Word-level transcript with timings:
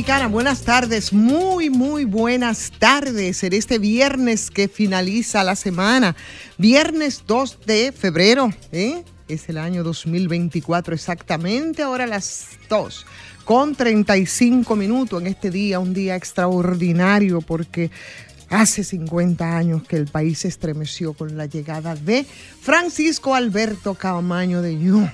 Dominicana, 0.00 0.28
buenas 0.28 0.62
tardes, 0.62 1.12
muy, 1.12 1.68
muy 1.68 2.06
buenas 2.06 2.72
tardes 2.78 3.44
en 3.44 3.52
este 3.52 3.78
viernes 3.78 4.50
que 4.50 4.66
finaliza 4.66 5.44
la 5.44 5.54
semana, 5.54 6.16
viernes 6.56 7.22
2 7.26 7.58
de 7.66 7.92
febrero, 7.92 8.48
¿eh? 8.72 9.04
es 9.28 9.50
el 9.50 9.58
año 9.58 9.84
2024 9.84 10.94
exactamente, 10.94 11.82
ahora 11.82 12.06
las 12.06 12.46
2 12.70 13.04
con 13.44 13.74
35 13.74 14.74
minutos 14.74 15.20
en 15.20 15.26
este 15.26 15.50
día, 15.50 15.78
un 15.78 15.92
día 15.92 16.16
extraordinario 16.16 17.42
porque 17.42 17.90
hace 18.48 18.82
50 18.84 19.54
años 19.54 19.82
que 19.82 19.96
el 19.96 20.06
país 20.06 20.38
se 20.38 20.48
estremeció 20.48 21.12
con 21.12 21.36
la 21.36 21.44
llegada 21.44 21.94
de 21.94 22.24
Francisco 22.62 23.34
Alberto 23.34 23.92
Camaño 23.92 24.62
de 24.62 24.76
Ñu. 24.76 25.10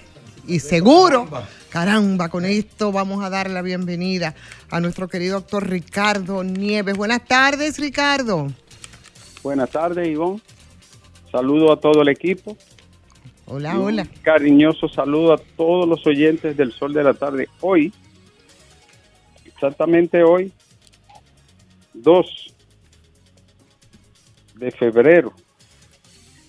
Y 0.46 0.60
seguro, 0.60 1.28
caramba, 1.76 2.30
con 2.30 2.46
esto 2.46 2.90
vamos 2.90 3.22
a 3.22 3.28
dar 3.28 3.50
la 3.50 3.60
bienvenida 3.60 4.34
a 4.70 4.80
nuestro 4.80 5.08
querido 5.08 5.40
doctor 5.40 5.68
Ricardo 5.68 6.42
Nieves. 6.42 6.96
Buenas 6.96 7.26
tardes, 7.26 7.78
Ricardo. 7.78 8.46
Buenas 9.42 9.68
tardes, 9.68 10.08
Ivonne. 10.08 10.40
Saludo 11.30 11.70
a 11.70 11.78
todo 11.78 12.00
el 12.00 12.08
equipo. 12.08 12.56
Hola, 13.44 13.78
hola. 13.78 14.08
Cariñoso 14.22 14.88
saludo 14.88 15.34
a 15.34 15.36
todos 15.36 15.86
los 15.86 16.06
oyentes 16.06 16.56
del 16.56 16.72
Sol 16.72 16.94
de 16.94 17.04
la 17.04 17.12
Tarde. 17.12 17.46
Hoy, 17.60 17.92
exactamente 19.44 20.22
hoy, 20.22 20.50
2 21.92 22.54
de 24.54 24.70
febrero, 24.70 25.34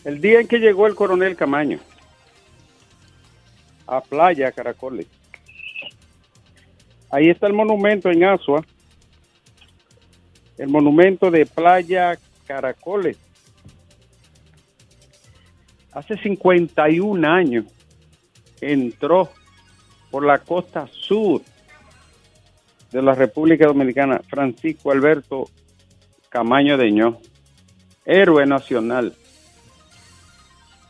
el 0.06 0.22
día 0.22 0.40
en 0.40 0.48
que 0.48 0.60
llegó 0.60 0.88
el 0.88 0.96
coronel 0.96 1.36
Camaño 1.36 1.82
a 3.88 4.02
Playa 4.02 4.52
Caracoles. 4.52 5.08
Ahí 7.10 7.30
está 7.30 7.48
el 7.48 7.54
monumento 7.54 8.10
en 8.10 8.26
Asua, 8.26 8.64
el 10.58 10.68
monumento 10.68 11.32
de 11.32 11.46
Playa 11.46 12.18
Caracoles. 12.46 13.18
Hace 15.94 16.18
51 16.18 17.28
años 17.28 17.66
entró 18.62 19.30
por 20.12 20.26
la 20.26 20.40
costa 20.40 20.88
sur 20.92 21.42
de 22.92 23.02
la 23.02 23.14
República 23.14 23.68
Dominicana 23.68 24.22
Francisco 24.28 24.92
Alberto 24.92 25.50
Camaño 26.30 26.78
Deñó, 26.78 27.20
héroe 28.06 28.46
nacional 28.46 29.16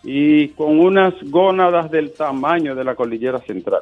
y 0.10 0.48
con 0.54 0.80
unas 0.80 1.14
gónadas 1.24 1.92
del 1.92 2.14
tamaño 2.14 2.74
de 2.76 2.86
la 2.86 2.96
cordillera 2.96 3.40
central. 3.40 3.82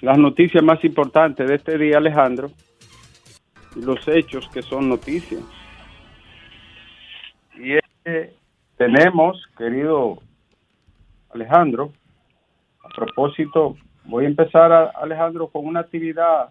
Las 0.00 0.18
noticias 0.18 0.64
más 0.64 0.84
importantes 0.84 1.48
de 1.48 1.54
este 1.54 1.78
día, 1.78 1.98
Alejandro, 1.98 2.50
y 3.76 3.82
los 3.82 4.00
hechos 4.08 4.48
que 4.52 4.62
son 4.62 4.88
noticias. 4.88 5.40
Y 7.54 7.78
tenemos, 8.76 9.40
querido 9.56 10.18
Alejandro, 11.30 11.92
a 12.82 12.88
propósito, 12.88 13.76
voy 14.06 14.24
a 14.24 14.28
empezar, 14.28 14.90
Alejandro, 15.00 15.46
con 15.46 15.64
una 15.66 15.78
actividad 15.78 16.50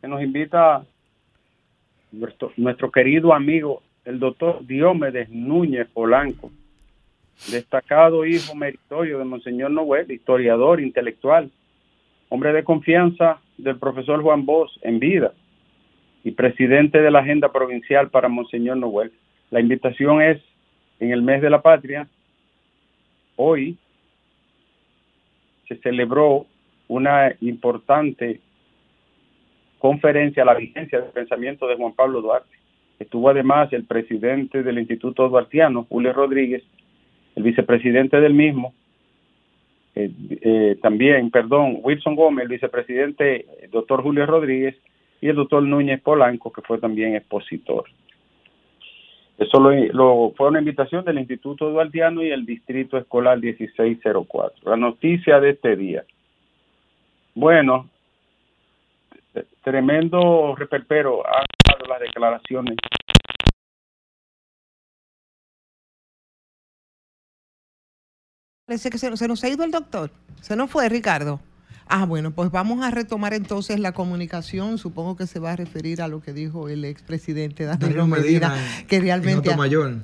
que 0.00 0.06
nos 0.06 0.22
invita 0.22 0.84
nuestro, 2.12 2.52
nuestro 2.56 2.92
querido 2.92 3.34
amigo 3.34 3.82
el 4.04 4.18
doctor 4.18 4.66
Diomedes 4.66 5.28
Núñez 5.30 5.88
Polanco, 5.88 6.50
destacado 7.50 8.24
hijo 8.24 8.54
meritorio 8.54 9.18
de 9.18 9.24
Monseñor 9.24 9.70
Noel, 9.70 10.10
historiador, 10.10 10.80
intelectual, 10.80 11.50
hombre 12.28 12.52
de 12.52 12.64
confianza 12.64 13.40
del 13.58 13.78
profesor 13.78 14.22
Juan 14.22 14.46
Bosch 14.46 14.72
en 14.82 14.98
vida 14.98 15.32
y 16.24 16.32
presidente 16.32 17.00
de 17.00 17.10
la 17.10 17.20
agenda 17.20 17.52
provincial 17.52 18.10
para 18.10 18.28
Monseñor 18.28 18.76
Noel. 18.76 19.12
La 19.50 19.60
invitación 19.60 20.22
es 20.22 20.40
en 20.98 21.12
el 21.12 21.22
mes 21.22 21.42
de 21.42 21.50
la 21.50 21.62
patria. 21.62 22.08
Hoy 23.36 23.78
se 25.66 25.76
celebró 25.76 26.46
una 26.88 27.34
importante 27.40 28.40
conferencia 29.78 30.42
a 30.42 30.46
la 30.46 30.54
vigencia 30.54 31.00
del 31.00 31.10
pensamiento 31.10 31.66
de 31.66 31.76
Juan 31.76 31.94
Pablo 31.94 32.20
Duarte 32.20 32.59
Estuvo 33.00 33.30
además 33.30 33.72
el 33.72 33.84
presidente 33.84 34.62
del 34.62 34.78
Instituto 34.78 35.28
Duartiano, 35.28 35.86
Julio 35.88 36.12
Rodríguez, 36.12 36.62
el 37.34 37.42
vicepresidente 37.42 38.20
del 38.20 38.34
mismo, 38.34 38.74
eh, 39.94 40.10
eh, 40.42 40.78
también, 40.80 41.30
perdón, 41.30 41.78
Wilson 41.82 42.14
Gómez, 42.14 42.44
el 42.44 42.50
vicepresidente, 42.50 43.46
el 43.62 43.70
doctor 43.70 44.02
Julio 44.02 44.26
Rodríguez, 44.26 44.76
y 45.20 45.28
el 45.28 45.36
doctor 45.36 45.62
Núñez 45.62 46.00
Polanco, 46.02 46.52
que 46.52 46.62
fue 46.62 46.78
también 46.78 47.16
expositor. 47.16 47.84
Eso 49.38 49.58
lo, 49.58 50.32
fue 50.36 50.48
una 50.48 50.58
invitación 50.58 51.02
del 51.02 51.18
Instituto 51.18 51.70
Duartiano 51.70 52.22
y 52.22 52.30
el 52.30 52.44
Distrito 52.44 52.98
Escolar 52.98 53.40
1604. 53.40 54.70
La 54.70 54.76
noticia 54.76 55.40
de 55.40 55.50
este 55.50 55.76
día. 55.76 56.04
Bueno, 57.34 57.88
tremendo 59.62 60.54
reperpero 60.56 61.26
han 61.26 61.46
las 61.88 62.00
declaraciones. 62.00 62.76
Parece 68.66 68.90
que 68.90 68.98
se 68.98 69.28
nos 69.28 69.44
ha 69.44 69.48
ido 69.48 69.64
el 69.64 69.72
doctor. 69.72 70.10
Se 70.40 70.54
nos 70.54 70.70
fue, 70.70 70.88
Ricardo. 70.88 71.40
Ah, 71.92 72.06
bueno, 72.06 72.30
pues 72.30 72.52
vamos 72.52 72.84
a 72.84 72.92
retomar 72.92 73.34
entonces 73.34 73.80
la 73.80 73.90
comunicación. 73.90 74.78
Supongo 74.78 75.16
que 75.16 75.26
se 75.26 75.40
va 75.40 75.52
a 75.52 75.56
referir 75.56 76.00
a 76.02 76.06
lo 76.06 76.20
que 76.20 76.32
dijo 76.32 76.68
el 76.68 76.84
expresidente 76.84 77.64
Danilo 77.64 78.06
Medina, 78.06 78.54
que 78.86 79.00
realmente... 79.00 79.50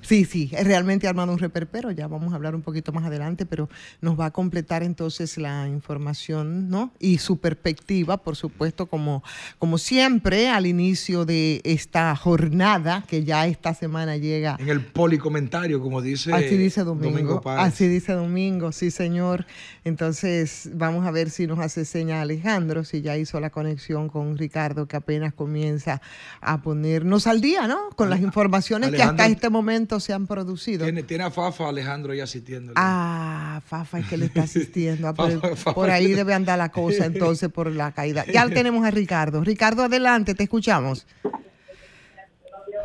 sí, 0.03 0.25
sí, 0.25 0.51
realmente 0.65 1.07
ha 1.07 1.11
armado 1.11 1.33
un 1.33 1.39
reperpero. 1.39 1.93
Ya 1.93 2.09
vamos 2.09 2.33
a 2.33 2.37
hablar 2.37 2.57
un 2.57 2.63
poquito 2.63 2.93
más 2.93 3.05
adelante, 3.05 3.47
pero 3.47 3.69
nos 4.01 4.19
va 4.19 4.27
a 4.27 4.31
completar 4.33 4.83
entonces 4.83 5.39
la 5.39 5.69
información, 5.69 6.69
¿no? 6.69 6.91
Y 6.99 7.19
su 7.19 7.39
perspectiva, 7.39 8.17
por 8.17 8.35
supuesto, 8.35 8.87
como, 8.87 9.23
como 9.61 9.79
siempre, 9.79 10.49
al 10.49 10.67
inicio 10.67 11.25
de 11.25 11.61
esta 11.63 12.17
jornada, 12.17 13.05
que 13.07 13.23
ya 13.23 13.47
esta 13.47 13.75
semana 13.75 14.17
llega... 14.17 14.57
En 14.59 14.71
el 14.71 14.81
policomentario, 14.85 15.81
como 15.81 16.03
dice... 16.03 16.33
Así 16.33 16.57
dice 16.57 16.83
Domingo. 16.83 17.41
así 17.47 17.87
dice 17.87 18.13
Domingo, 18.13 18.73
sí, 18.73 18.91
señor. 18.91 19.47
Entonces, 19.85 20.69
vamos 20.75 21.07
a 21.07 21.13
ver 21.13 21.31
si 21.31 21.47
nos 21.47 21.61
hace 21.61 21.76
seña 21.85 22.23
Alejandro, 22.23 22.85
si 22.85 23.03
ya 23.03 23.17
hizo 23.17 23.41
la 23.41 23.51
conexión 23.51 24.09
con 24.09 24.37
Ricardo, 24.39 24.87
que 24.87 24.97
apenas 24.97 25.35
comienza 25.35 26.01
a 26.41 26.63
ponernos 26.63 27.27
al 27.27 27.41
día, 27.41 27.67
¿no? 27.67 27.91
Con 27.97 28.11
las 28.11 28.21
informaciones 28.21 28.93
que 28.93 29.03
hasta 29.03 29.27
este 29.27 29.51
momento 29.51 30.01
se 30.01 30.13
han 30.13 30.27
producido. 30.27 30.85
Tiene, 30.85 31.03
tiene 31.03 31.25
a 31.25 31.31
Fafa 31.31 31.69
Alejandro 31.69 32.15
ya 32.15 32.25
asistiendo. 32.25 32.73
Ah, 32.77 33.61
Fafa 33.65 33.99
es 33.99 34.09
que 34.09 34.17
le 34.17 34.27
está 34.27 34.43
asistiendo. 34.43 35.07
Ah, 35.17 35.73
por, 35.75 35.91
ahí 35.91 36.13
debe 36.13 36.35
andar 36.35 36.59
la 36.59 36.71
cosa 36.71 37.07
entonces 37.07 37.51
por 37.51 37.71
la 37.71 37.93
caída. 37.93 38.25
Ya 38.27 38.49
tenemos 38.49 38.85
a 38.85 38.91
Ricardo. 38.91 39.43
Ricardo, 39.43 39.83
adelante, 39.83 40.35
te 40.35 40.45
escuchamos. 40.45 41.07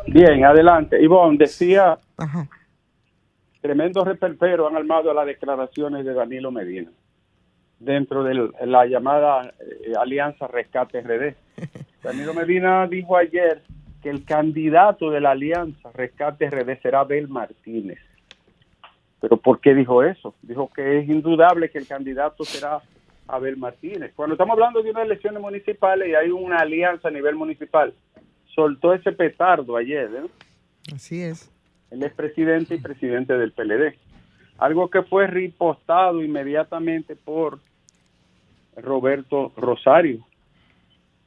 Bien, 0.06 0.44
adelante. 0.44 1.00
Ivonne, 1.02 1.38
decía, 1.38 1.98
Ajá. 2.16 2.48
tremendo 3.60 4.04
reperpero 4.04 4.66
han 4.66 4.76
armado 4.76 5.12
las 5.14 5.26
declaraciones 5.26 6.04
de 6.04 6.14
Danilo 6.14 6.50
Medina 6.50 6.90
dentro 7.84 8.24
de 8.24 8.50
la 8.66 8.86
llamada 8.86 9.54
eh, 9.60 9.92
Alianza 9.98 10.46
Rescate 10.46 11.00
RD. 11.00 11.34
Danilo 12.02 12.34
Medina 12.34 12.86
dijo 12.86 13.16
ayer 13.16 13.62
que 14.02 14.10
el 14.10 14.24
candidato 14.24 15.10
de 15.10 15.20
la 15.20 15.32
Alianza 15.32 15.90
Rescate 15.92 16.50
RD 16.50 16.80
será 16.82 17.00
Abel 17.00 17.28
Martínez. 17.28 17.98
¿Pero 19.20 19.36
por 19.36 19.60
qué 19.60 19.74
dijo 19.74 20.02
eso? 20.02 20.34
Dijo 20.42 20.70
que 20.74 20.98
es 20.98 21.08
indudable 21.08 21.70
que 21.70 21.78
el 21.78 21.86
candidato 21.86 22.44
será 22.44 22.80
Abel 23.28 23.56
Martínez. 23.56 24.12
Cuando 24.16 24.34
estamos 24.34 24.54
hablando 24.54 24.82
de 24.82 24.90
unas 24.90 25.04
elecciones 25.04 25.40
municipales 25.40 26.08
y 26.08 26.14
hay 26.14 26.30
una 26.30 26.58
alianza 26.58 27.08
a 27.08 27.12
nivel 27.12 27.36
municipal, 27.36 27.94
soltó 28.54 28.92
ese 28.92 29.12
petardo 29.12 29.76
ayer. 29.76 30.10
¿eh? 30.12 30.28
Así 30.92 31.22
es. 31.22 31.50
El 31.90 32.02
expresidente 32.02 32.74
y 32.74 32.80
presidente 32.80 33.34
del 33.34 33.52
PLD. 33.52 33.96
Algo 34.58 34.90
que 34.90 35.02
fue 35.02 35.28
ripostado 35.28 36.22
inmediatamente 36.22 37.14
por 37.14 37.60
Roberto 38.76 39.52
Rosario, 39.56 40.26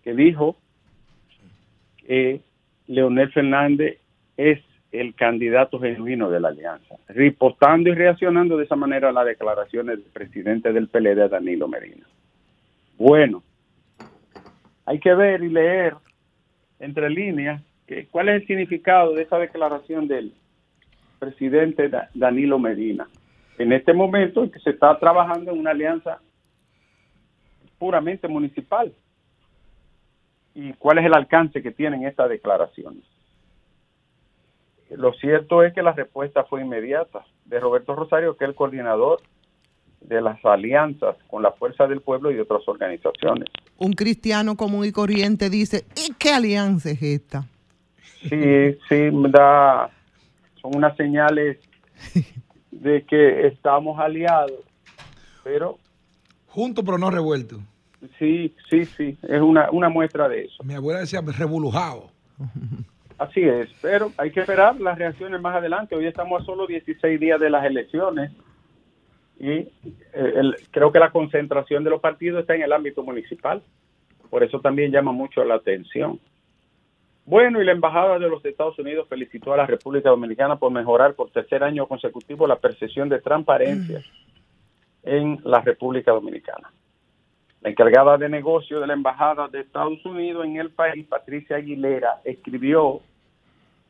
que 0.03 0.13
dijo 0.13 0.55
que 1.97 2.41
Leonel 2.87 3.31
Fernández 3.31 3.99
es 4.37 4.59
el 4.91 5.15
candidato 5.15 5.79
genuino 5.79 6.29
de 6.29 6.39
la 6.39 6.49
alianza, 6.49 6.95
ripostando 7.09 7.89
y 7.89 7.93
reaccionando 7.93 8.57
de 8.57 8.63
esa 8.63 8.75
manera 8.75 9.09
a 9.09 9.13
las 9.13 9.25
declaraciones 9.25 9.97
del 9.97 10.11
presidente 10.11 10.71
del 10.71 10.87
PLD, 10.87 11.29
Danilo 11.29 11.67
Medina. 11.67 12.05
Bueno, 12.97 13.43
hay 14.85 14.99
que 14.99 15.13
ver 15.13 15.43
y 15.43 15.49
leer 15.49 15.95
entre 16.79 17.09
líneas 17.09 17.61
que, 17.87 18.07
cuál 18.07 18.29
es 18.29 18.41
el 18.41 18.47
significado 18.47 19.13
de 19.13 19.23
esa 19.23 19.37
declaración 19.37 20.07
del 20.07 20.33
presidente 21.19 21.89
Danilo 22.13 22.59
Medina. 22.59 23.07
En 23.57 23.71
este 23.71 23.93
momento 23.93 24.43
en 24.43 24.51
que 24.51 24.59
se 24.59 24.71
está 24.71 24.97
trabajando 24.99 25.51
en 25.51 25.59
una 25.59 25.71
alianza 25.71 26.19
puramente 27.77 28.27
municipal. 28.27 28.93
¿Y 30.53 30.73
cuál 30.73 30.99
es 30.99 31.05
el 31.05 31.13
alcance 31.13 31.61
que 31.61 31.71
tienen 31.71 32.05
estas 32.05 32.29
declaraciones? 32.29 33.03
Lo 34.89 35.13
cierto 35.13 35.63
es 35.63 35.73
que 35.73 35.81
la 35.81 35.93
respuesta 35.93 36.43
fue 36.45 36.61
inmediata 36.61 37.25
de 37.45 37.59
Roberto 37.59 37.95
Rosario, 37.95 38.37
que 38.37 38.45
es 38.45 38.49
el 38.49 38.55
coordinador 38.55 39.19
de 40.01 40.21
las 40.21 40.43
alianzas 40.45 41.15
con 41.27 41.41
la 41.41 41.51
Fuerza 41.51 41.87
del 41.87 42.01
Pueblo 42.01 42.31
y 42.31 42.39
otras 42.39 42.67
organizaciones. 42.67 43.49
Un 43.77 43.93
cristiano 43.93 44.55
común 44.55 44.85
y 44.85 44.91
corriente 44.91 45.49
dice, 45.49 45.85
¿y 45.95 46.13
qué 46.13 46.29
alianza 46.31 46.91
es 46.91 47.01
esta? 47.01 47.45
Sí, 48.21 48.77
sí, 48.87 49.09
da, 49.29 49.89
son 50.61 50.75
unas 50.75 50.95
señales 50.95 51.57
de 52.71 53.03
que 53.03 53.47
estamos 53.47 53.99
aliados, 53.99 54.61
pero... 55.43 55.77
Juntos 56.55 56.85
pero 56.85 56.97
no 56.97 57.11
revueltos. 57.11 57.59
Sí, 58.17 58.55
sí, 58.69 58.85
sí, 58.85 59.17
es 59.23 59.41
una, 59.41 59.69
una 59.71 59.89
muestra 59.89 60.29
de 60.29 60.45
eso. 60.45 60.63
Mi 60.63 60.73
abuela 60.73 61.01
decía 61.01 61.19
revolujado. 61.21 62.11
Así 63.17 63.41
es, 63.41 63.69
pero 63.81 64.13
hay 64.17 64.31
que 64.31 64.39
esperar 64.39 64.79
las 64.79 64.97
reacciones 64.97 65.41
más 65.41 65.53
adelante. 65.53 65.97
Hoy 65.97 66.05
estamos 66.05 66.41
a 66.41 66.45
solo 66.45 66.65
16 66.65 67.19
días 67.19 67.41
de 67.41 67.49
las 67.49 67.65
elecciones 67.65 68.31
y 69.37 69.49
eh, 69.49 70.51
creo 70.71 70.93
que 70.93 70.99
la 70.99 71.11
concentración 71.11 71.83
de 71.83 71.89
los 71.89 71.99
partidos 71.99 72.39
está 72.39 72.55
en 72.55 72.61
el 72.61 72.71
ámbito 72.71 73.03
municipal. 73.03 73.61
Por 74.29 74.41
eso 74.41 74.61
también 74.61 74.93
llama 74.93 75.11
mucho 75.11 75.43
la 75.43 75.55
atención. 75.55 76.21
Bueno, 77.25 77.61
y 77.61 77.65
la 77.65 77.73
Embajada 77.73 78.17
de 78.17 78.29
los 78.29 78.45
Estados 78.45 78.79
Unidos 78.79 79.07
felicitó 79.09 79.51
a 79.53 79.57
la 79.57 79.65
República 79.65 80.09
Dominicana 80.09 80.55
por 80.55 80.71
mejorar 80.71 81.15
por 81.15 81.31
tercer 81.31 81.65
año 81.65 81.85
consecutivo 81.85 82.47
la 82.47 82.59
percepción 82.59 83.09
de 83.09 83.19
transparencia 83.19 84.01
en 85.05 85.39
la 85.43 85.61
República 85.61 86.11
Dominicana. 86.11 86.71
La 87.61 87.69
encargada 87.69 88.17
de 88.17 88.29
negocio 88.29 88.79
de 88.79 88.87
la 88.87 88.93
Embajada 88.93 89.47
de 89.47 89.61
Estados 89.61 90.03
Unidos 90.05 90.45
en 90.45 90.57
el 90.57 90.71
país, 90.71 91.07
Patricia 91.07 91.55
Aguilera, 91.57 92.21
escribió 92.23 93.01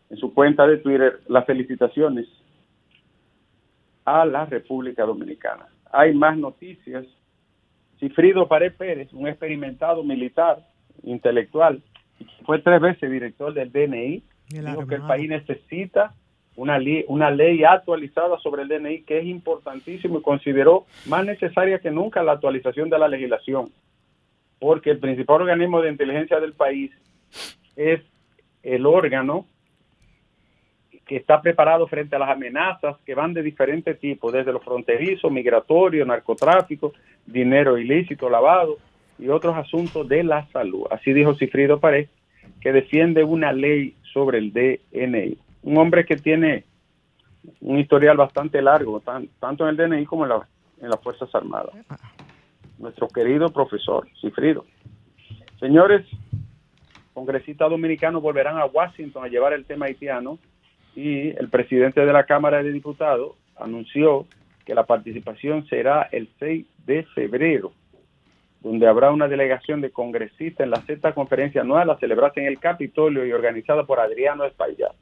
en 0.09 0.17
su 0.17 0.33
cuenta 0.33 0.67
de 0.67 0.77
Twitter 0.77 1.21
las 1.27 1.45
felicitaciones 1.45 2.27
a 4.05 4.25
la 4.25 4.45
República 4.45 5.03
Dominicana. 5.03 5.67
Hay 5.91 6.13
más 6.13 6.37
noticias. 6.37 7.05
Cifrido 7.99 8.47
Pared 8.47 8.73
Pérez, 8.75 9.11
un 9.13 9.27
experimentado 9.27 10.03
militar, 10.03 10.59
intelectual, 11.03 11.81
fue 12.45 12.59
tres 12.59 12.79
veces 12.79 13.11
director 13.11 13.53
del 13.53 13.71
DNI, 13.71 14.23
dijo 14.49 14.87
que 14.87 14.95
el 14.95 15.01
país 15.01 15.29
necesita 15.29 16.13
una 16.55 16.79
una 17.07 17.31
ley 17.31 17.63
actualizada 17.63 18.39
sobre 18.39 18.63
el 18.63 18.69
DNI 18.69 19.01
que 19.01 19.19
es 19.19 19.25
importantísimo 19.25 20.19
y 20.19 20.21
consideró 20.21 20.85
más 21.05 21.25
necesaria 21.25 21.79
que 21.79 21.91
nunca 21.91 22.23
la 22.23 22.33
actualización 22.33 22.89
de 22.89 22.99
la 22.99 23.07
legislación, 23.07 23.69
porque 24.59 24.91
el 24.91 24.99
principal 24.99 25.41
organismo 25.41 25.81
de 25.81 25.91
inteligencia 25.91 26.39
del 26.39 26.53
país 26.53 26.91
es 27.75 28.01
el 28.63 28.85
órgano 28.85 29.45
que 31.05 31.17
está 31.17 31.41
preparado 31.41 31.85
frente 31.87 32.15
a 32.15 32.19
las 32.19 32.29
amenazas 32.29 32.97
que 33.05 33.13
van 33.13 33.33
de 33.33 33.43
diferentes 33.43 33.99
tipos, 33.99 34.33
desde 34.33 34.51
los 34.51 34.63
fronterizos, 34.63 35.31
migratorios, 35.31 36.07
narcotráfico, 36.07 36.93
dinero 37.25 37.77
ilícito, 37.77 38.29
lavado 38.29 38.77
y 39.19 39.29
otros 39.29 39.55
asuntos 39.55 40.07
de 40.07 40.23
la 40.23 40.47
salud. 40.47 40.87
Así 40.89 41.13
dijo 41.13 41.35
Cifrido 41.35 41.79
Pared, 41.79 42.07
que 42.59 42.71
defiende 42.71 43.23
una 43.23 43.53
ley 43.53 43.93
sobre 44.13 44.39
el 44.39 44.51
DNI. 44.51 45.37
Un 45.65 45.77
hombre 45.77 46.05
que 46.05 46.15
tiene 46.15 46.63
un 47.59 47.79
historial 47.79 48.17
bastante 48.17 48.61
largo, 48.61 49.01
tanto 49.39 49.67
en 49.67 49.69
el 49.69 49.77
DNI 49.77 50.05
como 50.05 50.25
en, 50.25 50.31
en 50.81 50.89
las 50.89 51.01
Fuerzas 51.01 51.33
Armadas. 51.33 51.73
Nuestro 52.77 53.07
querido 53.07 53.49
profesor 53.51 54.07
Cifrido. 54.21 54.65
Señores, 55.59 56.05
congresistas 57.15 57.67
dominicanos 57.69 58.21
volverán 58.21 58.59
a 58.59 58.65
Washington 58.65 59.25
a 59.25 59.27
llevar 59.27 59.53
el 59.53 59.65
tema 59.65 59.87
haitiano 59.87 60.37
y 60.95 61.29
el 61.29 61.49
presidente 61.49 62.05
de 62.05 62.13
la 62.13 62.25
Cámara 62.25 62.61
de 62.61 62.71
Diputados 62.71 63.35
anunció 63.55 64.27
que 64.65 64.75
la 64.75 64.85
participación 64.85 65.65
será 65.67 66.03
el 66.11 66.29
6 66.37 66.63
de 66.85 67.03
febrero, 67.15 67.71
donde 68.61 68.87
habrá 68.87 69.11
una 69.11 69.27
delegación 69.27 69.81
de 69.81 69.89
congresistas 69.89 70.65
en 70.65 70.69
la 70.69 70.81
sexta 70.85 71.13
conferencia 71.13 71.61
anual 71.61 71.89
a 71.89 71.97
celebrarse 71.97 72.41
en 72.41 72.47
el 72.47 72.59
Capitolio 72.59 73.25
y 73.25 73.31
organizada 73.31 73.83
por 73.83 73.99
Adriano 73.99 74.43
Espaillat. 74.45 74.93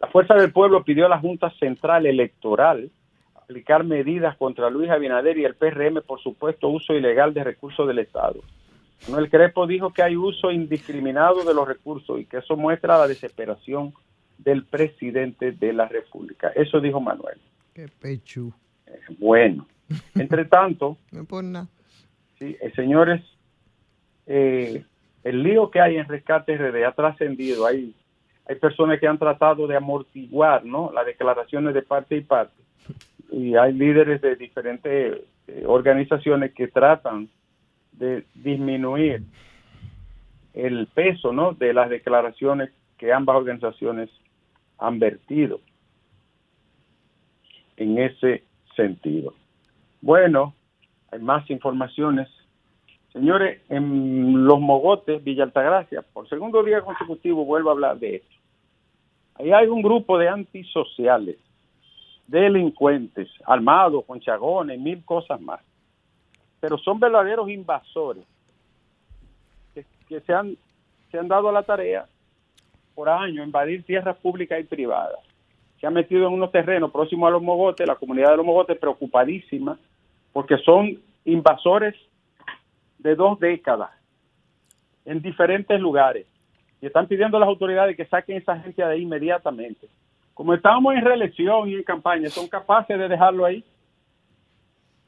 La 0.00 0.08
Fuerza 0.08 0.34
del 0.34 0.52
Pueblo 0.52 0.84
pidió 0.84 1.06
a 1.06 1.08
la 1.08 1.18
Junta 1.18 1.50
Central 1.58 2.06
Electoral 2.06 2.90
aplicar 3.34 3.84
medidas 3.84 4.36
contra 4.36 4.70
Luis 4.70 4.90
Abinader 4.90 5.38
y 5.38 5.44
el 5.44 5.54
PRM 5.54 6.02
por 6.02 6.20
supuesto 6.20 6.68
uso 6.68 6.94
ilegal 6.94 7.34
de 7.34 7.44
recursos 7.44 7.86
del 7.86 7.98
Estado. 7.98 8.40
El 9.06 9.28
Crepo 9.28 9.66
dijo 9.66 9.92
que 9.92 10.02
hay 10.02 10.16
uso 10.16 10.50
indiscriminado 10.50 11.44
de 11.44 11.52
los 11.52 11.68
recursos 11.68 12.18
y 12.18 12.24
que 12.24 12.38
eso 12.38 12.56
muestra 12.56 12.98
la 12.98 13.06
desesperación 13.06 13.92
del 14.38 14.64
presidente 14.64 15.52
de 15.52 15.72
la 15.72 15.86
República. 15.86 16.48
Eso 16.48 16.80
dijo 16.80 17.00
Manuel. 17.00 17.38
Qué 17.74 17.88
pechu. 18.00 18.52
Eh, 18.86 18.98
bueno, 19.18 19.66
entre 20.14 20.46
tanto, 20.46 20.96
no 21.12 21.26
sí, 22.38 22.56
eh, 22.60 22.72
señores, 22.74 23.22
eh, 24.26 24.84
el 25.22 25.42
lío 25.42 25.70
que 25.70 25.80
hay 25.80 25.96
en 25.96 26.08
Rescate 26.08 26.56
RD 26.56 26.84
ha 26.84 26.92
trascendido. 26.92 27.66
Hay, 27.66 27.94
hay 28.46 28.56
personas 28.56 29.00
que 29.00 29.06
han 29.06 29.18
tratado 29.18 29.66
de 29.66 29.76
amortiguar 29.76 30.64
¿no? 30.64 30.90
las 30.92 31.06
declaraciones 31.06 31.74
de 31.74 31.82
parte 31.82 32.16
y 32.16 32.20
parte. 32.20 32.62
Y 33.30 33.56
hay 33.56 33.72
líderes 33.72 34.20
de 34.20 34.36
diferentes 34.36 35.20
organizaciones 35.66 36.52
que 36.52 36.68
tratan 36.68 37.28
de 37.92 38.24
disminuir 38.34 39.22
el 40.52 40.86
peso 40.88 41.32
¿no? 41.32 41.52
de 41.52 41.72
las 41.72 41.88
declaraciones 41.88 42.70
que 42.98 43.12
ambas 43.12 43.36
organizaciones 43.36 44.10
han 44.78 44.98
vertido 44.98 45.60
en 47.76 47.98
ese 47.98 48.44
sentido. 48.76 49.34
Bueno, 50.00 50.54
hay 51.10 51.20
más 51.20 51.48
informaciones. 51.50 52.28
Señores, 53.12 53.62
en 53.68 54.44
Los 54.44 54.60
Mogotes, 54.60 55.22
Villa 55.22 55.44
Altagracia, 55.44 56.02
por 56.02 56.28
segundo 56.28 56.62
día 56.62 56.82
consecutivo 56.82 57.44
vuelvo 57.44 57.70
a 57.70 57.72
hablar 57.72 57.98
de 57.98 58.16
esto. 58.16 58.33
Ahí 59.36 59.52
hay 59.52 59.66
un 59.68 59.82
grupo 59.82 60.18
de 60.18 60.28
antisociales, 60.28 61.36
delincuentes, 62.26 63.28
armados, 63.44 64.04
con 64.04 64.20
chagones, 64.20 64.78
mil 64.78 65.04
cosas 65.04 65.40
más 65.40 65.60
pero 66.64 66.78
son 66.78 66.98
verdaderos 66.98 67.50
invasores 67.50 68.24
que, 70.08 70.20
se, 70.20 70.32
han, 70.32 70.56
se 71.10 71.18
han 71.18 71.28
dado 71.28 71.50
a 71.50 71.52
la 71.52 71.62
tarea 71.62 72.06
por 72.94 73.06
años 73.06 73.44
invadir 73.44 73.84
tierras 73.84 74.16
públicas 74.16 74.58
y 74.58 74.64
privadas. 74.64 75.18
Se 75.78 75.86
han 75.86 75.92
metido 75.92 76.26
en 76.26 76.32
unos 76.32 76.50
terrenos 76.50 76.90
próximos 76.90 77.28
a 77.28 77.32
los 77.32 77.42
mogotes, 77.42 77.86
la 77.86 77.96
comunidad 77.96 78.30
de 78.30 78.38
los 78.38 78.46
mogotes 78.46 78.78
preocupadísima 78.78 79.78
porque 80.32 80.56
son 80.56 80.98
invasores 81.26 81.94
de 82.96 83.14
dos 83.14 83.38
décadas 83.38 83.90
en 85.04 85.20
diferentes 85.20 85.78
lugares 85.78 86.26
y 86.84 86.86
están 86.86 87.06
pidiendo 87.06 87.38
a 87.38 87.40
las 87.40 87.48
autoridades 87.48 87.96
que 87.96 88.04
saquen 88.04 88.36
esa 88.36 88.60
gente 88.60 88.82
de 88.82 88.92
ahí 88.92 89.00
inmediatamente. 89.00 89.88
Como 90.34 90.52
estamos 90.52 90.94
en 90.94 91.02
reelección 91.02 91.66
y 91.66 91.76
en 91.76 91.82
campaña, 91.82 92.28
son 92.28 92.46
capaces 92.46 92.98
de 92.98 93.08
dejarlo 93.08 93.46
ahí 93.46 93.64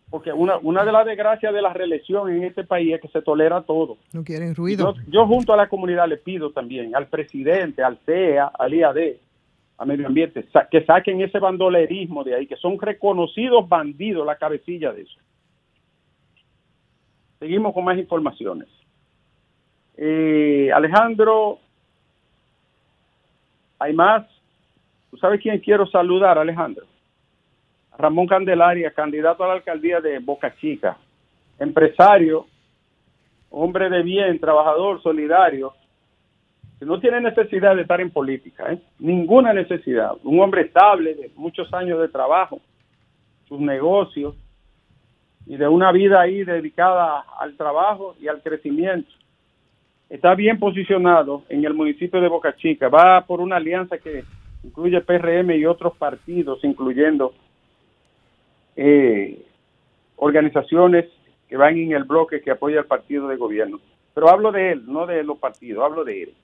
porque 0.08 0.32
una, 0.32 0.56
una 0.56 0.86
de 0.86 0.92
las 0.92 1.04
desgracias 1.04 1.52
de 1.52 1.60
la 1.60 1.74
reelección 1.74 2.30
en 2.30 2.44
este 2.44 2.64
país 2.64 2.94
es 2.94 3.02
que 3.02 3.08
se 3.08 3.20
tolera 3.20 3.60
todo. 3.60 3.98
No 4.14 4.24
quieren 4.24 4.54
ruido. 4.54 4.94
Yo, 5.08 5.26
junto 5.26 5.52
a 5.52 5.56
la 5.58 5.68
comunidad 5.68 6.08
le 6.08 6.16
pido 6.16 6.50
también 6.50 6.96
al 6.96 7.08
presidente, 7.08 7.82
al 7.82 7.98
CEA, 8.06 8.46
al 8.46 8.72
IAD, 8.72 9.16
a 9.76 9.84
Medio 9.84 10.06
Ambiente, 10.06 10.46
que 10.70 10.84
saquen 10.86 11.20
ese 11.20 11.38
bandolerismo 11.38 12.24
de 12.24 12.36
ahí, 12.36 12.46
que 12.46 12.56
son 12.56 12.80
reconocidos 12.80 13.68
bandidos 13.68 14.24
la 14.24 14.36
cabecilla 14.36 14.94
de 14.94 15.02
eso. 15.02 15.18
Seguimos 17.38 17.74
con 17.74 17.84
más 17.84 17.98
informaciones. 17.98 18.68
Eh, 19.96 20.70
Alejandro, 20.74 21.58
hay 23.78 23.92
más. 23.92 24.26
¿Tú 25.10 25.16
sabes 25.16 25.40
quién 25.40 25.58
quiero 25.60 25.86
saludar, 25.86 26.38
Alejandro? 26.38 26.86
Ramón 27.98 28.26
Candelaria, 28.26 28.90
candidato 28.90 29.44
a 29.44 29.48
la 29.48 29.54
alcaldía 29.54 30.00
de 30.00 30.18
Boca 30.18 30.54
Chica, 30.56 30.98
empresario, 31.58 32.46
hombre 33.50 33.88
de 33.88 34.02
bien, 34.02 34.38
trabajador, 34.38 35.02
solidario, 35.02 35.72
que 36.78 36.84
no 36.84 37.00
tiene 37.00 37.22
necesidad 37.22 37.74
de 37.74 37.82
estar 37.82 38.00
en 38.00 38.10
política, 38.10 38.70
¿eh? 38.70 38.78
ninguna 38.98 39.54
necesidad. 39.54 40.12
Un 40.24 40.40
hombre 40.40 40.62
estable, 40.62 41.14
de 41.14 41.30
muchos 41.36 41.72
años 41.72 42.00
de 42.00 42.08
trabajo, 42.08 42.60
sus 43.48 43.60
negocios 43.60 44.34
y 45.46 45.56
de 45.56 45.68
una 45.68 45.90
vida 45.92 46.20
ahí 46.20 46.44
dedicada 46.44 47.24
al 47.38 47.56
trabajo 47.56 48.14
y 48.20 48.28
al 48.28 48.42
crecimiento. 48.42 49.10
Está 50.08 50.34
bien 50.34 50.58
posicionado 50.58 51.44
en 51.48 51.64
el 51.64 51.74
municipio 51.74 52.20
de 52.20 52.28
Boca 52.28 52.54
Chica. 52.56 52.88
Va 52.88 53.24
por 53.26 53.40
una 53.40 53.56
alianza 53.56 53.98
que 53.98 54.24
incluye 54.62 55.00
PRM 55.00 55.50
y 55.52 55.66
otros 55.66 55.96
partidos, 55.96 56.62
incluyendo 56.64 57.34
eh, 58.76 59.44
organizaciones 60.16 61.06
que 61.48 61.56
van 61.56 61.76
en 61.76 61.92
el 61.92 62.04
bloque 62.04 62.40
que 62.40 62.50
apoya 62.50 62.80
al 62.80 62.86
partido 62.86 63.28
de 63.28 63.36
gobierno. 63.36 63.80
Pero 64.14 64.28
hablo 64.28 64.50
de 64.50 64.72
él, 64.72 64.84
no 64.86 65.06
de 65.06 65.22
los 65.22 65.38
partidos, 65.38 65.84
hablo 65.84 66.04
de 66.04 66.24
él. 66.24 66.34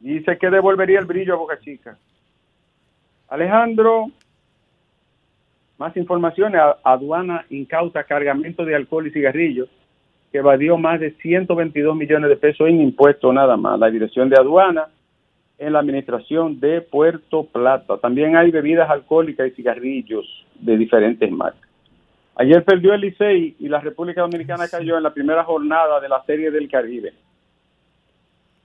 Dice 0.00 0.38
que 0.38 0.50
devolvería 0.50 1.00
el 1.00 1.06
brillo 1.06 1.34
a 1.34 1.38
Boca 1.38 1.58
Chica. 1.60 1.98
Alejandro, 3.28 4.06
más 5.76 5.96
informaciones. 5.96 6.60
Aduana 6.82 7.44
incauta 7.50 8.04
cargamento 8.04 8.64
de 8.64 8.74
alcohol 8.74 9.06
y 9.06 9.10
cigarrillos 9.10 9.68
que 10.30 10.38
evadió 10.38 10.76
más 10.76 11.00
de 11.00 11.12
122 11.12 11.96
millones 11.96 12.28
de 12.28 12.36
pesos 12.36 12.68
en 12.68 12.80
impuestos 12.80 13.32
nada 13.32 13.56
más. 13.56 13.78
La 13.78 13.90
dirección 13.90 14.28
de 14.28 14.36
aduana 14.36 14.88
en 15.58 15.72
la 15.72 15.80
administración 15.80 16.60
de 16.60 16.80
Puerto 16.80 17.44
Plata. 17.44 17.98
También 17.98 18.36
hay 18.36 18.50
bebidas 18.50 18.88
alcohólicas 18.88 19.48
y 19.48 19.50
cigarrillos 19.52 20.26
de 20.60 20.76
diferentes 20.76 21.30
marcas. 21.30 21.68
Ayer 22.36 22.64
perdió 22.64 22.94
el 22.94 23.00
Licey 23.00 23.56
y 23.58 23.68
la 23.68 23.80
República 23.80 24.20
Dominicana 24.20 24.68
cayó 24.68 24.96
en 24.96 25.02
la 25.02 25.12
primera 25.12 25.42
jornada 25.42 26.00
de 26.00 26.08
la 26.08 26.22
Serie 26.24 26.52
del 26.52 26.70
Caribe 26.70 27.12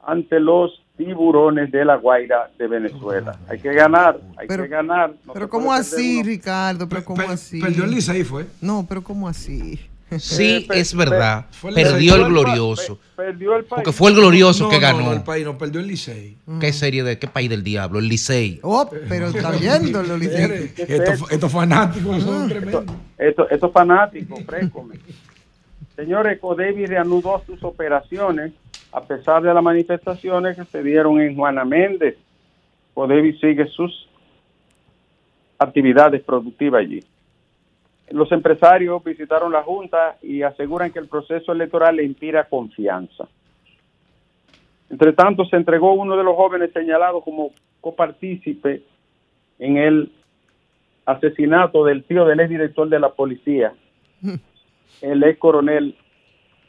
ante 0.05 0.39
los 0.39 0.83
tiburones 0.97 1.71
de 1.71 1.83
la 1.83 1.95
Guaira 1.95 2.51
de 2.57 2.67
Venezuela. 2.67 3.39
Hay 3.49 3.59
que 3.59 3.73
ganar, 3.73 4.19
hay 4.37 4.47
que 4.47 4.67
ganar. 4.67 5.13
pero 5.33 5.49
¿cómo 5.49 5.73
así, 5.73 6.21
Ricardo? 6.21 6.87
¿Pero 6.87 7.03
cómo 7.03 7.23
así? 7.23 7.59
Perdió 7.59 7.85
el 7.85 7.91
Licey, 7.91 8.23
fue. 8.23 8.45
No, 8.61 8.85
pero 8.87 9.03
¿cómo 9.03 9.27
así? 9.27 9.79
Sí, 10.17 10.67
eh, 10.69 10.79
es 10.79 10.95
verdad. 10.95 11.45
perdió 11.61 12.15
el 12.15 12.25
glorioso. 12.25 12.99
Perdió 13.15 13.55
el 13.55 13.65
país. 13.65 13.83
Porque 13.83 13.91
fue 13.91 14.11
el 14.11 14.15
glorioso 14.15 14.69
que 14.69 14.79
ganó. 14.79 15.01
No, 15.01 15.13
el 15.13 15.23
país 15.23 15.45
no 15.45 15.57
perdió 15.57 15.79
el 15.81 15.87
Licey. 15.87 16.37
¿Qué 16.59 16.73
serie 16.73 17.03
de 17.03 17.17
qué 17.17 17.27
país 17.27 17.49
del 17.49 17.63
diablo? 17.63 17.99
El 17.99 18.07
Licey. 18.07 18.59
Oh, 18.61 18.89
pero 19.09 19.27
está 19.27 19.51
viendo 19.51 20.03
los 20.03 20.19
Licey. 20.19 20.71
Estos 20.77 21.51
fanáticos 21.51 22.23
son 22.23 22.49
tremendos. 22.49 22.85
Estos 23.17 23.71
fanáticos, 23.71 24.39
Señores, 25.95 26.39
Codevi 26.39 26.87
reanudó 26.87 27.43
sus 27.45 27.63
operaciones 27.63 28.51
a 28.91 29.01
pesar 29.01 29.41
de 29.43 29.53
las 29.53 29.63
manifestaciones 29.63 30.55
que 30.55 30.65
se 30.65 30.83
dieron 30.83 31.19
en 31.19 31.35
Juana 31.35 31.65
Méndez. 31.65 32.15
Codevi 32.93 33.37
sigue 33.39 33.67
sus 33.67 34.07
actividades 35.57 36.21
productivas 36.21 36.81
allí. 36.81 37.03
Los 38.09 38.31
empresarios 38.31 39.03
visitaron 39.03 39.51
la 39.51 39.63
Junta 39.63 40.17
y 40.21 40.41
aseguran 40.41 40.91
que 40.91 40.99
el 40.99 41.07
proceso 41.07 41.51
electoral 41.51 41.95
le 41.95 42.03
inspira 42.03 42.47
confianza. 42.49 43.27
Entre 44.89 45.13
tanto, 45.13 45.45
se 45.45 45.55
entregó 45.55 45.93
uno 45.93 46.15
de 46.15 46.23
los 46.23 46.35
jóvenes 46.35 46.71
señalados 46.73 47.23
como 47.23 47.51
copartícipe 47.81 48.83
en 49.57 49.77
el 49.77 50.11
asesinato 51.05 51.83
del 51.85 52.03
tío 52.03 52.25
del 52.25 52.39
exdirector 52.39 52.89
de 52.89 52.99
la 52.99 53.09
policía, 53.09 53.73
el 55.01 55.23
ex 55.23 55.39
coronel 55.39 55.95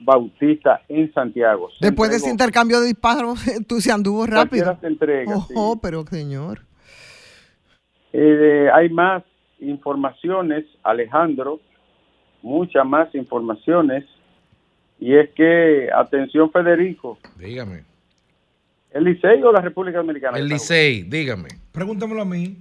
Bautista 0.00 0.82
en 0.88 1.12
Santiago. 1.12 1.70
Después 1.80 2.10
de 2.10 2.16
ese 2.16 2.30
intercambio 2.30 2.80
de 2.80 2.86
disparos, 2.86 3.40
tú 3.68 3.80
se 3.80 3.92
anduvo 3.92 4.26
rápido. 4.26 4.76
Se 4.80 4.86
entrega, 4.86 5.36
Ojo, 5.36 5.80
pero 5.80 6.04
señor. 6.04 6.60
Eh, 8.12 8.68
hay 8.72 8.88
más 8.90 9.24
informaciones, 9.60 10.64
Alejandro, 10.82 11.60
muchas 12.42 12.86
más 12.86 13.14
informaciones. 13.14 14.04
Y 15.00 15.14
es 15.16 15.30
que, 15.30 15.88
atención 15.94 16.50
Federico. 16.50 17.18
Dígame. 17.36 17.84
¿El 18.90 19.04
Licey 19.04 19.42
o 19.42 19.50
la 19.50 19.60
República 19.60 19.98
Dominicana? 19.98 20.38
El 20.38 20.48
Licey, 20.48 21.02
dígame. 21.02 21.48
Pregúntamelo 21.72 22.22
a 22.22 22.24
mí. 22.24 22.56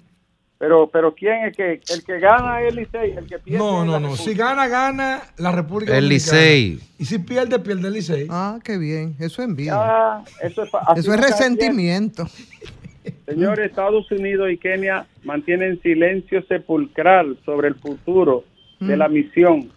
Pero, 0.58 0.90
pero 0.90 1.14
¿quién 1.14 1.46
es 1.46 1.58
que 1.58 1.82
el 1.94 2.04
que 2.06 2.20
gana 2.20 2.62
es 2.62 2.70
el 2.70 2.76
Licey, 2.78 3.12
el 3.12 3.28
que 3.28 3.38
pierde? 3.38 3.60
No, 3.60 3.86
no, 3.86 4.00
no. 4.00 4.16
Si 4.16 4.34
gana, 4.34 4.68
gana 4.68 5.22
la 5.38 5.52
República 5.52 5.98
el 5.98 6.08
Licey. 6.08 6.80
Y 6.98 7.06
si 7.06 7.20
pierde, 7.20 7.60
pierde 7.60 7.88
el 7.88 7.94
Licey. 7.94 8.28
Ah, 8.30 8.60
qué 8.64 8.78
bien. 8.78 9.16
Eso 9.20 9.42
es 9.42 9.48
envidia. 9.50 10.24
eso 10.42 10.64
es, 10.64 10.70
eso 10.96 11.14
es 11.14 11.22
resentimiento. 11.22 12.26
Señores, 13.25 13.70
Estados 13.70 14.12
Unidos 14.12 14.51
y 14.51 14.58
Kenia 14.58 15.06
mantienen 15.24 15.82
silencio 15.82 16.44
sepulcral 16.44 17.38
sobre 17.46 17.70
el 17.70 17.75
futuro 17.75 18.44
de 18.80 18.98
la 18.98 19.08
mm. 19.08 19.13
misión 19.13 19.70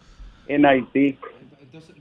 en 0.48 0.66
Haití. 0.66 1.16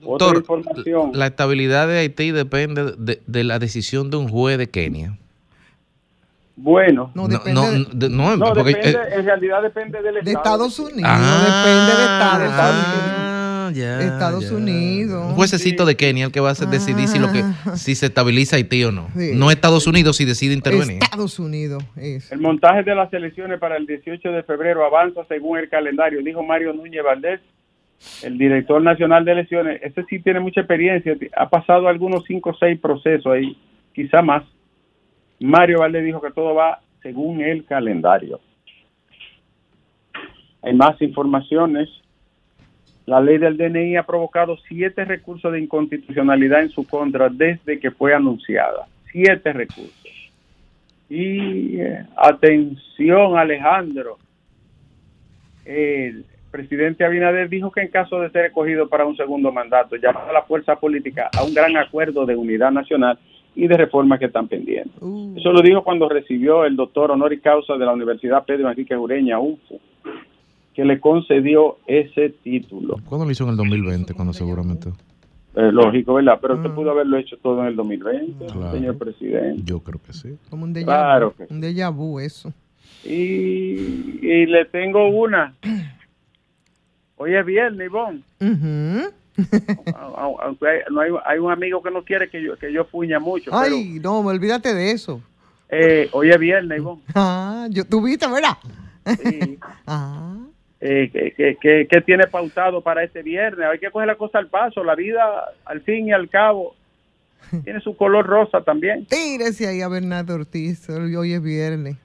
Otra 0.03 0.37
información. 0.37 1.11
La 1.13 1.27
estabilidad 1.27 1.87
de 1.87 1.99
Haití 1.99 2.31
depende 2.31 2.93
de 2.97 3.43
la 3.43 3.59
decisión 3.59 4.09
de 4.09 4.17
un 4.17 4.27
juez 4.27 4.57
de 4.57 4.69
Kenia. 4.69 5.17
Bueno, 6.57 7.11
no, 7.13 7.27
depende, 7.27 8.09
no, 8.09 8.37
no, 8.37 8.53
porque, 8.53 8.75
depende, 8.75 8.91
eh, 8.91 9.15
en 9.15 9.25
realidad 9.25 9.61
depende 9.61 10.01
del 10.01 10.17
Estado. 10.17 10.23
De 10.23 10.31
Estados 10.31 10.79
Unidos, 10.79 11.03
ah, 11.03 11.43
depende 11.45 11.95
de 11.97 12.45
Estados, 12.45 13.34
ah. 13.67 13.71
Ya, 13.71 14.01
Estados 14.01 14.51
Unidos. 14.51 15.25
Un 15.25 15.35
juececito 15.35 15.85
de 15.85 15.95
Kenia 15.95 16.25
el 16.25 16.31
que 16.31 16.39
va 16.39 16.51
a 16.51 16.53
decidir 16.53 17.07
si, 17.07 17.19
lo 17.19 17.31
que, 17.31 17.39
ah. 17.39 17.75
si 17.75 17.95
se 17.95 18.07
estabiliza 18.07 18.55
Haití 18.55 18.83
o 18.83 18.91
no. 18.91 19.07
No 19.15 19.51
Estados 19.51 19.87
Unidos 19.87 20.17
si 20.17 20.25
decide 20.25 20.53
intervenir. 20.53 21.03
Estados 21.03 21.39
Unidos. 21.39 21.83
Es. 21.95 22.31
El 22.31 22.39
montaje 22.39 22.83
de 22.83 22.95
las 22.95 23.11
elecciones 23.13 23.59
para 23.59 23.77
el 23.77 23.85
18 23.85 24.31
de 24.31 24.43
febrero 24.43 24.85
avanza 24.85 25.25
según 25.27 25.59
el 25.59 25.69
calendario, 25.69 26.21
dijo 26.23 26.43
Mario 26.43 26.73
Núñez 26.73 27.03
Valdés, 27.03 27.41
el 28.23 28.37
director 28.37 28.81
nacional 28.81 29.25
de 29.25 29.31
elecciones. 29.31 29.81
Ese 29.83 30.03
sí 30.09 30.19
tiene 30.19 30.39
mucha 30.39 30.61
experiencia, 30.61 31.15
ha 31.35 31.49
pasado 31.49 31.87
algunos 31.87 32.23
5 32.27 32.49
o 32.49 32.53
6 32.53 32.79
procesos 32.79 33.31
ahí, 33.31 33.57
quizá 33.93 34.21
más 34.21 34.43
Mario 35.39 35.79
Valdés 35.79 36.03
dijo 36.03 36.21
que 36.21 36.31
todo 36.31 36.55
va 36.55 36.81
según 37.01 37.41
el 37.41 37.65
calendario. 37.65 38.39
Hay 40.61 40.73
más 40.73 40.99
informaciones. 41.01 41.89
La 43.05 43.21
ley 43.21 43.37
del 43.37 43.57
DNI 43.57 43.97
ha 43.97 44.03
provocado 44.03 44.57
siete 44.67 45.05
recursos 45.05 45.51
de 45.51 45.59
inconstitucionalidad 45.59 46.61
en 46.61 46.69
su 46.69 46.87
contra 46.87 47.29
desde 47.29 47.79
que 47.79 47.91
fue 47.91 48.13
anunciada. 48.13 48.87
Siete 49.11 49.53
recursos. 49.53 49.93
Y 51.07 51.79
eh, 51.79 52.03
atención, 52.17 53.37
Alejandro. 53.37 54.17
El 55.65 56.25
presidente 56.49 57.05
Abinader 57.05 57.49
dijo 57.49 57.71
que 57.71 57.81
en 57.81 57.89
caso 57.89 58.19
de 58.21 58.29
ser 58.31 58.45
escogido 58.45 58.87
para 58.87 59.05
un 59.05 59.15
segundo 59.15 59.51
mandato, 59.51 59.97
llama 59.97 60.21
a 60.27 60.33
la 60.33 60.41
fuerza 60.43 60.75
política 60.77 61.29
a 61.37 61.43
un 61.43 61.53
gran 61.53 61.75
acuerdo 61.77 62.25
de 62.25 62.35
unidad 62.35 62.71
nacional 62.71 63.19
y 63.55 63.67
de 63.67 63.77
reformas 63.77 64.19
que 64.19 64.25
están 64.25 64.47
pendientes. 64.47 65.01
Uh. 65.01 65.35
Eso 65.37 65.51
lo 65.51 65.61
dijo 65.61 65.83
cuando 65.83 66.09
recibió 66.09 66.65
el 66.65 66.75
doctor 66.75 67.11
honoris 67.11 67.41
causa 67.41 67.77
de 67.77 67.85
la 67.85 67.93
Universidad 67.93 68.45
Pedro 68.45 68.69
Enrique 68.69 68.95
Ureña, 68.95 69.39
UFO, 69.39 69.79
que 70.75 70.83
le 70.85 70.99
concedió 70.99 71.77
ese 71.87 72.29
título. 72.29 72.97
¿Cuándo 73.07 73.25
lo 73.25 73.31
hizo 73.31 73.43
en 73.45 73.51
el 73.51 73.57
2020? 73.57 74.13
Cuando 74.13 74.33
seguramente... 74.33 74.89
Eh, 75.55 75.71
lógico, 75.71 76.15
¿verdad? 76.15 76.37
Pero 76.41 76.55
usted 76.55 76.69
ah. 76.69 76.75
pudo 76.75 76.91
haberlo 76.91 77.17
hecho 77.17 77.37
todo 77.37 77.61
en 77.61 77.67
el 77.67 77.77
2020, 77.77 78.49
señor 78.49 78.97
presidente. 78.97 79.61
Yo 79.63 79.79
creo 79.79 80.01
que 80.05 80.11
sí. 80.11 80.37
Como 80.49 80.65
un 80.65 80.73
déjà, 80.73 80.83
claro 80.83 81.33
un 81.49 81.61
déjà 81.61 81.89
vu 81.89 82.19
eso. 82.19 82.51
Y, 83.05 84.19
y 84.21 84.45
le 84.47 84.65
tengo 84.65 85.07
una. 85.07 85.55
Hoy 87.15 87.35
es 87.35 87.45
viernes, 87.45 87.87
Ivonne 87.87 88.21
no 90.91 91.01
hay, 91.01 91.11
hay, 91.25 91.39
un 91.39 91.51
amigo 91.51 91.81
que 91.81 91.91
no 91.91 92.03
quiere 92.03 92.29
que 92.29 92.41
yo, 92.41 92.57
que 92.57 92.71
yo 92.71 92.85
fuña 92.85 93.19
mucho. 93.19 93.51
Ay, 93.53 93.99
no, 94.01 94.19
olvídate 94.19 94.73
de 94.73 94.91
eso. 94.91 95.21
Eh, 95.69 96.09
hoy 96.11 96.29
es 96.29 96.39
viernes, 96.39 96.79
Ivonne. 96.79 97.01
Ah, 97.13 97.67
yo, 97.69 97.85
¿tú 97.85 98.01
viste, 98.01 98.27
verdad? 98.27 98.57
Sí. 99.21 99.57
ah. 99.87 100.44
Eh, 100.87 101.09
¿qué, 101.11 101.87
qué, 101.89 102.01
tiene 102.01 102.27
pautado 102.27 102.79
para 102.79 103.03
este 103.03 103.23
viernes? 103.23 103.67
Hay 103.67 103.79
que 103.79 103.89
coger 103.89 104.07
la 104.07 104.15
cosa 104.15 104.37
al 104.37 104.49
paso. 104.49 104.83
La 104.83 104.93
vida, 104.93 105.19
al 105.65 105.81
fin 105.81 106.09
y 106.09 106.11
al 106.11 106.29
cabo, 106.29 106.75
tiene 107.63 107.79
su 107.81 107.97
color 107.97 108.27
rosa 108.27 108.61
también. 108.61 109.07
Tírese 109.07 109.67
ahí 109.67 109.81
a 109.81 109.87
Bernardo 109.87 110.35
Ortiz. 110.35 110.87
Hoy 110.89 111.33
es 111.33 111.41
viernes. 111.41 111.97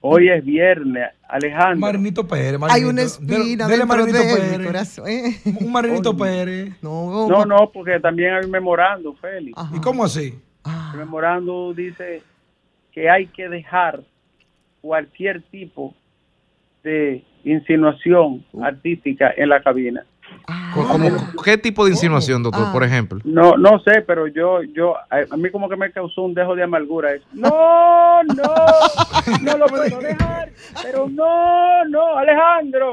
Hoy 0.00 0.30
es 0.30 0.42
viernes, 0.42 1.10
Alejandro. 1.28 1.80
Marinito 1.80 2.26
Pérez. 2.26 2.58
Hay 2.70 2.84
una 2.84 3.02
espina 3.02 3.68
de 3.68 3.84
Marinito 3.84 4.18
Pérez. 4.18 4.66
Corazón, 4.66 5.08
¿eh? 5.08 5.40
Un 5.60 5.70
Marinito 5.72 6.16
Pérez. 6.16 6.82
No, 6.82 7.28
no, 7.28 7.44
no, 7.44 7.70
porque 7.72 8.00
también 8.00 8.34
hay 8.34 8.44
un 8.46 8.50
memorando, 8.50 9.14
Félix. 9.16 9.58
¿Y 9.74 9.80
cómo 9.80 10.04
así? 10.04 10.34
Ah. 10.62 10.92
El 10.94 11.00
memorando 11.00 11.74
dice 11.74 12.22
que 12.90 13.10
hay 13.10 13.26
que 13.26 13.50
dejar 13.50 14.02
cualquier 14.80 15.42
tipo 15.42 15.94
de 16.82 17.22
insinuación 17.44 18.44
uh. 18.52 18.64
artística 18.64 19.32
en 19.36 19.48
la 19.48 19.62
cabina. 19.62 20.04
Ah. 20.48 20.74
¿Qué 21.44 21.56
tipo 21.58 21.84
de 21.84 21.92
insinuación, 21.92 22.42
doctor, 22.42 22.72
por 22.72 22.82
ah. 22.82 22.86
ejemplo? 22.86 23.20
No, 23.24 23.56
no 23.56 23.78
sé, 23.80 24.02
pero 24.06 24.26
yo, 24.26 24.62
yo, 24.62 24.96
a, 25.10 25.36
mí 25.36 25.50
como 25.50 25.68
que 25.68 25.76
me 25.76 25.90
causó 25.92 26.22
un 26.22 26.34
dejo 26.34 26.54
de 26.54 26.62
amargura 26.62 27.14
eso. 27.14 27.24
No, 27.32 28.22
no, 28.24 28.54
no 29.42 29.58
lo 29.58 29.66
puedo 29.66 30.00
dejar, 30.00 30.50
pero 30.82 31.08
no, 31.08 31.84
no, 31.86 32.18
Alejandro. 32.18 32.92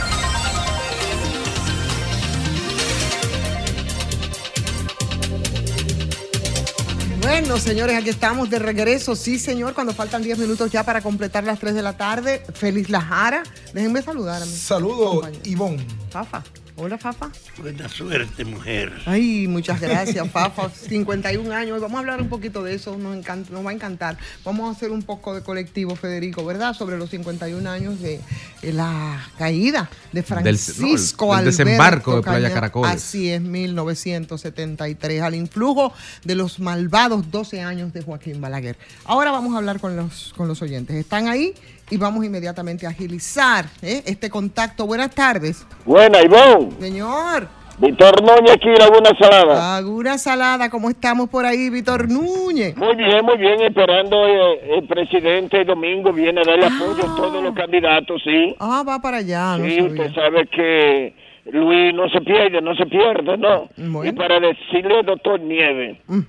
Bueno, 7.31 7.57
señores, 7.57 7.95
aquí 7.95 8.09
estamos 8.09 8.49
de 8.49 8.59
regreso. 8.59 9.15
Sí, 9.15 9.39
señor, 9.39 9.73
cuando 9.73 9.93
faltan 9.93 10.21
10 10.21 10.37
minutos 10.37 10.69
ya 10.69 10.83
para 10.83 10.99
completar 10.99 11.45
las 11.45 11.59
3 11.59 11.73
de 11.73 11.81
la 11.81 11.95
tarde. 11.95 12.43
Feliz 12.53 12.89
Lajara. 12.89 13.43
Déjenme 13.73 14.01
saludar 14.01 14.41
a 14.41 14.45
mi 14.45 14.51
Saludos, 14.51 15.25
Ivonne. 15.45 15.81
Fafa. 16.09 16.43
Hola, 16.83 16.97
Fafa. 16.97 17.29
Buena 17.59 17.87
suerte, 17.87 18.43
mujer. 18.43 18.91
Ay, 19.05 19.47
muchas 19.47 19.79
gracias, 19.79 20.27
Fafa. 20.31 20.67
51 20.73 21.53
años. 21.53 21.79
Vamos 21.79 21.95
a 21.97 21.99
hablar 21.99 22.19
un 22.19 22.27
poquito 22.27 22.63
de 22.63 22.73
eso, 22.73 22.97
nos, 22.97 23.15
encanta, 23.15 23.51
nos 23.51 23.63
va 23.63 23.69
a 23.69 23.73
encantar. 23.73 24.17
Vamos 24.43 24.67
a 24.67 24.75
hacer 24.75 24.89
un 24.89 25.03
poco 25.03 25.35
de 25.35 25.43
colectivo, 25.43 25.95
Federico, 25.95 26.43
¿verdad? 26.43 26.73
Sobre 26.73 26.97
los 26.97 27.11
51 27.11 27.69
años 27.69 28.01
de, 28.01 28.19
la 28.63 29.29
caída 29.37 29.91
de 30.11 30.23
Francisco 30.23 31.35
del, 31.35 31.45
desembarco 31.45 32.15
de 32.15 32.23
Playa 32.23 32.51
Caracoles. 32.51 32.95
Así 32.95 33.29
es, 33.29 33.41
1973, 33.41 35.21
al 35.21 35.35
influjo 35.35 35.93
de 36.23 36.33
los 36.33 36.59
malvados 36.59 37.29
12 37.29 37.61
años 37.61 37.93
de 37.93 38.01
Joaquín 38.01 38.41
Balaguer. 38.41 38.75
Ahora 39.05 39.29
vamos 39.29 39.53
a 39.53 39.59
hablar 39.59 39.79
con 39.79 39.95
los, 39.95 40.33
con 40.35 40.47
los 40.47 40.59
oyentes. 40.63 40.95
¿Están 40.95 41.27
ahí? 41.27 41.53
Y 41.91 41.97
vamos 41.97 42.25
inmediatamente 42.25 42.87
a 42.87 42.89
agilizar 42.89 43.65
¿eh? 43.81 44.01
este 44.05 44.29
contacto. 44.29 44.87
Buenas 44.87 45.13
tardes. 45.13 45.67
Buena, 45.85 46.21
Ivonne. 46.23 46.71
Señor. 46.79 47.47
Víctor 47.77 48.21
Núñez 48.21 48.51
aquí, 48.51 48.69
Laguna 48.69 49.09
Salada. 49.19 49.81
Laguna 49.81 50.17
Salada, 50.17 50.69
¿cómo 50.69 50.89
estamos 50.89 51.29
por 51.29 51.45
ahí, 51.45 51.69
Víctor 51.69 52.07
Núñez? 52.09 52.77
Muy 52.77 52.95
bien, 52.95 53.25
muy 53.25 53.37
bien, 53.37 53.61
esperando 53.61 54.25
eh, 54.27 54.77
el 54.77 54.87
presidente 54.87 55.65
Domingo 55.65 56.13
viene 56.13 56.41
a 56.41 56.43
darle 56.43 56.67
apoyo 56.67 57.11
a 57.11 57.15
todos 57.15 57.43
los 57.43 57.55
candidatos, 57.55 58.21
sí. 58.23 58.55
Ah, 58.59 58.83
va 58.87 58.99
para 58.99 59.17
allá. 59.17 59.57
sí, 59.57 59.81
usted 59.81 60.13
sabe 60.13 60.45
que 60.47 61.15
Luis 61.51 61.93
no 61.93 62.07
se 62.09 62.21
pierde, 62.21 62.61
no 62.61 62.75
se 62.75 62.85
pierde, 62.85 63.37
¿no? 63.37 63.67
Y 64.05 64.11
para 64.11 64.39
decirle, 64.39 65.01
doctor 65.03 65.39
Nieve, 65.39 65.99
mm. 66.07 66.19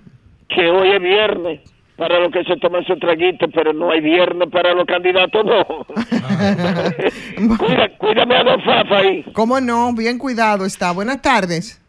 que 0.48 0.70
hoy 0.70 0.90
es 0.90 1.02
viernes 1.02 1.60
para 1.96 2.20
los 2.20 2.32
que 2.32 2.44
se 2.44 2.56
toman 2.56 2.84
su 2.84 2.96
traguito, 2.98 3.46
pero 3.48 3.72
no 3.72 3.90
hay 3.90 4.00
viernes 4.00 4.48
para 4.50 4.74
los 4.74 4.86
candidatos, 4.86 5.44
no. 5.44 5.64
cuídame 7.98 8.36
a 8.36 8.44
Don 8.44 8.62
Fafa 8.62 8.98
ahí. 8.98 9.24
¿Cómo 9.32 9.60
no? 9.60 9.92
Bien 9.92 10.18
cuidado 10.18 10.64
está. 10.64 10.92
Buenas 10.92 11.20
tardes. 11.22 11.80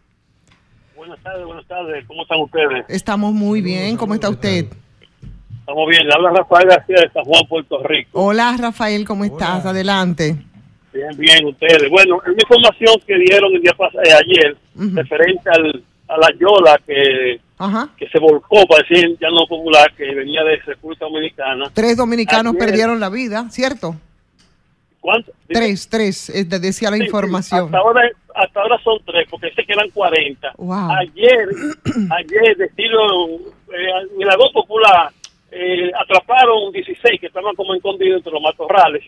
Buenas 0.95 1.19
tardes, 1.21 1.45
buenas 1.45 1.67
tardes. 1.67 2.05
¿Cómo 2.07 2.23
están 2.23 2.41
ustedes? 2.41 2.85
Estamos 2.89 3.33
muy 3.33 3.61
bien. 3.61 3.97
¿Cómo 3.97 4.13
está 4.13 4.29
usted? 4.29 4.65
Estamos 5.59 5.89
bien. 5.89 6.07
Le 6.07 6.13
habla 6.13 6.31
Rafael 6.31 6.67
García 6.67 6.97
de 7.01 7.09
San 7.11 7.23
Juan, 7.23 7.45
Puerto 7.47 7.81
Rico. 7.83 8.09
Hola, 8.13 8.55
Rafael. 8.59 9.05
¿Cómo 9.05 9.25
estás? 9.25 9.65
Adelante. 9.65 10.37
Bien, 10.93 11.09
bien, 11.17 11.45
ustedes. 11.47 11.89
Bueno, 11.89 12.21
es 12.21 12.27
una 12.27 12.41
información 12.41 12.95
que 13.07 13.17
dieron 13.17 13.53
el 13.53 13.61
día 13.61 13.73
pasado, 13.73 14.03
eh, 14.03 14.13
ayer, 14.13 14.55
referente 14.93 15.49
al, 15.49 15.83
a 16.07 16.17
la 16.17 16.27
Yola 16.39 16.79
que 16.85 17.39
que 17.97 18.07
se 18.09 18.19
volcó, 18.19 18.65
para 18.67 18.83
decir 18.87 19.17
ya 19.19 19.29
no 19.29 19.45
popular, 19.47 19.93
que 19.95 20.13
venía 20.13 20.43
de 20.43 20.57
República 20.57 21.05
Dominicana. 21.05 21.71
Tres 21.73 21.97
dominicanos 21.97 22.55
perdieron 22.55 22.99
la 22.99 23.09
vida, 23.09 23.49
¿cierto? 23.49 23.95
¿Cuántos? 24.99 25.35
Tres, 25.47 25.89
tres, 25.89 26.31
decía 26.47 26.89
la 26.89 26.97
información. 26.97 27.65
hasta, 27.65 27.77
ahora, 27.77 28.09
hasta 28.35 28.61
ahora 28.61 28.77
son 28.83 28.99
tres, 29.05 29.27
porque 29.29 29.51
se 29.51 29.65
quedan 29.65 29.89
40. 29.89 30.53
Ayer, 30.99 31.49
ayer, 32.11 32.57
decirlo, 32.57 33.25
eh, 33.27 34.07
en 34.19 34.27
la 34.27 34.37
voz 34.37 34.51
popular, 34.53 35.11
eh, 35.55 35.91
atraparon 35.93 36.71
16 36.71 37.19
que 37.19 37.27
estaban 37.27 37.53
como 37.55 37.75
escondidos 37.75 38.17
entre 38.17 38.33
los 38.33 38.41
matorrales 38.41 39.03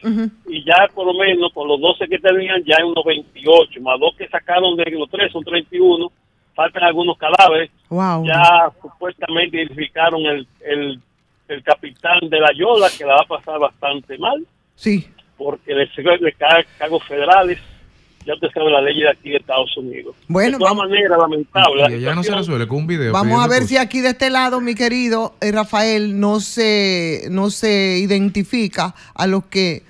y 0.48 0.63
ya 0.63 0.88
por 0.94 1.08
lo 1.08 1.13
menos 1.15 1.52
con 1.52 1.68
los 1.68 1.82
12 1.82 2.08
que 2.08 2.20
tenían 2.20 2.63
ya 2.63 2.76
hay 2.78 2.84
unos 2.84 3.04
28, 3.04 3.82
más 3.82 4.00
dos 4.00 4.15
que 4.15 4.28
sacaron 4.28 4.76
de 4.76 4.86
los 4.91 5.10
tres 5.10 5.32
son 5.32 5.44
31 5.44 6.12
faltan 6.56 6.84
algunos 6.84 7.18
cadáveres. 7.18 7.70
Ya 8.24 8.72
supuestamente 8.82 9.58
identificaron 9.58 10.22
el, 10.26 10.48
el, 10.62 11.02
el, 11.48 11.63
capitán 11.63 12.20
de 12.30 12.39
la 12.39 12.52
Yola, 12.56 12.88
que 12.98 13.06
la 13.06 13.15
va 13.15 13.22
a 13.22 13.28
pasar 13.28 13.60
bastante 13.60 14.18
mal. 14.18 14.46
Sí. 14.76 15.08
Porque 15.38 15.74
le, 15.74 15.89
le 16.20 16.34
cargos 16.80 17.04
federales. 17.04 17.60
Ya 18.26 18.34
usted 18.34 18.48
sabe 18.56 18.72
la 18.72 18.82
ley 18.82 19.00
de 19.00 19.10
aquí 19.10 19.30
de 19.30 19.38
Estados 19.38 19.78
Unidos. 19.78 20.15
Bueno, 20.28 20.54
de 20.54 20.58
todas 20.58 20.76
maneras, 20.76 21.15
lamentable. 21.20 22.02
ya 22.02 22.15
no 22.15 22.24
se 22.24 22.34
resuelve 22.34 22.68
con 22.68 22.80
un 22.80 22.88
video. 22.88 23.13
Vamos 23.13 23.44
a 23.44 23.48
ver 23.48 23.63
si 23.63 23.78
aquí 23.78 24.02
de 24.02 24.10
este 24.10 24.32
lado, 24.32 24.62
mi 24.62 24.74
querido 24.74 25.36
eh, 25.41 25.52
Rafael, 25.52 26.20
no 26.20 26.39
se, 26.39 27.28
no 27.30 27.52
se 27.52 28.00
identifica 28.00 28.96
a 29.13 29.28
los 29.28 29.46
que 29.46 29.84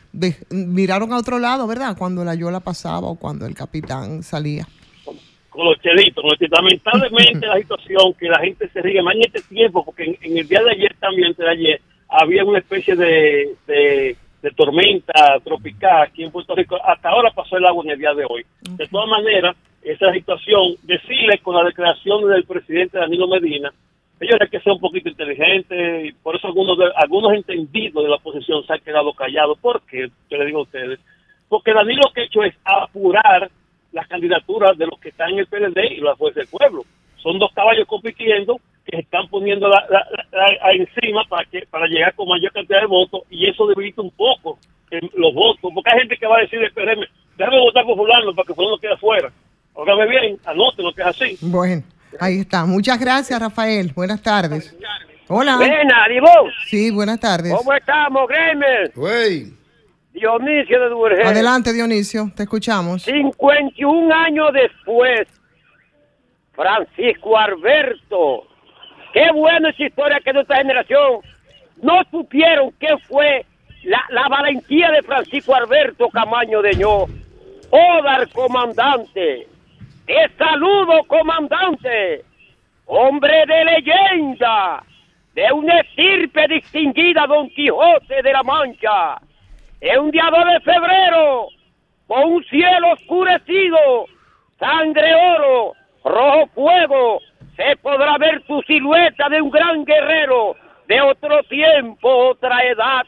miraron 0.50 1.14
a 1.14 1.18
otro 1.18 1.40
lado, 1.40 1.66
¿verdad? 1.66 1.96
Cuando 1.98 2.26
la 2.26 2.36
Yola 2.36 2.60
pasaba 2.60 3.08
o 3.08 3.16
cuando 3.16 3.46
el 3.46 3.56
capitán 3.56 4.22
salía 4.22 4.68
con 5.56 5.66
los 5.66 5.80
chelitos. 5.82 6.24
Lamentablemente 6.52 7.48
la 7.48 7.58
situación 7.58 8.14
que 8.14 8.30
la 8.30 8.40
gente 8.40 8.68
se 8.70 8.82
ríe 8.82 9.02
más 9.02 9.16
en 9.16 9.22
este 9.22 9.42
tiempo, 9.42 9.84
porque 9.84 10.18
en, 10.22 10.38
el 10.38 10.48
día 10.48 10.62
de 10.62 10.72
ayer 10.72 10.96
también, 11.00 11.34
de 11.34 11.50
ayer, 11.50 11.82
había 12.10 12.44
una 12.44 12.60
especie 12.60 12.96
de, 12.96 13.56
de, 13.66 14.18
tormenta 14.56 15.40
tropical 15.44 16.04
aquí 16.04 16.24
en 16.24 16.32
Puerto 16.32 16.54
Rico. 16.54 16.78
Hasta 16.84 17.10
ahora 17.10 17.32
pasó 17.32 17.58
el 17.58 17.66
agua 17.66 17.84
en 17.84 17.92
el 17.92 17.98
día 17.98 18.14
de 18.14 18.26
hoy. 18.30 18.46
De 18.62 18.88
todas 18.88 19.10
maneras, 19.10 19.56
esa 19.82 20.12
situación, 20.14 20.76
decirle 20.84 21.40
con 21.40 21.56
la 21.56 21.64
declaración 21.64 22.30
del 22.30 22.44
presidente 22.44 23.00
Danilo 23.00 23.28
Medina, 23.28 23.74
ellos 24.20 24.38
hay 24.40 24.48
que 24.48 24.60
ser 24.60 24.74
un 24.74 24.80
poquito 24.80 25.10
inteligentes, 25.10 26.06
y 26.06 26.12
por 26.14 26.36
eso 26.36 26.48
algunos 26.48 26.78
algunos 26.96 27.34
entendidos 27.34 28.04
de 28.04 28.10
la 28.10 28.16
oposición 28.18 28.66
se 28.66 28.74
han 28.74 28.80
quedado 28.82 29.14
callados. 29.14 29.58
¿Por 29.60 29.82
qué? 29.82 30.10
Yo 30.30 30.38
le 30.38 30.46
digo 30.46 30.60
a 30.60 30.64
ustedes. 30.64 31.00
Porque 31.50 31.74
Danilo 31.74 32.04
lo 32.06 32.14
que 32.14 32.22
ha 32.22 32.26
hecho 32.26 32.44
es 32.44 32.56
apurar 32.64 33.50
las 33.96 34.08
candidaturas 34.10 34.78
de 34.78 34.88
los 34.88 35.00
que 35.00 35.10
están 35.10 35.30
en 35.30 35.40
el 35.40 35.48
PLD 35.48 35.80
y 35.92 36.02
la 36.02 36.18
Fuerza 36.18 36.42
del 36.42 36.50
Pueblo. 36.50 36.84
Son 37.16 37.40
dos 37.40 37.52
caballos 37.56 37.88
compitiendo 37.88 38.60
que 38.86 38.98
se 38.98 39.02
están 39.04 39.28
poniendo 39.30 39.70
la, 39.70 39.82
encima 40.74 41.24
para 41.30 41.46
que 41.46 41.66
para 41.72 41.88
llegar 41.88 42.14
con 42.14 42.28
mayor 42.28 42.52
cantidad 42.52 42.82
de 42.82 42.88
votos 42.88 43.22
y 43.30 43.50
eso 43.50 43.66
debilita 43.68 44.02
un 44.02 44.12
poco 44.12 44.60
los 45.14 45.34
votos, 45.34 45.72
porque 45.74 45.90
hay 45.92 46.00
gente 46.00 46.18
que 46.18 46.28
va 46.28 46.38
a 46.38 46.42
decir, 46.42 46.62
espéreme, 46.62 47.08
déjame 47.38 47.60
votar 47.60 47.86
por 47.86 47.96
fulano 47.98 48.36
para 48.36 48.46
que 48.46 48.54
fulano 48.54 48.78
quede 48.78 48.94
afuera. 48.94 49.32
Óigame 49.74 50.08
bien, 50.08 50.38
anoten 50.46 50.86
lo 50.86 50.94
que 50.94 51.02
es 51.02 51.08
así. 51.08 51.38
Bueno, 51.42 51.84
ahí 52.20 52.40
está. 52.40 52.66
Muchas 52.66 53.00
gracias, 53.00 53.40
Rafael. 53.40 53.92
Buenas 53.96 54.22
tardes. 54.22 54.76
Hola. 55.28 55.56
Buenas, 55.56 56.08
Sí, 56.66 56.92
buenas 56.92 57.20
tardes. 57.20 57.54
¿Cómo 57.56 57.74
estamos, 57.74 58.28
Gamer? 58.28 58.92
Güey. 58.94 59.65
Dionisio 60.16 60.80
de 60.80 60.90
Duvergé. 60.90 61.24
Adelante, 61.24 61.74
Dionisio, 61.74 62.32
te 62.34 62.44
escuchamos. 62.44 63.04
51 63.04 64.16
años 64.16 64.48
después, 64.54 65.28
Francisco 66.54 67.38
Alberto. 67.38 68.48
Qué 69.12 69.30
buena 69.34 69.70
esa 69.70 69.84
historia 69.84 70.22
que 70.24 70.32
nuestra 70.32 70.58
generación 70.58 71.20
no 71.82 72.02
supieron 72.10 72.72
qué 72.80 72.98
fue 73.10 73.46
la, 73.84 74.02
la 74.10 74.30
valentía 74.30 74.90
de 74.92 75.04
Francisco 75.04 75.54
Alberto 75.54 76.08
Camaño 76.08 76.62
de 76.62 76.76
Ño. 76.76 77.06
Odar, 77.70 78.30
comandante. 78.30 79.48
Te 80.06 80.30
saludo, 80.38 81.04
comandante. 81.08 82.24
Hombre 82.86 83.44
de 83.48 83.66
leyenda. 83.66 84.82
De 85.34 85.52
una 85.52 85.82
estirpe 85.82 86.48
distinguida, 86.48 87.28
Don 87.28 87.50
Quijote 87.50 88.22
de 88.24 88.32
la 88.32 88.44
Mancha 88.44 89.20
es 89.82 89.98
un 89.98 90.12
día 90.12 90.30
2 90.32 90.46
de 90.46 90.60
febrero, 90.62 91.48
con 92.08 92.24
un 92.24 92.44
cielo 92.46 92.92
oscurecido, 92.94 94.06
sangre 94.60 95.14
oro, 95.16 95.74
rojo 96.04 96.48
fuego, 96.54 97.20
se 97.56 97.76
podrá 97.78 98.18
ver 98.18 98.42
tu 98.44 98.62
silueta 98.64 99.30
de 99.30 99.42
un 99.42 99.50
gran 99.50 99.86
guerrero 99.86 100.56
de 100.88 101.02
otro 101.02 101.42
tiempo, 101.44 102.30
otra 102.30 102.64
edad. 102.64 103.06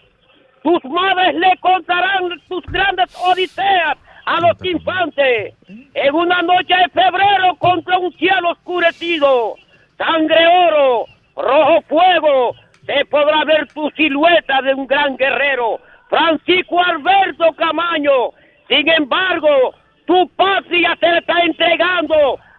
Tus 0.64 0.84
madres 0.86 1.36
le 1.36 1.58
contarán 1.58 2.30
tus 2.48 2.64
grandes 2.66 3.16
odiseas 3.24 3.98
a 4.26 4.42
los 4.42 4.64
infantes. 4.64 5.54
En 5.94 6.16
una 6.16 6.42
noche 6.42 6.76
de 6.76 6.90
febrero 6.90 7.56
contra 7.60 7.98
un 7.98 8.12
cielo 8.14 8.52
oscurecido, 8.52 9.56
sangre 9.98 10.48
oro, 10.48 11.06
rojo 11.36 11.82
fuego, 11.84 12.56
se 12.86 13.06
podrá 13.06 13.44
ver 13.46 13.68
tu 13.74 13.90
silueta 13.92 14.62
de 14.62 14.74
un 14.74 14.88
gran 14.88 15.16
guerrero 15.18 15.80
Francisco 16.10 16.80
Alberto 16.84 17.46
Camaño. 17.58 18.32
Sin 18.68 18.88
embargo, 18.90 19.74
tu 20.06 20.28
patria 20.36 20.96
se 21.00 21.18
está 21.18 21.42
entregando 21.42 22.16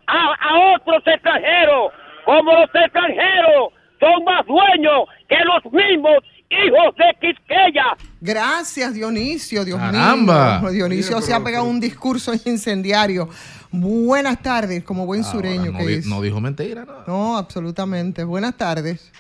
a, 0.06 0.74
otros 0.76 1.02
extranjeros, 1.06 1.92
como 2.24 2.52
los 2.52 2.70
extranjeros 2.74 3.72
son 4.00 4.24
más 4.24 4.46
dueños 4.46 5.04
que 5.28 5.36
los 5.44 5.72
mismos 5.72 6.16
hijos 6.50 6.94
de 6.96 7.14
Quisqueya. 7.20 7.96
Gracias, 8.20 8.94
Dionisio. 8.94 9.64
Dios 9.64 9.78
Caramba. 9.78 10.60
mío. 10.60 10.70
Dionisio 10.70 11.20
se 11.20 11.34
ha 11.34 11.42
pegado 11.44 11.64
un 11.64 11.80
discurso 11.80 12.32
incendiario. 12.46 13.28
Buenas 13.70 14.40
tardes, 14.40 14.82
como 14.82 15.04
buen 15.04 15.24
sureño 15.24 15.72
no, 15.72 15.78
que 15.78 15.86
di- 15.86 15.94
es. 15.94 16.06
no 16.06 16.22
dijo 16.22 16.40
mentira. 16.40 16.86
¿no? 16.86 17.04
No, 17.06 17.36
absolutamente. 17.36 18.24
Buenas 18.24 18.56
tardes. 18.56 19.12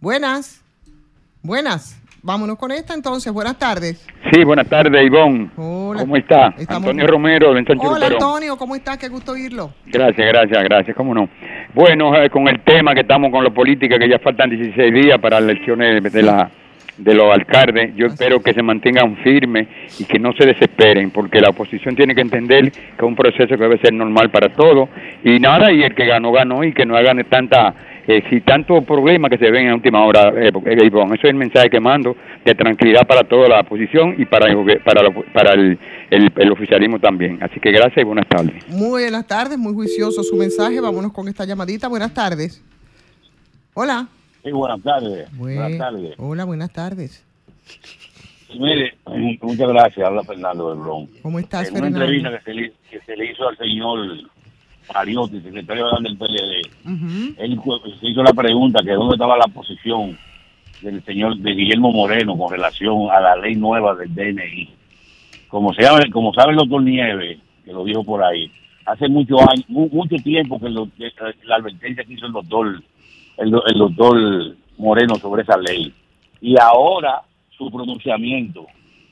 Buenas. 0.00 0.62
Buenas. 1.42 2.00
Vámonos 2.22 2.58
con 2.58 2.72
esta 2.72 2.94
entonces. 2.94 3.32
Buenas 3.32 3.58
tardes. 3.58 4.04
Sí, 4.32 4.42
buenas 4.44 4.68
tardes, 4.68 5.06
Ivonne. 5.06 5.50
Hola. 5.56 6.00
¿Cómo 6.00 6.16
está? 6.16 6.48
Estamos- 6.58 6.88
Antonio 6.90 7.06
Romero, 7.06 7.54
de 7.54 7.60
Hola, 7.60 7.74
Luperón. 7.74 8.12
Antonio. 8.12 8.56
¿Cómo 8.56 8.74
estás? 8.74 8.98
Qué 8.98 9.08
gusto 9.08 9.32
oírlo. 9.32 9.70
Gracias, 9.86 10.26
gracias, 10.26 10.62
gracias, 10.64 10.96
cómo 10.96 11.14
no. 11.14 11.28
Bueno, 11.74 12.14
eh, 12.20 12.28
con 12.28 12.48
el 12.48 12.60
tema 12.60 12.94
que 12.94 13.00
estamos 13.00 13.30
con 13.30 13.44
la 13.44 13.50
política, 13.50 13.98
que 13.98 14.08
ya 14.08 14.18
faltan 14.18 14.50
16 14.50 14.92
días 14.92 15.18
para 15.20 15.40
las 15.40 15.50
elecciones 15.50 16.12
de 16.12 16.22
la 16.22 16.50
de 16.96 17.14
los 17.14 17.32
alcaldes, 17.32 17.94
yo 17.94 18.06
espero 18.06 18.42
que 18.42 18.52
se 18.52 18.60
mantengan 18.60 19.16
firmes 19.18 19.68
y 20.00 20.04
que 20.04 20.18
no 20.18 20.32
se 20.32 20.44
desesperen, 20.44 21.12
porque 21.12 21.40
la 21.40 21.50
oposición 21.50 21.94
tiene 21.94 22.12
que 22.12 22.22
entender 22.22 22.72
que 22.72 22.78
es 22.96 23.02
un 23.02 23.14
proceso 23.14 23.46
que 23.46 23.56
debe 23.62 23.78
ser 23.78 23.92
normal 23.92 24.30
para 24.30 24.48
todos, 24.48 24.88
y 25.22 25.38
nada, 25.38 25.70
y 25.70 25.84
el 25.84 25.94
que 25.94 26.06
ganó, 26.06 26.32
ganó, 26.32 26.64
y 26.64 26.72
que 26.72 26.84
no 26.84 26.96
hagan 26.96 27.24
tanta, 27.30 27.72
eh, 28.08 28.24
si 28.30 28.40
tanto 28.40 28.80
problema 28.82 29.28
que 29.28 29.38
se 29.38 29.50
ven 29.50 29.66
en 29.68 29.74
última 29.74 30.04
hora, 30.04 30.30
eh, 30.30 30.48
eh, 30.48 30.76
eso 30.86 31.14
es 31.14 31.24
el 31.24 31.34
mensaje 31.34 31.68
que 31.70 31.78
mando, 31.78 32.16
de 32.44 32.54
tranquilidad 32.54 33.06
para 33.06 33.22
toda 33.22 33.48
la 33.48 33.60
oposición 33.60 34.14
y 34.18 34.24
para, 34.24 34.50
el- 34.50 34.80
para, 34.80 35.02
la- 35.02 35.12
para 35.32 35.52
el, 35.52 35.78
el- 36.10 36.32
el 36.34 36.50
oficialismo 36.52 36.98
también. 36.98 37.38
Así 37.42 37.60
que 37.60 37.70
gracias 37.70 37.98
y 37.98 38.04
buenas 38.04 38.26
tardes. 38.26 38.66
Muy 38.68 39.02
buenas 39.02 39.26
tardes, 39.26 39.58
muy 39.58 39.74
juicioso 39.74 40.22
su 40.22 40.36
mensaje. 40.36 40.80
Vámonos 40.80 41.12
con 41.12 41.28
esta 41.28 41.44
llamadita. 41.44 41.86
Buenas 41.88 42.12
tardes. 42.14 42.64
Hola. 43.74 44.08
Sí, 44.42 44.50
buenas 44.52 44.82
tardes. 44.82 45.28
Buen- 45.36 45.56
Buenas 45.56 45.78
tardes. 45.78 46.14
Hola, 46.18 46.44
buenas 46.44 46.72
tardes. 46.72 47.24
Mire, 48.58 48.94
muchas 49.42 49.68
gracias. 49.68 50.06
Habla 50.06 50.22
Fernando 50.24 50.70
del 50.70 50.78
Bronx. 50.78 51.10
¿Cómo 51.20 51.38
estás, 51.38 51.68
En 51.68 51.74
una 51.74 51.82
Fernando? 51.82 52.04
entrevista 52.04 52.30
que 52.38 52.44
se, 52.44 52.54
le, 52.54 52.72
que 52.90 53.00
se 53.00 53.16
le 53.16 53.30
hizo 53.30 53.46
al 53.46 53.56
señor 53.58 53.98
Mariotti, 54.94 55.40
secretario 55.40 55.86
del 56.00 56.16
PLD, 56.16 57.34
él 57.38 57.60
se 58.00 58.08
hizo 58.08 58.22
la 58.22 58.32
pregunta 58.32 58.82
que 58.82 58.92
dónde 58.92 59.14
estaba 59.14 59.36
la 59.36 59.46
posición 59.48 60.16
del 60.82 61.02
señor 61.04 61.36
de 61.38 61.52
Guillermo 61.54 61.92
Moreno 61.92 62.36
con 62.36 62.50
relación 62.52 63.10
a 63.10 63.20
la 63.20 63.36
ley 63.36 63.54
nueva 63.56 63.94
del 63.94 64.14
DNI. 64.14 64.68
Como 65.48 65.72
se 65.74 65.82
llama, 65.82 66.00
como 66.12 66.32
sabe 66.34 66.52
el 66.52 66.58
doctor 66.58 66.82
Nieves, 66.82 67.38
que 67.64 67.72
lo 67.72 67.84
dijo 67.84 68.04
por 68.04 68.22
ahí, 68.22 68.50
hace 68.86 69.08
muchos 69.08 69.40
años, 69.40 69.64
mu- 69.68 69.88
mucho 69.90 70.16
tiempo 70.16 70.58
que, 70.60 70.68
lo- 70.68 70.88
que 70.96 71.10
la 71.44 71.56
advertencia 71.56 72.04
que 72.04 72.14
hizo 72.14 72.26
el 72.26 72.32
doctor, 72.32 72.82
el, 73.38 73.50
do- 73.50 73.64
el 73.66 73.78
doctor 73.78 74.56
Moreno 74.78 75.14
sobre 75.16 75.42
esa 75.42 75.56
ley. 75.58 75.92
Y 76.40 76.54
ahora 76.60 77.22
su 77.56 77.70
pronunciamiento, 77.70 78.66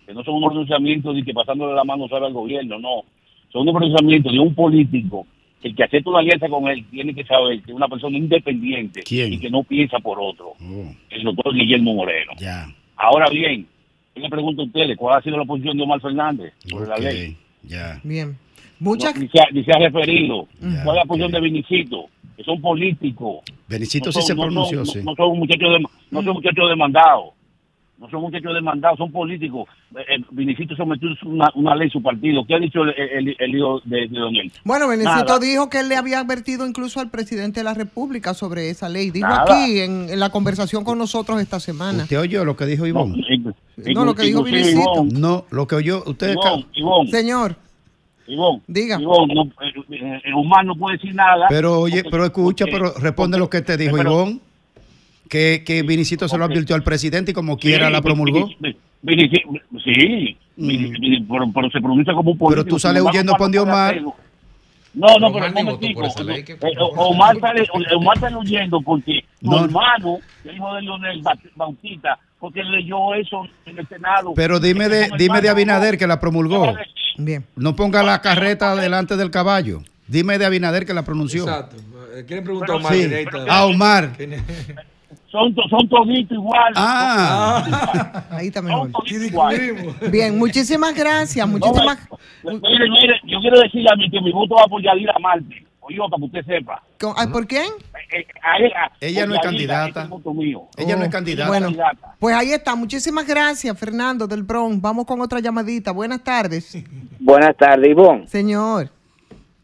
que 0.06 0.14
no 0.14 0.22
son 0.22 0.34
unos 0.36 0.50
pronunciamientos 0.50 1.14
de 1.16 1.22
que 1.24 1.34
pasándole 1.34 1.74
la 1.74 1.84
mano 1.84 2.06
sabe 2.08 2.26
al 2.26 2.32
gobierno, 2.32 2.78
no, 2.78 3.02
son 3.52 3.62
unos 3.62 3.74
pronunciamientos 3.74 4.32
de 4.32 4.38
un 4.38 4.54
político 4.54 5.26
el 5.62 5.74
que 5.74 5.84
acepta 5.84 6.10
una 6.10 6.20
alianza 6.20 6.48
con 6.48 6.68
él 6.68 6.84
tiene 6.90 7.14
que 7.14 7.24
saber 7.24 7.60
que 7.62 7.70
es 7.72 7.76
una 7.76 7.88
persona 7.88 8.16
independiente 8.16 9.02
y 9.32 9.38
que 9.38 9.50
no 9.50 9.62
piensa 9.64 9.98
por 9.98 10.18
otro, 10.20 10.52
el 11.10 11.22
doctor 11.24 11.54
Guillermo 11.54 11.94
Moreno. 11.94 12.32
Ya. 12.38 12.66
Ahora 12.96 13.28
bien, 13.30 13.66
yo 14.14 14.22
le 14.22 14.28
pregunto 14.30 14.62
a 14.62 14.64
ustedes, 14.66 14.96
¿cuál 14.96 15.18
ha 15.18 15.22
sido 15.22 15.36
la 15.38 15.44
posición 15.44 15.76
de 15.76 15.82
Omar 15.82 16.00
Fernández 16.00 16.52
sobre 16.68 16.88
la 16.88 16.98
ley? 16.98 17.36
Ya. 17.62 18.00
Bien. 18.04 18.36
Muchas 18.78 19.14
No, 19.16 19.22
ni, 19.22 19.28
se 19.28 19.40
ha, 19.40 19.44
ni 19.52 19.64
se 19.64 19.72
ha 19.72 19.78
referido. 19.78 20.46
¿Cuál 20.60 20.96
es 20.98 21.02
la 21.02 21.04
posición 21.06 21.32
de 21.32 21.40
Vinicito? 21.40 22.06
Que 22.36 22.44
son 22.44 22.60
políticos. 22.60 23.38
Benicito 23.66 24.06
No 24.06 24.12
sí 24.12 24.18
son- 24.20 24.26
se 24.26 24.34
pronunció, 24.34 24.78
no- 24.80 24.84
sí. 24.84 25.00
No 25.02 25.14
son 25.16 25.38
muchachos 25.38 25.70
de, 25.72 25.78
no 26.10 26.22
son 26.22 26.34
muchachos 26.34 26.68
demandados. 26.68 27.30
No 27.98 28.10
son 28.10 28.20
muchachos 28.20 28.52
demandados, 28.52 28.98
son 28.98 29.10
políticos. 29.10 29.66
Eh, 29.96 30.00
eh, 30.18 30.24
Vinicito 30.30 30.76
sometió 30.76 31.08
una, 31.24 31.50
una 31.54 31.74
ley 31.74 31.88
su 31.88 32.02
partido. 32.02 32.44
¿Qué 32.46 32.54
ha 32.54 32.58
dicho 32.58 32.82
el, 32.82 32.90
el- 32.90 33.36
el 33.38 33.56
hijo 33.56 33.80
de, 33.86 34.06
de 34.08 34.18
Don? 34.18 34.34
Bueno, 34.64 34.86
Benecito 34.88 35.14
Nada. 35.24 35.38
dijo 35.38 35.70
que 35.70 35.80
él 35.80 35.88
le 35.88 35.96
había 35.96 36.20
advertido 36.20 36.66
incluso 36.66 37.00
al 37.00 37.08
presidente 37.10 37.60
de 37.60 37.64
la 37.64 37.72
República 37.72 38.34
sobre 38.34 38.68
esa 38.68 38.90
ley. 38.90 39.10
Dijo 39.10 39.26
Nada. 39.26 39.44
aquí 39.44 39.80
en, 39.80 40.10
en 40.10 40.20
la 40.20 40.28
conversación 40.28 40.84
con 40.84 40.98
nosotros 40.98 41.40
esta 41.40 41.58
semana. 41.58 42.02
¿Usted 42.02 42.20
oyó 42.20 42.44
lo 42.44 42.54
que 42.54 42.66
dijo 42.66 42.86
Ivonne? 42.86 43.16
No, 43.94 44.04
lo 44.04 44.14
que 44.14 44.24
dijo. 44.24 44.46
Ivonne, 44.46 45.12
No, 45.18 45.46
lo 45.50 45.66
que 45.66 45.74
oyó 45.76 46.02
usted. 46.06 46.32
Ivonne, 46.34 46.66
Ivonne, 46.74 47.10
Señor, 47.10 47.56
Ivonne, 48.26 48.60
Diga. 48.66 49.00
Ivonne, 49.00 49.34
no, 49.34 49.42
eh, 49.44 49.72
eh, 49.92 50.20
eh, 50.22 50.32
Omar 50.34 50.66
no 50.66 50.74
puede 50.74 50.98
decir 50.98 51.14
nada. 51.14 51.46
Pero 51.48 51.80
oye, 51.80 52.02
porque- 52.02 52.10
pero 52.10 52.24
escucha, 52.26 52.66
porque- 52.66 52.78
pero 52.90 52.92
responde 53.00 53.38
lo 53.38 53.48
que 53.48 53.62
te 53.62 53.76
dijo 53.78 53.96
pero- 53.96 54.10
Ivonne. 54.10 54.40
Que, 55.28 55.62
que 55.66 55.82
Vinicito 55.82 56.28
se 56.28 56.38
lo 56.38 56.44
advirtió 56.44 56.76
al 56.76 56.82
presidente 56.82 57.32
y 57.32 57.34
como 57.34 57.56
quiera 57.58 57.86
Sí, 57.88 57.92
la 57.92 58.00
promulgó. 58.02 58.46
Vinici- 58.48 58.76
Vinici- 59.02 59.60
Sí, 59.84 60.36
Vinici- 60.56 61.26
pero, 61.28 61.50
pero 61.54 61.70
se 61.70 61.80
pronuncia 61.80 62.14
como 62.14 62.32
un 62.32 62.38
político. 62.38 62.62
Pero 62.64 62.64
tú 62.74 62.78
sales 62.78 63.02
huyendo 63.02 63.34
por 63.34 63.50
Dios, 63.50 63.68
hacerlo. 63.68 64.14
No, 64.94 65.08
no, 65.18 65.26
Omar 65.26 65.32
pero 65.32 65.46
un 65.48 65.54
ni 65.54 65.62
votó 65.62 65.76
momentico. 65.76 66.00
por 66.00 66.08
esa 66.10 66.24
ley, 66.24 66.42
¿qué 66.44 66.52
Eh, 66.54 66.58
O- 66.80 67.08
Omar 67.10 67.38
sale, 67.38 67.66
Omar 67.94 68.18
sale 68.18 68.36
huyendo 68.36 68.80
porque 68.80 69.24
su 69.42 69.50
No. 69.50 69.64
hermano, 69.64 70.18
el 70.44 70.54
hijo 70.56 70.74
de 70.74 70.82
Leonel 70.82 71.20
Ba- 71.22 71.38
Bautista, 71.54 72.18
porque 72.40 72.62
leyó 72.64 73.12
eso 73.14 73.46
en 73.66 73.78
el 73.78 73.86
Senado. 73.88 74.32
Pero 74.34 74.58
dime 74.58 74.88
de, 74.88 75.10
dime 75.18 75.42
de 75.42 75.50
Abinader 75.50 75.98
que 75.98 76.06
la 76.06 76.18
promulgó. 76.18 76.74
Bien. 77.18 77.44
No 77.56 77.76
ponga 77.76 78.02
la 78.02 78.22
carreta 78.22 78.74
delante 78.74 79.16
del 79.18 79.30
caballo. 79.30 79.82
Dime 80.08 80.38
de 80.38 80.46
Abinader 80.46 80.86
que 80.86 80.94
la 80.94 81.04
pronunció. 81.04 81.42
Exacto. 81.42 81.76
Eh, 82.16 82.24
¿Quieren 82.26 82.44
preguntar 82.44 82.76
a 82.76 82.78
Pero 82.78 82.88
Omar 82.88 82.94
Sí, 82.94 83.26
a 83.50 83.66
Omar. 83.66 84.12
Son, 85.36 85.54
to- 85.54 85.68
son 85.68 85.88
toditos 85.88 86.32
igual. 86.38 86.72
Ah. 86.76 88.24
ahí 88.30 88.46
está 88.48 88.60
Son 88.60 88.68
mejor. 88.68 88.90
toditos 88.92 89.24
igual. 89.26 89.94
Bien, 90.10 90.38
muchísimas 90.38 90.94
gracias. 90.94 91.46
Muchísimas. 91.46 91.98
Mire, 92.42 92.90
mire, 92.90 93.20
yo 93.24 93.38
quiero 93.40 93.60
decirle 93.60 93.88
a 93.92 93.96
mí 93.96 94.10
que 94.10 94.20
mi 94.22 94.32
voto 94.32 94.54
va 94.54 94.66
por 94.66 94.82
Yadira 94.82 95.14
Marte. 95.20 95.66
Oye, 95.80 95.98
para 95.98 96.16
que 96.18 96.24
usted 96.24 96.44
sepa. 96.46 96.82
con- 96.98 97.12
ay, 97.16 97.26
¿Por 97.28 97.46
quién? 97.46 97.66
Eh, 98.12 98.26
a 98.42 98.56
ella, 99.06 99.26
no 99.26 99.34
es 99.34 99.40
candidata. 99.40 100.08
Ella 100.78 100.96
no 100.96 101.04
es 101.04 101.10
candidata. 101.10 101.48
Bueno, 101.48 101.68
pues 102.18 102.34
ahí 102.34 102.52
está. 102.52 102.74
Muchísimas 102.74 103.26
gracias, 103.26 103.78
Fernando 103.78 104.26
del 104.26 104.42
Bronx. 104.42 104.80
Vamos 104.80 105.04
con 105.04 105.20
otra 105.20 105.38
llamadita. 105.40 105.92
Buenas 105.92 106.24
tardes. 106.24 106.82
Buenas 107.20 107.56
tardes, 107.56 107.88
Ivonne. 107.90 108.26
Señor. 108.26 108.90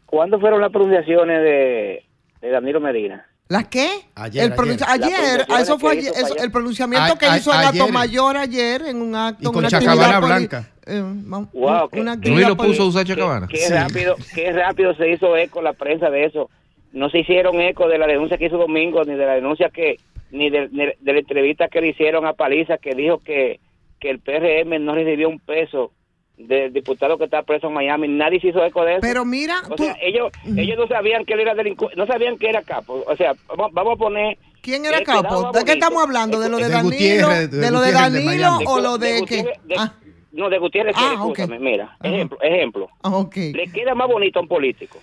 ¿Cuándo 0.05 0.39
fueron 0.39 0.61
las 0.61 0.71
pronunciaciones 0.71 1.41
de, 1.41 2.05
de 2.41 2.49
Danilo 2.51 2.79
Medina? 2.79 3.25
¿Las 3.53 3.67
qué? 3.67 3.87
Ayer, 4.15 4.45
el 4.45 4.53
ayer. 4.59 4.83
ayer, 4.87 5.45
eso 5.59 5.77
fue 5.77 5.91
ayer, 5.91 6.11
eso- 6.15 6.35
el 6.37 6.49
pronunciamiento 6.51 7.13
A- 7.13 7.17
que 7.19 7.27
a- 7.27 7.37
hizo 7.37 7.53
el. 7.53 7.61
Gato 7.61 7.87
Mayor 7.89 8.35
ayer 8.35 8.81
en 8.87 8.99
un 8.99 9.13
acto, 9.15 9.43
Y 9.43 9.45
con 9.45 9.57
una 9.57 9.67
Chacabana 9.69 10.19
Blanca. 10.19 10.71
eh, 10.87 10.99
Wow, 11.03 11.43
una 11.53 11.87
que- 11.87 11.99
actividad 12.09 12.35
Luis 12.35 12.47
lo 12.47 12.57
puso 12.57 12.81
a 12.81 12.85
usar 12.87 13.05
Chacabana. 13.05 13.47
Qué 13.47 13.69
rápido, 13.69 14.15
qué 14.33 14.51
rápido 14.53 14.95
se 14.95 15.07
hizo 15.11 15.37
eco 15.37 15.61
la 15.61 15.73
prensa 15.73 16.09
de 16.09 16.25
eso. 16.25 16.49
No 16.93 17.11
se 17.11 17.19
hicieron 17.19 17.61
eco 17.61 17.87
de 17.87 17.99
la 17.99 18.07
denuncia 18.07 18.39
que 18.39 18.47
hizo 18.47 18.57
Domingo, 18.57 19.03
ni 19.03 19.13
de 19.13 19.23
la 19.27 19.33
denuncia 19.35 19.69
que, 19.69 19.97
ni 20.31 20.49
de, 20.49 20.69
ni 20.71 20.85
de 20.99 21.13
la 21.13 21.19
entrevista 21.19 21.67
que 21.67 21.81
le 21.81 21.89
hicieron 21.89 22.25
a 22.25 22.33
Paliza, 22.33 22.79
que 22.79 22.95
dijo 22.95 23.19
que, 23.19 23.59
que 23.99 24.09
el 24.09 24.17
PRM 24.19 24.79
no 24.79 24.95
recibió 24.95 25.29
un 25.29 25.37
peso 25.39 25.91
del 26.37 26.73
diputado 26.73 27.17
que 27.17 27.25
está 27.25 27.43
preso 27.43 27.67
en 27.67 27.73
Miami. 27.73 28.07
Nadie 28.07 28.39
se 28.39 28.47
hizo 28.47 28.63
eco 28.65 28.83
de 28.83 28.93
eso. 28.93 29.01
Pero 29.01 29.23
mira, 29.25 29.61
o 29.69 29.75
tú- 29.75 29.83
sea, 29.85 29.95
ellos, 30.01 30.31
ellos 30.57 30.77
no 30.77 30.87
sabían 30.87 31.25
que 31.25 31.33
él 31.33 31.41
era 31.41 31.53
delincuente, 31.53 31.95
no 31.95 32.05
sabían 32.07 32.37
que 32.37 32.49
era 32.49 32.61
capo. 32.63 33.03
O 33.07 33.15
sea, 33.15 33.33
vamos, 33.49 33.71
vamos 33.73 33.93
a 33.93 33.97
poner... 33.97 34.37
¿Quién 34.61 34.85
era 34.85 34.99
que 34.99 35.05
quedaba 35.05 35.23
capo? 35.29 35.51
¿De 35.51 35.65
qué 35.65 35.73
estamos 35.73 36.01
hablando? 36.03 36.39
¿De 36.39 36.49
lo 36.49 36.57
de 36.57 36.63
De 36.65 36.69
Danilo? 36.69 37.29
De 37.29 37.47
¿De 37.47 37.71
lo 37.71 37.81
de 37.81 37.91
Danilo 37.91 38.59
o 38.65 38.79
lo 38.79 38.97
de 38.97 39.07
De 39.13 39.25
qué? 39.25 39.37
Gutiérrez, 39.41 39.61
de- 39.67 39.75
Ah, 39.77 39.93
No, 40.31 40.49
de 40.49 40.57
Gutiérrez, 40.57 40.95
Ah, 40.97 40.99
quiere, 40.99 41.15
ok. 41.15 41.21
escúchame, 41.39 41.59
mira, 41.59 41.83
Ajá. 41.99 42.07
ejemplo, 42.15 42.37
ejemplo. 42.41 42.89
ah, 43.03 43.23
le 43.35 43.67
queda 43.71 43.93
más 43.93 44.07
bonito 44.07 44.39
a 44.39 44.41
un 44.41 44.47
político. 44.47 44.99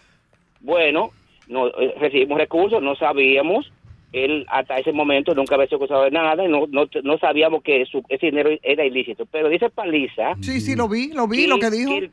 Bueno, 0.61 1.11
no 1.47 1.69
eh, 1.69 1.95
recibimos 2.01 2.37
recursos, 2.38 2.83
no 2.83 2.97
sabíamos, 2.97 3.71
él 4.12 4.46
hasta 4.49 4.77
ese 4.77 4.92
momento 4.92 5.35
nunca 5.35 5.55
había 5.55 5.66
sido 5.66 5.77
acusado 5.79 6.05
de 6.05 6.11
nada, 6.11 6.44
y 6.44 6.49
no, 6.49 6.66
no, 6.68 6.88
no 7.03 7.18
sabíamos 7.18 7.62
que 7.62 7.85
su, 7.87 8.03
ese 8.09 8.27
dinero 8.27 8.51
era 8.62 8.85
ilícito. 8.85 9.27
Pero 9.27 9.49
dice 9.49 9.70
Paliza 9.70 10.35
Sí, 10.40 10.61
sí, 10.61 10.77
lo 10.77 10.88
vi, 10.88 11.09
lo 11.12 11.29
vi, 11.29 11.46
lo 11.46 11.59
que 11.59 11.70
dijo. 11.70 11.90
que, 11.90 12.11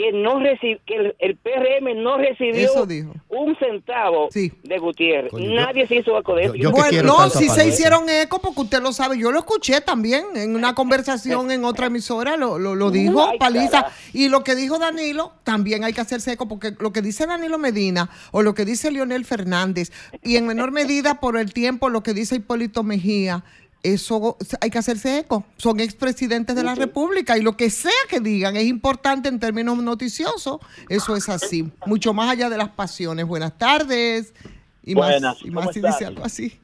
que 0.00 0.12
no 0.12 0.40
reci- 0.40 0.80
que 0.86 0.94
el, 0.96 1.14
el 1.18 1.36
PRM 1.36 1.94
no 2.02 2.16
recibió 2.16 2.54
Eso 2.54 2.86
dijo. 2.86 3.12
un 3.28 3.54
centavo 3.58 4.28
Sí. 4.30 4.50
de 4.62 4.78
Gutiérrez. 4.78 5.30
Coño, 5.30 5.44
yo- 5.50 5.54
Nadie 5.60 5.86
se 5.86 5.96
hizo 5.96 6.18
eco 6.18 6.34
de 6.36 6.44
eso. 6.44 6.54
yo- 6.54 6.70
yo 6.70 6.72
que 6.72 6.80
Bueno, 6.80 7.02
no, 7.02 7.28
si 7.28 7.50
se 7.50 7.68
hicieron 7.68 8.08
eco, 8.08 8.40
porque 8.40 8.62
usted 8.62 8.80
lo 8.80 8.94
sabe, 8.94 9.18
yo 9.18 9.30
lo 9.30 9.38
escuché 9.40 9.82
también 9.82 10.24
en 10.36 10.54
una 10.56 10.74
conversación 10.74 11.50
en 11.50 11.66
otra 11.66 11.88
emisora, 11.88 12.38
lo, 12.38 12.58
lo, 12.58 12.74
lo 12.74 12.90
dijo 12.90 13.22
Ay, 13.30 13.36
Paliza. 13.38 13.82
cara. 13.82 13.92
Y 14.14 14.28
lo 14.30 14.42
que 14.42 14.54
dijo 14.54 14.78
Danilo, 14.78 15.32
también 15.44 15.84
hay 15.84 15.92
que 15.92 16.00
hacerse 16.00 16.32
eco, 16.32 16.48
porque 16.48 16.72
lo 16.78 16.94
que 16.94 17.02
dice 17.02 17.26
Danilo 17.26 17.58
Medina 17.58 18.08
o 18.32 18.40
lo 18.40 18.54
que 18.54 18.64
dice 18.64 18.90
Leonel 18.90 19.26
Fernández, 19.26 19.92
y 20.22 20.36
en 20.36 20.46
menor 20.46 20.70
medida 20.72 21.20
por 21.20 21.36
el 21.36 21.52
tiempo 21.52 21.90
lo 21.90 22.02
que 22.02 22.14
dice 22.14 22.36
Hipólito 22.36 22.82
Mejía, 22.84 23.44
eso 23.82 24.36
hay 24.60 24.70
que 24.70 24.78
hacerse 24.78 25.20
eco. 25.20 25.44
Son 25.56 25.80
expresidentes 25.80 26.54
de 26.54 26.62
la 26.62 26.74
República 26.74 27.38
y 27.38 27.42
lo 27.42 27.56
que 27.56 27.70
sea 27.70 27.90
que 28.08 28.20
digan 28.20 28.56
es 28.56 28.64
importante 28.64 29.28
en 29.28 29.40
términos 29.40 29.78
noticiosos. 29.78 30.60
Eso 30.88 31.16
es 31.16 31.28
así, 31.28 31.70
mucho 31.86 32.12
más 32.12 32.30
allá 32.30 32.48
de 32.48 32.58
las 32.58 32.70
pasiones. 32.70 33.26
Buenas 33.26 33.56
tardes. 33.56 34.34
Y 34.82 34.94
Buenas, 34.94 35.22
más, 35.22 35.44
y 35.44 35.50
más 35.50 35.64
¿cómo 35.64 35.72
si 35.72 35.80
dice 35.80 36.06
algo 36.06 36.24
así. 36.24 36.60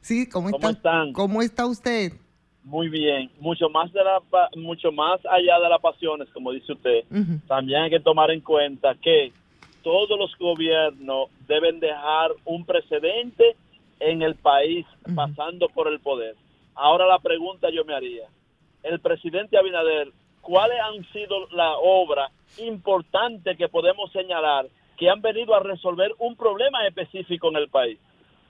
Sí, 0.00 0.28
¿cómo, 0.28 0.50
¿Cómo 0.50 0.68
está? 0.68 0.70
están? 0.70 1.12
¿Cómo 1.12 1.42
está 1.42 1.66
usted? 1.66 2.12
muy 2.66 2.88
bien, 2.88 3.30
mucho 3.38 3.68
más 3.70 3.92
de 3.92 4.00
la, 4.02 4.20
mucho 4.56 4.90
más 4.90 5.20
allá 5.26 5.60
de 5.60 5.68
las 5.68 5.80
pasiones, 5.80 6.28
como 6.30 6.50
dice 6.50 6.72
usted, 6.72 7.04
también 7.46 7.82
hay 7.82 7.90
que 7.90 8.00
tomar 8.00 8.32
en 8.32 8.40
cuenta 8.40 8.96
que 8.96 9.32
todos 9.84 10.18
los 10.18 10.36
gobiernos 10.36 11.28
deben 11.46 11.78
dejar 11.78 12.32
un 12.44 12.64
precedente 12.64 13.54
en 14.00 14.22
el 14.22 14.34
país 14.34 14.84
pasando 15.14 15.68
por 15.68 15.86
el 15.86 16.00
poder. 16.00 16.34
Ahora 16.76 17.06
la 17.06 17.18
pregunta 17.18 17.70
yo 17.70 17.84
me 17.84 17.94
haría, 17.94 18.28
el 18.82 19.00
presidente 19.00 19.58
Abinader, 19.58 20.12
¿cuáles 20.42 20.78
han 20.78 21.04
sido 21.12 21.48
las 21.48 21.74
obras 21.82 22.30
importantes 22.58 23.56
que 23.56 23.68
podemos 23.68 24.12
señalar 24.12 24.66
que 24.98 25.10
han 25.10 25.20
venido 25.22 25.54
a 25.54 25.60
resolver 25.60 26.12
un 26.18 26.36
problema 26.36 26.86
específico 26.86 27.48
en 27.48 27.56
el 27.56 27.68
país? 27.68 27.98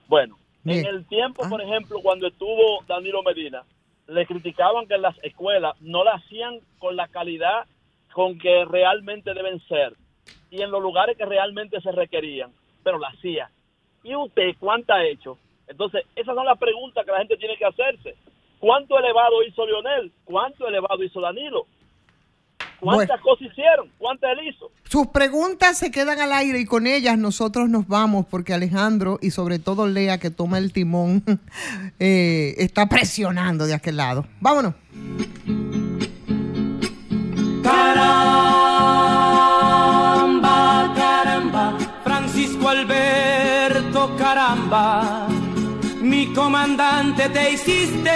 Bueno, 0.09 0.37
en 0.65 0.85
el 0.85 1.07
tiempo, 1.07 1.49
por 1.49 1.61
ah. 1.61 1.65
ejemplo, 1.65 2.01
cuando 2.03 2.27
estuvo 2.27 2.83
Danilo 2.87 3.23
Medina, 3.23 3.63
le 4.09 4.27
criticaban 4.27 4.87
que 4.87 4.99
las 4.99 5.17
escuelas 5.23 5.81
no 5.81 6.05
la 6.05 6.15
hacían 6.15 6.59
con 6.79 6.97
la 6.97 7.09
calidad 7.09 7.65
con 8.13 8.39
que 8.39 8.65
realmente 8.65 9.35
deben 9.35 9.61
ser 9.69 9.95
y 10.51 10.63
en 10.63 10.71
los 10.71 10.83
lugares 10.83 11.17
que 11.17 11.25
realmente 11.25 11.81
se 11.81 11.93
requerían, 11.93 12.51
pero 12.83 12.99
la 12.99 13.09
hacía. 13.09 13.51
¿Y 14.03 14.15
usted 14.15 14.55
cuánta 14.59 14.97
ha 14.97 15.05
hecho? 15.05 15.39
Entonces, 15.69 16.05
esas 16.15 16.35
son 16.35 16.47
las 16.47 16.59
preguntas 16.59 17.05
que 17.05 17.13
la 17.13 17.19
gente 17.19 17.37
tiene 17.37 17.57
que 17.57 17.65
hacerse. 17.65 18.15
¿Cuánto 18.59 18.99
elevado 18.99 19.43
hizo 19.43 19.67
Lionel? 19.67 20.13
¿Cuánto 20.25 20.67
elevado 20.69 21.03
hizo 21.03 21.21
Danilo? 21.21 21.67
¿Cuántas 22.81 23.21
cosas 23.21 23.49
hicieron? 23.51 23.91
¿Cuántas 23.99 24.33
él 24.33 24.49
hizo? 24.49 24.71
Sus 24.85 25.09
preguntas 25.09 25.79
se 25.79 25.91
quedan 25.91 26.21
al 26.21 26.33
aire 26.33 26.61
y 26.61 26.67
con 26.67 26.87
ellas 26.87 27.19
nosotros 27.19 27.69
nos 27.69 27.89
vamos 27.89 28.27
porque 28.31 28.53
Alejandro 28.53 29.19
y 29.23 29.31
sobre 29.31 29.59
todo 29.59 29.87
Lea 29.87 30.19
que 30.19 30.31
toma 30.31 30.59
el 30.59 30.73
timón 30.73 31.23
eh, 31.99 32.55
está 32.59 32.87
presionando 32.87 33.67
de 33.67 33.75
aquel 33.75 33.97
lado. 33.97 34.27
Vámonos. 34.41 34.75
Alberto 42.69 44.17
Caramba, 44.19 45.29
mi 45.29 45.36
comandante 46.37 47.29
te 47.31 47.53
hiciste, 47.53 48.13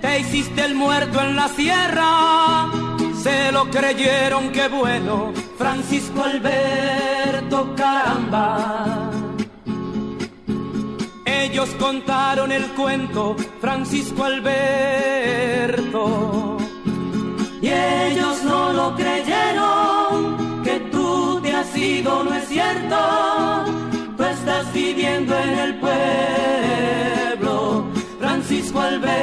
te 0.00 0.20
hiciste 0.20 0.64
el 0.64 0.74
muerto 0.74 1.20
en 1.20 1.36
la 1.36 1.46
sierra, 1.48 2.70
se 3.22 3.52
lo 3.52 3.70
creyeron 3.70 4.50
que 4.50 4.66
bueno, 4.68 5.32
Francisco 5.58 6.24
Alberto 6.24 7.74
Caramba. 7.76 9.10
Ellos 11.26 11.68
contaron 11.78 12.50
el 12.50 12.64
cuento, 12.72 13.36
Francisco 13.60 14.24
Alberto, 14.24 15.36
y 17.60 17.68
ellos 17.68 18.42
no 18.42 18.72
lo 18.72 18.96
creyeron 18.96 20.32
sido 21.64 22.24
no 22.24 22.34
es 22.34 22.48
cierto, 22.48 22.96
tú 24.22 24.28
estás 24.28 24.72
viviendo 24.72 25.36
en 25.36 25.58
el 25.58 25.74
pueblo, 25.80 25.90
Francisco 28.20 28.80
Alberto. 28.80 29.16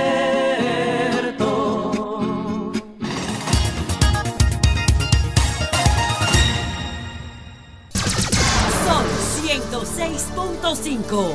Son 8.86 9.06
106.5. 9.46 11.34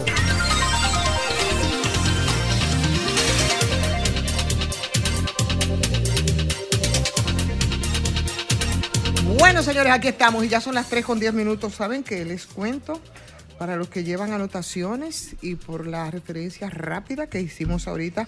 Bueno, 9.38 9.62
señores, 9.62 9.92
aquí 9.92 10.08
estamos 10.08 10.44
y 10.44 10.48
ya 10.48 10.60
son 10.60 10.74
las 10.74 10.90
3 10.90 11.02
con 11.04 11.18
10 11.18 11.32
minutos. 11.32 11.72
¿Saben 11.74 12.04
qué 12.04 12.26
les 12.26 12.44
cuento? 12.44 13.00
Para 13.58 13.76
los 13.76 13.88
que 13.88 14.04
llevan 14.04 14.32
anotaciones 14.32 15.36
y 15.40 15.54
por 15.54 15.86
la 15.86 16.10
referencia 16.10 16.70
rápida 16.70 17.28
que 17.28 17.40
hicimos 17.40 17.86
ahorita, 17.86 18.26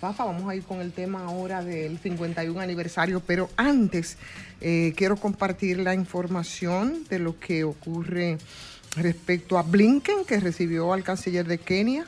Fafa, 0.00 0.24
vamos 0.24 0.48
a 0.50 0.54
ir 0.54 0.62
con 0.64 0.80
el 0.80 0.92
tema 0.92 1.24
ahora 1.24 1.64
del 1.64 1.98
51 1.98 2.60
aniversario, 2.60 3.20
pero 3.20 3.48
antes 3.56 4.18
eh, 4.60 4.92
quiero 4.94 5.16
compartir 5.16 5.78
la 5.78 5.94
información 5.94 7.04
de 7.08 7.18
lo 7.18 7.40
que 7.40 7.64
ocurre 7.64 8.36
respecto 8.96 9.58
a 9.58 9.62
Blinken, 9.62 10.24
que 10.26 10.38
recibió 10.40 10.92
al 10.92 11.02
canciller 11.02 11.46
de 11.46 11.58
Kenia, 11.58 12.06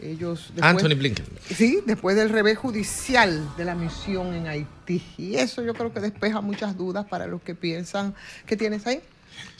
ellos 0.00 0.52
Anthony 0.60 0.94
Blinken. 0.96 1.26
Sí, 1.48 1.80
después 1.84 2.16
del 2.16 2.28
revés 2.28 2.58
judicial 2.58 3.48
de 3.56 3.64
la 3.64 3.74
misión 3.74 4.34
en 4.34 4.46
Haití. 4.46 5.02
Y 5.16 5.36
eso 5.36 5.62
yo 5.62 5.74
creo 5.74 5.92
que 5.92 6.00
despeja 6.00 6.40
muchas 6.40 6.76
dudas 6.76 7.06
para 7.06 7.26
los 7.26 7.42
que 7.42 7.54
piensan 7.54 8.14
que 8.46 8.56
tienes 8.56 8.86
ahí. 8.86 9.00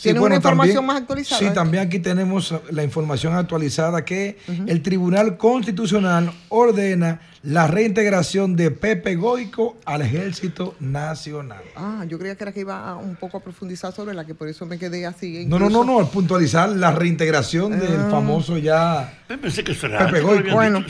¿Tienes 0.01 0.23
una 0.23 0.37
información 0.37 0.87
más 0.87 0.99
actualizada? 0.99 1.41
Sí, 1.41 1.55
también 1.55 1.85
aquí 1.87 1.99
tenemos 1.99 2.55
la 2.71 2.85
información 2.85 3.35
actualizada 3.35 4.05
que 4.05 4.38
el 4.67 4.83
Tribunal 4.83 5.37
Constitucional 5.37 6.33
ordena 6.49 7.21
la 7.42 7.66
reintegración 7.66 8.57
de 8.57 8.70
Pepe 8.70 9.14
Goico 9.14 9.77
al 9.85 10.03
Ejército 10.03 10.74
Nacional. 10.81 11.62
Ah, 11.77 12.05
yo 12.09 12.18
creía 12.18 12.35
que 12.35 12.44
era 12.44 12.53
que 12.53 12.61
iba 12.61 12.96
un 12.96 13.16
poco 13.16 13.38
a 13.38 13.40
profundizar 13.40 13.92
sobre 13.92 14.14
la 14.14 14.24
que 14.24 14.35
por 14.35 14.48
eso 14.48 14.66
me 14.66 14.79
quedé 14.79 15.07
así. 15.07 15.44
No, 15.46 15.59
no, 15.59 15.70
no, 15.70 15.85
no, 15.85 16.01
al 16.01 16.09
puntualizar 16.09 16.68
la 16.68 16.90
reintegración 16.90 17.79
del 17.79 18.01
ah. 18.01 18.09
famoso 18.11 18.59
ya 18.59 19.14
pensé 19.37 19.62
que 19.62 19.72
eso 19.72 19.87
era, 19.87 20.07
Pepe 20.07 20.20
Goico. 20.20 20.51
Bueno, 20.53 20.85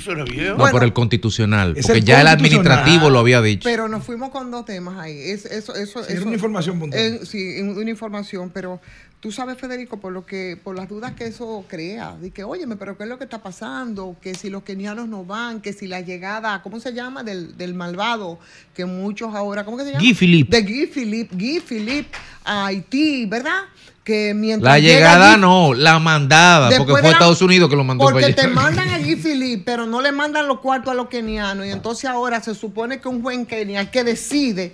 no, 0.57 0.71
por 0.71 0.85
el 0.85 0.93
constitucional, 0.93 1.77
porque 1.81 2.03
ya 2.03 2.21
el 2.21 2.29
administrativo 2.29 3.11
lo 3.11 3.19
había 3.19 3.43
dicho. 3.43 3.69
Pero 3.69 3.89
nos 3.89 4.05
fuimos 4.05 4.31
con 4.31 4.51
dos 4.51 4.65
temas 4.65 4.99
ahí. 4.99 5.19
eso, 5.19 5.49
eso, 5.49 5.75
eso, 5.75 6.01
es 6.01 6.21
una 6.21 6.35
información 6.35 6.79
puntual. 6.79 7.21
sí, 7.27 7.61
una 7.61 7.91
información, 7.91 8.51
pero 8.53 8.81
Tú 9.21 9.33
sabes, 9.33 9.59
Federico, 9.59 9.99
por 9.99 10.13
lo 10.13 10.25
que, 10.25 10.57
por 10.63 10.77
las 10.77 10.89
dudas 10.89 11.15
que 11.15 11.27
eso 11.27 11.65
crea, 11.67 12.15
de 12.21 12.31
que, 12.31 12.45
óyeme, 12.45 12.77
pero 12.77 12.97
¿qué 12.97 13.03
es 13.03 13.09
lo 13.09 13.19
que 13.19 13.25
está 13.25 13.43
pasando? 13.43 14.15
Que 14.23 14.37
si 14.37 14.49
los 14.49 14.63
kenianos 14.63 15.09
no 15.09 15.25
van, 15.25 15.61
que 15.61 15.73
si 15.73 15.89
la 15.89 16.01
llegada, 16.01 16.63
¿cómo 16.63 16.79
se 16.79 16.93
llama? 16.93 17.25
Del, 17.25 17.57
del 17.59 17.75
malvado, 17.75 18.39
que 18.75 18.85
muchos 18.85 19.35
ahora, 19.35 19.65
¿cómo 19.65 19.77
que 19.77 19.83
se 19.83 19.91
llama? 19.91 20.05
Guy 20.05 20.15
Philippe. 20.15 20.57
De 20.57 20.63
Guy 20.63 20.87
Philippe, 20.87 21.35
Guy 21.35 21.59
Philippe 21.59 22.17
a 22.45 22.67
Haití, 22.67 23.27
¿verdad? 23.27 23.63
Que 24.05 24.35
mientras 24.35 24.73
la 24.73 24.79
llegada 24.79 25.37
no, 25.37 25.75
la 25.75 25.99
mandada, 25.99 26.71
porque 26.79 26.93
fue 26.93 27.11
Estados 27.11 27.43
Unidos 27.43 27.69
que 27.69 27.75
lo 27.75 27.83
mandó 27.83 28.05
Porque 28.05 28.33
te 28.33 28.47
mandan 28.47 28.89
a 28.89 28.99
Guy 28.99 29.17
Philippe, 29.17 29.65
pero 29.67 29.85
no 29.85 30.01
le 30.01 30.13
mandan 30.13 30.47
los 30.47 30.61
cuartos 30.61 30.93
a 30.93 30.95
los 30.95 31.09
kenianos. 31.09 31.67
Y 31.67 31.71
entonces 31.71 32.05
ahora 32.09 32.41
se 32.41 32.55
supone 32.55 33.01
que 33.01 33.09
un 33.09 33.21
buen 33.21 33.47
Kenia 33.47 33.91
que 33.91 34.05
decide 34.05 34.73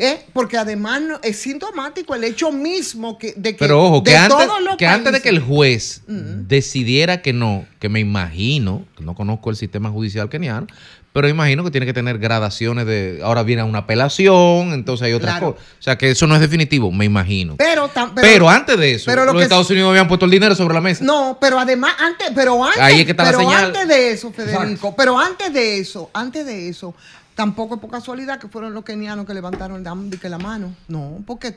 ¿Eh? 0.00 0.18
Porque 0.32 0.56
además 0.56 1.02
es 1.22 1.40
sintomático 1.40 2.14
el 2.14 2.24
hecho 2.24 2.50
mismo 2.50 3.18
que, 3.18 3.34
de 3.36 3.52
que. 3.52 3.58
Pero 3.58 3.82
ojo, 3.82 4.02
que, 4.02 4.16
antes, 4.16 4.48
que 4.78 4.86
antes 4.86 5.12
de 5.12 5.20
que 5.20 5.28
el 5.28 5.40
juez 5.40 6.02
decidiera 6.06 7.20
que 7.20 7.34
no, 7.34 7.66
que 7.78 7.90
me 7.90 8.00
imagino, 8.00 8.86
que 8.96 9.04
no 9.04 9.14
conozco 9.14 9.50
el 9.50 9.56
sistema 9.56 9.90
judicial 9.90 10.30
keniano, 10.30 10.66
pero 11.12 11.28
imagino 11.28 11.64
que 11.64 11.72
tiene 11.72 11.86
que 11.86 11.92
tener 11.92 12.18
gradaciones 12.18 12.86
de. 12.86 13.20
Ahora 13.24 13.42
viene 13.42 13.64
una 13.64 13.80
apelación, 13.80 14.72
entonces 14.72 15.06
hay 15.06 15.12
otras 15.12 15.40
cosas. 15.40 15.60
O 15.60 15.82
sea 15.82 15.98
que 15.98 16.10
eso 16.10 16.26
no 16.28 16.36
es 16.36 16.40
definitivo, 16.40 16.92
me 16.92 17.04
imagino. 17.04 17.56
Pero, 17.56 17.90
pero, 18.14 18.48
antes 18.48 18.78
de 18.78 18.94
eso, 18.94 19.14
los 19.14 19.42
Estados 19.42 19.68
Unidos 19.70 19.90
habían 19.90 20.06
puesto 20.06 20.24
el 20.24 20.30
dinero 20.30 20.54
sobre 20.54 20.74
la 20.74 20.80
mesa. 20.80 21.04
No, 21.04 21.36
pero 21.40 21.58
además, 21.58 21.94
antes, 21.98 22.28
pero 22.32 22.64
antes, 22.64 22.80
Ahí 22.80 23.00
es 23.00 23.04
que 23.04 23.10
está 23.10 23.24
pero 23.24 23.38
la 23.38 23.44
señal. 23.44 23.64
antes 23.66 23.88
de 23.88 24.10
eso, 24.12 24.32
Federico, 24.32 24.94
pero 24.96 25.18
antes 25.18 25.52
de 25.52 25.78
eso, 25.78 26.10
antes 26.14 26.46
de 26.46 26.68
eso, 26.68 26.94
Tampoco 27.40 27.76
es 27.76 27.80
por 27.80 27.88
casualidad 27.88 28.38
que 28.38 28.48
fueron 28.48 28.74
los 28.74 28.84
kenianos 28.84 29.24
que 29.24 29.32
levantaron 29.32 29.82
que 30.20 30.28
la 30.28 30.36
mano. 30.36 30.74
No, 30.88 31.22
porque 31.26 31.54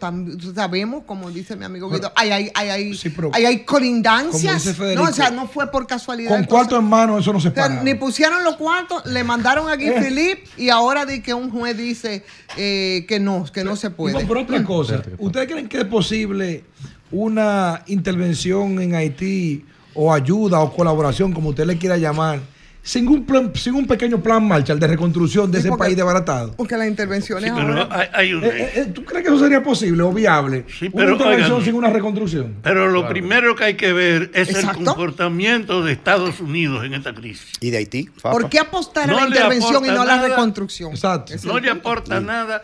sabemos, 0.55 1.03
como 1.05 1.29
dice 1.29 1.57
mi 1.57 1.65
amigo 1.65 1.89
Guido, 1.89 2.09
hay, 2.15 2.31
hay, 2.31 2.51
hay, 2.55 2.69
hay, 2.69 3.45
hay, 3.45 3.65
colindancias. 3.65 4.79
no, 4.95 5.03
o 5.03 5.11
sea, 5.11 5.29
no 5.29 5.45
fue 5.45 5.69
por 5.69 5.85
casualidad. 5.85 6.29
Con 6.31 6.45
cuarto 6.45 6.79
en 6.79 6.85
mano 6.85 7.19
eso 7.19 7.33
no 7.33 7.41
se 7.41 7.51
para. 7.51 7.83
Ni 7.83 7.95
pusieron 7.95 8.45
los 8.45 8.55
cuartos, 8.55 9.05
le 9.07 9.25
mandaron 9.25 9.67
a 9.67 9.75
Guy 9.75 9.89
eh. 9.89 10.01
Philippe 10.01 10.43
y 10.55 10.69
ahora 10.69 11.05
di 11.05 11.19
que 11.19 11.33
un 11.33 11.51
juez 11.51 11.75
dice 11.75 12.23
eh, 12.55 13.03
que 13.05 13.19
no, 13.19 13.43
que 13.51 13.65
no 13.65 13.75
se 13.75 13.89
puede. 13.89 14.25
por 14.25 14.37
otra 14.37 14.63
cosa, 14.63 15.01
¿ustedes 15.17 15.51
creen 15.51 15.67
que 15.67 15.79
es 15.79 15.85
posible 15.85 16.63
una 17.11 17.83
intervención 17.87 18.81
en 18.81 18.95
Haití 18.95 19.65
o 19.93 20.13
ayuda 20.13 20.61
o 20.61 20.73
colaboración, 20.73 21.33
como 21.33 21.49
usted 21.49 21.65
le 21.65 21.77
quiera 21.77 21.97
llamar? 21.97 22.52
Sin 22.83 23.07
un, 23.07 23.25
plan, 23.25 23.49
sin 23.55 23.75
un 23.75 23.87
pequeño 23.87 24.21
plan 24.21 24.45
Marshall 24.45 24.77
de 24.77 24.87
reconstrucción 24.87 25.49
de 25.49 25.59
ese 25.59 25.71
país 25.71 25.95
desbaratado. 25.95 26.53
Porque 26.57 26.75
las 26.75 26.87
intervenciones 26.87 27.49
hay, 27.49 28.33
eh, 28.33 28.39
eh, 28.43 28.71
eh, 28.75 28.91
¿Tú 28.93 29.05
crees 29.05 29.23
que 29.23 29.29
eso 29.29 29.39
sería 29.39 29.63
posible 29.63 30.03
o 30.03 30.11
viable? 30.11 30.65
Sí, 30.67 30.89
pero, 30.89 31.15
una 31.15 31.23
intervención 31.23 31.63
sin 31.63 31.75
una 31.75 31.89
reconstrucción. 31.89 32.57
Pero 32.61 32.89
lo 32.89 33.07
primero 33.07 33.55
que 33.55 33.63
hay 33.63 33.75
que 33.75 33.93
ver 33.93 34.31
es 34.33 34.49
el 34.49 34.65
comportamiento 34.67 35.81
de 35.81 35.93
Estados 35.93 36.41
Unidos 36.41 36.83
en 36.83 36.93
esta 36.93 37.13
crisis. 37.13 37.53
¿Y 37.61 37.69
de 37.69 37.77
Haití? 37.77 38.09
¿Por 38.21 38.49
qué 38.49 38.59
apostar 38.59 39.09
a 39.09 39.13
la 39.13 39.27
intervención 39.27 39.85
y 39.85 39.87
no 39.87 40.01
a 40.01 40.05
la 40.05 40.21
reconstrucción? 40.21 40.91
Exacto. 40.91 41.33
No 41.45 41.59
le 41.59 41.69
aporta 41.69 42.19
nada. 42.19 42.63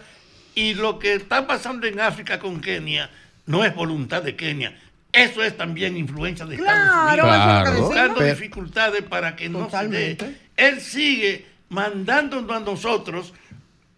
Y 0.54 0.74
lo 0.74 1.00
que 1.00 1.14
está 1.14 1.48
pasando 1.48 1.88
en 1.88 2.02
África 2.02 2.40
con 2.40 2.60
Kenia 2.60 3.10
no 3.46 3.64
es 3.64 3.74
voluntad 3.74 4.22
de 4.22 4.36
Kenia 4.36 4.76
eso 5.12 5.44
es 5.44 5.58
también 5.58 5.98
influencia 5.98 6.46
de 6.46 6.56
Estados 6.56 7.20
Unidos. 7.20 7.80
Buscando 7.80 8.24
dificultades 8.24 9.04
para 9.04 9.36
que 9.36 9.50
no 9.50 9.70
se 9.70 9.88
dé. 9.88 10.18
Él 10.56 10.82
sigue 10.82 11.46
mandándonos 11.70 12.56
a 12.56 12.60
nosotros 12.60 13.34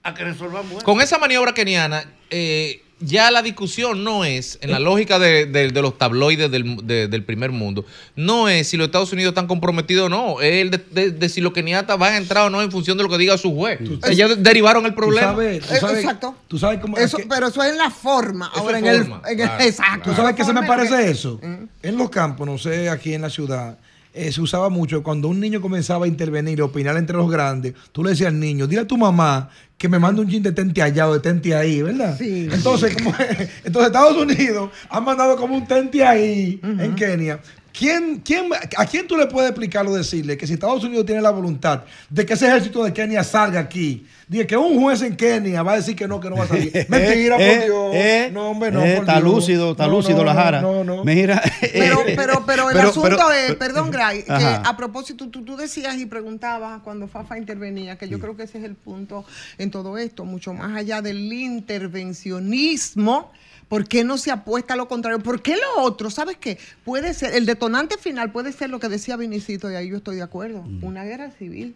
a 0.04 0.13
que 0.13 0.24
resolvamos 0.24 0.71
eso. 0.78 0.86
Con 0.86 1.02
esa 1.02 1.17
maniobra 1.17 1.54
keniana, 1.54 2.06
eh, 2.30 2.84
ya 3.01 3.29
la 3.31 3.41
discusión 3.41 4.03
no 4.03 4.23
es, 4.25 4.57
en 4.61 4.71
la 4.71 4.79
lógica 4.79 5.19
de, 5.19 5.45
de- 5.45 5.69
de 5.69 5.81
los 5.81 5.97
tabloides 5.97 6.49
del, 6.49 6.77
de- 6.85 7.07
del 7.07 7.23
primer 7.23 7.51
mundo, 7.51 7.85
no 8.15 8.47
es 8.49 8.67
si 8.69 8.77
los 8.77 8.85
Estados 8.85 9.11
Unidos 9.13 9.31
están 9.31 9.47
comprometidos 9.47 10.05
o 10.05 10.09
no, 10.09 10.41
es 10.41 10.53
el 10.61 10.71
de, 10.71 10.77
de- 10.91 11.11
de 11.11 11.29
si 11.29 11.41
los 11.41 11.53
keniatas 11.53 11.97
van 11.97 12.13
a 12.13 12.17
entrar 12.17 12.47
o 12.47 12.49
no 12.49 12.61
en 12.61 12.71
función 12.71 12.97
de 12.97 13.03
lo 13.03 13.09
que 13.09 13.17
diga 13.17 13.37
su 13.37 13.53
juez. 13.55 13.79
Ellos 14.07 14.41
derivaron 14.41 14.85
el 14.85 14.93
problema. 14.93 15.31
sabes- 15.33 15.59
tú 15.67 15.73
Eh, 15.75 15.79
sabes- 15.79 15.97
Exacto. 15.99 16.35
¿Tú 16.47 16.57
sabes 16.57 16.79
cómo 16.79 16.97
Eso, 16.97 17.17
que- 17.17 17.25
pero 17.27 17.47
eso 17.47 17.61
es 17.63 17.71
en 17.71 17.77
la 17.77 17.89
forma. 17.89 18.47
Ahora 18.53 18.77
es 18.79 18.83
en 18.85 18.89
el, 18.89 18.99
forma, 19.01 19.21
en 19.25 19.39
el- 19.39 19.45
claro, 19.47 19.63
exacto. 19.63 20.09
¿Tú 20.09 20.15
sabes 20.15 20.35
qué 20.35 20.43
se 20.45 20.53
me 20.53 20.63
parece 20.63 21.03
es 21.03 21.09
eso? 21.17 21.39
En 21.83 21.97
los 21.97 22.09
campos, 22.09 22.45
no 22.47 22.57
sé, 22.57 22.89
aquí 22.89 23.13
en 23.13 23.21
la 23.23 23.29
ciudad, 23.29 23.77
eh, 24.13 24.31
se 24.33 24.41
usaba 24.41 24.69
mucho 24.69 25.03
cuando 25.03 25.29
un 25.29 25.39
niño 25.39 25.61
comenzaba 25.61 26.03
a 26.05 26.07
intervenir 26.07 26.59
y 26.59 26.61
opinar 26.61 26.97
entre 26.97 27.15
los 27.15 27.31
grandes, 27.31 27.73
tú 27.93 28.03
le 28.03 28.09
decías 28.09 28.27
al 28.27 28.39
niño, 28.41 28.67
dile 28.67 28.81
a 28.81 28.85
tu 28.87 28.97
mamá 28.97 29.49
que 29.82 29.89
me 29.89 29.98
mande 29.98 30.22
un 30.22 30.30
chin 30.30 30.44
de 30.44 30.52
tente 30.52 30.80
allá 30.80 31.10
o 31.10 31.13
de 31.13 31.20
tente 31.22 31.56
ahí, 31.56 31.82
¿verdad? 31.82 32.15
Sí. 32.15 32.48
Entonces, 32.52 32.96
como, 32.96 33.15
entonces 33.63 33.88
Estados 33.88 34.15
Unidos 34.15 34.70
ha 34.88 35.02
mandado 35.02 35.36
como 35.36 35.56
un 35.56 35.65
tente 35.65 36.06
ahí 36.06 36.60
en 36.62 36.94
Kenia. 36.94 37.39
¿Quién, 37.73 38.19
quién, 38.23 38.49
¿A 38.77 38.86
quién 38.86 39.07
tú 39.07 39.15
le 39.15 39.27
puedes 39.27 39.49
explicar 39.49 39.88
o 39.88 39.95
decirle 39.95 40.38
que 40.38 40.45
si 40.45 40.53
Estados 40.53 40.84
Unidos 40.84 41.05
tiene 41.05 41.21
la 41.21 41.29
voluntad 41.31 41.84
de 42.10 42.25
que 42.25 42.34
ese 42.34 42.47
ejército 42.47 42.84
de 42.84 42.91
Kenia 42.91 43.23
salga 43.23 43.62
aquí, 43.62 44.05
diga 44.27 44.45
que 44.45 44.57
un 44.57 44.79
juez 44.81 45.01
en 45.03 45.15
Kenia 45.15 45.63
va 45.63 45.73
a 45.73 45.75
decir 45.77 45.95
que 45.95 46.05
no, 46.07 46.19
que 46.19 46.29
no 46.29 46.36
va 46.36 46.43
a 46.43 46.47
salir? 46.47 46.71
Mentira, 46.89 47.38
por 47.38 47.45
Eh, 47.45 47.62
Dios. 47.65 47.91
eh, 47.95 48.29
no, 48.34 48.49
hombre, 48.51 48.71
no. 48.71 48.81
eh, 48.84 48.95
por 48.95 49.03
está 49.05 49.21
Dios. 49.21 49.23
lúcido, 49.23 49.71
está 49.71 49.86
No, 49.88 49.93
lúcido 49.93 50.17
no, 50.19 50.25
la 50.25 50.34
no, 50.34 50.39
jara. 50.41 50.62
No, 50.62 50.84
no. 50.84 51.05
Mira. 51.05 51.41
Pero, 51.71 52.03
pero, 52.15 52.43
pero 52.45 52.69
el 52.69 52.75
Pero- 52.75 52.89
asunto 52.89 53.10
pero- 53.10 53.31
es, 53.31 53.55
perdón, 53.55 53.89
Gray, 53.89 54.23
que 54.23 54.31
Ajá. 54.34 54.57
a 54.65 54.75
propósito, 54.75 55.29
tú, 55.29 55.43
tú 55.45 55.55
decías 55.55 55.95
y 55.97 56.05
preguntabas 56.05 56.81
cuando 56.84 57.07
Fafa 57.07 57.38
intervenía, 57.38 57.97
que 57.97 58.10
yo 58.10 58.19
creo 58.19 58.36
que 58.36 58.43
ese 58.43 58.57
es 58.57 58.65
el 58.65 58.75
punto 58.75 59.23
en 59.57 59.71
todo 59.71 59.97
esto, 59.97 60.25
mucho 60.25 60.53
más 60.53 60.75
allá 60.75 61.01
del 61.01 61.31
intervencionismo. 61.31 63.31
¿Por 63.71 63.88
qué 63.88 64.03
no 64.03 64.17
se 64.17 64.31
apuesta 64.31 64.73
a 64.73 64.75
lo 64.75 64.89
contrario? 64.89 65.23
¿Por 65.23 65.41
qué 65.41 65.55
lo 65.55 65.81
otro? 65.81 66.10
¿Sabes 66.10 66.36
qué? 66.36 66.57
Puede 66.84 67.13
ser, 67.13 67.34
el 67.36 67.45
detonante 67.45 67.97
final 67.97 68.29
puede 68.29 68.51
ser 68.51 68.69
lo 68.69 68.81
que 68.81 68.89
decía 68.89 69.15
Vinicito, 69.15 69.71
y 69.71 69.75
ahí 69.75 69.88
yo 69.88 69.95
estoy 69.95 70.17
de 70.17 70.23
acuerdo, 70.23 70.65
una 70.81 71.05
guerra 71.05 71.31
civil 71.31 71.73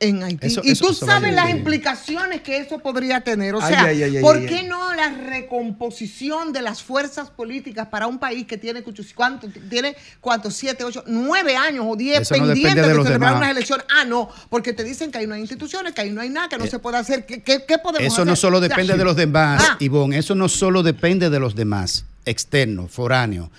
en 0.00 0.22
Haití. 0.22 0.46
Eso- 0.46 0.60
y 0.62 0.70
eso- 0.70 0.84
tú 0.86 0.92
eso 0.92 1.06
sabes 1.06 1.34
las 1.34 1.50
implicaciones 1.50 2.40
que 2.42 2.58
eso 2.58 2.78
podría 2.78 3.20
tener. 3.22 3.54
O 3.56 3.60
Ay, 3.60 3.72
sea, 3.72 3.82
ay, 3.84 4.02
ay, 4.04 4.16
ay, 4.18 4.22
¿por 4.22 4.46
qué 4.46 4.62
no 4.62 4.94
la 4.94 5.08
recomposición 5.08 6.52
de 6.52 6.62
las 6.62 6.82
fuerzas 6.82 7.30
políticas 7.30 7.88
para 7.88 8.06
un 8.06 8.18
país 8.18 8.46
que 8.46 8.56
tiene 8.58 8.82
cuánto 9.14 9.48
tiene 9.68 9.96
cuántos 10.20 10.54
siete, 10.54 10.84
ocho, 10.84 11.02
nueve 11.06 11.56
años 11.56 11.84
o 11.88 11.96
diez 11.96 12.30
no 12.30 12.36
pendientes 12.36 12.86
de 12.86 13.02
celebrar 13.02 13.36
unas 13.36 13.50
elecciones? 13.50 13.86
Ah, 13.94 14.04
no, 14.04 14.28
porque 14.48 14.72
te 14.72 14.84
dicen 14.84 15.10
que 15.10 15.18
ahí 15.18 15.26
no 15.26 15.34
hay 15.34 15.40
instituciones, 15.40 15.92
que 15.94 16.00
ahí 16.02 16.10
no 16.10 16.20
hay 16.20 16.28
nada, 16.30 16.48
que 16.48 16.58
no 16.58 16.66
se 16.66 16.78
puede 16.78 16.96
hacer. 16.98 17.26
¿Qué, 17.26 17.42
qué, 17.42 17.64
qué 17.66 17.78
podemos 17.78 18.02
Eh, 18.02 18.06
Eso 18.06 18.14
hacer? 18.16 18.26
no 18.26 18.36
solo 18.36 18.60
depende 18.60 18.96
de 18.96 19.04
los 19.04 19.16
demás, 19.16 19.62
Ah. 19.68 19.76
Ivonne, 19.80 20.18
eso 20.18 20.34
no 20.34 20.48
solo 20.48 20.82
depende 20.82 21.28
de 21.30 21.40
los 21.40 21.54
demás, 21.54 22.04
externos, 22.24 22.90
foráneos, 22.92 23.50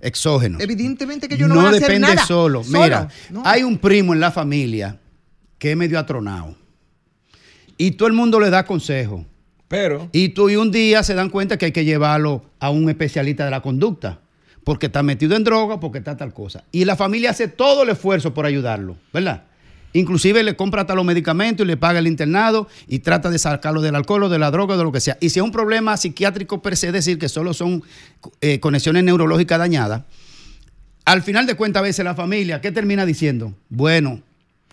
exógenos. 0.00 0.60
Evidentemente 0.60 1.28
que 1.28 1.36
yo 1.36 1.48
no, 1.48 1.54
no 1.56 1.60
voy 1.62 1.66
a 1.66 1.70
hacer 1.70 1.82
depende 1.82 2.14
nada. 2.14 2.26
solo. 2.26 2.62
Solo, 2.64 2.78
Mira, 2.82 3.08
no. 3.30 3.42
hay 3.44 3.62
un 3.64 3.76
primo 3.78 4.14
en 4.14 4.20
la 4.20 4.30
familia 4.30 4.96
que 5.60 5.70
es 5.70 5.76
medio 5.76 6.00
atronado. 6.00 6.56
Y 7.76 7.92
todo 7.92 8.08
el 8.08 8.14
mundo 8.14 8.40
le 8.40 8.50
da 8.50 8.64
consejo. 8.64 9.24
Pero. 9.68 10.08
Y 10.10 10.30
tú 10.30 10.50
y 10.50 10.56
un 10.56 10.72
día 10.72 11.04
se 11.04 11.14
dan 11.14 11.30
cuenta 11.30 11.56
que 11.56 11.66
hay 11.66 11.72
que 11.72 11.84
llevarlo 11.84 12.44
a 12.58 12.70
un 12.70 12.88
especialista 12.88 13.44
de 13.44 13.52
la 13.52 13.62
conducta. 13.62 14.18
Porque 14.64 14.86
está 14.86 15.02
metido 15.02 15.36
en 15.36 15.44
droga, 15.44 15.78
porque 15.78 15.98
está 15.98 16.16
tal 16.16 16.34
cosa. 16.34 16.64
Y 16.72 16.84
la 16.84 16.96
familia 16.96 17.30
hace 17.30 17.46
todo 17.46 17.84
el 17.84 17.90
esfuerzo 17.90 18.34
por 18.34 18.46
ayudarlo, 18.46 18.96
¿verdad? 19.12 19.44
Inclusive 19.92 20.42
le 20.42 20.56
compra 20.56 20.82
hasta 20.82 20.94
los 20.94 21.04
medicamentos 21.04 21.64
y 21.64 21.68
le 21.68 21.76
paga 21.76 21.98
el 21.98 22.06
internado 22.06 22.68
y 22.86 23.00
trata 23.00 23.28
de 23.28 23.38
sacarlo 23.38 23.80
del 23.80 23.94
alcohol 23.94 24.24
o 24.24 24.28
de 24.28 24.38
la 24.38 24.50
droga 24.50 24.74
o 24.74 24.78
de 24.78 24.84
lo 24.84 24.92
que 24.92 25.00
sea. 25.00 25.18
Y 25.20 25.30
si 25.30 25.40
es 25.40 25.44
un 25.44 25.52
problema 25.52 25.96
psiquiátrico 25.96 26.62
per 26.62 26.76
se, 26.76 26.88
es 26.88 26.92
decir, 26.92 27.18
que 27.18 27.28
solo 27.28 27.54
son 27.54 27.82
eh, 28.40 28.60
conexiones 28.60 29.04
neurológicas 29.04 29.58
dañadas, 29.58 30.02
al 31.04 31.22
final 31.22 31.46
de 31.46 31.54
cuentas 31.54 31.80
a 31.80 31.84
veces 31.84 32.04
la 32.04 32.14
familia, 32.14 32.60
¿qué 32.60 32.70
termina 32.70 33.04
diciendo? 33.04 33.52
Bueno, 33.68 34.22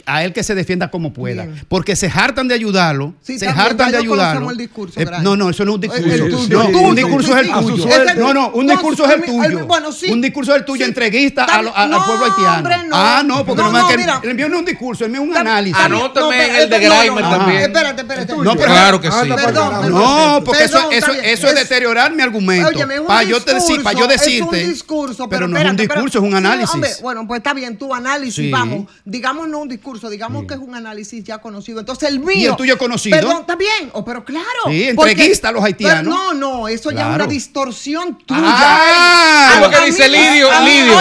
a 0.05 0.23
él 0.23 0.31
que 0.31 0.43
se 0.43 0.55
defienda 0.55 0.89
como 0.89 1.12
pueda. 1.12 1.45
Bien. 1.45 1.65
Porque 1.67 1.95
se 1.95 2.07
hartan 2.07 2.47
de 2.47 2.53
ayudarlo, 2.55 3.13
Sí, 3.21 3.38
se 3.39 3.47
hartan 3.47 3.91
de 3.91 3.97
ayudarlo. 3.97 4.49
el 4.51 4.57
discurso, 4.57 4.99
Eh, 4.99 5.05
no, 5.21 5.36
no, 5.36 5.49
eso 5.49 5.65
no 5.65 5.71
es 5.71 5.75
un 5.75 5.81
discurso. 5.81 6.05
el 6.05 6.29
tuyo, 6.29 6.63
no, 6.69 6.79
un 6.81 6.95
discurso 6.95 7.33
es 7.36 7.39
el 7.41 7.45
sí. 7.47 7.51
tuyo. 7.60 7.88
No, 8.17 8.33
no, 8.33 8.49
un 8.51 8.65
no, 8.65 8.71
discurso 8.73 9.05
es 9.05 9.12
el 9.15 9.21
tuyo. 9.25 9.65
bueno, 9.65 9.91
sí. 9.91 10.10
Un 10.12 10.21
discurso 10.21 10.53
es 10.53 10.60
el 10.60 10.65
tuyo, 10.65 10.86
Sí. 10.86 10.89
entreguista 10.89 11.43
a 11.45 11.62
lo- 11.62 11.75
a- 11.75 11.83
al 11.83 11.89
No, 11.89 12.05
pueblo 12.05 12.25
haitiano. 12.25 12.57
hombre, 12.57 12.77
no. 12.88 12.95
Ah, 12.95 13.23
no, 13.25 13.45
porque 13.45 13.62
No, 13.63 13.71
no, 13.71 13.88
que 13.88 13.97
mira. 13.97 14.21
el 14.23 14.36
mío 14.36 14.47
no 14.47 14.55
es 14.55 14.60
un 14.60 14.65
discurso, 14.65 15.03
el 15.05 15.12
mío 15.12 15.23
es 15.23 15.29
un 15.29 15.36
análisis. 15.38 15.77
Anótame 15.83 16.57
el 16.63 16.69
de 16.69 16.79
Grimer 16.79 17.23
no. 17.23 17.29
también. 17.38 17.62
Espérate, 17.63 18.01
espérate. 18.01 18.33
No, 18.38 18.55
pero- 18.55 18.65
Claro 18.71 19.01
que 19.01 19.12
sí. 19.12 19.17
Perdón. 19.36 19.91
No, 19.91 20.41
porque 20.45 20.63
eso, 20.63 20.89
Perdón, 20.89 20.93
eso, 20.93 21.12
eso 21.21 21.47
es 21.47 21.55
deteriorar 21.55 22.13
mi 22.13 22.21
argumento. 22.21 22.69
Para 23.07 23.23
yo, 23.23 23.41
te 23.41 23.55
decir, 23.55 23.77
discurso, 23.77 23.83
para 23.83 23.99
yo 23.99 24.05
Es 24.05 24.12
decirte. 24.21 24.63
un 24.63 24.69
discurso, 24.71 25.29
pero 25.29 25.47
no 25.47 25.57
es 25.57 25.63
un 25.63 25.67
espérate, 25.67 25.88
pero- 25.88 26.01
discurso, 26.01 26.17
es 26.19 26.23
un 26.31 26.36
análisis. 26.36 27.01
bueno, 27.01 27.27
pues 27.27 27.39
está 27.39 27.53
bien, 27.53 27.77
tu 27.77 27.93
análisis, 27.93 28.49
vamos. 28.51 28.88
Digamos 29.03 29.47
no 29.49 29.60
un 29.60 29.67
discurso, 29.67 29.87
digamos 30.10 30.45
que 30.45 30.54
es 30.56 30.60
un 30.60 30.76
análisis 30.76 31.23
ya 31.23 31.38
conocido. 31.39 31.80
Entonces 31.80 32.10
el 32.10 32.19
mío. 32.19 32.36
¿Y 32.36 32.45
el 32.45 32.56
tuyo 32.56 32.73
es 32.73 32.80
conocido? 32.80 33.15
Perdón, 33.17 33.38
está 33.41 33.56
bien. 33.56 33.89
Oh, 33.93 34.04
pero 34.04 34.23
claro. 34.26 34.45
Sí, 34.67 34.89
porque- 34.95 35.12
entreguista 35.12 35.50
a 35.50 35.52
los 35.54 35.63
haitianos. 35.63 36.04
pero 36.13 36.34
no, 36.34 36.34
no, 36.34 36.67
eso 36.67 36.91
ya 36.91 37.00
es 37.00 37.06
Claro. 37.08 37.23
una 37.23 37.34
distorsión 37.34 38.17
tuya. 38.19 38.41
Ah, 38.43 39.54
A- 39.58 39.60
lo 39.62 39.69
que 39.69 39.86
dice 39.86 40.10
Lidio, 40.10 40.50
Lidio. 40.63 40.93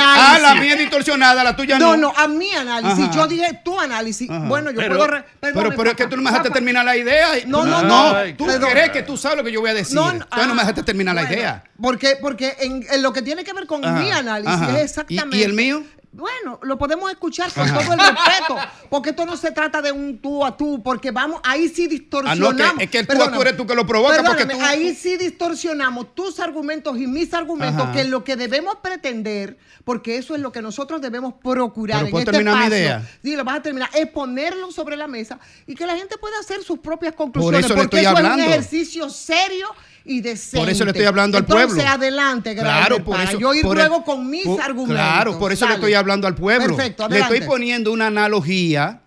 Ah, 0.00 0.38
la 0.40 0.54
mía 0.54 0.74
es 0.74 0.78
distorsionada, 0.78 1.42
la 1.44 1.56
tuya 1.56 1.78
no. 1.78 1.96
No, 1.96 1.96
no, 1.96 2.12
a 2.16 2.28
mi 2.28 2.50
análisis. 2.54 3.04
Ajá. 3.04 3.12
Yo 3.14 3.26
dije 3.26 3.60
tu 3.64 3.78
análisis. 3.80 4.28
Ajá. 4.30 4.46
Bueno, 4.46 4.70
yo 4.70 4.76
Pero- 4.76 4.96
puedo. 4.96 5.06
re- 5.10 5.24
Pero, 5.40 5.54
perdón, 5.54 5.74
pero 5.76 5.90
es 5.90 5.96
que 5.96 6.06
tú 6.06 6.16
no 6.16 6.22
me 6.22 6.30
dejaste 6.30 6.50
terminar 6.50 6.84
la 6.84 6.96
idea. 6.96 7.28
No, 7.46 7.64
no, 7.64 7.82
no. 7.82 8.12
no. 8.24 8.34
Tú 8.36 8.46
Perdón. 8.46 8.70
crees 8.70 8.90
que 8.90 9.02
tú 9.02 9.16
sabes 9.16 9.38
lo 9.38 9.44
que 9.44 9.52
yo 9.52 9.60
voy 9.60 9.70
a 9.70 9.74
decir. 9.74 9.94
No, 9.94 10.10
Entonces 10.10 10.46
no 10.46 10.54
me 10.54 10.60
ah, 10.60 10.64
dejaste 10.64 10.82
terminar 10.82 11.14
la 11.14 11.22
idea. 11.24 11.64
Porque, 11.80 12.16
porque 12.20 12.56
en, 12.60 12.84
en 12.90 13.02
lo 13.02 13.12
que 13.12 13.22
tiene 13.22 13.44
que 13.44 13.52
ver 13.52 13.66
con 13.66 13.84
Ajá, 13.84 13.98
mi 14.00 14.10
análisis 14.10 14.52
ajá. 14.54 14.78
es 14.78 14.84
exactamente. 14.90 15.36
¿Y- 15.36 15.40
y 15.40 15.42
el 15.44 15.52
mío? 15.54 15.82
Bueno, 16.10 16.58
lo 16.62 16.78
podemos 16.78 17.10
escuchar 17.10 17.52
con 17.52 17.64
Ajá. 17.64 17.78
todo 17.80 17.92
el 17.92 17.98
respeto, 18.00 18.56
porque 18.88 19.10
esto 19.10 19.26
no 19.26 19.36
se 19.36 19.50
trata 19.52 19.82
de 19.82 19.92
un 19.92 20.18
tú 20.18 20.44
a 20.44 20.56
tú, 20.56 20.82
porque 20.82 21.10
vamos, 21.10 21.38
ahí 21.44 21.68
sí 21.68 21.84
Ah, 21.84 21.88
distorsionamos. 21.90 22.56
no, 22.56 22.76
que, 22.78 22.84
es 22.84 22.90
que 22.90 22.98
el 23.00 23.06
tú 23.06 23.22
a 23.22 23.30
tú 23.30 23.40
eres 23.42 23.56
tú 23.58 23.66
que 23.66 23.74
lo 23.74 23.86
provoca 23.86 24.22
porque 24.24 24.46
tú. 24.46 24.58
ahí 24.62 24.94
sí 24.94 25.18
distorsionamos 25.18 26.14
tus 26.14 26.40
argumentos 26.40 26.98
y 26.98 27.06
mis 27.06 27.34
argumentos, 27.34 27.82
Ajá. 27.82 27.92
que 27.92 28.04
lo 28.04 28.24
que 28.24 28.36
debemos 28.36 28.76
pretender, 28.82 29.58
porque 29.84 30.16
eso 30.16 30.34
es 30.34 30.40
lo 30.40 30.50
que 30.50 30.62
nosotros 30.62 31.00
debemos 31.02 31.34
procurar 31.34 31.98
Pero 31.98 32.06
en 32.06 32.10
¿puedo 32.10 32.20
este 32.22 32.32
terminar 32.32 32.56
mi 32.56 32.62
espacio. 32.64 32.78
idea? 32.84 33.10
Sí, 33.22 33.36
lo 33.36 33.44
vas 33.44 33.56
a 33.58 33.62
terminar, 33.62 33.90
es 33.94 34.06
ponerlo 34.08 34.72
sobre 34.72 34.96
la 34.96 35.06
mesa 35.08 35.38
y 35.66 35.74
que 35.74 35.84
la 35.86 35.94
gente 35.94 36.16
pueda 36.16 36.38
hacer 36.40 36.62
sus 36.64 36.78
propias 36.78 37.14
conclusiones, 37.14 37.66
eso 37.66 37.74
le 37.74 37.80
porque 37.82 37.98
estoy 37.98 38.00
eso 38.00 38.10
es 38.12 38.16
hablando. 38.24 38.44
un 38.44 38.50
ejercicio 38.50 39.10
serio 39.10 39.68
y 40.04 40.20
decente. 40.20 40.58
Por 40.58 40.68
eso 40.70 40.84
le 40.84 40.90
estoy 40.92 41.06
hablando 41.06 41.36
al 41.38 41.44
pueblo. 41.44 41.82
adelante, 41.86 42.54
Claro, 42.54 43.04
por 43.04 43.20
eso. 43.20 43.38
yo 43.38 43.54
ir 43.54 43.62
por 43.62 43.76
luego 43.76 43.98
el- 43.98 44.02
con 44.04 44.28
mis 44.30 44.44
por- 44.44 44.60
argumentos. 44.60 44.96
Claro, 44.96 45.38
por 45.38 45.52
eso 45.52 45.66
le 45.68 45.74
estoy 45.74 45.94
hablando 45.94 46.26
al 46.26 46.34
pueblo. 46.34 46.76
Perfecto, 46.76 47.02
le 47.08 47.14
adelante. 47.16 47.34
estoy 47.36 47.48
poniendo 47.48 47.92
una 47.92 48.06
analogía, 48.06 49.00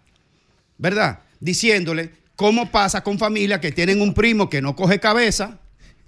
¿verdad? 0.78 1.20
Diciéndole 1.39 2.11
cómo 2.36 2.70
pasa 2.72 3.03
con 3.03 3.18
familias 3.20 3.59
que 3.59 3.72
tienen 3.72 4.01
un 4.01 4.13
primo 4.13 4.49
que 4.49 4.61
no 4.61 4.76
coge 4.76 4.99
cabeza, 4.99 5.57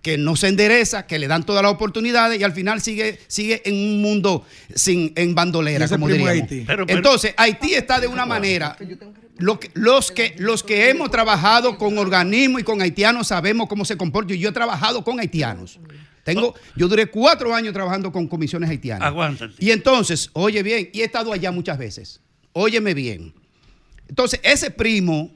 que 0.04 0.18
no 0.20 0.36
se 0.36 0.50
endereza, 0.50 1.08
que 1.08 1.18
le 1.18 1.28
dan 1.28 1.44
todas 1.46 1.64
las 1.64 1.72
oportunidades 1.72 2.40
y 2.40 2.44
al 2.44 2.52
final 2.52 2.80
sigue, 2.82 3.18
sigue 3.28 3.62
en 3.66 3.74
un 3.74 4.02
mundo 4.02 4.46
sin, 4.76 5.14
en 5.16 5.34
bandolera, 5.34 5.88
como 5.88 6.08
diríamos. 6.10 6.44
Haití. 6.44 6.64
Pero- 6.68 6.86
pero- 6.86 6.98
Entonces, 7.00 7.34
Haití 7.38 7.74
está 7.74 8.00
de 8.00 8.08
una 8.08 8.26
manera. 8.28 8.78
lo 9.40 9.60
que- 9.60 9.72
los, 9.74 10.12
que, 10.12 10.36
los 10.38 10.62
que 10.62 10.90
hemos 10.90 11.10
trabajado 11.10 11.78
con 11.80 11.98
organismos 11.98 12.62
y 12.62 12.64
con 12.64 12.82
haitianos 12.82 13.28
sabemos 13.28 13.68
cómo 13.68 13.84
se 13.86 13.98
comporta. 13.98 14.34
Y 14.34 14.40
yo 14.40 14.50
he 14.50 14.52
trabajado 14.52 15.04
con 15.04 15.20
haitianos. 15.20 15.80
Tengo, 16.24 16.54
yo 16.76 16.88
duré 16.88 17.08
cuatro 17.08 17.56
años 17.56 17.74
trabajando 17.74 18.12
con 18.12 18.28
comisiones 18.28 18.70
haitianas. 18.70 19.08
Aguántate. 19.08 19.54
Y 19.58 19.72
entonces, 19.72 20.30
oye 20.34 20.62
bien, 20.64 20.90
y 20.94 21.02
he 21.02 21.06
estado 21.06 21.34
allá 21.34 21.52
muchas 21.52 21.78
veces. 21.78 22.22
Óyeme 22.52 22.94
bien. 22.94 23.34
Entonces, 24.08 24.40
ese 24.44 24.70
primo 24.70 25.32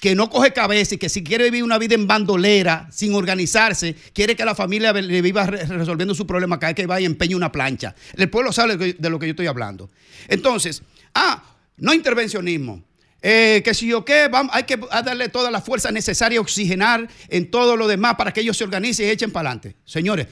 que 0.00 0.14
no 0.14 0.30
coge 0.30 0.52
cabeza 0.52 0.94
y 0.94 0.98
que 0.98 1.08
si 1.08 1.24
quiere 1.24 1.44
vivir 1.44 1.64
una 1.64 1.76
vida 1.78 1.94
en 1.94 2.06
bandolera, 2.06 2.88
sin 2.92 3.14
organizarse, 3.14 3.96
quiere 4.12 4.36
que 4.36 4.44
la 4.44 4.54
familia 4.54 4.92
le 4.92 5.22
viva 5.22 5.44
re- 5.46 5.64
resolviendo 5.64 6.14
su 6.14 6.26
problema 6.26 6.58
cada 6.58 6.70
vez 6.72 6.76
que 6.76 6.86
vaya 6.86 7.02
y 7.02 7.06
empeñe 7.06 7.34
una 7.34 7.50
plancha. 7.50 7.94
El 8.16 8.30
pueblo 8.30 8.52
sabe 8.52 8.76
de 8.76 8.92
de 8.92 9.10
lo 9.10 9.18
que 9.18 9.26
yo 9.26 9.30
estoy 9.32 9.46
hablando. 9.46 9.90
Entonces, 10.28 10.82
ah, 11.14 11.42
no 11.78 11.92
intervencionismo. 11.94 12.84
Eh, 13.20 13.62
que 13.64 13.74
si 13.74 13.88
yo 13.88 14.04
qué, 14.04 14.28
vamos, 14.28 14.54
hay 14.54 14.62
que 14.62 14.76
darle 14.76 15.28
toda 15.28 15.50
la 15.50 15.60
fuerza 15.60 15.90
necesaria, 15.90 16.40
oxigenar 16.40 17.08
en 17.28 17.50
todo 17.50 17.76
lo 17.76 17.88
demás 17.88 18.14
para 18.16 18.32
que 18.32 18.40
ellos 18.42 18.56
se 18.56 18.62
organicen 18.62 19.06
y 19.08 19.10
echen 19.10 19.32
para 19.32 19.50
adelante. 19.50 19.74
Señores, 19.84 20.28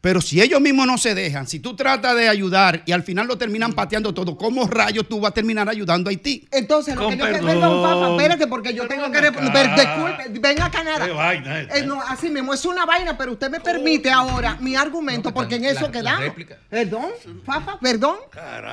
Pero 0.00 0.22
si 0.22 0.40
ellos 0.40 0.62
mismos 0.62 0.86
no 0.86 0.96
se 0.96 1.14
dejan, 1.14 1.46
si 1.46 1.60
tú 1.60 1.76
tratas 1.76 2.16
de 2.16 2.26
ayudar 2.26 2.82
y 2.86 2.92
al 2.92 3.02
final 3.02 3.26
lo 3.26 3.36
terminan 3.36 3.74
pateando 3.74 4.14
todo, 4.14 4.34
¿cómo 4.36 4.66
rayos 4.66 5.06
tú 5.06 5.20
vas 5.20 5.30
a 5.32 5.34
terminar 5.34 5.68
ayudando 5.68 6.08
a 6.08 6.10
Haití? 6.10 6.48
Entonces, 6.50 6.94
lo 6.94 7.02
Con 7.02 7.10
que 7.12 7.18
yo 7.18 7.24
perdón. 7.24 7.46
perdón, 7.46 7.82
papá, 7.82 8.10
espérate, 8.12 8.46
porque 8.46 8.72
yo 8.72 8.88
tengo 8.88 9.10
que. 9.10 9.20
disculpe, 9.20 10.38
venga 10.40 10.64
acá 10.66 10.84
nada. 10.84 11.06
Qué 11.06 11.12
vaina 11.12 11.60
esta. 11.60 11.76
Eh, 11.78 11.86
no, 11.86 12.00
así 12.00 12.30
mismo, 12.30 12.54
es 12.54 12.64
una 12.64 12.86
vaina, 12.86 13.16
pero 13.18 13.32
usted 13.32 13.50
me 13.50 13.60
permite 13.60 14.10
ahora 14.10 14.56
mi 14.60 14.74
argumento, 14.74 15.34
porque 15.34 15.56
en 15.56 15.66
eso 15.66 15.82
la- 15.82 15.90
quedamos. 15.90 16.34
Perdón, 16.68 17.06
Fafa, 17.44 17.78
perdón. 17.80 18.16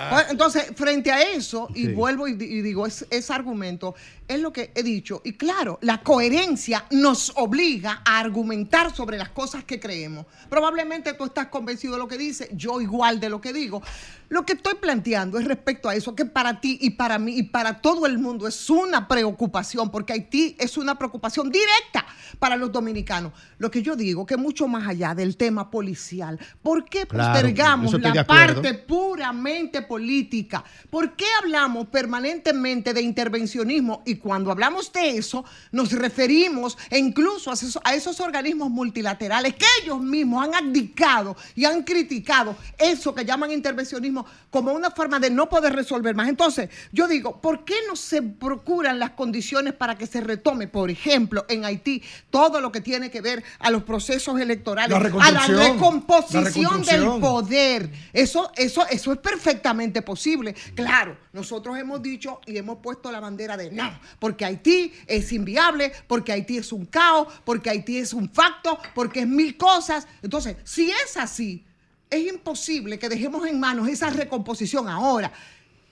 Pues, 0.10 0.26
Entonces, 0.30 0.72
frente 0.76 1.12
a 1.12 1.22
eso, 1.22 1.68
y 1.76 1.88
Sí. 1.88 1.92
vuelvo 1.94 2.28
y 2.28 2.36
digo, 2.36 2.88
es- 2.88 3.06
ese 3.10 3.34
argumento 3.34 3.96
es 4.28 4.40
lo 4.40 4.52
que 4.52 4.72
he 4.76 4.84
dicho. 4.84 5.22
Y 5.24 5.34
claro, 5.34 5.80
la 5.82 6.02
coherencia 6.04 6.86
nos 6.92 7.32
obliga 7.36 8.02
a 8.06 8.20
argumentar 8.20 8.94
sobre 8.96 9.18
las 9.18 9.30
cosas 9.30 9.64
que 9.64 9.80
creemos. 9.80 10.26
Probablemente 10.50 11.14
tú 11.14 11.26
estás 11.26 11.48
convencido 11.48 11.94
de 11.94 12.00
lo 12.00 12.08
que 12.08 12.18
dice, 12.18 12.50
yo 12.54 12.82
igual 12.82 13.20
de 13.20 13.30
lo 13.30 13.42
que 13.42 13.54
digo. 13.54 13.82
Lo 14.30 14.46
que 14.46 14.54
estoy 14.54 14.76
planteando 14.76 15.40
es 15.40 15.46
respecto 15.46 15.88
a 15.88 15.96
eso, 15.96 16.14
que 16.14 16.26
para 16.26 16.60
ti 16.60 16.78
y 16.82 16.92
para 16.92 17.18
mí 17.18 17.38
y 17.38 17.44
para 17.44 17.82
todo 17.82 18.06
el 18.06 18.20
mundo 18.20 18.46
es 18.46 18.70
una 18.70 19.08
preocupación, 19.08 19.90
porque 19.90 20.12
Haití 20.12 20.56
es 20.60 20.78
una 20.78 20.98
preocupación 20.98 21.50
directa 21.50 22.06
para 22.38 22.58
los 22.58 22.72
dominicanos. 22.72 23.32
Lo 23.58 23.72
que 23.72 23.82
yo 23.82 23.96
digo, 23.96 24.26
que 24.26 24.36
mucho 24.36 24.68
más 24.68 24.86
allá 24.86 25.16
del 25.16 25.38
tema 25.38 25.72
policial, 25.72 26.38
¿por 26.62 26.84
qué 26.84 27.06
Claro, 27.08 27.32
postergamos 27.32 27.94
la 28.02 28.26
parte 28.26 28.74
puramente 28.74 29.82
política. 29.82 30.64
¿Por 30.90 31.16
qué 31.16 31.26
hablamos 31.42 31.88
permanentemente 31.88 32.94
de 32.94 33.02
intervencionismo? 33.02 34.04
Y 34.06 34.16
cuando 34.18 34.52
hablamos 34.52 34.92
de 34.92 35.18
eso, 35.18 35.46
nos 35.72 35.92
referimos 35.92 36.78
incluso 36.92 37.52
a 37.52 37.54
esos, 37.54 37.80
a 37.84 37.94
esos 37.94 38.20
organismos 38.20 38.70
multilaterales 38.70 39.56
que 39.56 39.66
ellos 39.84 40.00
mismos 40.00 40.46
han 40.46 40.56
abdicado 40.56 41.36
y 41.56 41.66
han 41.66 41.84
criticado 41.84 42.56
eso 42.78 43.14
que 43.14 43.26
llaman 43.26 43.52
intervencionismo 43.52 44.26
como 44.50 44.72
una 44.72 44.92
forma 44.92 45.20
de 45.20 45.30
no 45.30 45.50
poder 45.50 45.74
resolver 45.74 46.16
más. 46.16 46.30
Entonces, 46.30 46.70
yo 46.92 47.08
digo, 47.08 47.42
¿por 47.42 47.66
qué 47.66 47.76
no 47.88 47.96
se 47.96 48.22
procuran 48.22 49.00
las 49.00 49.12
condiciones 49.12 49.74
para 49.74 49.98
que 49.98 50.08
se 50.08 50.22
retome, 50.22 50.68
por 50.68 50.90
ejemplo, 50.90 51.46
en 51.50 51.66
Haití, 51.66 52.02
todo 52.30 52.62
lo 52.62 52.72
que 52.72 52.82
tiene 52.82 53.12
que 53.12 53.22
ver 53.22 53.44
a 53.60 53.70
los 53.70 53.84
procesos 53.84 54.40
electorales, 54.40 54.90
La 54.90 55.24
a 55.24 55.32
la 55.32 55.48
recomposición 55.48 56.84
del 56.84 57.20
poder? 57.20 57.92
Eso, 58.14 58.52
eso, 58.56 58.86
eso 58.90 59.12
es 59.12 59.20
perfectamente 59.20 60.02
posible. 60.02 60.56
Claro, 60.76 61.18
nosotros 61.34 61.78
hemos 61.78 62.02
dicho 62.02 62.42
y 62.46 62.58
hemos 62.58 62.80
puesto 62.80 63.12
la 63.12 63.20
bandera 63.20 63.58
de 63.58 63.72
no, 63.72 64.00
porque 64.20 64.46
Haití 64.46 64.94
es 65.08 65.32
inviable, 65.32 65.92
porque 66.08 66.32
Haití 66.32 66.58
es 66.58 66.72
un 66.72 66.86
caos, 66.86 67.28
porque 67.46 67.70
Haití 67.70 67.98
es 67.98 68.14
un 68.14 68.30
facto, 68.30 68.78
porque 68.96 69.22
es 69.22 69.28
mil 69.28 69.58
cosas. 69.58 70.08
Entonces, 70.22 70.58
si 70.64 70.92
es 70.92 71.18
así, 71.18 71.64
es 72.10 72.26
imposible 72.28 72.98
que 73.00 73.10
dejemos 73.10 73.46
en 73.48 73.60
manos 73.60 73.88
esa 73.90 74.10
recomposición 74.10 74.88
ahora. 74.90 75.32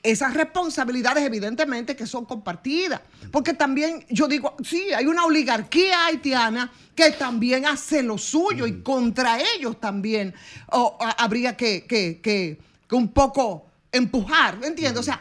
Esas 0.01 0.36
responsabilidades 0.36 1.24
evidentemente 1.24 1.95
que 1.95 2.05
son 2.05 2.26
compartidas, 2.26 3.01
porque 3.32 3.55
también 3.55 4.05
yo 4.09 4.28
digo, 4.28 4.55
sí, 4.63 4.93
hay 4.95 5.07
una 5.07 5.26
oligarquía 5.26 6.05
haitiana 6.05 6.72
que 6.93 7.09
también 7.09 7.66
hace 7.66 8.03
lo 8.03 8.20
suyo 8.20 8.68
y 8.68 8.82
contra 8.84 9.39
ellos 9.55 9.80
también 9.80 10.32
habría 11.18 11.57
que, 11.57 11.86
que- 11.86 12.20
que- 12.22 12.59
que 12.88 12.95
un 12.95 13.07
poco 13.07 13.66
empujar, 13.91 14.59
¿me 14.59 14.68
entiendes? 14.68 14.99
O 14.99 15.03
sea, 15.03 15.20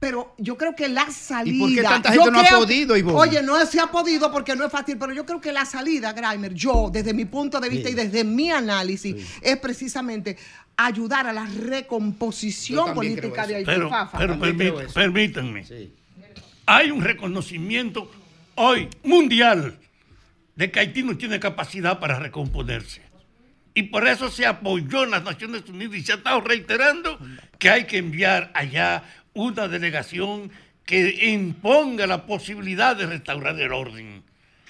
pero 0.00 0.34
yo 0.38 0.56
creo 0.56 0.74
que 0.74 0.88
la 0.88 1.10
salida... 1.10 1.58
por 1.58 1.74
qué 1.74 1.82
tanta 1.82 2.10
gente 2.10 2.30
no 2.30 2.40
ha 2.40 2.58
podido, 2.58 2.96
Ivonne? 2.96 3.18
Oye, 3.18 3.42
no 3.42 3.64
se 3.66 3.78
ha 3.78 3.88
podido 3.88 4.32
porque 4.32 4.56
no 4.56 4.64
es 4.64 4.72
fácil, 4.72 4.96
pero 4.96 5.12
yo 5.12 5.26
creo 5.26 5.42
que 5.42 5.52
la 5.52 5.66
salida, 5.66 6.14
Grimer, 6.14 6.54
yo, 6.54 6.88
desde 6.90 7.12
mi 7.12 7.26
punto 7.26 7.60
de 7.60 7.68
vista 7.68 7.88
Sí. 7.88 7.92
y 7.92 7.96
desde 7.96 8.24
mi 8.24 8.50
análisis, 8.50 9.14
es 9.42 9.58
precisamente 9.58 10.38
ayudar 10.74 11.26
a 11.26 11.34
la 11.34 11.44
recomposición 11.44 12.94
política 12.94 13.46
de 13.46 13.56
Haití. 13.56 13.66
Pero, 13.66 13.90
Fafa. 13.90 14.18
pero 14.18 14.38
permítanme. 14.38 15.66
Hay 16.64 16.90
un 16.90 17.02
reconocimiento 17.02 18.10
hoy 18.54 18.88
mundial 19.04 19.78
de 20.56 20.70
que 20.70 20.80
Haití 20.80 21.02
no 21.02 21.18
tiene 21.18 21.38
capacidad 21.38 21.98
para 22.00 22.18
recomponerse. 22.18 23.02
Y 23.74 23.84
por 23.84 24.08
eso 24.08 24.30
se 24.30 24.46
apoyó 24.46 25.04
en 25.04 25.10
las 25.12 25.22
Naciones 25.22 25.68
Unidas 25.68 25.96
y 25.96 26.02
se 26.02 26.12
ha 26.12 26.16
estado 26.16 26.40
reiterando 26.40 27.18
que 27.58 27.70
hay 27.70 27.84
que 27.84 27.98
enviar 27.98 28.50
allá 28.54 29.04
una 29.34 29.68
delegación 29.68 30.50
que 30.84 31.28
imponga 31.30 32.06
la 32.06 32.26
posibilidad 32.26 32.96
de 32.96 33.06
restaurar 33.06 33.58
el 33.60 33.72
orden. 33.72 34.24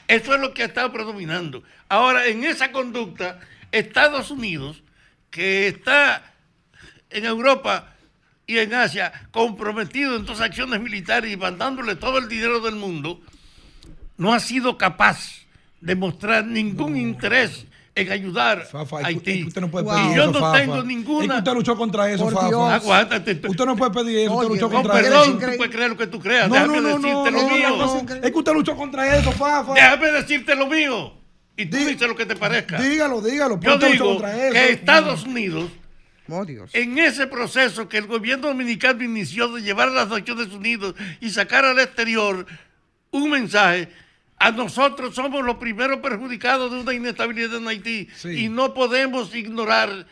Eso 0.06 0.34
es 0.34 0.40
lo 0.40 0.52
que 0.52 0.62
ha 0.62 0.66
estado 0.66 0.92
predominando. 0.92 1.62
Ahora, 1.88 2.26
en 2.26 2.44
esa 2.44 2.72
conducta, 2.72 3.40
Estados 3.72 4.30
Unidos, 4.30 4.82
que 5.30 5.68
está 5.68 6.34
en 7.08 7.24
Europa 7.24 7.94
y 8.46 8.58
en 8.58 8.74
Asia 8.74 9.28
comprometido 9.30 10.16
en 10.16 10.24
todas 10.24 10.40
acciones 10.40 10.80
militares 10.80 11.32
y 11.32 11.36
mandándole 11.36 11.96
todo 11.96 12.18
el 12.18 12.28
dinero 12.28 12.61
del 12.61 12.74
mundo, 12.74 13.20
no 14.16 14.34
ha 14.34 14.40
sido 14.40 14.76
capaz 14.76 15.46
de 15.80 15.94
mostrar 15.94 16.44
ningún 16.44 16.96
interés 16.96 17.66
en 17.95 18.12
ayudar 18.12 18.66
a 18.72 19.07
Haití. 19.07 19.45
Usted 19.45 19.61
no 19.61 19.70
puede 19.70 19.86
Y 19.86 19.91
pedir 19.91 20.16
yo 20.16 20.22
eso, 20.22 20.32
no 20.32 20.41
Fafa. 20.41 20.59
tengo 20.59 20.74
Es 20.76 20.80
que 20.82 20.86
ninguna. 20.86 21.38
usted 21.38 21.53
luchó 21.53 21.76
contra 21.76 22.11
eso, 22.11 22.24
Por 22.24 22.34
Fafa. 22.34 22.74
Aguántate. 22.74 23.41
Usted 23.49 23.64
no 23.66 23.76
puede 23.76 23.91
pedir 23.91 24.18
eso, 24.20 24.32
usted 24.34 24.47
Oye, 24.47 24.55
luchó 24.55 24.70
con 24.70 24.82
contra 24.82 24.95
perdón, 24.95 25.22
eso. 25.22 25.51
tú 25.51 25.57
puedes 25.57 25.74
creer 25.74 25.91
lo 25.91 25.97
que 25.97 26.07
tú 26.07 26.20
creas. 26.20 26.49
No, 26.49 26.55
Déjame 26.55 26.76
no, 26.76 26.82
no, 26.82 26.88
decirte 26.99 27.09
no, 27.09 27.30
lo 27.30 27.43
no, 27.49 27.55
mío. 27.57 27.76
no, 27.76 28.14
Es 28.24 28.30
que 28.32 28.38
usted 28.38 28.53
luchó 28.53 28.76
contra 28.76 29.16
eso, 29.16 29.32
Fafa. 29.32 29.74
Déjame 29.74 30.12
decirte 30.12 30.55
lo 30.55 30.66
mío. 30.66 31.14
Y 31.57 31.66
tú 31.66 31.76
dices 31.76 32.09
lo 32.09 32.16
que 32.16 32.24
te 32.26 32.36
parezca. 32.36 32.80
Dígalo, 32.80 33.20
dígalo. 33.20 33.61
Yo 33.61 33.74
usted 33.74 33.93
digo 33.93 34.07
contra 34.11 34.45
eso. 34.45 34.53
que 34.55 34.70
Estados 34.70 35.24
Unidos, 35.24 35.70
Oh, 36.32 36.45
Dios. 36.45 36.70
en 36.74 36.97
ese 36.99 37.26
proceso 37.26 37.88
que 37.88 37.99
el 37.99 38.07
gobierno 38.07 38.47
dominicano 38.49 39.03
inició 39.03 39.49
de 39.49 39.62
llevar 39.62 39.88
a 39.88 39.91
las 39.91 40.09
Naciones 40.09 40.47
Unidas 40.53 40.95
y 41.20 41.28
sacar 41.30 41.64
al 41.64 41.78
exterior 41.80 42.47
un 43.11 43.30
mensaje, 43.30 43.88
a 44.41 44.51
nosotros 44.53 45.14
somos 45.14 45.45
los 45.45 45.57
primeros 45.57 45.99
perjudicados 45.99 46.72
de 46.72 46.80
una 46.80 46.95
inestabilidad 46.95 47.59
en 47.59 47.68
Haití 47.68 48.09
y 48.24 48.49
no 48.49 48.72
podemos 48.72 49.34
ignorar 49.34 50.07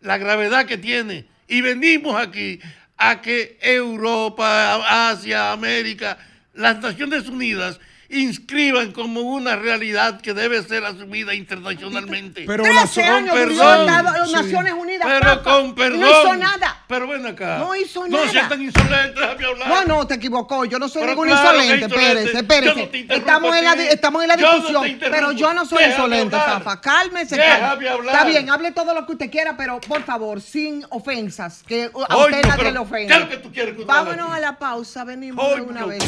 la 0.00 0.16
gravedad 0.16 0.64
que 0.64 0.78
tiene. 0.78 1.26
Y 1.46 1.60
venimos 1.60 2.16
aquí 2.16 2.60
a 2.96 3.20
que 3.20 3.58
Europa, 3.60 5.10
Asia, 5.10 5.52
América, 5.52 6.16
las 6.54 6.80
Naciones 6.80 7.28
Unidas 7.28 7.78
inscriban 8.08 8.92
como 8.92 9.20
una 9.20 9.56
realidad 9.56 10.20
que 10.20 10.34
debe 10.34 10.62
ser 10.62 10.84
asumida 10.84 11.34
internacionalmente. 11.34 12.44
Pero 12.46 12.62
con 12.64 12.72
años 12.76 13.34
perdón. 13.34 13.86
Las 13.86 14.28
Sí. 14.28 14.32
Naciones 14.34 14.72
Unidas. 14.74 15.06
Pero 15.06 15.24
Fafa, 15.28 15.42
con 15.42 15.74
perdón. 15.74 16.00
No 16.00 16.08
hizo 16.10 16.36
nada. 16.36 16.84
Pero 16.88 17.06
ven 17.08 17.26
acá. 17.26 17.58
No 17.58 17.74
hizo 17.76 18.06
No 18.06 18.18
nada. 18.18 18.30
sean 18.30 18.48
tan 18.48 18.62
insolentes, 18.62 19.14
déjame 19.14 19.44
hablar. 19.46 19.68
No, 19.68 19.84
no, 19.84 20.06
te 20.06 20.14
equivocó. 20.14 20.64
Yo 20.64 20.78
no 20.78 20.88
soy 20.88 21.02
Pero 21.02 21.12
ningún 21.12 21.28
claro 21.28 21.54
insolente. 21.62 21.84
insolente. 21.86 22.30
Espérese, 22.34 22.74
espérese. 22.74 23.06
No 23.08 23.14
estamos, 23.14 23.56
en 23.56 23.64
la, 23.64 23.72
estamos 23.84 24.22
en 24.22 24.28
la 24.28 24.36
Yo 24.36 24.42
no 24.46 24.50
te 24.50 24.56
discusión. 24.56 24.86
interrumpo. 24.88 25.16
pero 25.18 25.32
yo 25.32 25.54
no 25.54 25.64
soy 25.66 25.78
Déjame 25.78 25.94
insolente, 25.94 26.36
hablar. 26.36 26.62
Fafa. 26.62 26.80
Cálmese, 26.80 27.36
Déjame 27.36 27.60
cálmese. 27.60 27.88
hablar. 27.90 28.14
Está 28.14 28.26
bien, 28.28 28.50
hable 28.50 28.72
todo 28.72 28.94
lo 28.94 29.06
que 29.06 29.12
usted 29.12 29.30
quiera, 29.30 29.56
pero 29.56 29.80
por 29.80 30.02
favor, 30.04 30.40
sin 30.40 30.84
ofensas. 30.90 31.62
Que 31.66 31.84
a 32.08 32.16
Oye, 32.16 32.36
usted 32.36 32.48
nadie 32.48 32.58
pero 32.58 32.70
le 32.72 32.78
ofende. 32.78 33.06
¿qué 33.08 33.14
es 33.14 33.20
lo 33.20 33.28
que 33.28 33.36
tú 33.38 33.52
quieres 33.52 33.76
que 33.76 33.84
Vámonos 33.84 34.30
a 34.32 34.40
la 34.40 34.58
pausa. 34.58 35.04
Venimos 35.04 35.54
de 35.56 35.62
una 35.62 35.84
vez. 35.86 36.02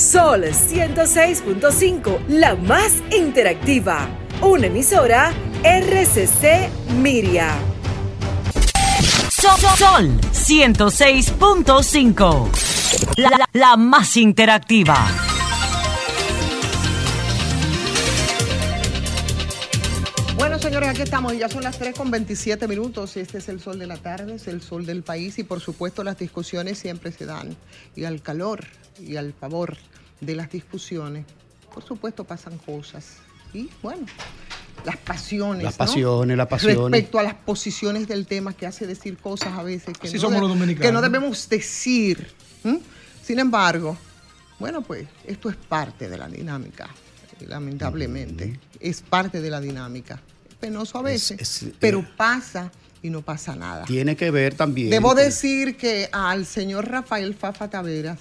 Sol 0.00 0.44
106.5, 0.44 2.18
la 2.28 2.54
más 2.54 2.92
interactiva. 3.14 4.08
Una 4.40 4.66
emisora 4.68 5.30
RCC 5.62 6.70
Miria. 7.02 7.50
Sol, 9.30 9.60
Sol 9.76 10.10
106.5. 10.32 12.48
La, 13.16 13.28
la- 13.30 13.48
la 13.52 13.76
más 13.76 14.16
interactiva. 14.16 14.96
Señores, 20.70 20.90
aquí 20.90 21.02
estamos 21.02 21.34
y 21.34 21.38
ya 21.38 21.48
son 21.48 21.64
las 21.64 21.76
3 21.80 21.96
con 21.96 22.12
27 22.12 22.68
minutos. 22.68 23.16
Este 23.16 23.38
es 23.38 23.48
el 23.48 23.58
sol 23.58 23.76
de 23.80 23.88
la 23.88 23.96
tarde, 23.96 24.36
es 24.36 24.46
el 24.46 24.62
sol 24.62 24.86
del 24.86 25.02
país 25.02 25.36
y 25.40 25.42
por 25.42 25.58
supuesto 25.58 26.04
las 26.04 26.16
discusiones 26.16 26.78
siempre 26.78 27.10
se 27.10 27.26
dan. 27.26 27.56
Y 27.96 28.04
al 28.04 28.22
calor 28.22 28.64
y 29.00 29.16
al 29.16 29.32
favor 29.32 29.76
de 30.20 30.36
las 30.36 30.48
discusiones, 30.48 31.26
por 31.74 31.82
supuesto 31.82 32.22
pasan 32.22 32.56
cosas. 32.58 33.16
Y 33.52 33.68
bueno, 33.82 34.06
las 34.84 34.96
pasiones. 34.98 35.64
Las 35.64 35.74
¿no? 35.74 35.78
pasiones, 35.78 36.36
las 36.36 36.46
pasiones. 36.46 36.78
Respecto 36.92 37.18
a 37.18 37.24
las 37.24 37.34
posiciones 37.34 38.06
del 38.06 38.26
tema 38.26 38.52
que 38.52 38.64
hace 38.68 38.86
decir 38.86 39.16
cosas 39.16 39.58
a 39.58 39.64
veces 39.64 39.98
que, 39.98 40.06
Así 40.06 40.18
no, 40.18 40.20
somos 40.22 40.36
de- 40.36 40.40
los 40.42 40.50
dominicanos. 40.50 40.86
que 40.86 40.92
no 40.92 41.02
debemos 41.02 41.48
decir. 41.48 42.28
Sin 43.24 43.40
embargo, 43.40 43.96
bueno, 44.60 44.82
pues 44.82 45.08
esto 45.26 45.50
es 45.50 45.56
parte 45.56 46.08
de 46.08 46.16
la 46.16 46.28
dinámica, 46.28 46.88
lamentablemente. 47.40 48.60
Es 48.78 49.00
parte 49.02 49.40
de 49.40 49.50
la 49.50 49.60
dinámica. 49.60 50.20
Penoso 50.60 50.98
a 50.98 51.02
veces, 51.02 51.40
es- 51.40 51.72
pero 51.78 52.04
pasa 52.16 52.70
y 53.02 53.08
no 53.10 53.22
pasa 53.22 53.56
nada. 53.56 53.84
Tiene 53.86 54.14
que 54.16 54.30
ver 54.30 54.54
también. 54.54 54.90
Debo 54.90 55.14
decir 55.14 55.76
que 55.76 56.08
al 56.12 56.44
señor 56.46 56.88
Rafael 56.88 57.34
Fafa 57.34 57.68
Taveras 57.68 58.18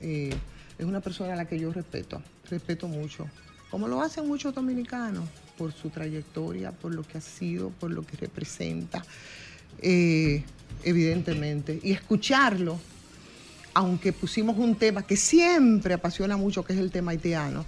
eh, 0.00 0.32
es 0.78 0.84
una 0.86 1.00
persona 1.00 1.32
a 1.34 1.36
la 1.36 1.44
que 1.46 1.58
yo 1.58 1.72
respeto, 1.72 2.22
respeto 2.48 2.86
mucho, 2.88 3.26
como 3.70 3.86
lo 3.88 4.00
hacen 4.00 4.26
muchos 4.26 4.54
dominicanos, 4.54 5.28
por 5.58 5.72
su 5.72 5.90
trayectoria, 5.90 6.70
por 6.72 6.94
lo 6.94 7.02
que 7.02 7.18
ha 7.18 7.20
sido, 7.20 7.68
por 7.70 7.90
lo 7.90 8.06
que 8.06 8.16
representa, 8.16 9.04
eh, 9.82 10.42
evidentemente. 10.84 11.78
Y 11.82 11.92
escucharlo, 11.92 12.78
aunque 13.74 14.12
pusimos 14.12 14.56
un 14.56 14.74
tema 14.76 15.02
que 15.06 15.16
siempre 15.16 15.94
apasiona 15.94 16.36
mucho, 16.36 16.64
que 16.64 16.72
es 16.72 16.78
el 16.78 16.90
tema 16.90 17.10
haitiano, 17.10 17.66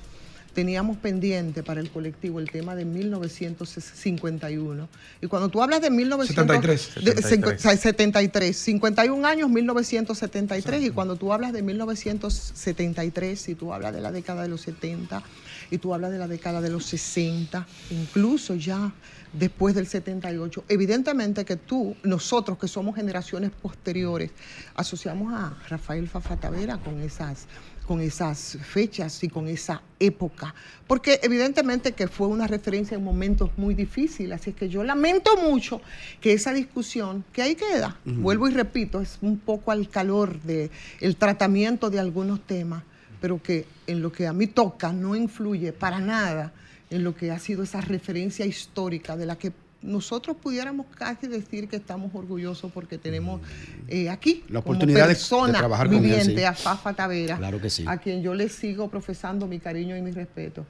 teníamos 0.52 0.96
pendiente 0.98 1.62
para 1.62 1.80
el 1.80 1.90
colectivo 1.90 2.40
el 2.40 2.50
tema 2.50 2.74
de 2.74 2.84
1951. 2.84 4.88
Y 5.20 5.26
cuando 5.26 5.48
tú 5.48 5.62
hablas 5.62 5.80
de 5.80 5.90
1973, 5.90 6.80
73. 6.80 7.80
73, 7.80 8.56
51 8.56 9.26
años, 9.26 9.50
1973, 9.50 10.84
y 10.84 10.90
cuando 10.90 11.16
tú 11.16 11.32
hablas 11.32 11.52
de 11.52 11.62
1973, 11.62 13.48
y 13.48 13.54
tú 13.54 13.72
hablas 13.72 13.94
de 13.94 14.00
la 14.00 14.12
década 14.12 14.42
de 14.42 14.48
los 14.48 14.60
70, 14.62 15.22
y 15.70 15.78
tú 15.78 15.94
hablas 15.94 16.12
de 16.12 16.18
la 16.18 16.28
década 16.28 16.60
de 16.60 16.70
los 16.70 16.84
60, 16.86 17.66
incluso 17.90 18.54
ya 18.54 18.92
después 19.32 19.74
del 19.74 19.86
78, 19.86 20.64
evidentemente 20.68 21.44
que 21.44 21.56
tú, 21.56 21.96
nosotros 22.02 22.58
que 22.58 22.68
somos 22.68 22.94
generaciones 22.94 23.50
posteriores, 23.50 24.30
asociamos 24.74 25.32
a 25.32 25.56
Rafael 25.68 26.08
Fafatavera 26.08 26.78
con 26.78 27.00
esas 27.00 27.46
con 27.82 28.00
esas 28.00 28.58
fechas 28.62 29.22
y 29.24 29.28
con 29.28 29.48
esa 29.48 29.82
época, 29.98 30.54
porque 30.86 31.20
evidentemente 31.22 31.92
que 31.92 32.08
fue 32.08 32.26
una 32.26 32.46
referencia 32.46 32.96
en 32.96 33.04
momentos 33.04 33.50
muy 33.56 33.74
difíciles, 33.74 34.40
así 34.40 34.50
es 34.50 34.56
que 34.56 34.68
yo 34.68 34.84
lamento 34.84 35.36
mucho 35.36 35.80
que 36.20 36.32
esa 36.32 36.52
discusión, 36.52 37.24
que 37.32 37.42
ahí 37.42 37.54
queda, 37.54 37.98
vuelvo 38.04 38.48
y 38.48 38.52
repito, 38.52 39.00
es 39.00 39.18
un 39.20 39.38
poco 39.38 39.70
al 39.70 39.88
calor 39.88 40.40
del 40.42 40.70
el 41.00 41.16
tratamiento 41.16 41.90
de 41.90 42.00
algunos 42.00 42.40
temas, 42.46 42.82
pero 43.20 43.42
que 43.42 43.66
en 43.86 44.02
lo 44.02 44.10
que 44.10 44.26
a 44.26 44.32
mí 44.32 44.46
toca 44.46 44.92
no 44.92 45.14
influye 45.14 45.72
para 45.72 46.00
nada 46.00 46.52
en 46.90 47.04
lo 47.04 47.14
que 47.14 47.30
ha 47.30 47.38
sido 47.38 47.62
esa 47.62 47.80
referencia 47.80 48.44
histórica 48.44 49.16
de 49.16 49.26
la 49.26 49.36
que 49.36 49.52
nosotros 49.82 50.36
pudiéramos 50.40 50.86
casi 50.94 51.26
decir 51.26 51.68
que 51.68 51.76
estamos 51.76 52.10
orgullosos 52.14 52.70
porque 52.72 52.98
tenemos 52.98 53.40
eh, 53.88 54.08
aquí 54.08 54.44
la 54.48 54.60
oportunidad 54.60 55.14
como 55.28 55.46
de, 55.46 55.52
trabajar 55.52 55.88
con 55.88 56.00
viviente 56.00 56.46
a 56.46 56.54
Fafa 56.54 56.92
Tavera, 56.92 57.36
claro 57.36 57.60
que 57.60 57.70
sí. 57.70 57.84
a 57.86 57.98
quien 57.98 58.22
yo 58.22 58.34
le 58.34 58.48
sigo 58.48 58.88
profesando 58.88 59.46
mi 59.46 59.58
cariño 59.58 59.96
y 59.96 60.02
mi 60.02 60.12
respeto. 60.12 60.64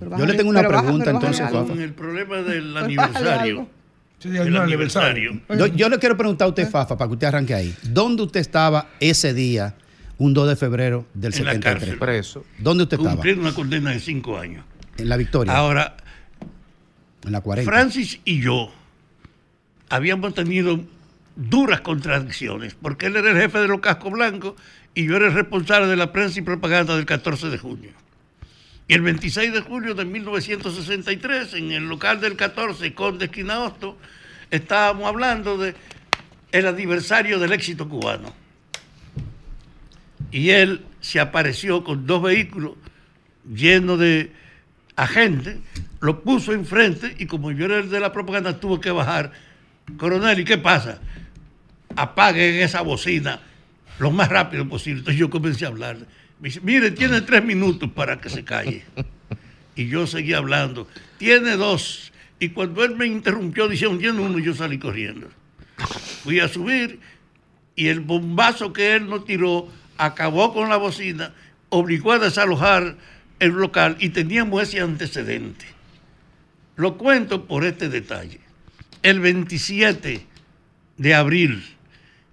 yo 0.00 0.26
le 0.26 0.34
tengo 0.34 0.50
una 0.50 0.66
pregunta 0.66 1.10
entonces, 1.10 1.48
Fafa. 1.50 1.64
Con 1.66 1.80
el 1.80 1.92
problema 1.92 2.42
del 2.42 2.76
aniversario. 2.76 3.68
Sí, 4.18 4.36
el 4.36 4.56
aniversario. 4.56 5.40
Yo, 5.56 5.66
yo, 5.68 5.88
le 5.88 5.98
quiero 6.00 6.16
preguntar 6.16 6.46
a 6.46 6.48
usted, 6.48 6.68
Fafa, 6.68 6.96
para 6.96 7.08
que 7.08 7.14
usted 7.14 7.28
arranque 7.28 7.54
ahí. 7.54 7.72
¿Dónde 7.84 8.24
usted 8.24 8.40
estaba 8.40 8.88
ese 8.98 9.32
día, 9.32 9.76
un 10.18 10.34
2 10.34 10.48
de 10.48 10.56
febrero 10.56 11.06
del 11.14 11.32
en 11.32 11.38
73? 11.38 11.64
La 11.64 11.78
cárcel. 11.78 11.98
Preso. 11.98 12.44
¿Dónde 12.58 12.82
usted 12.82 12.96
estaba? 12.96 13.14
Cumpliendo 13.14 13.42
una 13.42 13.54
condena 13.54 13.90
de 13.90 14.00
cinco 14.00 14.36
años. 14.36 14.64
En 14.96 15.08
la 15.08 15.16
victoria. 15.16 15.56
Ahora, 15.56 15.96
en 17.24 17.32
la 17.32 17.40
40. 17.40 17.70
Francis 17.70 18.20
y 18.24 18.40
yo 18.40 18.72
habíamos 19.88 20.34
tenido 20.34 20.80
duras 21.36 21.80
contradicciones, 21.80 22.74
porque 22.74 23.06
él 23.06 23.16
era 23.16 23.30
el 23.30 23.36
jefe 23.36 23.58
de 23.58 23.68
los 23.68 23.80
cascos 23.80 24.12
blancos 24.12 24.54
y 24.94 25.06
yo 25.06 25.16
era 25.16 25.28
el 25.28 25.34
responsable 25.34 25.86
de 25.86 25.96
la 25.96 26.12
prensa 26.12 26.40
y 26.40 26.42
propaganda 26.42 26.96
del 26.96 27.06
14 27.06 27.48
de 27.48 27.58
junio. 27.58 27.90
Y 28.88 28.94
el 28.94 29.02
26 29.02 29.52
de 29.52 29.60
julio 29.60 29.94
de 29.94 30.04
1963, 30.04 31.54
en 31.54 31.72
el 31.72 31.88
local 31.88 32.20
del 32.20 32.36
14, 32.36 32.94
con 32.94 33.20
Esquina 33.20 33.72
estábamos 34.50 35.06
hablando 35.06 35.58
de 35.58 35.74
el 36.52 36.66
aniversario 36.66 37.38
del 37.38 37.52
éxito 37.52 37.88
cubano. 37.88 38.32
Y 40.30 40.50
él 40.50 40.84
se 41.00 41.20
apareció 41.20 41.84
con 41.84 42.06
dos 42.06 42.22
vehículos 42.22 42.72
llenos 43.48 43.98
de 43.98 44.32
agentes, 44.96 45.58
lo 46.00 46.22
puso 46.22 46.52
enfrente 46.52 47.14
y 47.18 47.26
como 47.26 47.50
yo 47.50 47.64
era 47.66 47.78
el 47.78 47.90
de 47.90 48.00
la 48.00 48.12
propaganda, 48.12 48.58
tuvo 48.60 48.80
que 48.80 48.90
bajar. 48.90 49.32
Coronel, 49.96 50.40
¿y 50.40 50.44
qué 50.44 50.58
pasa? 50.58 51.00
Apaguen 51.96 52.56
esa 52.56 52.82
bocina 52.82 53.40
lo 53.98 54.10
más 54.10 54.28
rápido 54.28 54.68
posible. 54.68 55.00
Entonces 55.00 55.18
yo 55.18 55.30
comencé 55.30 55.64
a 55.64 55.68
hablar. 55.68 55.98
Me 56.40 56.48
dice, 56.48 56.60
mire, 56.62 56.90
tiene 56.90 57.20
tres 57.22 57.44
minutos 57.44 57.90
para 57.92 58.20
que 58.20 58.28
se 58.28 58.44
calle. 58.44 58.84
Y 59.74 59.88
yo 59.88 60.06
seguí 60.06 60.34
hablando. 60.34 60.88
Tiene 61.18 61.56
dos. 61.56 62.12
Y 62.38 62.50
cuando 62.50 62.84
él 62.84 62.96
me 62.96 63.06
interrumpió 63.06 63.68
diciendo, 63.68 63.98
tiene 63.98 64.20
uno, 64.20 64.38
yo 64.38 64.54
salí 64.54 64.78
corriendo. 64.78 65.28
Fui 66.22 66.40
a 66.40 66.48
subir 66.48 67.00
y 67.74 67.88
el 67.88 68.00
bombazo 68.00 68.72
que 68.72 68.94
él 68.96 69.08
nos 69.08 69.24
tiró 69.24 69.68
acabó 69.96 70.52
con 70.52 70.68
la 70.68 70.76
bocina, 70.76 71.32
obligó 71.68 72.12
a 72.12 72.18
desalojar 72.18 72.96
el 73.38 73.50
local 73.50 73.96
y 74.00 74.08
teníamos 74.08 74.62
ese 74.62 74.80
antecedente. 74.80 75.77
Lo 76.78 76.96
cuento 76.96 77.44
por 77.46 77.64
este 77.64 77.88
detalle. 77.88 78.38
El 79.02 79.18
27 79.18 80.24
de 80.96 81.14
abril, 81.14 81.64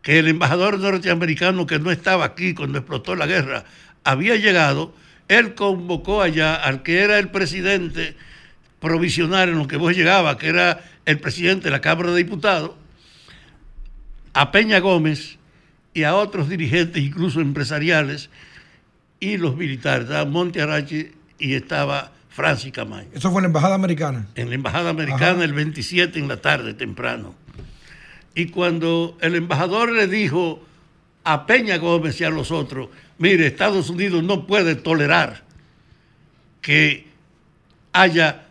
que 0.03 0.19
el 0.19 0.27
embajador 0.27 0.77
norteamericano 0.77 1.65
que 1.65 1.79
no 1.79 1.89
estaba 1.89 2.25
aquí 2.25 2.53
cuando 2.53 2.77
explotó 2.77 3.15
la 3.15 3.25
guerra 3.25 3.65
había 4.03 4.35
llegado, 4.35 4.93
él 5.29 5.55
convocó 5.55 6.21
allá 6.21 6.53
al 6.53 6.83
que 6.83 6.99
era 6.99 7.17
el 7.17 7.29
presidente 7.29 8.15
provisional 8.79 9.49
en 9.49 9.57
lo 9.57 9.67
que 9.67 9.77
vos 9.77 9.95
llegaba, 9.95 10.37
que 10.37 10.49
era 10.49 10.79
el 11.05 11.19
presidente 11.19 11.63
de 11.63 11.71
la 11.71 11.81
Cámara 11.81 12.11
de 12.11 12.17
Diputados, 12.17 12.73
a 14.33 14.51
Peña 14.51 14.77
Gómez 14.77 15.39
y 15.91 16.03
a 16.03 16.13
otros 16.13 16.49
dirigentes, 16.49 17.01
incluso 17.01 17.41
empresariales, 17.41 18.29
y 19.19 19.37
los 19.37 19.57
militares. 19.57 20.03
Estaba 20.03 20.29
Monte 20.29 20.61
Arache 20.61 21.13
y 21.39 21.55
estaba 21.55 22.11
Francis 22.36 22.73
Camaño. 22.73 23.07
¿Eso 23.13 23.31
fue 23.31 23.39
en 23.39 23.43
la 23.43 23.47
Embajada 23.47 23.75
Americana? 23.75 24.27
En 24.36 24.49
la 24.49 24.55
Embajada 24.55 24.89
Americana 24.89 25.31
Ajá. 25.31 25.43
el 25.45 25.53
27 25.53 26.19
en 26.19 26.27
la 26.27 26.41
tarde, 26.41 26.73
temprano. 26.73 27.33
Y 28.36 28.47
cuando 28.47 29.17
el 29.21 29.36
embajador 29.36 29.93
le 29.93 30.07
dijo 30.07 30.61
a 31.23 31.45
Peña 31.45 31.77
Gómez 31.77 32.19
y 32.19 32.25
a 32.25 32.29
los 32.29 32.51
otros, 32.51 32.89
mire, 33.19 33.47
Estados 33.47 33.89
Unidos 33.89 34.21
no 34.21 34.45
puede 34.45 34.75
tolerar 34.75 35.43
que 36.61 37.07
haya 37.93 38.47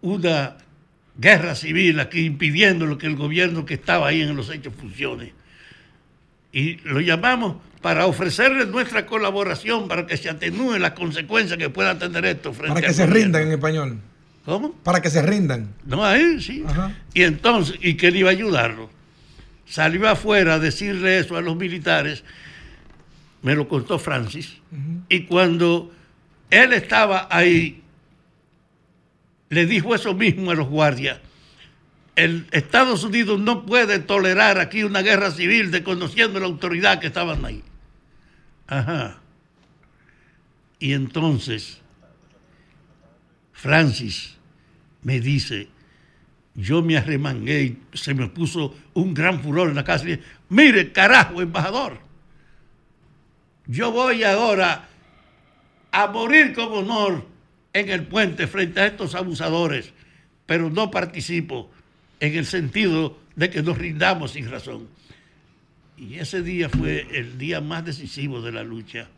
una 0.00 0.56
guerra 1.16 1.56
civil 1.56 1.98
aquí 1.98 2.20
impidiendo 2.20 2.86
lo 2.86 2.98
que 2.98 3.08
el 3.08 3.16
gobierno 3.16 3.66
que 3.66 3.74
estaba 3.74 4.06
ahí 4.06 4.22
en 4.22 4.36
los 4.36 4.48
hechos 4.48 4.72
funcione. 4.78 5.32
Y 6.52 6.76
lo 6.84 7.00
llamamos 7.00 7.56
para 7.80 8.06
ofrecerle 8.06 8.66
nuestra 8.66 9.06
colaboración 9.06 9.88
para 9.88 10.06
que 10.06 10.16
se 10.16 10.28
atenúen 10.28 10.82
las 10.82 10.92
consecuencias 10.92 11.58
que 11.58 11.70
pueda 11.70 11.98
tener 11.98 12.24
esto 12.24 12.52
frente 12.52 12.74
Para 12.74 12.86
que 12.86 12.92
se 12.92 13.02
gobierno. 13.06 13.24
rindan 13.24 13.42
en 13.42 13.52
español. 13.52 13.98
¿Cómo? 14.44 14.72
Para 14.72 15.00
que 15.02 15.10
se 15.10 15.22
rindan. 15.22 15.74
No, 15.84 16.04
ahí 16.04 16.40
sí. 16.40 16.64
Ajá. 16.66 16.92
Y 17.14 17.22
entonces, 17.22 17.76
¿y 17.80 17.94
que 17.94 18.08
él 18.08 18.16
iba 18.16 18.30
a 18.30 18.32
ayudarlo? 18.32 18.90
Salió 19.66 20.08
afuera 20.08 20.54
a 20.54 20.58
decirle 20.58 21.18
eso 21.18 21.36
a 21.36 21.42
los 21.42 21.54
militares, 21.56 22.24
me 23.42 23.54
lo 23.54 23.68
contó 23.68 23.98
Francis, 23.98 24.54
uh 24.72 24.76
-huh. 24.76 25.02
y 25.10 25.20
cuando 25.24 25.92
él 26.50 26.72
estaba 26.72 27.28
ahí, 27.30 27.82
le 29.50 29.66
dijo 29.66 29.94
eso 29.94 30.14
mismo 30.14 30.50
a 30.50 30.54
los 30.54 30.68
guardias. 30.68 31.18
El 32.18 32.48
Estados 32.50 33.04
Unidos 33.04 33.38
no 33.38 33.64
puede 33.64 34.00
tolerar 34.00 34.58
aquí 34.58 34.82
una 34.82 35.02
guerra 35.02 35.30
civil 35.30 35.70
desconociendo 35.70 36.40
la 36.40 36.46
autoridad 36.46 36.98
que 36.98 37.06
estaban 37.06 37.44
ahí. 37.44 37.62
Ajá. 38.66 39.20
Y 40.80 40.94
entonces, 40.94 41.80
Francis 43.52 44.36
me 45.02 45.20
dice, 45.20 45.68
yo 46.56 46.82
me 46.82 46.96
arremangué 46.96 47.62
y 47.62 47.78
se 47.92 48.14
me 48.14 48.26
puso 48.26 48.74
un 48.94 49.14
gran 49.14 49.40
furor 49.40 49.68
en 49.68 49.76
la 49.76 49.84
casa 49.84 50.10
y 50.10 50.20
mire, 50.48 50.90
carajo, 50.90 51.40
embajador, 51.40 52.00
yo 53.68 53.92
voy 53.92 54.24
ahora 54.24 54.88
a 55.92 56.08
morir 56.08 56.52
con 56.52 56.72
honor 56.72 57.24
en 57.72 57.90
el 57.90 58.08
puente 58.08 58.48
frente 58.48 58.80
a 58.80 58.86
estos 58.86 59.14
abusadores, 59.14 59.92
pero 60.46 60.68
no 60.68 60.90
participo 60.90 61.70
en 62.20 62.34
el 62.34 62.46
sentido 62.46 63.18
de 63.36 63.50
que 63.50 63.62
nos 63.62 63.78
rindamos 63.78 64.32
sin 64.32 64.50
razón. 64.50 64.88
Y 65.96 66.14
ese 66.16 66.42
día 66.42 66.68
fue 66.68 67.06
el 67.12 67.38
día 67.38 67.60
más 67.60 67.84
decisivo 67.84 68.40
de 68.40 68.52
la 68.52 68.62
lucha. 68.62 69.08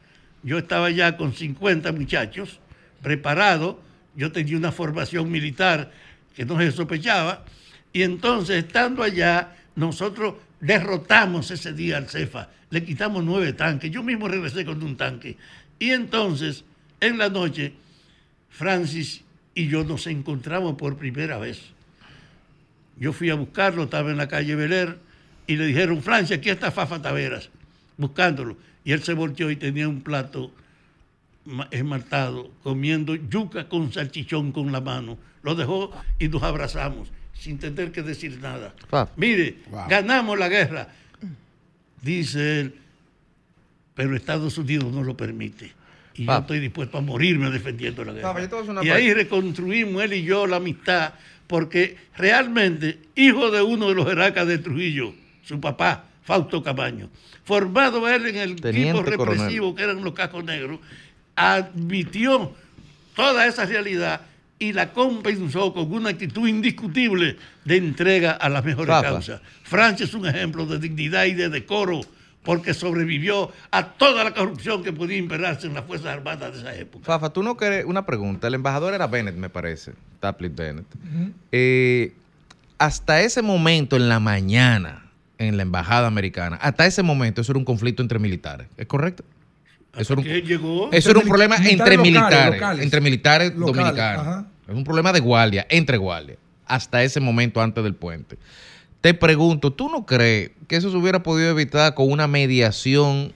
Yo 0.42 0.58
estaba 0.58 0.90
ya 0.90 1.16
con 1.16 1.34
50 1.34 1.92
muchachos 1.92 2.60
preparados, 3.02 3.76
yo 4.14 4.32
tenía 4.32 4.56
una 4.56 4.72
formación 4.72 5.30
militar 5.30 5.92
que 6.34 6.44
no 6.44 6.58
se 6.58 6.72
sospechaba, 6.72 7.44
y 7.92 8.02
entonces 8.02 8.64
estando 8.64 9.02
allá, 9.02 9.56
nosotros 9.76 10.34
derrotamos 10.60 11.50
ese 11.50 11.72
día 11.72 11.96
al 11.96 12.08
CEFA, 12.08 12.50
le 12.70 12.84
quitamos 12.84 13.24
nueve 13.24 13.52
tanques, 13.52 13.90
yo 13.90 14.02
mismo 14.02 14.28
regresé 14.28 14.64
con 14.64 14.82
un 14.82 14.96
tanque, 14.96 15.36
y 15.78 15.90
entonces, 15.90 16.64
en 17.00 17.18
la 17.18 17.28
noche, 17.28 17.72
Francis 18.50 19.22
y 19.54 19.68
yo 19.68 19.84
nos 19.84 20.06
encontramos 20.06 20.76
por 20.76 20.96
primera 20.96 21.38
vez. 21.38 21.60
Yo 23.00 23.12
fui 23.12 23.30
a 23.30 23.34
buscarlo, 23.34 23.82
estaba 23.84 24.10
en 24.12 24.16
la 24.18 24.28
calle 24.28 24.54
Beler, 24.54 24.98
y 25.48 25.56
le 25.56 25.66
dijeron, 25.66 26.00
Francia, 26.02 26.36
aquí 26.36 26.50
está 26.50 26.70
Fafa 26.70 27.02
Taveras, 27.02 27.50
buscándolo. 27.96 28.56
Y 28.84 28.92
él 28.92 29.02
se 29.02 29.14
volteó 29.14 29.50
y 29.50 29.56
tenía 29.56 29.88
un 29.88 30.02
plato 30.02 30.52
ma- 31.44 31.66
esmaltado, 31.72 32.52
comiendo 32.62 33.16
yuca 33.16 33.68
con 33.68 33.92
salchichón 33.92 34.52
con 34.52 34.70
la 34.70 34.80
mano. 34.80 35.18
Lo 35.42 35.54
dejó 35.56 35.90
y 36.18 36.28
nos 36.28 36.42
abrazamos, 36.44 37.08
sin 37.34 37.58
tener 37.58 37.90
que 37.90 38.02
decir 38.02 38.38
nada. 38.40 38.74
Fafa. 38.88 39.10
Mire, 39.16 39.56
Wow. 39.70 39.88
ganamos 39.88 40.38
la 40.38 40.48
guerra. 40.48 40.88
Dice 42.02 42.60
él, 42.60 42.74
pero 43.94 44.14
Estados 44.16 44.56
Unidos 44.58 44.92
no 44.92 45.02
lo 45.02 45.16
permite. 45.16 45.72
Y 46.14 46.24
yo 46.26 46.38
estoy 46.38 46.60
dispuesto 46.60 46.98
a 46.98 47.00
morirme 47.00 47.50
defendiendo 47.50 48.04
la 48.04 48.12
guerra. 48.12 48.82
Y 48.82 48.88
ahí 48.90 49.12
reconstruimos 49.14 50.02
él 50.02 50.12
y 50.14 50.22
yo 50.22 50.46
la 50.46 50.56
amistad, 50.56 51.14
porque 51.50 51.96
realmente, 52.16 53.00
hijo 53.16 53.50
de 53.50 53.60
uno 53.60 53.88
de 53.88 53.96
los 53.96 54.06
jerarcas 54.06 54.46
de 54.46 54.58
Trujillo, 54.58 55.12
su 55.42 55.60
papá, 55.60 56.04
Fausto 56.22 56.62
Camaño, 56.62 57.10
formado 57.42 58.08
él 58.08 58.26
en 58.26 58.36
el 58.36 58.54
Teniente 58.60 59.00
equipo 59.00 59.16
coronel. 59.16 59.40
represivo 59.40 59.74
que 59.74 59.82
eran 59.82 60.04
los 60.04 60.14
cascos 60.14 60.44
negros, 60.44 60.78
admitió 61.34 62.54
toda 63.16 63.48
esa 63.48 63.66
realidad 63.66 64.20
y 64.60 64.72
la 64.72 64.92
compensó 64.92 65.72
con 65.72 65.92
una 65.92 66.10
actitud 66.10 66.46
indiscutible 66.46 67.36
de 67.64 67.76
entrega 67.78 68.30
a 68.30 68.48
las 68.48 68.64
mejores 68.64 68.94
Fafa. 68.94 69.08
causas. 69.08 69.40
Francia 69.64 70.04
es 70.04 70.14
un 70.14 70.28
ejemplo 70.28 70.66
de 70.66 70.78
dignidad 70.78 71.24
y 71.24 71.34
de 71.34 71.48
decoro 71.48 72.02
porque 72.42 72.72
sobrevivió 72.74 73.50
a 73.70 73.84
toda 73.92 74.24
la 74.24 74.32
corrupción 74.32 74.82
que 74.82 74.92
podía 74.92 75.18
imperarse 75.18 75.66
en 75.66 75.74
las 75.74 75.84
Fuerzas 75.84 76.08
Armadas 76.14 76.52
de 76.54 76.60
esa 76.60 76.74
época. 76.74 77.04
Fafa, 77.04 77.30
tú 77.32 77.42
no 77.42 77.56
crees, 77.56 77.84
una 77.84 78.06
pregunta, 78.06 78.48
el 78.48 78.54
embajador 78.54 78.94
era 78.94 79.06
Bennett, 79.06 79.36
me 79.36 79.50
parece, 79.50 79.92
Tapley 80.20 80.50
Bennett. 80.50 80.86
Eh, 81.52 82.12
hasta 82.78 83.20
ese 83.20 83.42
momento 83.42 83.96
en 83.96 84.08
la 84.08 84.20
mañana, 84.20 85.04
en 85.38 85.56
la 85.56 85.62
embajada 85.62 86.06
americana, 86.06 86.56
hasta 86.56 86.86
ese 86.86 87.02
momento 87.02 87.42
eso 87.42 87.52
era 87.52 87.58
un 87.58 87.64
conflicto 87.64 88.02
entre 88.02 88.18
militares, 88.18 88.66
¿es 88.76 88.86
correcto? 88.86 89.22
Eso 89.96 90.12
era 90.14 90.22
un, 90.22 90.28
llegó. 90.28 90.88
eso 90.92 91.10
era 91.10 91.18
un 91.18 91.26
problema 91.26 91.58
Militares 91.58 91.78
entre 91.80 91.96
locales, 91.96 92.12
militares, 92.12 92.54
locales. 92.60 92.84
entre 92.84 93.00
militares 93.00 93.54
Locales, 93.56 93.76
dominicanos. 93.76 94.26
ajá. 94.26 94.46
Es 94.68 94.74
un 94.74 94.84
problema 94.84 95.12
de 95.12 95.18
guardia, 95.20 95.66
entre 95.68 95.96
guardias, 95.96 96.38
hasta 96.64 97.02
ese 97.02 97.18
momento 97.20 97.60
antes 97.60 97.82
del 97.82 97.94
puente. 97.94 98.38
Te 99.00 99.14
pregunto, 99.14 99.72
¿tú 99.72 99.88
no 99.88 100.04
crees 100.04 100.50
que 100.68 100.76
eso 100.76 100.90
se 100.90 100.96
hubiera 100.96 101.22
podido 101.22 101.50
evitar 101.50 101.94
con 101.94 102.10
una 102.10 102.26
mediación 102.26 103.32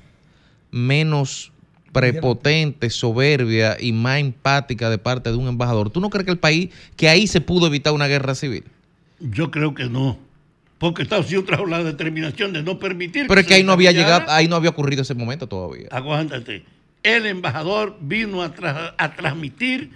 menos 0.71 1.53
prepotente, 1.93 2.91
soberbia 2.91 3.77
y 3.81 3.93
más 3.93 4.19
empática 4.19 4.91
de 4.91 4.99
parte 4.99 5.31
de 5.31 5.37
un 5.37 5.49
embajador? 5.49 5.91
¿Tú 5.91 6.01
no 6.01 6.11
crees 6.11 6.27
que 6.27 6.33
el 6.33 6.39
país, 6.39 6.71
que 6.97 7.09
ahí 7.09 7.27
se 7.27 7.41
pudo 7.41 7.67
evitar 7.67 7.93
una 7.93 8.07
guerra 8.09 8.35
civil? 8.35 8.65
Yo 9.21 9.51
creo 9.51 9.75
que 9.75 9.85
no. 9.85 10.19
Porque 10.79 11.03
Estados 11.03 11.27
Unidos 11.27 11.47
trajo 11.47 11.67
la 11.67 11.83
determinación 11.83 12.53
de 12.53 12.63
no 12.63 12.79
permitir. 12.79 13.27
Pero 13.27 13.41
es 13.41 13.47
que 13.47 13.55
ahí 13.55 13.63
no 13.63 13.73
había 13.73 13.93
llegado, 13.93 14.31
ahí 14.31 14.49
no 14.49 14.57
había 14.57 14.71
ocurrido 14.71 15.03
ese 15.03 15.15
momento 15.15 15.47
todavía. 15.47 15.89
Aguántate. 15.91 16.65
El 17.03 17.27
embajador 17.27 17.97
vino 18.01 18.43
a, 18.43 18.55
tra- 18.55 18.95
a 18.99 19.15
transmitir 19.15 19.93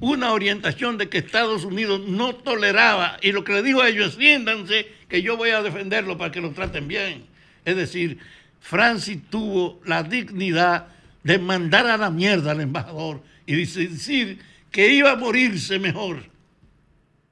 una 0.00 0.32
orientación 0.32 0.98
de 0.98 1.08
que 1.08 1.18
Estados 1.18 1.64
Unidos 1.64 2.00
no 2.06 2.34
toleraba, 2.34 3.18
y 3.22 3.32
lo 3.32 3.44
que 3.44 3.52
le 3.52 3.62
dijo 3.62 3.80
a 3.80 3.88
ellos, 3.88 4.14
siéntanse 4.14 4.86
que 5.08 5.22
yo 5.22 5.36
voy 5.36 5.50
a 5.50 5.62
defenderlo 5.62 6.16
para 6.16 6.30
que 6.30 6.40
lo 6.40 6.50
traten 6.50 6.88
bien. 6.88 7.24
Es 7.64 7.76
decir, 7.76 8.18
Francis 8.60 9.18
tuvo 9.30 9.80
la 9.84 10.02
dignidad 10.02 10.88
de 11.22 11.38
mandar 11.38 11.86
a 11.86 11.96
la 11.96 12.10
mierda 12.10 12.52
al 12.52 12.60
embajador 12.60 13.22
y 13.46 13.56
decir 13.56 14.38
que 14.70 14.92
iba 14.92 15.12
a 15.12 15.16
morirse 15.16 15.78
mejor 15.78 16.24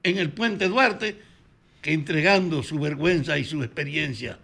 en 0.03 0.19
el 0.19 0.31
puente 0.31 0.69
Duarte 0.69 1.17
que 1.83 1.93
entregando 1.93 2.62
su 2.62 2.79
vergüenza 2.79 3.39
y 3.39 3.45
su 3.45 3.62
experiencia 3.62 4.39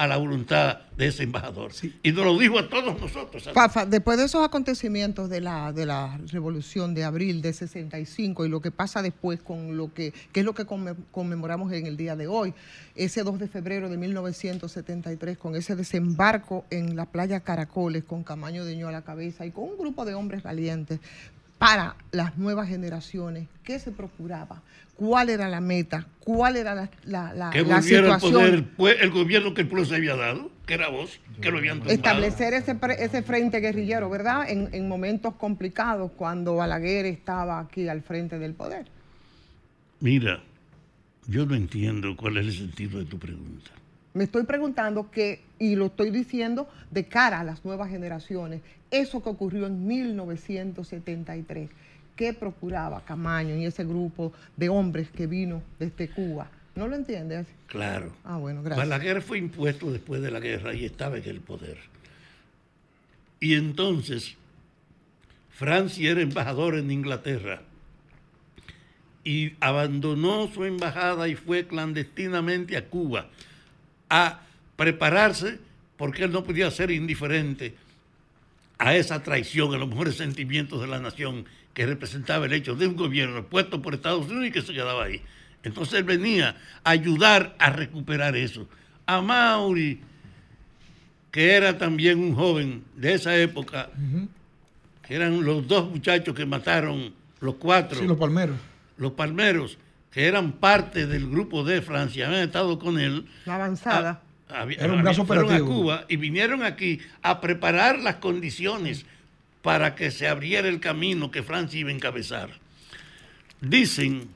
a 0.00 0.06
la 0.06 0.16
voluntad 0.16 0.78
de 0.96 1.08
ese 1.08 1.24
embajador. 1.24 1.72
Y 2.02 2.12
nos 2.12 2.24
lo 2.24 2.38
dijo 2.38 2.58
a 2.58 2.70
todos 2.70 2.98
nosotros. 2.98 3.50
Fafa, 3.52 3.84
después 3.84 4.16
de 4.16 4.24
esos 4.24 4.42
acontecimientos 4.42 5.28
de 5.28 5.42
la, 5.42 5.74
de 5.74 5.84
la 5.84 6.18
revolución 6.32 6.94
de 6.94 7.04
abril 7.04 7.42
de 7.42 7.52
65 7.52 8.46
y 8.46 8.48
lo 8.48 8.62
que 8.62 8.70
pasa 8.70 9.02
después 9.02 9.42
con 9.42 9.76
lo 9.76 9.92
que, 9.92 10.14
que 10.32 10.40
es 10.40 10.46
lo 10.46 10.54
que 10.54 10.66
conme- 10.66 10.96
conmemoramos 11.10 11.70
en 11.74 11.84
el 11.86 11.98
día 11.98 12.16
de 12.16 12.28
hoy, 12.28 12.54
ese 12.94 13.22
2 13.24 13.38
de 13.40 13.48
febrero 13.48 13.90
de 13.90 13.98
1973, 13.98 15.36
con 15.36 15.54
ese 15.54 15.76
desembarco 15.76 16.64
en 16.70 16.96
la 16.96 17.04
playa 17.04 17.40
Caracoles, 17.40 18.02
con 18.04 18.24
Camaño 18.24 18.64
de 18.64 18.76
Ño 18.76 18.88
a 18.88 18.92
la 18.92 19.02
cabeza 19.02 19.44
y 19.44 19.50
con 19.50 19.64
un 19.64 19.76
grupo 19.76 20.06
de 20.06 20.14
hombres 20.14 20.42
valientes 20.42 20.98
para 21.58 21.94
las 22.10 22.38
nuevas 22.38 22.68
generaciones, 22.68 23.48
¿qué 23.64 23.78
se 23.78 23.90
procuraba? 23.90 24.62
¿Cuál 25.00 25.30
era 25.30 25.48
la 25.48 25.62
meta? 25.62 26.06
¿Cuál 26.18 26.56
era 26.56 26.74
la, 26.74 26.90
la- 27.04 27.32
la- 27.32 27.48
que 27.48 27.62
la 27.62 27.80
situación? 27.80 28.66
poder 28.76 28.98
el, 29.00 29.10
gobierno 29.10 29.54
que 29.54 29.62
el 29.62 29.66
pueblo 29.68 29.86
se 29.86 29.94
había 29.94 30.14
dado, 30.14 30.50
que 30.66 30.74
era 30.74 30.90
vos, 30.90 31.18
que 31.40 31.50
lo 31.50 31.56
habían 31.56 31.78
tumbado. 31.78 31.94
establecer 31.96 32.52
ese 32.52 33.22
frente 33.22 33.60
guerrillero, 33.60 34.10
¿verdad? 34.10 34.50
En, 34.50 34.68
en 34.72 34.88
momentos 34.88 35.36
complicados, 35.36 36.10
cuando 36.12 36.56
Balaguer 36.56 37.06
estaba 37.06 37.60
aquí 37.60 37.88
al 37.88 38.02
frente 38.02 38.38
del 38.38 38.52
poder. 38.52 38.88
Mira, 40.00 40.42
yo 41.26 41.46
no 41.46 41.54
entiendo 41.54 42.14
cuál 42.14 42.36
es 42.36 42.48
el 42.48 42.52
sentido 42.52 42.98
de 42.98 43.06
tu 43.06 43.18
pregunta. 43.18 43.70
Me 44.12 44.24
estoy 44.24 44.42
preguntando 44.42 45.10
que, 45.10 45.40
y 45.58 45.76
lo 45.76 45.86
estoy 45.86 46.10
diciendo 46.10 46.68
de 46.90 47.06
cara 47.06 47.40
a 47.40 47.44
las 47.44 47.64
nuevas 47.64 47.88
generaciones, 47.88 48.60
eso 48.90 49.22
que 49.22 49.30
ocurrió 49.30 49.66
en 49.66 49.86
1973, 49.86 51.70
¿qué 52.16 52.32
procuraba 52.32 53.04
Camaño 53.04 53.56
y 53.56 53.64
ese 53.64 53.84
grupo 53.84 54.32
de 54.56 54.68
hombres 54.68 55.08
que 55.10 55.26
vino 55.26 55.62
desde 55.78 56.08
Cuba? 56.08 56.50
¿No 56.74 56.88
lo 56.88 56.96
entiendes? 56.96 57.46
Claro. 57.66 58.12
Ah, 58.24 58.36
bueno, 58.36 58.62
gracias. 58.62 58.88
Balaguer 58.88 59.22
fue 59.22 59.38
impuesto 59.38 59.90
después 59.90 60.22
de 60.22 60.30
la 60.30 60.40
guerra 60.40 60.72
y 60.74 60.84
estaba 60.84 61.18
en 61.18 61.28
el 61.28 61.40
poder. 61.40 61.78
Y 63.40 63.54
entonces, 63.54 64.36
Francia 65.50 66.10
era 66.10 66.20
embajador 66.20 66.76
en 66.76 66.90
Inglaterra 66.90 67.62
y 69.24 69.52
abandonó 69.60 70.48
su 70.52 70.64
embajada 70.64 71.28
y 71.28 71.34
fue 71.34 71.66
clandestinamente 71.66 72.76
a 72.76 72.86
Cuba 72.86 73.28
a 74.08 74.40
prepararse 74.76 75.58
porque 75.96 76.24
él 76.24 76.32
no 76.32 76.44
podía 76.44 76.70
ser 76.70 76.90
indiferente 76.90 77.74
a 78.78 78.96
esa 78.96 79.22
traición, 79.22 79.74
a 79.74 79.76
los 79.76 79.88
mejores 79.88 80.16
sentimientos 80.16 80.80
de 80.80 80.86
la 80.86 80.98
nación 80.98 81.44
que 81.74 81.86
representaba 81.86 82.46
el 82.46 82.52
hecho 82.52 82.74
de 82.74 82.86
un 82.86 82.96
gobierno 82.96 83.44
puesto 83.44 83.80
por 83.80 83.94
Estados 83.94 84.26
Unidos 84.26 84.46
y 84.46 84.50
que 84.50 84.62
se 84.62 84.72
quedaba 84.72 85.04
ahí. 85.04 85.20
Entonces 85.62 85.94
él 85.98 86.04
venía 86.04 86.56
a 86.84 86.90
ayudar 86.90 87.54
a 87.58 87.70
recuperar 87.70 88.36
eso. 88.36 88.66
A 89.06 89.20
Mauri, 89.20 90.00
que 91.30 91.52
era 91.54 91.78
también 91.78 92.18
un 92.18 92.34
joven 92.34 92.84
de 92.96 93.14
esa 93.14 93.36
época, 93.36 93.90
que 95.06 95.14
eran 95.14 95.44
los 95.44 95.66
dos 95.68 95.90
muchachos 95.90 96.34
que 96.34 96.44
mataron, 96.46 97.12
los 97.40 97.54
cuatro, 97.56 97.98
Sí, 97.98 98.06
los 98.06 98.18
palmeros. 98.18 98.56
los 98.96 99.12
palmeros, 99.12 99.78
que 100.10 100.26
eran 100.26 100.52
parte 100.52 101.06
del 101.06 101.28
grupo 101.28 101.62
de 101.62 101.82
Francia, 101.82 102.26
habían 102.26 102.42
estado 102.42 102.78
con 102.78 102.98
él. 102.98 103.26
La 103.46 103.54
avanzada. 103.56 104.22
Había- 104.48 104.78
Era 104.80 104.92
un 104.92 105.02
brazo 105.02 105.24
fueron 105.24 105.44
a 105.44 105.46
operativo. 105.48 105.72
Cuba 105.82 106.04
y 106.08 106.16
vinieron 106.16 106.64
aquí 106.64 106.98
a 107.22 107.40
preparar 107.40 108.00
las 108.00 108.16
condiciones 108.16 109.06
para 109.62 109.94
que 109.94 110.10
se 110.10 110.28
abriera 110.28 110.68
el 110.68 110.80
camino 110.80 111.30
que 111.30 111.42
Francia 111.42 111.80
iba 111.80 111.90
a 111.90 111.94
encabezar. 111.94 112.50
Dicen 113.60 114.28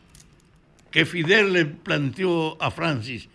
que 0.91 1.07
Fidel 1.07 1.53
le 1.53 1.65
planteó 1.67 2.61
a 2.63 2.71
Francis 2.71 3.29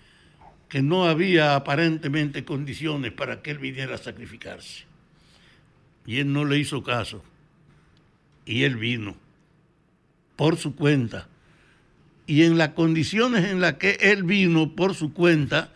que 0.69 0.83
no 0.83 1.05
había 1.05 1.55
aparentemente 1.55 2.45
condiciones 2.45 3.11
para 3.11 3.41
que 3.41 3.51
él 3.51 3.57
viniera 3.57 3.95
a 3.95 3.97
sacrificarse. 3.97 4.85
Y 6.05 6.19
él 6.19 6.31
no 6.31 6.45
le 6.45 6.59
hizo 6.59 6.83
caso. 6.83 7.23
Y 8.45 8.63
él 8.63 8.75
vino 8.77 9.17
por 10.35 10.57
su 10.57 10.75
cuenta. 10.75 11.27
Y 12.27 12.43
en 12.43 12.59
las 12.59 12.69
condiciones 12.69 13.45
en 13.45 13.59
las 13.59 13.73
que 13.73 13.97
él 13.99 14.23
vino 14.23 14.75
por 14.75 14.93
su 14.93 15.11
cuenta 15.11 15.73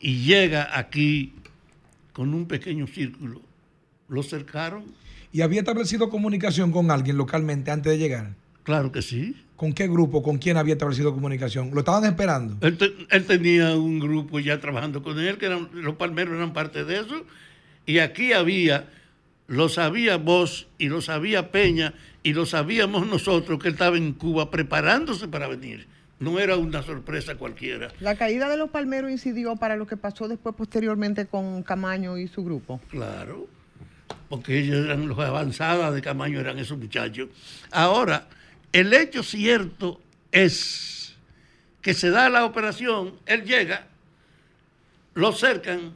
y 0.00 0.24
llega 0.24 0.76
aquí 0.76 1.32
con 2.12 2.34
un 2.34 2.46
pequeño 2.46 2.88
círculo, 2.88 3.40
lo 4.08 4.22
cercaron. 4.24 4.84
¿Y 5.32 5.40
había 5.42 5.60
establecido 5.60 6.08
comunicación 6.10 6.72
con 6.72 6.90
alguien 6.90 7.16
localmente 7.16 7.70
antes 7.70 7.92
de 7.92 7.98
llegar? 7.98 8.34
Claro 8.62 8.90
que 8.92 9.02
sí. 9.02 9.36
¿Con 9.56 9.72
qué 9.72 9.86
grupo? 9.88 10.22
¿Con 10.22 10.38
quién 10.38 10.56
había 10.56 10.74
establecido 10.74 11.14
comunicación? 11.14 11.70
¿Lo 11.72 11.80
estaban 11.80 12.04
esperando? 12.04 12.56
Él, 12.66 12.76
te- 12.76 12.92
él 13.10 13.24
tenía 13.26 13.74
un 13.74 13.98
grupo 14.00 14.38
ya 14.40 14.60
trabajando 14.60 15.02
con 15.02 15.18
él, 15.18 15.38
que 15.38 15.46
eran, 15.46 15.68
los 15.72 15.96
palmeros 15.96 16.34
eran 16.36 16.52
parte 16.52 16.84
de 16.84 16.96
eso, 17.00 17.24
y 17.86 17.98
aquí 18.00 18.32
había, 18.32 18.90
lo 19.46 19.68
sabía 19.68 20.16
vos 20.18 20.66
y 20.78 20.88
lo 20.88 21.00
sabía 21.00 21.52
Peña 21.52 21.94
y 22.22 22.32
lo 22.34 22.44
sabíamos 22.44 23.06
nosotros 23.06 23.58
que 23.60 23.68
él 23.68 23.74
estaba 23.74 23.96
en 23.96 24.12
Cuba 24.12 24.50
preparándose 24.50 25.28
para 25.28 25.46
venir. 25.48 25.86
No 26.18 26.38
era 26.40 26.56
una 26.56 26.82
sorpresa 26.82 27.36
cualquiera. 27.36 27.92
La 28.00 28.16
caída 28.16 28.48
de 28.48 28.56
los 28.56 28.70
palmeros 28.70 29.10
incidió 29.10 29.54
para 29.56 29.76
lo 29.76 29.86
que 29.86 29.96
pasó 29.96 30.28
después 30.28 30.54
posteriormente 30.56 31.26
con 31.26 31.62
Camaño 31.62 32.16
y 32.18 32.26
su 32.26 32.42
grupo. 32.42 32.80
Claro, 32.90 33.46
porque 34.28 34.58
ellos 34.58 34.84
eran 34.84 35.08
los 35.08 35.18
avanzadas 35.18 35.94
de 35.94 36.02
Camaño, 36.02 36.40
eran 36.40 36.58
esos 36.58 36.78
muchachos. 36.78 37.28
Ahora, 37.70 38.28
el 38.72 38.92
hecho 38.92 39.22
cierto 39.22 40.00
es 40.32 41.16
que 41.82 41.94
se 41.94 42.10
da 42.10 42.28
la 42.28 42.44
operación, 42.44 43.14
él 43.26 43.44
llega, 43.44 43.86
lo 45.14 45.32
cercan, 45.32 45.92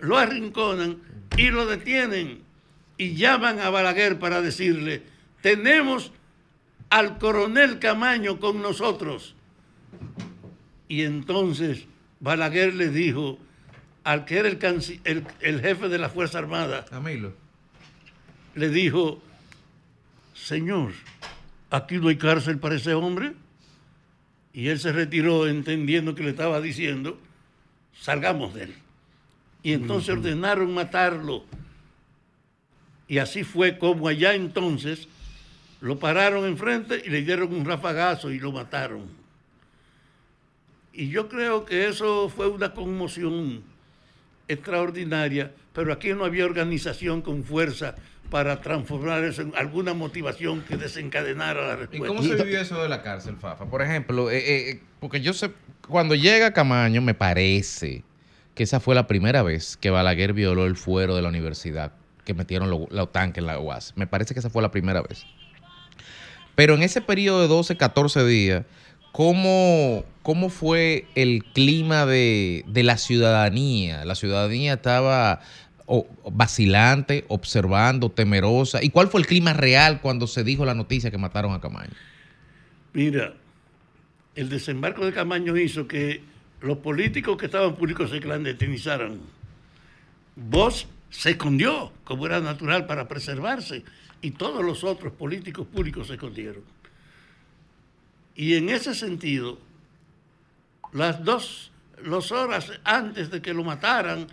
lo 0.00 0.18
arrinconan 0.18 0.98
y 1.36 1.50
lo 1.50 1.66
detienen 1.66 2.42
y 2.98 3.14
llaman 3.14 3.58
a 3.58 3.70
Balaguer 3.70 4.18
para 4.18 4.40
decirle, 4.42 5.02
tenemos 5.40 6.12
al 6.90 7.18
coronel 7.18 7.78
Camaño 7.78 8.38
con 8.38 8.60
nosotros. 8.62 9.34
Y 10.86 11.02
entonces 11.02 11.86
Balaguer 12.20 12.74
le 12.74 12.88
dijo 12.90 13.38
al 14.04 14.26
que 14.26 14.38
era 14.38 14.48
el, 14.48 14.58
el- 15.40 15.60
jefe 15.62 15.88
de 15.88 15.98
la 15.98 16.10
Fuerza 16.10 16.38
Armada, 16.38 16.84
le 18.54 18.68
dijo, 18.68 19.20
señor, 20.34 20.92
aquí 21.70 21.96
no 21.96 22.08
hay 22.08 22.16
cárcel 22.16 22.58
para 22.58 22.76
ese 22.76 22.94
hombre. 22.94 23.32
Y 24.52 24.68
él 24.68 24.78
se 24.78 24.92
retiró 24.92 25.48
entendiendo 25.48 26.14
que 26.14 26.22
le 26.22 26.30
estaba 26.30 26.60
diciendo, 26.60 27.18
salgamos 28.00 28.54
de 28.54 28.64
él. 28.64 28.74
Y 29.62 29.72
entonces 29.72 30.10
ordenaron 30.10 30.72
matarlo. 30.72 31.44
Y 33.08 33.18
así 33.18 33.42
fue 33.42 33.78
como 33.78 34.08
allá 34.08 34.34
entonces 34.34 35.08
lo 35.80 35.98
pararon 35.98 36.46
enfrente 36.46 37.02
y 37.04 37.10
le 37.10 37.22
dieron 37.22 37.52
un 37.52 37.64
rafagazo 37.64 38.30
y 38.30 38.38
lo 38.38 38.52
mataron. 38.52 39.02
Y 40.92 41.08
yo 41.08 41.28
creo 41.28 41.64
que 41.64 41.88
eso 41.88 42.28
fue 42.28 42.48
una 42.48 42.72
conmoción 42.72 43.62
extraordinaria, 44.46 45.52
pero 45.72 45.92
aquí 45.92 46.12
no 46.14 46.24
había 46.24 46.44
organización 46.44 47.20
con 47.20 47.42
fuerza 47.42 47.96
para 48.30 48.60
transformar 48.60 49.22
eso 49.24 49.42
en 49.42 49.52
alguna 49.56 49.94
motivación 49.94 50.62
que 50.62 50.76
desencadenara 50.76 51.66
la 51.68 51.74
¿Y 51.74 51.76
respuesta. 51.76 52.06
cómo 52.08 52.22
se 52.22 52.34
vivió 52.34 52.60
eso 52.60 52.82
de 52.82 52.88
la 52.88 53.02
cárcel, 53.02 53.36
Fafa? 53.36 53.66
Por 53.66 53.82
ejemplo, 53.82 54.30
eh, 54.30 54.38
eh, 54.38 54.70
eh, 54.70 54.82
porque 55.00 55.20
yo 55.20 55.32
sé, 55.32 55.50
cuando 55.88 56.14
llega 56.14 56.52
Camaño, 56.52 57.00
me 57.02 57.14
parece 57.14 58.02
que 58.54 58.62
esa 58.62 58.80
fue 58.80 58.94
la 58.94 59.06
primera 59.06 59.42
vez 59.42 59.76
que 59.76 59.90
Balaguer 59.90 60.32
violó 60.32 60.64
el 60.66 60.76
fuero 60.76 61.14
de 61.16 61.22
la 61.22 61.28
universidad, 61.28 61.92
que 62.24 62.34
metieron 62.34 62.70
lo- 62.70 62.86
los 62.90 63.12
tanques 63.12 63.38
en 63.42 63.46
la 63.46 63.58
UAS. 63.58 63.92
Me 63.96 64.06
parece 64.06 64.32
que 64.34 64.40
esa 64.40 64.50
fue 64.50 64.62
la 64.62 64.70
primera 64.70 65.02
vez. 65.02 65.26
Pero 66.54 66.74
en 66.74 66.82
ese 66.82 67.00
periodo 67.00 67.42
de 67.42 67.48
12, 67.48 67.76
14 67.76 68.24
días, 68.24 68.64
¿cómo, 69.12 70.04
cómo 70.22 70.48
fue 70.50 71.06
el 71.16 71.44
clima 71.52 72.06
de, 72.06 72.64
de 72.68 72.82
la 72.84 72.96
ciudadanía? 72.96 74.04
La 74.04 74.14
ciudadanía 74.14 74.74
estaba 74.74 75.40
o- 75.86 76.06
vacilante, 76.32 77.24
observando, 77.28 78.10
temerosa. 78.10 78.82
¿Y 78.82 78.90
cuál 78.90 79.08
fue 79.08 79.20
el 79.20 79.26
clima 79.26 79.52
real 79.52 80.00
cuando 80.00 80.26
se 80.26 80.44
dijo 80.44 80.64
la 80.64 80.74
noticia 80.74 81.10
que 81.10 81.18
mataron 81.18 81.52
a 81.52 81.60
Camaño? 81.60 81.92
Mira, 82.92 83.34
el 84.34 84.48
desembarco 84.48 85.04
de 85.04 85.12
Camaño 85.12 85.56
hizo 85.56 85.86
que 85.86 86.22
los 86.60 86.78
políticos 86.78 87.36
que 87.36 87.46
estaban 87.46 87.74
públicos 87.76 88.10
se 88.10 88.20
clandestinizaran. 88.20 89.18
Vos 90.36 90.86
se 91.10 91.30
escondió, 91.30 91.92
como 92.04 92.26
era 92.26 92.40
natural, 92.40 92.86
para 92.86 93.06
preservarse, 93.06 93.84
y 94.20 94.32
todos 94.32 94.64
los 94.64 94.82
otros 94.82 95.12
políticos 95.12 95.66
públicos 95.66 96.06
se 96.08 96.14
escondieron. 96.14 96.62
Y 98.34 98.54
en 98.54 98.68
ese 98.68 98.94
sentido, 98.94 99.58
las 100.92 101.22
dos 101.24 101.70
las 102.02 102.32
horas 102.32 102.72
antes 102.84 103.30
de 103.30 103.40
que 103.40 103.54
lo 103.54 103.64
mataran, 103.64 104.26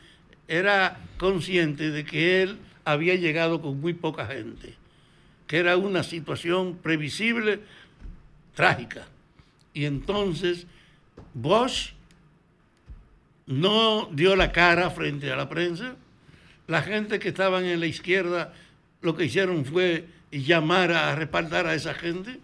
era 0.52 1.00
consciente 1.18 1.92
de 1.92 2.04
que 2.04 2.42
él 2.42 2.58
había 2.84 3.16
llegado 3.16 3.62
con 3.62 3.80
muy 3.80 3.94
poca 3.94 4.26
gente, 4.26 4.76
que 5.48 5.60
era 5.60 5.78
una 5.78 6.04
situación 6.04 6.78
previsible, 6.78 7.62
trágica. 8.54 9.08
Y 9.74 9.86
entonces 9.86 10.68
Bosch 11.34 11.94
no 13.46 14.10
dio 14.12 14.36
la 14.36 14.52
cara 14.52 14.90
frente 14.90 15.32
a 15.32 15.38
la 15.38 15.48
prensa. 15.48 15.96
La 16.68 16.82
gente 16.82 17.20
que 17.20 17.30
estaban 17.30 17.64
en 17.64 17.80
la 17.80 17.86
izquierda 17.86 18.54
lo 19.00 19.16
que 19.16 19.26
hicieron 19.26 19.64
fue 19.64 20.06
llamar 20.32 20.92
a 20.92 21.16
respaldar 21.16 21.66
a 21.66 21.76
esa 21.76 21.94
gente. 21.94 22.40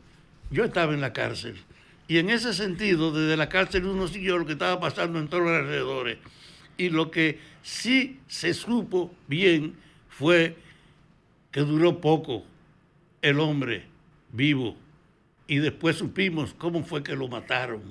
Yo 0.50 0.64
estaba 0.64 0.94
en 0.94 1.02
la 1.02 1.12
cárcel. 1.12 1.58
Y 2.08 2.20
en 2.20 2.30
ese 2.30 2.54
sentido, 2.54 3.12
desde 3.12 3.36
la 3.36 3.50
cárcel 3.50 3.86
uno 3.86 4.08
siguió 4.08 4.38
lo 4.38 4.46
que 4.46 4.54
estaba 4.54 4.80
pasando 4.80 5.20
en 5.20 5.28
todos 5.28 5.44
los 5.44 5.52
alrededores. 5.52 6.20
Y 6.78 6.90
lo 6.90 7.12
que 7.12 7.40
sí 7.64 8.20
se 8.28 8.54
supo 8.54 9.14
bien 9.28 9.76
fue 10.10 10.56
que 11.52 11.62
duró 11.62 12.00
poco 12.00 12.44
el 13.22 13.40
hombre 13.40 13.86
vivo. 14.32 14.76
Y 15.48 15.58
después 15.58 15.98
supimos 15.98 16.54
cómo 16.54 16.84
fue 16.84 17.04
que 17.04 17.16
lo 17.16 17.28
mataron. 17.28 17.82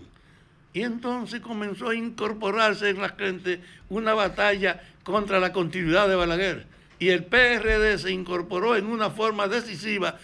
Y 0.72 0.82
entonces 0.82 1.40
comenzó 1.40 1.88
a 1.88 1.94
incorporarse 1.94 2.90
en 2.90 3.00
la 3.00 3.08
gente 3.08 3.60
una 3.88 4.12
batalla 4.12 4.82
contra 5.04 5.40
la 5.40 5.52
continuidad 5.52 6.08
de 6.08 6.16
Balaguer. 6.16 6.66
Y 6.98 7.08
el 7.08 7.24
PRD 7.24 7.98
se 7.98 8.10
incorporó 8.10 8.76
en 8.76 8.86
una 8.86 9.10
forma 9.10 9.48
decisiva, 9.48 10.18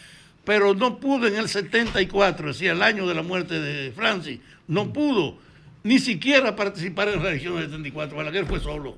pero 0.44 0.74
no 0.74 0.98
pudo 0.98 1.26
en 1.26 1.36
el 1.36 1.48
74, 1.48 2.50
es 2.50 2.56
decir, 2.56 2.70
el 2.70 2.82
año 2.82 3.06
de 3.06 3.14
la 3.14 3.22
muerte 3.22 3.60
de 3.60 3.92
Francis, 3.92 4.40
no 4.66 4.92
pudo 4.92 5.38
ni 5.84 5.98
siquiera 5.98 6.54
participar 6.54 7.08
en 7.08 7.22
la 7.22 7.30
elección 7.30 7.56
del 7.56 7.66
74. 7.66 8.16
Balaguer 8.16 8.46
fue 8.46 8.60
solo. 8.60 8.96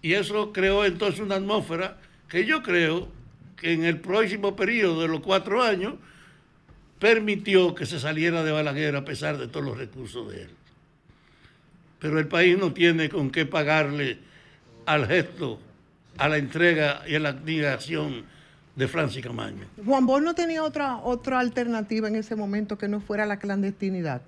Y 0.00 0.14
eso 0.14 0.52
creó 0.52 0.84
entonces 0.84 1.20
una 1.20 1.36
atmósfera 1.36 1.98
que 2.28 2.44
yo 2.44 2.62
creo 2.62 3.08
que 3.56 3.72
en 3.72 3.84
el 3.84 4.00
próximo 4.00 4.56
periodo 4.56 5.02
de 5.02 5.08
los 5.08 5.20
cuatro 5.20 5.62
años 5.62 5.94
permitió 6.98 7.74
que 7.74 7.86
se 7.86 8.00
saliera 8.00 8.42
de 8.42 8.52
Balaguer 8.52 8.96
a 8.96 9.04
pesar 9.04 9.38
de 9.38 9.48
todos 9.48 9.66
los 9.66 9.78
recursos 9.78 10.30
de 10.30 10.42
él. 10.42 10.50
Pero 11.98 12.18
el 12.18 12.26
país 12.26 12.58
no 12.58 12.72
tiene 12.72 13.08
con 13.08 13.30
qué 13.30 13.46
pagarle 13.46 14.18
al 14.86 15.06
gesto, 15.06 15.60
a 16.18 16.28
la 16.28 16.38
entrega 16.38 17.02
y 17.06 17.14
a 17.14 17.20
la 17.20 17.28
admiración 17.28 18.24
de 18.74 18.88
Francis 18.88 19.22
Camaño. 19.22 19.66
Juan 19.84 20.06
Bosch 20.06 20.22
no 20.22 20.34
tenía 20.34 20.64
otra, 20.64 20.96
otra 20.96 21.38
alternativa 21.38 22.08
en 22.08 22.16
ese 22.16 22.34
momento 22.34 22.78
que 22.78 22.88
no 22.88 23.00
fuera 23.00 23.26
la 23.26 23.38
clandestinidad. 23.38 24.22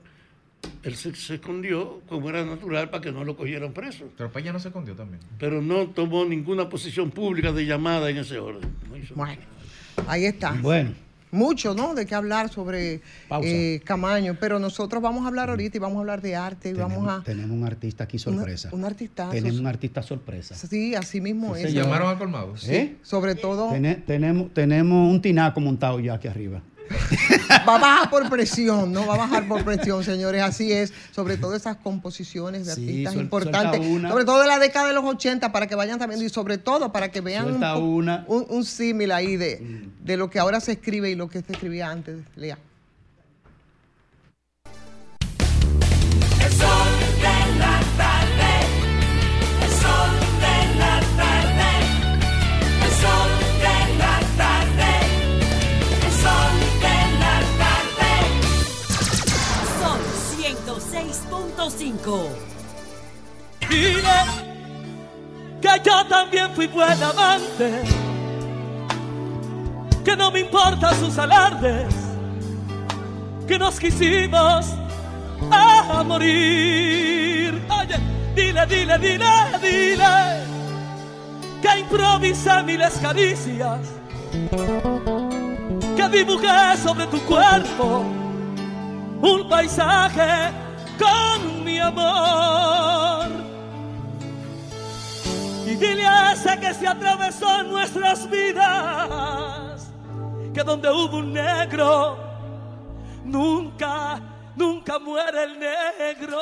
Él 0.82 0.96
se, 0.96 1.14
se 1.14 1.34
escondió 1.36 2.00
como 2.08 2.28
era 2.28 2.44
natural 2.44 2.90
para 2.90 3.02
que 3.02 3.12
no 3.12 3.24
lo 3.24 3.36
cogieran 3.36 3.72
preso. 3.72 4.04
Pero 4.16 4.30
Peña 4.30 4.52
no 4.52 4.58
se 4.58 4.68
escondió 4.68 4.94
también. 4.94 5.20
Pero 5.38 5.62
no 5.62 5.86
tomó 5.88 6.24
ninguna 6.24 6.68
posición 6.68 7.10
pública 7.10 7.52
de 7.52 7.64
llamada 7.66 8.10
en 8.10 8.18
ese 8.18 8.38
orden. 8.38 8.70
No 8.88 8.96
hizo 8.96 9.14
Bueno, 9.14 9.40
ahí 10.06 10.24
está. 10.26 10.52
Bueno. 10.60 10.92
Mucho, 11.30 11.74
¿no? 11.74 11.94
De 11.96 12.06
qué 12.06 12.14
hablar 12.14 12.48
sobre 12.48 13.00
eh, 13.42 13.80
Camaño, 13.84 14.36
pero 14.38 14.60
nosotros 14.60 15.02
vamos 15.02 15.24
a 15.24 15.26
hablar 15.26 15.50
ahorita 15.50 15.76
y 15.78 15.80
vamos 15.80 15.96
a 15.96 16.00
hablar 16.00 16.22
de 16.22 16.36
arte 16.36 16.68
y 16.68 16.74
vamos 16.74 17.08
a... 17.08 17.24
Tenemos 17.24 17.50
un 17.50 17.64
artista 17.66 18.04
aquí 18.04 18.20
sorpresa. 18.20 18.68
Un 18.70 18.84
artista. 18.84 19.30
Tenemos 19.30 19.58
un 19.58 19.66
artista 19.66 20.00
sorpresa. 20.00 20.54
Sí, 20.54 20.94
así 20.94 21.20
mismo 21.20 21.56
Sí, 21.56 21.62
es. 21.62 21.70
señor. 21.70 21.86
¿Llamaron 21.86 22.14
a 22.14 22.18
Colmado? 22.20 22.54
¿Eh? 22.68 22.94
Sobre 23.02 23.34
todo, 23.34 23.68
Tene- 23.72 23.96
tenemos, 24.06 24.54
tenemos 24.54 25.10
un 25.10 25.20
tinaco 25.20 25.58
montado 25.60 25.98
ya 25.98 26.14
aquí 26.14 26.28
arriba. 26.28 26.62
va 27.68 27.76
a 27.76 27.78
bajar 27.78 28.10
por 28.10 28.28
presión, 28.28 28.92
¿no? 28.92 29.06
Va 29.06 29.14
a 29.14 29.18
bajar 29.18 29.48
por 29.48 29.64
presión, 29.64 30.04
señores, 30.04 30.42
así 30.42 30.72
es. 30.72 30.92
Sobre 31.12 31.36
todo 31.36 31.54
esas 31.54 31.76
composiciones 31.78 32.66
de 32.66 32.74
Sí, 32.74 32.80
artistas 32.82 33.14
suel- 33.14 33.20
importantes, 33.22 33.80
sobre 34.10 34.24
todo 34.24 34.40
de 34.42 34.48
la 34.48 34.58
década 34.58 34.88
de 34.88 34.94
los 34.94 35.04
80, 35.04 35.50
para 35.52 35.66
que 35.66 35.74
vayan 35.74 35.98
sabiendo 35.98 36.24
y 36.24 36.28
sobre 36.28 36.58
todo 36.58 36.92
para 36.92 37.10
que 37.10 37.20
vean 37.20 37.44
un, 37.46 37.50
Suelta 37.52 37.74
po- 37.74 37.80
una. 37.80 38.24
un, 38.28 38.46
un 38.48 38.64
símil 38.64 39.12
ahí 39.12 39.36
de, 39.36 39.86
de 40.02 40.16
lo 40.16 40.28
que 40.30 40.38
ahora 40.38 40.60
se 40.60 40.72
escribe 40.72 41.10
y 41.10 41.14
lo 41.14 41.28
que 41.28 41.40
se 41.42 41.52
escribía 41.52 41.90
antes. 41.90 42.18
Lea. 42.36 42.58
El 46.44 46.52
sol 46.52 46.68
105. 61.70 62.28
Dile 63.68 64.18
que 65.62 65.68
yo 65.82 66.04
también 66.06 66.50
fui 66.54 66.66
buen 66.66 67.02
amante, 67.02 67.82
que 70.04 70.16
no 70.16 70.30
me 70.30 70.40
importa 70.40 70.94
sus 70.94 71.16
alardes, 71.16 71.94
que 73.48 73.58
nos 73.58 73.80
quisimos 73.80 74.66
a 75.50 76.02
morir. 76.04 77.62
Oye, 77.70 77.96
dile, 78.34 78.66
dile, 78.66 78.98
dile, 78.98 79.26
dile 79.62 80.44
que 81.62 81.78
improvisa 81.78 82.62
miles 82.62 82.98
caricias, 82.98 83.80
que 85.96 86.08
dibujé 86.10 86.76
sobre 86.76 87.06
tu 87.06 87.18
cuerpo 87.20 88.04
un 89.22 89.48
paisaje 89.48 90.63
con 90.98 91.64
mi 91.64 91.78
amor. 91.78 93.26
Y 95.66 95.74
dile 95.76 96.06
a 96.06 96.32
ese 96.32 96.58
que 96.60 96.74
se 96.74 96.86
atravesó 96.86 97.60
en 97.60 97.70
nuestras 97.70 98.28
vidas 98.30 99.88
que 100.52 100.62
donde 100.62 100.88
hubo 100.88 101.16
un 101.16 101.32
negro 101.32 102.16
nunca 103.24 104.20
nunca 104.56 104.98
muere 104.98 105.44
el 105.44 105.58
negro. 105.58 106.38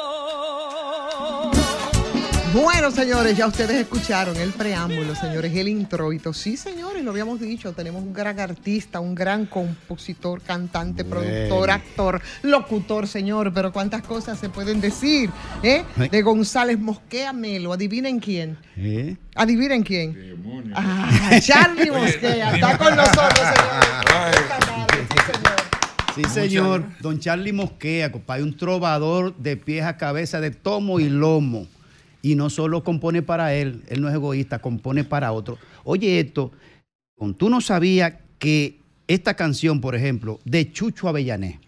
Bueno, 2.53 2.91
señores, 2.91 3.35
ya 3.35 3.47
ustedes 3.47 3.71
escucharon 3.77 4.37
el 4.37 4.51
preámbulo, 4.51 5.15
señores, 5.15 5.57
el 5.57 5.69
introito. 5.69 6.35
Sí, 6.35 6.59
señores, 6.59 7.03
lo 7.03 7.11
habíamos 7.11 7.41
dicho, 7.41 7.73
tenemos 7.73 8.03
un 8.03 8.13
gran 8.13 8.39
artista, 8.41 9.01
un 9.01 9.15
gran 9.15 9.47
compositor, 9.47 10.43
cantante, 10.43 11.03
Bueno. 11.03 11.23
productor, 11.23 11.71
actor, 11.71 12.23
locutor, 12.43 13.09
señor, 13.09 13.53
pero 13.55 13.73
cuántas 13.73 14.03
cosas 14.03 14.39
se 14.39 14.51
pueden 14.51 14.83
decir, 14.83 15.31
¿eh? 15.63 15.85
De 16.11 16.21
González 16.23 16.79
Mosquea 16.79 17.33
Melo, 17.33 17.73
adivinen 17.73 18.21
quién. 18.21 18.59
¿Eh? 18.77 19.17
Adivinen 19.35 19.83
quién. 19.83 20.73
Ah, 20.75 21.39
Charlie 21.41 21.91
Mosquea, 21.91 22.55
está 22.55 22.77
con 22.77 22.95
nosotros, 22.97 23.47
Sí, 26.15 26.23
señor. 26.25 26.85
Don 27.01 27.19
Charlie 27.19 27.55
Mosquea, 27.55 28.13
compadre, 28.13 28.43
un 28.43 28.55
trovador 28.55 29.35
de 29.39 29.57
pies 29.57 29.87
a 29.87 29.97
cabeza, 29.97 30.41
de 30.43 30.51
tomo 30.51 31.01
y 31.01 31.09
lomo. 31.09 31.67
Y 32.23 32.37
no 32.37 32.51
solo 32.51 32.85
compone 32.85 33.20
para 33.23 33.55
él, 33.55 33.83
él 33.89 34.01
no 34.01 34.09
es 34.09 34.14
egoísta, 34.14 34.61
compone 34.61 35.05
para 35.05 35.33
otro. 35.33 35.59
Oye, 35.85 36.20
esto, 36.20 36.53
tú 37.37 37.51
no 37.51 37.61
sabías 37.61 38.14
que 38.39 38.79
esta 39.09 39.35
canción, 39.35 39.81
por 39.81 39.95
ejemplo, 39.95 40.39
de 40.45 40.73
Chucho 40.73 41.09
Avellané, 41.09 41.61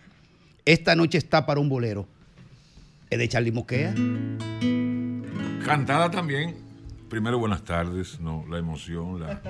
Esta 0.65 0.97
noche 0.97 1.19
está 1.19 1.45
para 1.45 1.61
un 1.61 1.69
bolero, 1.69 2.07
es 3.11 3.19
de 3.19 3.29
Charlie 3.29 3.53
Mosquea. 3.53 3.95
Cantada 5.65 6.11
también. 6.11 6.57
Primero, 7.11 7.39
buenas 7.39 7.63
tardes, 7.63 8.19
no, 8.21 8.45
la 8.49 8.59
emoción, 8.59 9.21
la, 9.21 9.41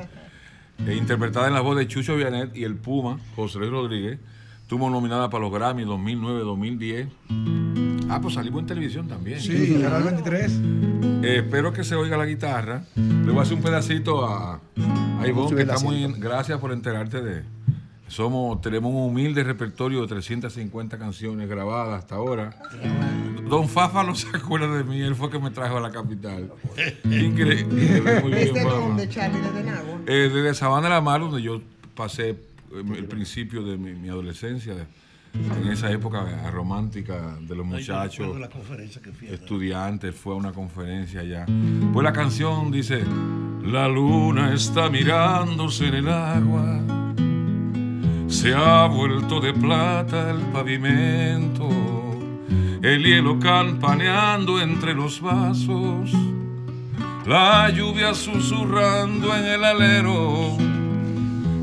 e 0.86 0.94
interpretada 0.96 1.46
en 1.46 1.55
la 1.55 1.61
voz 1.61 1.76
de 1.76 1.86
Chucho 1.86 2.16
Vianet 2.16 2.57
y 2.57 2.64
el 2.64 2.76
Puma, 2.76 3.20
José 3.36 3.59
Luis 3.59 3.70
Rodríguez. 3.70 4.18
Tuvo 4.66 4.90
nominada 4.90 5.30
para 5.30 5.44
los 5.44 5.52
Grammy 5.52 5.84
2009, 5.84 6.40
2010. 6.40 7.93
Ah, 8.09 8.20
pues 8.20 8.34
salimos 8.34 8.61
en 8.61 8.66
televisión 8.66 9.09
también. 9.09 9.40
Sí, 9.40 9.78
Canal 9.82 10.02
23. 10.05 10.52
Eh, 11.22 11.36
espero 11.38 11.72
que 11.72 11.84
se 11.84 11.94
oiga 11.94 12.16
la 12.16 12.26
guitarra. 12.26 12.84
Le 12.96 13.30
voy 13.30 13.38
a 13.38 13.42
hacer 13.42 13.55
un 13.57 13.62
pedacito 13.62 14.24
a, 14.26 14.61
a 15.20 15.26
Ivonne, 15.28 15.57
que 15.57 15.62
está 15.62 15.78
muy. 15.78 16.12
Gracias 16.18 16.59
por 16.59 16.72
enterarte 16.72 17.22
de. 17.22 17.42
Somos, 18.07 18.61
tenemos 18.61 18.92
un 18.92 19.09
humilde 19.11 19.42
repertorio 19.42 20.02
de 20.02 20.07
350 20.09 20.98
canciones 20.98 21.48
grabadas 21.48 21.98
hasta 22.00 22.16
ahora. 22.16 22.55
Don 23.48 23.68
Fafa 23.68 24.05
no 24.05 24.14
se 24.14 24.28
acuerda 24.28 24.68
de 24.76 24.84
mí, 24.84 25.00
él 25.00 25.14
fue 25.16 25.30
que 25.30 25.38
me 25.38 25.50
trajo 25.50 25.78
a 25.78 25.80
la 25.80 25.90
capital. 25.90 26.52
Increíble. 27.05 28.20
Muy 28.20 28.32
bien, 28.32 28.52
¿Desde 28.52 28.62
Fafa. 28.62 28.76
dónde, 28.76 29.09
Charlie? 29.09 29.40
¿Desde 29.40 29.64
Nagua? 29.64 29.98
Eh, 30.07 30.30
desde 30.32 30.55
Sabana 30.55 30.88
de 30.88 30.94
la 30.94 31.00
Mar, 31.00 31.20
donde 31.22 31.42
yo 31.42 31.61
pasé 31.96 32.30
eh, 32.30 32.36
el 32.96 33.07
principio 33.07 33.62
de 33.64 33.78
mi, 33.78 33.92
mi 33.94 34.09
adolescencia, 34.11 34.74
en 35.35 35.68
esa 35.68 35.91
época 35.91 36.24
romántica 36.51 37.37
de 37.41 37.57
los 37.57 37.66
muchachos, 37.66 38.18
recuerdo 38.18 38.39
la 38.39 38.49
conferencia 38.49 39.03
que 39.03 39.12
fui 39.12 39.28
a 39.28 39.30
dar. 39.32 39.41
estudiantes, 39.41 40.14
fue 40.14 40.35
a 40.35 40.37
una 40.37 40.53
conferencia 40.53 41.20
allá. 41.20 41.47
Pues 41.93 42.05
la 42.05 42.12
canción 42.12 42.70
dice, 42.70 43.03
la 43.62 43.89
luna 43.89 44.55
está 44.55 44.89
mirándose 44.89 45.89
en 45.89 45.95
el 45.95 46.09
agua, 46.09 46.80
se 48.28 48.55
ha 48.55 48.87
vuelto 48.87 49.41
de 49.41 49.53
plata 49.53 50.30
el 50.30 50.41
pavimento, 50.53 51.68
el 52.82 53.05
hielo 53.05 53.39
campaneando 53.41 54.61
entre 54.61 54.95
los 54.95 55.20
vasos, 55.20 56.12
la 57.26 57.70
lluvia 57.70 58.14
susurrando 58.14 59.35
en 59.35 59.45
el 59.47 59.64
alero, 59.64 60.57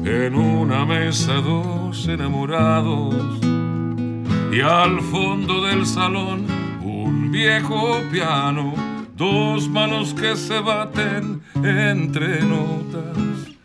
en 0.03 0.35
una 0.35 0.85
mesa 0.85 1.35
dos 1.35 2.07
enamorados 2.07 3.50
y 4.51 4.61
al 4.61 4.99
fondo 5.01 5.65
del 5.65 5.85
salón 5.85 6.45
un 6.81 7.31
viejo 7.31 8.01
piano, 8.11 8.73
dos 9.15 9.69
manos 9.69 10.13
que 10.13 10.35
se 10.35 10.59
baten 10.59 11.41
entre 11.55 12.41
notas, 12.43 13.17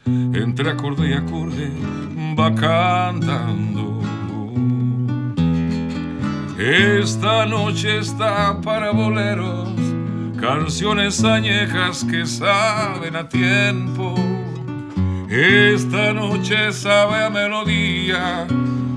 entre 0.05 0.71
acorde 0.71 1.11
y 1.11 1.13
acorde 1.13 1.71
va 2.39 2.55
cantando. 2.55 4.01
Esta 6.59 7.47
noche 7.47 7.99
está 7.99 8.61
para 8.61 8.91
boleros, 8.91 9.69
canciones 10.41 11.23
añejas 11.25 12.05
que 12.05 12.27
saben 12.27 13.17
a 13.17 13.29
tiempo. 13.29 14.15
Esta 15.29 16.13
noche 16.13 16.73
sabe 16.73 17.25
a 17.25 17.31
melodía, 17.31 18.47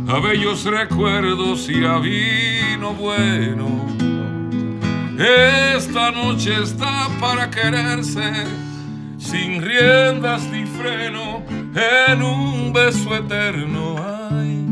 a 0.10 0.20
bellos 0.20 0.64
recuerdos 0.66 1.70
y 1.70 1.86
a 1.86 1.98
vino 2.00 2.94
bueno. 2.94 3.68
Esta 5.76 6.12
noche 6.12 6.54
está 6.64 7.10
para 7.20 7.50
quererse, 7.50 8.32
sin 9.18 9.62
riendas 9.62 10.44
ni 10.50 10.66
freno, 10.66 11.44
en 12.10 12.24
un 12.24 12.72
beso 12.72 13.16
eterno. 13.16 13.96
Ay, 14.32 14.66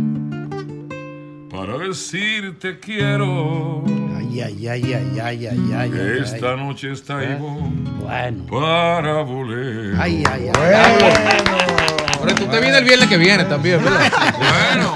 para 1.52 1.78
decirte 1.80 2.80
quiero. 2.80 3.84
Ay, 4.18 4.42
ay, 4.42 4.68
ay, 4.68 4.94
ay, 4.94 5.20
ay, 5.20 5.48
ay, 5.48 5.72
ay. 5.74 5.92
ay, 5.94 6.20
Esta 6.24 6.52
ay. 6.54 6.58
noche 6.58 6.92
está 6.94 7.22
¿Eh? 7.24 7.36
Ivonne 7.38 7.90
Bueno. 8.02 8.46
para 8.46 9.22
volver. 9.24 9.96
Ay, 10.00 10.24
ay, 10.32 10.48
ay. 10.48 10.52
Pero 10.54 11.67
tú 12.40 12.46
te 12.48 12.60
vienes 12.60 12.78
el 12.78 12.86
viernes 12.86 13.08
que 13.10 13.18
viene 13.18 13.44
también, 13.46 13.84
¿verdad? 13.84 14.12
Bueno, 14.38 14.94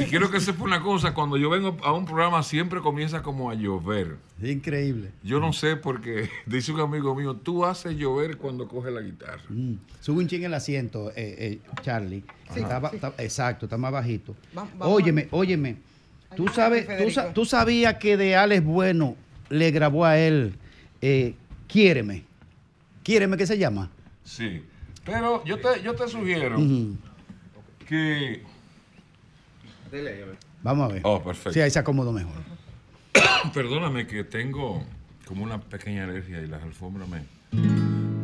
y 0.00 0.04
quiero 0.04 0.30
que 0.30 0.40
sepa 0.40 0.64
una 0.64 0.80
cosa, 0.80 1.14
cuando 1.14 1.36
yo 1.36 1.50
vengo 1.50 1.76
a 1.82 1.92
un 1.92 2.04
programa 2.04 2.42
siempre 2.42 2.80
comienza 2.80 3.22
como 3.22 3.50
a 3.50 3.54
llover. 3.54 4.16
Increíble. 4.42 5.10
Yo 5.22 5.40
no 5.40 5.52
sé 5.52 5.76
porque 5.76 6.28
dice 6.46 6.72
un 6.72 6.80
amigo 6.80 7.14
mío, 7.14 7.34
tú 7.34 7.64
haces 7.64 7.96
llover 7.96 8.36
cuando 8.36 8.68
coges 8.68 8.92
la 8.92 9.00
guitarra. 9.00 9.42
Mm. 9.48 9.74
Sube 10.00 10.18
un 10.18 10.28
ching 10.28 10.44
el 10.44 10.54
asiento, 10.54 11.10
eh, 11.10 11.14
eh, 11.16 11.58
Charlie. 11.82 12.22
Sí, 12.52 12.60
Está 12.60 12.78
ba- 12.78 12.90
sí. 12.90 12.96
está- 12.96 13.12
exacto, 13.18 13.66
está 13.66 13.76
más 13.78 13.92
bajito. 13.92 14.34
Va- 14.56 14.66
vamos 14.78 14.96
óyeme, 14.96 15.28
óyeme. 15.30 15.76
¿Tú, 16.36 16.48
sabes, 16.48 16.82
tú, 16.84 16.90
Federico. 16.92 17.10
sa- 17.12 17.32
tú 17.32 17.44
sabías 17.44 17.94
que 17.94 18.16
de 18.16 18.36
Alex 18.36 18.62
Bueno 18.64 19.16
le 19.48 19.70
grabó 19.70 20.04
a 20.04 20.18
él 20.18 20.54
eh, 21.00 21.34
Quiéreme. 21.68 22.24
Quiéreme, 23.02 23.36
¿qué 23.36 23.46
se 23.46 23.56
llama? 23.58 23.90
Sí. 24.24 24.62
Pero 25.06 25.44
yo 25.44 25.58
te, 25.58 25.82
yo 25.82 25.94
te 25.94 26.08
sugiero 26.08 26.58
que... 27.86 28.42
Vamos 30.62 30.90
a 30.90 30.94
ver. 30.94 31.02
Oh, 31.04 31.22
perfecto. 31.22 31.52
Sí, 31.52 31.60
ahí 31.60 31.70
se 31.70 31.78
acomodó 31.78 32.12
mejor. 32.12 32.34
Perdóname 33.54 34.06
que 34.06 34.24
tengo 34.24 34.84
como 35.24 35.44
una 35.44 35.60
pequeña 35.60 36.04
alergia 36.04 36.42
y 36.42 36.48
las 36.48 36.62
alfombras 36.62 37.08
me... 37.08 37.22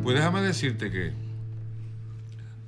Pues 0.02 0.16
déjame 0.16 0.42
decirte 0.42 0.90
que 0.90 1.12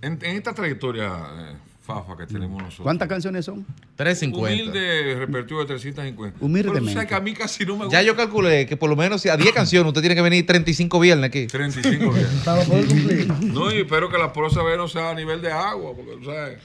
en, 0.01 0.13
en 0.23 0.37
esta 0.37 0.55
trayectoria, 0.55 1.09
eh, 1.09 1.57
Fafa, 1.85 2.17
que 2.17 2.27
tenemos 2.27 2.63
nosotros... 2.63 2.83
¿Cuántas 2.83 3.07
canciones 3.09 3.45
son? 3.45 3.67
350. 3.97 4.63
Humilde 4.63 5.17
repertorio 5.17 5.59
de 5.59 5.67
350. 5.67 6.39
Humildemente. 6.41 6.81
Pero 6.81 6.87
tú 6.87 6.93
sabes 6.95 7.09
que 7.09 7.15
a 7.15 7.21
mí 7.21 7.35
casi 7.35 7.67
no 7.67 7.77
me 7.77 7.85
gusta. 7.85 8.01
Ya 8.01 8.07
yo 8.07 8.17
calculé 8.17 8.65
que 8.67 8.79
por 8.79 8.89
lo 8.89 8.97
menos 8.97 9.27
a 9.27 9.37
10 9.37 9.53
canciones 9.53 9.89
usted 9.89 10.01
tiene 10.01 10.15
que 10.15 10.23
venir 10.23 10.47
35 10.47 10.99
viernes 10.99 11.29
aquí. 11.29 11.47
35 11.47 11.99
viernes. 12.15 12.43
Para 12.43 12.63
poder 12.63 12.87
cumplir. 12.87 13.29
No, 13.53 13.71
y 13.71 13.81
espero 13.81 14.09
que 14.09 14.17
la 14.17 14.33
prosa 14.33 14.63
B 14.63 14.79
no 14.79 14.89
sea 14.89 15.11
a 15.11 15.15
nivel 15.15 15.43
de 15.43 15.53
agua, 15.53 15.93
porque 15.95 16.13
tú 16.17 16.25
sabes. 16.25 16.59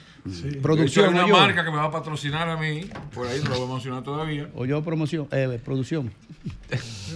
Producción, 0.61 1.17
Hay 1.17 1.24
una 1.24 1.28
marca 1.28 1.65
que 1.65 1.72
me 1.72 1.78
va 1.78 1.86
a 1.86 1.91
patrocinar 1.91 2.47
a 2.49 2.55
mí, 2.57 2.89
por 3.13 3.28
ahí 3.28 3.41
no 3.43 3.49
lo 3.49 3.59
voy 3.59 3.70
a 3.70 3.74
mencionar 3.74 4.03
todavía. 4.03 4.49
O 4.55 4.65
yo 4.65 4.82
promoción, 4.84 5.28
eh, 5.32 5.59
producción. 5.63 6.13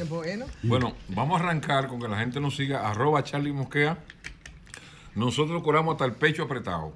Bueno. 0.10 0.46
Bueno, 0.64 0.94
vamos 1.10 1.40
a 1.40 1.44
arrancar 1.44 1.88
con 1.88 2.02
que 2.02 2.08
la 2.08 2.18
gente 2.18 2.40
nos 2.40 2.56
siga, 2.56 2.90
arroba 2.90 3.24
Charlie 3.24 3.54
Mosquea. 3.54 3.98
Nosotros 5.16 5.62
curamos 5.64 5.94
hasta 5.94 6.06
el 6.06 6.14
pecho 6.14 6.44
apretado. 6.44 6.94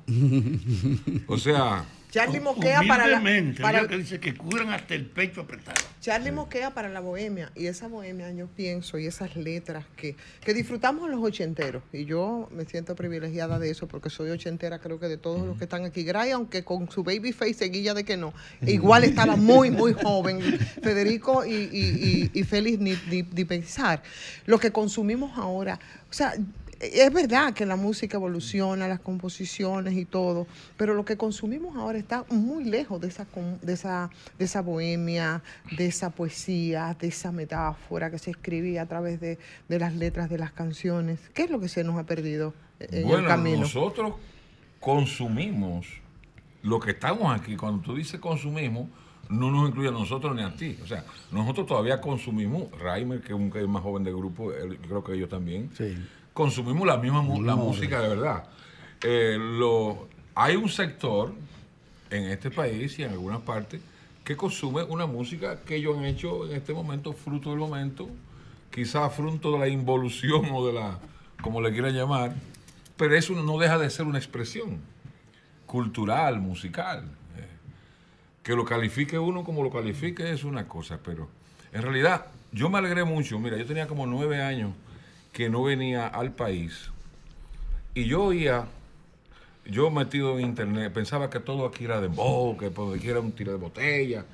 O 1.27 1.37
sea, 1.37 1.85
Charlie 2.09 2.39
Mosquea 2.39 2.81
para 2.87 3.05
la, 3.05 3.21
para, 3.61 3.87
que 3.87 3.97
dice 3.97 4.19
que 4.19 4.33
curan 4.33 4.69
hasta 4.69 4.95
el 4.95 5.05
pecho 5.05 5.41
apretado. 5.41 5.77
Charlie 5.99 6.31
Mosquea 6.31 6.73
para 6.73 6.87
la 6.87 7.01
bohemia. 7.01 7.51
Y 7.53 7.67
esa 7.67 7.89
bohemia, 7.89 8.31
yo 8.31 8.47
pienso, 8.47 8.97
y 8.97 9.07
esas 9.07 9.35
letras 9.35 9.85
que, 9.97 10.15
que 10.41 10.53
disfrutamos 10.53 11.09
los 11.09 11.21
ochenteros. 11.21 11.83
Y 11.91 12.05
yo 12.05 12.47
me 12.51 12.63
siento 12.63 12.95
privilegiada 12.95 13.59
de 13.59 13.69
eso 13.69 13.87
porque 13.87 14.09
soy 14.09 14.29
ochentera, 14.29 14.79
creo 14.79 14.99
que 14.99 15.07
de 15.07 15.17
todos 15.17 15.45
los 15.45 15.57
que 15.57 15.65
están 15.65 15.83
aquí. 15.83 16.03
Gray, 16.03 16.31
aunque 16.31 16.63
con 16.63 16.89
su 16.89 17.03
baby 17.03 17.33
face 17.33 17.53
seguilla 17.53 17.93
de 17.93 18.05
que 18.05 18.15
no. 18.15 18.33
Igual 18.65 19.03
estaba 19.03 19.35
muy, 19.35 19.69
muy 19.69 19.93
joven. 19.93 20.41
Federico 20.81 21.45
y, 21.45 21.51
y, 21.51 22.31
y, 22.33 22.39
y 22.39 22.43
Félix 22.45 22.79
ni, 22.79 22.93
ni, 23.11 23.23
ni 23.23 23.45
pensar. 23.45 24.01
Lo 24.45 24.59
que 24.59 24.71
consumimos 24.71 25.37
ahora, 25.37 25.77
o 26.09 26.13
sea, 26.13 26.33
es 26.79 27.11
verdad 27.13 27.53
que 27.53 27.65
la 27.65 27.75
música 27.75 28.17
evoluciona, 28.17 28.87
las 28.87 28.99
composiciones 28.99 29.93
y 29.95 30.05
todo, 30.05 30.47
pero 30.77 30.93
lo 30.93 31.03
que 31.05 31.17
consumimos 31.17 31.75
ahora 31.75 31.97
está 31.97 32.25
muy 32.29 32.63
lejos 32.65 33.01
de 33.01 33.07
esa, 33.07 33.25
de 33.61 33.73
esa, 33.73 34.09
de 34.37 34.45
esa 34.45 34.61
bohemia, 34.61 35.41
de 35.77 35.87
esa 35.87 36.09
poesía, 36.11 36.95
de 36.99 37.07
esa 37.07 37.31
metáfora 37.31 38.11
que 38.11 38.19
se 38.19 38.31
escribía 38.31 38.83
a 38.83 38.85
través 38.85 39.19
de, 39.19 39.39
de 39.67 39.79
las 39.79 39.95
letras 39.95 40.29
de 40.29 40.37
las 40.37 40.51
canciones. 40.51 41.19
¿Qué 41.33 41.43
es 41.43 41.49
lo 41.49 41.59
que 41.59 41.67
se 41.67 41.83
nos 41.83 41.97
ha 41.97 42.05
perdido 42.05 42.53
en 42.79 42.93
el 42.99 43.05
bueno, 43.05 43.27
camino? 43.27 43.59
nosotros 43.61 44.13
consumimos 44.79 45.87
lo 46.63 46.79
que 46.79 46.91
estamos 46.91 47.37
aquí. 47.37 47.55
Cuando 47.55 47.81
tú 47.83 47.95
dices 47.95 48.19
consumimos, 48.19 48.87
no 49.29 49.51
nos 49.51 49.67
incluye 49.69 49.89
a 49.89 49.91
nosotros 49.91 50.35
ni 50.35 50.41
a 50.41 50.55
ti. 50.55 50.77
O 50.81 50.87
sea, 50.87 51.03
nosotros 51.31 51.67
todavía 51.67 51.99
consumimos, 51.99 52.71
Raimer, 52.79 53.19
que 53.19 53.27
es 53.27 53.33
un 53.33 53.51
que 53.51 53.61
es 53.61 53.67
más 53.67 53.83
joven 53.83 54.03
del 54.03 54.15
grupo, 54.15 54.53
él- 54.53 54.77
creo 54.79 55.03
que 55.03 55.13
ellos 55.13 55.27
también, 55.29 55.69
consumimos 56.37 56.85
la 56.85 56.97
misma 56.97 57.25
la 57.41 57.55
música 57.55 57.99
de 57.99 58.09
verdad. 58.09 58.43
Eh, 59.01 59.37
lo, 59.39 60.07
hay 60.35 60.55
un 60.55 60.69
sector 60.69 61.33
en 62.11 62.25
este 62.25 62.51
país 62.51 62.99
y 62.99 63.03
en 63.03 63.09
algunas 63.09 63.41
partes 63.41 63.81
que 64.23 64.37
consume 64.37 64.83
una 64.83 65.07
música 65.07 65.61
que 65.61 65.77
ellos 65.77 65.97
han 65.97 66.05
hecho 66.05 66.47
en 66.47 66.55
este 66.55 66.75
momento, 66.75 67.13
fruto 67.13 67.49
del 67.49 67.57
momento, 67.57 68.07
quizás 68.69 69.11
fruto 69.15 69.53
de 69.53 69.57
la 69.57 69.67
involución 69.67 70.45
o 70.51 70.67
de 70.67 70.73
la, 70.73 70.99
como 71.41 71.59
le 71.59 71.71
quieran 71.71 71.95
llamar, 71.95 72.35
pero 72.97 73.15
eso 73.15 73.33
no 73.33 73.57
deja 73.57 73.79
de 73.79 73.89
ser 73.89 74.05
una 74.05 74.19
expresión 74.19 74.79
cultural, 75.65 76.39
musical. 76.39 77.03
Eh, 77.35 77.47
Que 78.43 78.55
lo 78.55 78.63
califique 78.63 79.17
uno 79.17 79.43
como 79.43 79.63
lo 79.63 79.71
califique 79.71 80.31
es 80.31 80.43
una 80.43 80.67
cosa, 80.67 80.99
pero 81.03 81.29
en 81.73 81.81
realidad 81.81 82.27
yo 82.51 82.69
me 82.69 82.77
alegré 82.77 83.05
mucho. 83.05 83.39
Mira, 83.39 83.57
yo 83.57 83.65
tenía 83.65 83.87
como 83.87 84.05
nueve 84.05 84.43
años 84.43 84.73
que 85.33 85.49
no 85.49 85.63
venía 85.63 86.07
al 86.07 86.33
país 86.33 86.89
y 87.93 88.05
yo 88.05 88.23
oía, 88.25 88.67
yo 89.65 89.89
metido 89.91 90.37
en 90.39 90.45
internet, 90.45 90.93
pensaba 90.93 91.29
que 91.29 91.39
todo 91.39 91.65
aquí 91.65 91.85
era 91.85 91.99
de 91.99 92.07
que 92.59 92.69
por 92.71 92.95
aquí 92.95 93.07
era 93.09 93.19
un 93.19 93.31
tiro 93.31 93.51
de 93.51 93.57
botella. 93.57 94.25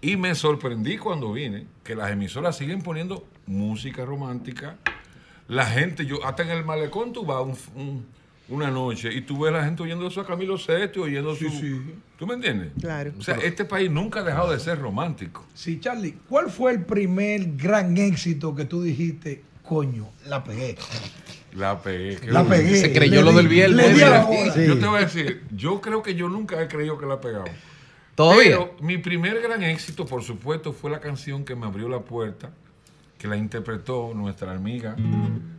Y 0.00 0.16
me 0.16 0.34
sorprendí 0.34 0.96
cuando 0.98 1.32
vine 1.32 1.66
que 1.82 1.94
las 1.94 2.10
emisoras 2.12 2.56
siguen 2.56 2.82
poniendo 2.82 3.26
música 3.46 4.04
romántica. 4.04 4.76
La 5.48 5.64
gente, 5.64 6.04
yo 6.06 6.24
hasta 6.26 6.42
en 6.42 6.50
el 6.50 6.64
malecón 6.64 7.12
tú 7.12 7.24
vas 7.24 7.42
un- 7.74 7.80
un- 7.82 8.06
una 8.48 8.70
noche 8.70 9.12
y 9.12 9.22
tú 9.22 9.40
ves 9.40 9.52
a 9.54 9.58
la 9.58 9.64
gente 9.64 9.82
oyendo 9.82 10.06
eso 10.06 10.20
a 10.20 10.26
Camilo 10.26 10.56
Sesto, 10.56 11.02
oyendo 11.02 11.34
su... 11.34 11.46
¿Tú 12.16 12.26
me 12.26 12.34
entiendes? 12.34 12.70
Claro. 12.80 13.12
O 13.18 13.22
sea, 13.22 13.36
este 13.36 13.64
país 13.64 13.90
nunca 13.90 14.20
ha 14.20 14.22
dejado 14.22 14.52
de 14.52 14.60
ser 14.60 14.78
romántico. 14.78 15.44
Sí, 15.54 15.80
Charlie, 15.80 16.14
¿cuál 16.28 16.48
fue 16.50 16.72
el 16.72 16.84
primer 16.84 17.56
gran 17.56 17.96
éxito 17.96 18.54
que 18.54 18.64
tú 18.66 18.82
dijiste, 18.82 19.42
coño, 19.66 20.08
la 20.26 20.42
pegué? 20.44 20.76
La 21.52 21.80
pegué. 21.80 22.18
La 22.30 22.42
bueno. 22.42 22.48
pegué. 22.62 22.76
Se 22.76 22.92
creyó 22.92 23.16
Le 23.16 23.22
lo 23.22 23.30
di- 23.30 23.36
del 23.38 23.48
viernes. 23.48 23.88
le 23.88 23.94
di 23.94 24.02
a 24.02 24.08
la 24.10 24.26
Mira. 24.28 24.42
hora. 24.52 24.64
Yo 24.66 24.78
te 24.78 24.86
voy 24.86 24.96
a 24.98 25.00
decir, 25.04 25.42
yo 25.54 25.80
creo 25.80 26.02
que 26.02 26.14
yo 26.14 26.28
nunca 26.28 26.60
he 26.62 26.68
creído 26.68 26.98
que 26.98 27.06
la 27.06 27.14
he 27.14 27.18
pegado. 27.18 27.44
¿Todavía? 28.14 28.42
Pero 28.58 28.76
mi 28.80 28.98
primer 28.98 29.40
gran 29.42 29.62
éxito, 29.62 30.06
por 30.06 30.22
supuesto, 30.22 30.72
fue 30.72 30.90
la 30.90 31.00
canción 31.00 31.44
que 31.44 31.54
me 31.54 31.66
abrió 31.66 31.88
la 31.88 32.00
puerta, 32.00 32.50
que 33.18 33.28
la 33.28 33.36
interpretó 33.36 34.12
nuestra 34.14 34.52
amiga 34.52 34.96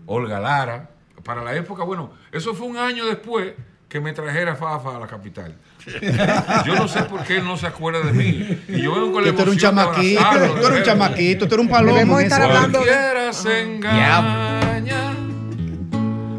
Olga 0.05 0.39
Lara. 0.39 0.91
Para 1.23 1.43
la 1.43 1.55
época, 1.55 1.83
bueno, 1.83 2.11
eso 2.31 2.53
fue 2.53 2.67
un 2.67 2.77
año 2.77 3.05
después 3.05 3.53
que 3.89 3.99
me 4.01 4.11
trajera 4.13 4.55
Fafa 4.55 4.97
a 4.97 4.99
la 4.99 5.07
capital. 5.07 5.55
Yo 6.65 6.75
no 6.75 6.87
sé 6.87 7.03
por 7.03 7.23
qué 7.23 7.37
él 7.37 7.45
no 7.45 7.55
se 7.57 7.67
acuerda 7.67 8.01
de 8.01 8.11
mí. 8.13 8.59
Y 8.67 8.81
yo 8.81 8.93
vengo 8.93 9.13
con 9.13 9.23
la 9.25 9.31
tú 9.33 9.41
eres 9.43 9.53
un 9.53 9.59
chamaquito, 9.59 10.21
tú 10.59 10.65
eres 10.67 10.79
un 10.79 10.83
chamaquito, 10.83 11.47
tú 11.47 11.55
eres 11.55 11.65
un 11.65 11.71
palomo. 11.71 11.93
Debemos 11.93 12.21
estar 12.21 12.41
hablando 12.41 12.79
de- 12.83 13.33
se 13.33 13.61
engaña. 13.61 15.13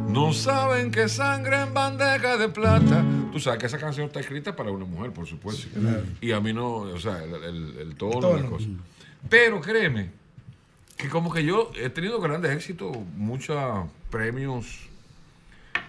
No 0.09 0.33
saben 0.33 0.91
que 0.91 1.09
sangre 1.09 1.63
en 1.63 1.73
bandeja 1.73 2.37
de 2.37 2.49
plata. 2.49 3.05
Tú 3.33 3.39
sabes 3.41 3.61
que 3.61 3.67
esa 3.67 3.79
canción 3.79 4.07
está 4.07 4.21
escrita 4.21 4.55
para 4.57 4.71
una 4.71 4.85
mujer, 4.85 5.13
por 5.13 5.27
supuesto. 5.27 5.69
Y 6.21 6.33
a 6.33 6.41
mí 6.41 6.53
no, 6.53 6.69
o 6.77 6.99
sea, 6.99 7.23
el, 7.23 7.35
el- 7.45 7.77
el 7.81 7.95
tono, 7.95 8.21
tono. 8.21 8.43
la 8.43 8.49
cosa. 8.49 8.67
Pero 9.29 9.61
créeme, 9.61 10.11
que 10.97 11.09
como 11.09 11.33
que 11.33 11.45
yo 11.45 11.71
he 11.77 11.89
tenido 11.91 12.21
grandes 12.21 12.51
éxitos, 12.53 12.97
muchos 13.17 13.57
premios. 14.11 14.88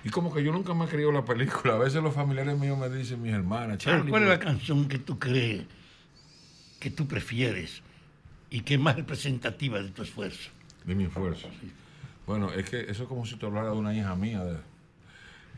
Y 0.04 0.10
como 0.10 0.34
que 0.34 0.44
yo 0.44 0.52
nunca 0.52 0.74
me 0.74 0.86
he 0.86 0.88
creído 0.88 1.12
la 1.12 1.26
película. 1.26 1.76
A 1.76 1.78
veces 1.78 2.02
los 2.02 2.14
familiares 2.14 2.58
míos 2.58 2.78
me 2.78 2.90
dicen, 2.90 3.22
mis 3.22 3.34
hermanas, 3.34 3.78
Charlie. 3.80 4.10
¿Cuál 4.10 4.24
es 4.24 4.30
la 4.30 4.40
pero- 4.40 4.52
canción 4.52 4.88
que 4.88 5.00
tú 5.00 5.20
crees 5.20 5.64
que 6.80 6.90
tú 6.90 7.08
prefieres 7.08 7.82
y 8.50 8.62
que 8.62 8.76
es 8.76 8.80
más 8.80 8.96
representativa 8.96 9.82
de 9.82 9.90
tu 9.90 10.02
esfuerzo? 10.04 10.50
De 10.86 10.96
mi 10.96 11.04
esfuerzo. 11.04 11.48
Bueno, 12.26 12.52
es 12.54 12.70
que 12.70 12.80
eso 12.82 13.04
es 13.04 13.10
como 13.10 13.26
si 13.26 13.36
te 13.36 13.46
hablara 13.46 13.72
de 13.72 13.78
una 13.78 13.94
hija 13.94 14.16
mía. 14.16 14.44
de- 14.44 14.58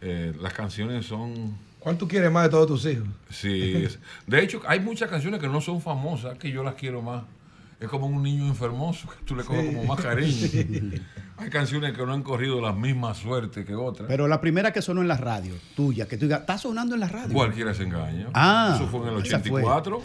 eh, 0.04 0.34
las 0.42 0.54
canciones 0.54 1.06
son... 1.06 1.56
¿Cuál 1.80 1.98
tú 1.98 2.08
quieres 2.08 2.32
más 2.32 2.44
de 2.46 2.50
todos 2.50 2.68
tus 2.68 2.86
hijos? 2.92 3.08
Sí. 3.30 3.74
es- 3.86 4.00
de 4.26 4.42
hecho, 4.44 4.62
hay 4.68 4.80
muchas 4.80 5.10
canciones 5.10 5.40
que 5.40 5.48
no 5.48 5.62
son 5.62 5.80
famosas, 5.82 6.38
que 6.40 6.50
yo 6.52 6.64
las 6.64 6.74
quiero 6.76 7.02
más. 7.04 7.24
Es 7.80 7.88
como 7.90 8.06
un 8.08 8.22
niño 8.24 8.48
enfermoso, 8.48 9.08
que 9.10 9.24
tú 9.26 9.36
le 9.36 9.44
coges 9.44 9.66
como 9.76 9.84
más 9.86 10.00
cariño. 10.02 10.48
Hay 11.42 11.50
canciones 11.50 11.94
que 11.94 12.06
no 12.06 12.14
han 12.14 12.22
corrido 12.24 12.62
la 12.62 12.72
misma 12.72 13.14
suerte 13.16 13.66
que 13.66 13.74
otras. 13.74 14.08
Pero 14.08 14.28
la 14.28 14.40
primera 14.40 14.72
que 14.72 14.82
sonó 14.82 15.02
en 15.02 15.08
la 15.08 15.18
radio, 15.18 15.54
tuya, 15.76 16.08
que 16.08 16.16
tú 16.18 16.26
digas, 16.26 16.42
está 16.42 16.58
sonando 16.58 16.94
en 16.96 17.02
la 17.02 17.08
radio. 17.08 17.34
Cualquiera 17.34 17.74
se 17.74 17.84
engaña. 17.84 18.28
Ah, 18.34 18.74
Eso 18.76 18.88
fue 18.88 19.02
en 19.10 19.16
el 19.16 19.26
esa 19.26 19.40
fue. 19.40 19.62
84. 19.64 20.02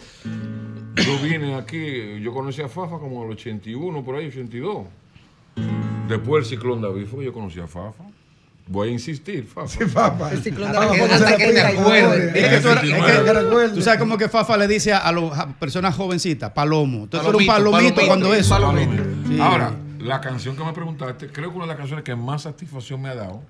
Yo 0.95 1.19
vine 1.21 1.53
aquí, 1.55 2.19
yo 2.21 2.33
conocí 2.33 2.61
a 2.61 2.67
Fafa 2.67 2.97
como 2.97 3.21
en 3.23 3.27
el 3.27 3.33
81, 3.37 4.03
por 4.03 4.15
ahí, 4.15 4.27
82. 4.27 4.85
Después 6.07 6.43
el 6.43 6.49
ciclón 6.49 6.81
David 6.81 7.05
fue 7.05 7.25
yo 7.25 7.33
conocí 7.33 7.59
a 7.59 7.67
Fafa. 7.67 8.03
Voy 8.69 8.89
a 8.89 8.91
insistir, 8.91 9.45
Fafa. 9.45 9.67
Sí, 9.67 9.85
Fafa. 9.85 10.31
El 10.31 10.41
ciclón 10.43 10.67
Hasta 10.69 10.83
abajo 10.83 11.03
hasta 11.05 11.17
se 11.29 11.37
que 11.37 11.59
acuerdes. 11.61 11.79
muere. 11.81 12.25
Es 12.39 12.49
que 12.49 12.59
tú, 12.61 12.69
es 12.69 12.79
que- 12.81 13.75
tú 13.75 13.81
sabes 13.81 13.99
como 13.99 14.17
que 14.17 14.27
Fafa 14.27 14.57
le 14.57 14.67
dice 14.67 14.91
a 14.93 15.11
las 15.11 15.45
personas 15.59 15.95
jovencitas, 15.95 16.51
palomo. 16.51 17.03
Entonces 17.03 17.29
tú 17.29 17.37
eres 17.37 17.47
un 17.47 17.53
Palomito, 17.55 17.95
palomito, 17.95 17.95
palomito, 17.95 18.07
cuando 18.07 18.33
eso. 18.33 18.49
palomito. 18.49 19.03
Sí. 19.27 19.39
Ahora, 19.39 19.71
la 19.99 20.21
canción 20.21 20.55
que 20.55 20.63
me 20.63 20.73
preguntaste, 20.73 21.27
creo 21.27 21.49
que 21.51 21.55
una 21.55 21.65
de 21.65 21.69
las 21.69 21.77
canciones 21.77 22.03
que 22.03 22.15
más 22.15 22.43
satisfacción 22.43 23.01
me 23.01 23.09
ha 23.09 23.15
dado, 23.15 23.41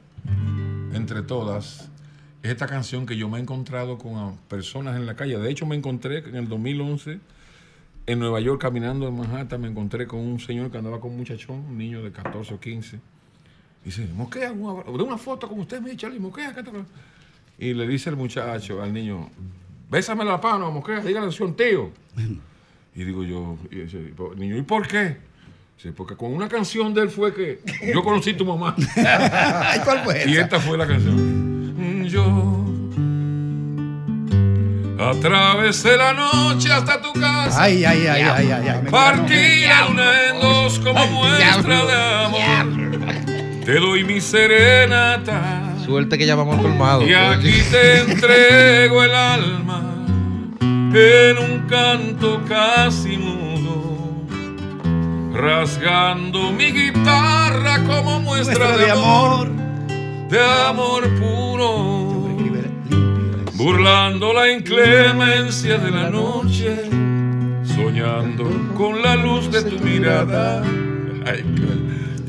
entre 0.93 1.22
todas, 1.22 1.89
es 2.43 2.52
esta 2.52 2.68
canción 2.68 3.06
que 3.06 3.18
yo 3.18 3.30
me 3.30 3.38
he 3.38 3.41
encontrado 3.41 3.98
con 3.98 4.38
personas 4.48 4.95
en 4.95 5.06
la 5.06 5.16
calle. 5.16 5.38
De 5.38 5.50
hecho, 5.50 5.66
me 5.66 5.76
encontré 5.76 6.20
en 6.20 6.36
el 6.36 6.48
2011 6.48 7.20
en 8.06 8.20
Nueva 8.20 8.39
York 8.39 8.62
caminando 8.62 9.08
en 9.08 9.18
Manhattan, 9.18 9.60
me 9.62 9.68
encontré 9.68 10.08
con 10.08 10.20
un 10.22 10.39
señor 10.39 10.72
que 10.72 10.78
andaba 10.78 11.00
con 11.00 11.12
un 11.12 11.18
muchachón, 11.18 11.58
un 11.68 11.78
niño 11.78 12.02
de 12.02 12.12
14 12.12 12.54
o 12.54 12.60
15. 12.60 12.95
Y 12.95 13.00
dice, 13.86 14.08
Moquea, 14.16 14.52
un 14.54 14.70
abra- 14.70 14.91
de 14.98 15.04
una 15.04 15.18
foto 15.18 15.48
con 15.48 15.60
usted, 15.60 15.82
mi 15.82 15.95
Charlie, 15.98 16.20
Moquea. 16.20 16.54
¿qué 16.56 16.64
te 16.64 16.72
pasa?". 16.72 16.86
Y 17.60 17.74
le 17.74 17.88
dice 17.88 18.10
el 18.10 18.16
muchacho 18.16 18.82
al 18.82 18.93
niño, 18.93 19.30
bésame 19.89 20.24
la 20.24 20.38
mano, 20.38 20.72
Moquea, 20.72 21.02
dígale 21.02 21.28
a 21.28 21.43
un 21.43 21.56
tío. 21.56 21.91
Y 22.95 23.04
digo 23.04 23.24
yo, 23.24 23.58
y 23.70 23.76
dice, 23.82 24.14
niño, 24.38 24.58
¿y 24.58 24.62
por 24.62 24.88
qué? 24.88 25.18
Dice, 25.78 25.91
porque 25.91 26.15
con 26.15 26.34
una 26.34 26.49
canción 26.49 26.91
de 26.91 27.03
él 27.03 27.09
fue 27.11 27.36
que 27.36 27.61
yo 27.93 28.03
conocí 28.03 28.32
a 28.32 28.38
tu 28.38 28.45
mamá. 28.45 28.75
Ay, 28.95 29.80
¿Cuál 29.84 30.03
fue 30.03 30.23
y 30.25 30.36
esta 30.36 30.59
fue 30.59 30.75
la 30.75 30.88
canción. 30.88 32.03
Yo 32.07 32.65
atravesé 34.99 35.95
la 35.95 36.13
noche 36.13 36.71
hasta 36.71 36.99
tu 36.99 37.13
casa. 37.13 37.61
Ay, 37.61 37.86
ay, 37.86 38.07
ay, 38.07 38.21
ay, 38.23 38.51
ay, 38.51 38.67
ay. 38.69 38.89
Partí 38.89 39.65
la 39.67 39.88
luna 39.88 40.30
en 40.30 40.41
dos 40.41 40.80
como 40.80 41.05
muestra 41.05 41.86
de 41.86 42.25
amor. 42.25 43.63
Te 43.63 43.73
doy 43.80 44.03
mi 44.03 44.19
serenata. 44.19 45.75
Suerte 45.86 46.17
que 46.17 46.25
ya 46.25 46.36
vamos 46.36 46.55
al 46.55 46.63
colmado. 46.63 47.07
Y 47.07 47.13
aquí 47.13 47.53
te 47.69 47.99
entrego 47.99 49.03
el 49.03 49.13
alma 49.13 49.84
en 50.59 51.38
un 51.38 51.67
canto 51.67 52.41
casi 52.47 53.17
mudo, 53.17 53.47
rasgando 55.38 56.51
mi 56.51 56.71
guitarra 56.71 57.83
como 57.85 58.19
muestra 58.19 58.75
de 58.75 58.89
amor, 58.89 59.49
de 60.29 60.39
amor 60.67 61.03
puro, 61.19 62.35
burlando 63.53 64.33
la 64.33 64.51
inclemencia 64.51 65.77
de 65.77 65.91
la 65.91 66.09
noche, 66.09 66.89
soñando 67.63 68.49
con 68.75 69.01
la 69.03 69.15
luz 69.15 69.51
de 69.51 69.61
tu 69.61 69.79
mirada. 69.83 70.63
Ay, 71.25 71.45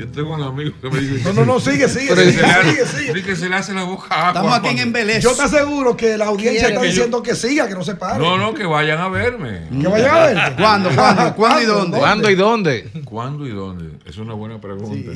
tengo 0.09 0.33
un 0.35 0.41
amigo 0.43 0.73
que 0.81 0.89
me 0.89 0.99
dice 0.99 1.23
No, 1.25 1.33
no, 1.33 1.45
no, 1.45 1.59
sigue, 1.59 1.87
sigue, 1.87 2.13
Pero 2.15 2.31
sigue, 2.31 2.43
sigue, 2.63 2.85
sigue. 2.85 3.23
que 3.23 3.35
se 3.35 3.49
le 3.49 3.55
hace 3.55 3.73
la 3.73 3.83
boca 3.83 4.07
agua. 4.13 4.27
Estamos 4.29 4.53
aquí 4.53 4.67
en 4.67 4.73
cuando- 4.75 4.81
Embelez. 4.99 5.23
Yo 5.23 5.33
te 5.35 5.41
aseguro 5.43 5.95
que 5.97 6.17
la 6.17 6.25
audiencia 6.25 6.67
está 6.69 6.81
que 6.81 6.87
yo- 6.87 6.91
diciendo 6.91 7.23
que 7.23 7.35
siga, 7.35 7.67
que 7.67 7.73
no 7.75 7.83
se 7.83 7.95
pare. 7.95 8.19
No, 8.19 8.37
no, 8.37 8.53
que 8.53 8.65
vayan 8.65 8.99
a 8.99 9.07
verme. 9.09 9.67
Que 9.81 9.87
vayan 9.87 10.09
a 10.11 10.19
verte. 10.25 10.55
¿Cuándo, 10.61 10.89
cuándo, 10.95 11.35
cuándo 11.35 11.61
y 11.61 11.65
dónde? 11.65 11.97
¿Cuándo 11.97 12.29
y 12.29 12.35
dónde? 12.35 12.89
¿Cuándo 13.05 13.47
y 13.47 13.51
dónde? 13.51 13.97
Es 14.05 14.17
una 14.17 14.33
buena 14.33 14.59
pregunta. 14.59 15.11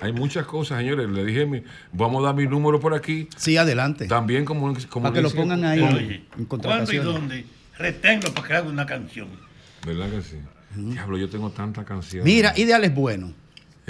Hay 0.00 0.12
muchas 0.12 0.46
cosas, 0.46 0.78
señores. 0.78 1.08
Le 1.08 1.24
dije, 1.24 1.64
vamos 1.92 2.22
a 2.22 2.26
dar 2.26 2.34
mi 2.34 2.46
número 2.46 2.78
por 2.80 2.94
aquí. 2.94 3.28
Sí, 3.36 3.56
adelante. 3.56 4.06
También 4.06 4.44
como, 4.44 4.72
como 4.88 5.02
Para 5.04 5.14
que 5.14 5.22
lo 5.22 5.30
pongan 5.30 5.64
ahí 5.64 5.80
Oye, 5.80 6.22
en 6.38 6.44
¿cuándo 6.44 6.92
y 6.92 6.98
dónde? 6.98 7.44
Retengo 7.78 8.28
para 8.34 8.46
que 8.46 8.54
haga 8.54 8.68
una 8.68 8.86
canción. 8.86 9.28
¿Verdad 9.86 10.10
que 10.10 10.22
sí? 10.22 10.36
Diablo, 10.74 11.16
yo 11.16 11.28
tengo 11.30 11.50
tantas 11.50 11.84
canciones. 11.84 12.24
Mira, 12.24 12.52
y 12.56 12.64
de 12.64 12.74
Alex 12.74 12.94
Bueno. 12.94 13.32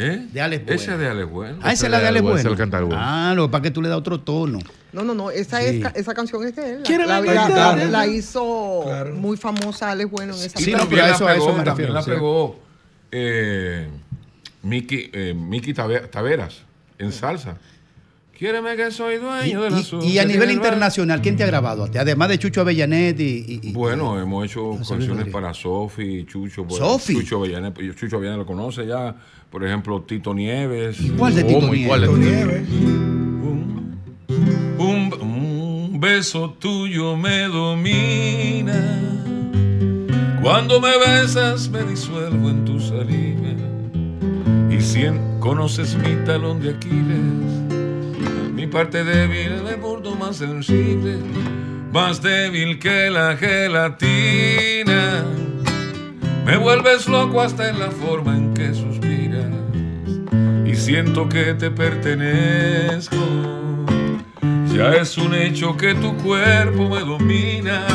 ¿Eh? 0.01 0.29
De 0.33 0.41
Alex 0.41 0.65
Bueno. 0.65 0.81
Ese 0.81 0.93
es 0.93 0.99
de 1.01 1.09
Alex 1.09 1.29
Bueno. 1.31 1.59
Ah, 1.61 1.73
esa 1.73 1.87
es 1.87 1.91
la 1.91 1.99
de 1.99 2.07
Alex 2.07 2.23
Bueno, 2.23 2.35
Bueno. 2.37 2.49
es 2.49 2.53
el 2.53 2.57
cantar 2.59 2.85
bueno. 2.85 3.01
Ah, 3.05 3.33
lo 3.35 3.47
que 3.47 3.51
pasa 3.51 3.59
es 3.59 3.63
que 3.65 3.71
tú 3.73 3.83
le 3.83 3.89
das 3.89 3.99
otro 3.99 4.21
tono. 4.21 4.61
No, 4.93 5.03
no, 5.03 5.13
no, 5.13 5.31
esa, 5.33 5.59
Sí. 5.61 5.67
es, 5.67 5.83
ca- 5.83 5.93
esa 5.97 6.15
canción 6.15 6.45
es 6.47 6.55
de 6.55 6.75
él. 6.77 6.83
¿Quiere 6.85 7.05
la, 7.05 7.21
la 7.21 7.27
la- 7.35 7.47
guitarra? 7.49 7.77
la- 7.77 7.85
la 7.87 8.07
hizo 8.07 8.83
Claro. 8.85 9.15
muy 9.17 9.37
famosa 9.37 9.91
Alex 9.91 10.09
Bueno 10.11 10.35
en 10.37 10.41
esa 10.45 10.61
Y 10.61 10.65
Sí, 10.65 10.71
no, 10.71 10.79
también 10.79 11.01
pero 11.01 11.03
a 11.05 11.09
la 11.09 11.15
eso- 11.17 11.27
a 11.27 11.35
eso 11.35 11.45
pegó, 11.47 11.59
me 11.59 11.65
también 11.65 11.89
refiero, 11.89 11.93
la 11.95 12.03
sí. 12.03 12.11
pegó 12.13 12.61
eh, 13.11 13.89
Miki, 14.63 15.11
eh, 15.13 15.35
Miki 15.35 15.75
Tabe- 15.75 16.09
Taveras 16.09 16.63
en 16.99 17.11
salsa. 17.11 17.57
Quiéreme 18.39 18.77
que 18.77 18.91
soy 18.93 19.17
dueño 19.17 19.63
de 19.63 19.71
la 19.71 19.81
Y, 20.03 20.11
y 20.13 20.19
a 20.21 20.25
nivel 20.25 20.53
internacional, 20.53 21.21
¿quién 21.21 21.37
te 21.37 21.43
ha 21.43 21.47
grabado 21.49 21.85
a 21.85 21.91
ti? 21.91 21.99
Además 21.99 22.29
de 22.29 22.39
Chucho 22.39 22.61
Avellanet 22.61 23.19
y... 23.19 23.25
y- 23.25 23.61
y- 23.71 23.73
Bueno, 23.73 24.17
hemos 24.21 24.45
hecho 24.47 24.79
canciones 24.89 25.27
para 25.27 25.53
Sofi, 25.53 26.25
Chucho. 26.25 26.65
pues, 26.65 26.79
¿Sofi? 26.79 27.15
Chucho 27.15 27.39
Avellanet, 27.39 27.75
pues, 27.75 27.97
Chucho 27.97 28.17
Avellanet 28.17 28.39
lo 28.39 28.47
conoce 28.47 28.87
ya. 28.87 29.17
Por 29.51 29.65
ejemplo, 29.65 30.03
Tito 30.03 30.33
Nieves. 30.35 30.99
¿Cuál 31.17 31.35
de 31.35 31.43
Tito. 31.43 31.75
¿Y 31.75 31.87
cuál 31.87 32.01
de 32.03 32.09
Nieves? 32.09 32.67
Tito 32.69 32.81
Nieves? 32.81 33.09
Un, 34.79 35.13
un 35.21 35.99
beso 36.01 36.51
tuyo 36.61 37.17
me 37.17 37.41
domina. 37.49 39.01
Cuando 40.41 40.81
me 40.81 40.97
besas 40.97 41.69
me 41.71 41.83
disuelvo 41.83 42.51
en 42.51 42.65
tu 42.65 42.79
saliva. 42.79 43.49
Y 44.71 44.81
si 44.81 45.03
en- 45.07 45.41
conoces 45.41 45.97
mi 45.97 46.15
talón 46.25 46.61
de 46.61 46.71
Aquiles, 46.71 47.68
mi 48.59 48.67
parte 48.67 49.05
débil 49.05 49.63
me 49.63 49.77
porto 49.77 50.17
más 50.17 50.39
sensible, 50.39 51.19
más 51.93 52.21
débil 52.21 52.81
que 52.81 53.09
la 53.09 53.37
gelatina. 53.37 55.25
Me 56.45 56.57
vuelves 56.57 57.07
loco 57.07 57.41
hasta 57.41 57.69
en 57.69 57.79
la 57.79 57.93
forma 57.93 58.37
en 58.37 58.55
que 58.55 58.75
suspiras 58.75 59.47
y 60.67 60.75
siento 60.75 61.29
que 61.29 61.55
te 61.55 61.71
pertenezco. 61.71 63.17
Ya 64.75 64.93
es 64.95 65.17
un 65.19 65.35
hecho 65.35 65.77
que 65.77 65.95
tu 65.95 66.17
cuerpo 66.17 66.89
me 66.89 66.99
domina 66.99 67.87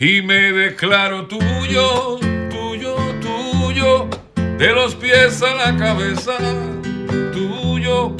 y 0.00 0.20
me 0.20 0.50
declaro 0.50 1.26
tuyo, 1.26 2.18
tuyo, 2.50 2.96
tuyo, 3.20 4.08
de 4.58 4.72
los 4.72 4.96
pies 4.96 5.40
a 5.44 5.54
la 5.54 5.76
cabeza, 5.76 6.36
tuyo 7.32 8.16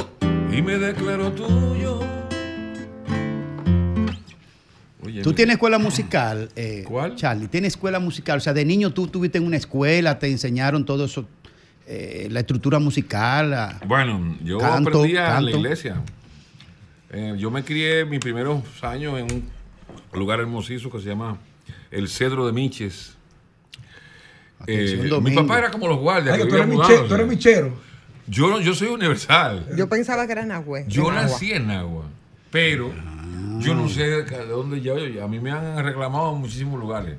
y 0.58 0.62
me 0.62 0.76
declaro 0.76 1.30
tuyo. 1.32 2.00
Oye, 5.04 5.22
Tú 5.22 5.32
tienes 5.32 5.54
escuela 5.54 5.78
musical, 5.78 6.50
eh, 6.56 6.84
Charlie. 7.14 7.46
¿Tienes 7.46 7.74
escuela 7.74 8.00
musical? 8.00 8.38
O 8.38 8.40
sea, 8.40 8.52
de 8.52 8.64
niño 8.64 8.92
tú 8.92 9.06
tuviste 9.06 9.38
en 9.38 9.46
una 9.46 9.56
escuela, 9.56 10.18
te 10.18 10.28
enseñaron 10.28 10.84
todo 10.84 11.04
eso, 11.04 11.26
eh, 11.86 12.26
la 12.30 12.40
estructura 12.40 12.78
musical. 12.80 13.50
la- 13.50 13.80
Bueno, 13.86 14.36
yo 14.42 14.58
Canto, 14.58 14.88
aprendí 14.90 15.16
a 15.16 15.40
la 15.40 15.50
iglesia. 15.52 16.02
Eh, 17.10 17.34
yo 17.38 17.50
me 17.50 17.62
crié 17.64 18.04
mis 18.04 18.18
primeros 18.18 18.62
años 18.82 19.16
en 19.18 19.26
un 19.32 19.48
lugar 20.12 20.40
hermosísimo 20.40 20.90
que 20.90 20.98
se 20.98 21.06
llama 21.08 21.38
El 21.90 22.08
Cedro 22.08 22.44
de 22.46 22.52
Miches. 22.52 23.16
Atención, 24.58 25.06
Eh, 25.06 25.20
mi 25.20 25.34
papá 25.36 25.58
era 25.58 25.70
como 25.70 25.86
los 25.86 25.98
guardias. 25.98 26.34
Ay, 26.34 26.42
que 26.42 26.48
tú 26.48 26.56
eres 26.56 26.66
miche- 26.68 27.06
tú 27.08 27.14
eres 27.14 27.26
michero. 27.28 27.87
Yo, 28.28 28.48
no- 28.50 28.60
yo 28.60 28.74
soy 28.74 28.88
universal. 28.88 29.66
Yo 29.76 29.88
pensaba 29.88 30.26
que 30.26 30.32
era 30.32 30.44
Nahue. 30.44 30.84
Yo 30.88 31.02
Nahua. 31.10 31.22
nací 31.22 31.52
en 31.52 31.70
Agua, 31.70 32.04
pero 32.50 32.92
yo 33.60 33.74
no 33.74 33.88
sé 33.88 34.02
de 34.04 34.46
dónde 34.46 34.80
yo. 34.80 34.94
A 35.22 35.28
mí 35.28 35.40
me 35.40 35.50
han 35.50 35.82
reclamado 35.84 36.34
en 36.34 36.40
muchísimos 36.40 36.78
lugares. 36.78 37.16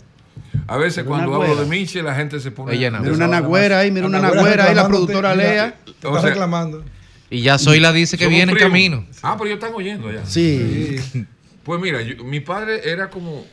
A 0.67 0.77
veces 0.77 1.03
cuando 1.03 1.35
hablo 1.35 1.55
de 1.55 1.65
Miche, 1.65 2.01
la 2.03 2.13
gente 2.15 2.39
se 2.39 2.51
pone. 2.51 2.73
Ella 2.75 2.91
Mira 2.91 3.13
una 3.13 3.27
nagüera 3.27 3.79
ahí, 3.79 3.91
mira 3.91 4.05
una 4.07 4.19
nagüera 4.19 4.65
ahí, 4.65 4.75
la 4.75 4.87
productora 4.87 5.35
Lea. 5.35 5.75
Te 5.85 6.07
está 6.07 6.21
reclamando. 6.21 6.83
Y 7.31 7.41
ya 7.41 7.57
Zoila 7.59 7.91
dice 7.93 8.17
que 8.17 8.23
Somos 8.25 8.35
viene 8.37 8.51
en 8.53 8.57
camino. 8.57 9.05
Ah, 9.21 9.35
pero 9.37 9.49
ellos 9.49 9.59
están 9.63 9.75
oyendo 9.75 10.11
ya. 10.11 10.25
Sí. 10.25 10.95
Pues 11.63 11.79
mira, 11.79 12.01
yo- 12.01 12.23
mi 12.23 12.39
padre 12.39 12.81
era 12.89 13.11
como. 13.11 13.45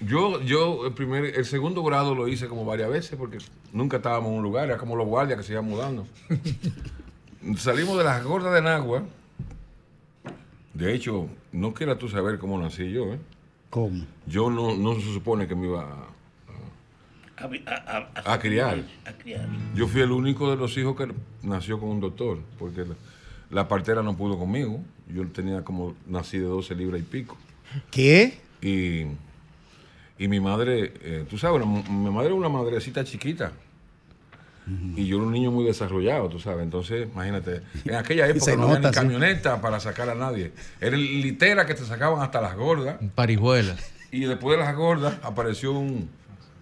Yo, 0.00 0.42
yo 0.42 0.86
el, 0.86 0.92
primer, 0.92 1.24
el 1.24 1.44
segundo 1.46 1.82
grado 1.82 2.14
lo 2.14 2.28
hice 2.28 2.48
como 2.48 2.64
varias 2.64 2.90
veces 2.90 3.16
porque 3.16 3.38
nunca 3.72 3.96
estábamos 3.96 4.30
en 4.30 4.36
un 4.38 4.42
lugar, 4.42 4.68
era 4.68 4.76
como 4.76 4.94
los 4.96 5.06
guardias 5.06 5.38
que 5.38 5.44
se 5.44 5.52
iban 5.52 5.64
mudando. 5.64 6.06
Salimos 7.56 7.96
de 7.98 8.04
las 8.04 8.22
gordas 8.24 8.52
de 8.54 8.62
Nagua. 8.62 9.04
De 10.74 10.94
hecho, 10.94 11.28
no 11.52 11.72
quieras 11.72 11.98
tú 11.98 12.08
saber 12.08 12.38
cómo 12.38 12.58
nací 12.60 12.90
yo, 12.90 13.14
¿eh? 13.14 13.18
¿Cómo? 13.70 14.04
Yo 14.26 14.50
no, 14.50 14.76
no 14.76 14.94
se 14.96 15.12
supone 15.14 15.46
que 15.48 15.54
me 15.54 15.66
iba 15.68 15.82
a, 15.82 17.44
A, 17.44 17.48
a- 17.66 18.10
a- 18.24 18.32
a 18.34 18.38
criar. 18.38 18.84
a 19.06 19.12
criar. 19.12 19.48
Yo 19.74 19.86
fui 19.88 20.02
el 20.02 20.10
único 20.12 20.50
de 20.50 20.56
los 20.56 20.76
hijos 20.76 20.96
que 20.96 21.08
nació 21.42 21.78
con 21.80 21.88
un 21.90 22.00
doctor, 22.00 22.38
porque 22.58 22.84
la, 22.84 22.94
la 23.50 23.68
partera 23.68 24.02
no 24.02 24.16
pudo 24.16 24.38
conmigo. 24.38 24.80
Yo 25.08 25.26
tenía 25.28 25.62
como, 25.64 25.94
nací 26.06 26.38
de 26.38 26.44
12 26.46 26.74
libras 26.74 27.00
y 27.00 27.04
pico. 27.04 27.36
¿Qué? 27.90 28.38
Y, 28.60 29.06
y 30.18 30.28
mi 30.28 30.40
madre, 30.40 30.92
eh, 31.02 31.24
tú 31.28 31.36
sabes, 31.38 31.62
una- 31.64 31.82
mi 31.88 32.10
madre 32.10 32.26
era 32.28 32.34
una 32.34 32.48
madrecita 32.48 33.04
chiquita. 33.04 33.52
Y 34.96 35.06
yo 35.06 35.18
era 35.18 35.26
un 35.26 35.32
niño 35.32 35.52
muy 35.52 35.64
desarrollado, 35.64 36.28
tú 36.28 36.40
sabes. 36.40 36.64
Entonces, 36.64 37.06
imagínate, 37.12 37.62
en 37.84 37.94
aquella 37.94 38.26
época 38.28 38.56
no 38.56 38.64
había 38.64 38.80
ni 38.80 38.86
sí. 38.88 38.92
camioneta 38.94 39.60
para 39.60 39.78
sacar 39.78 40.10
a 40.10 40.16
nadie. 40.16 40.50
Era 40.80 40.96
litera 40.96 41.66
que 41.66 41.74
te 41.74 41.84
sacaban 41.84 42.20
hasta 42.20 42.40
las 42.40 42.56
gordas. 42.56 42.96
Parijuela. 43.14 43.76
Y 44.10 44.24
después 44.24 44.58
de 44.58 44.64
las 44.64 44.74
gordas 44.74 45.14
apareció 45.22 45.72
un 45.72 46.10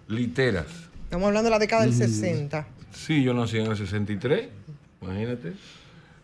literas. 0.09 0.67
Estamos 1.05 1.29
hablando 1.29 1.45
de 1.47 1.51
la 1.53 1.59
década 1.59 1.83
del 1.83 1.93
Mm. 1.93 1.97
60. 1.97 2.67
Sí, 2.93 3.23
yo 3.23 3.33
nací 3.33 3.57
en 3.59 3.67
el 3.71 3.77
63, 3.77 4.49
imagínate. 5.01 5.55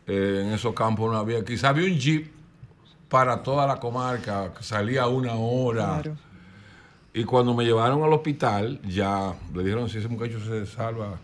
Eh, 0.06 0.42
en 0.44 0.52
esos 0.52 0.74
campos 0.74 1.10
no 1.10 1.16
había, 1.18 1.42
quizá 1.44 1.70
había 1.70 1.86
un 1.90 1.98
jeep 1.98 2.30
para 3.08 3.42
toda 3.42 3.66
la 3.66 3.76
comarca, 3.80 4.52
que 4.52 4.62
salía 4.62 5.04
a 5.04 5.08
una 5.08 5.34
hora. 5.34 6.00
Claro. 6.02 6.16
Y 7.12 7.24
cuando 7.24 7.54
me 7.54 7.64
llevaron 7.64 8.02
al 8.04 8.12
hospital, 8.12 8.80
ya 8.88 9.34
le 9.54 9.62
dijeron 9.64 9.88
si 9.88 9.98
ese 9.98 10.08
muchacho 10.08 10.38
se 10.44 10.64
salva. 10.66 11.18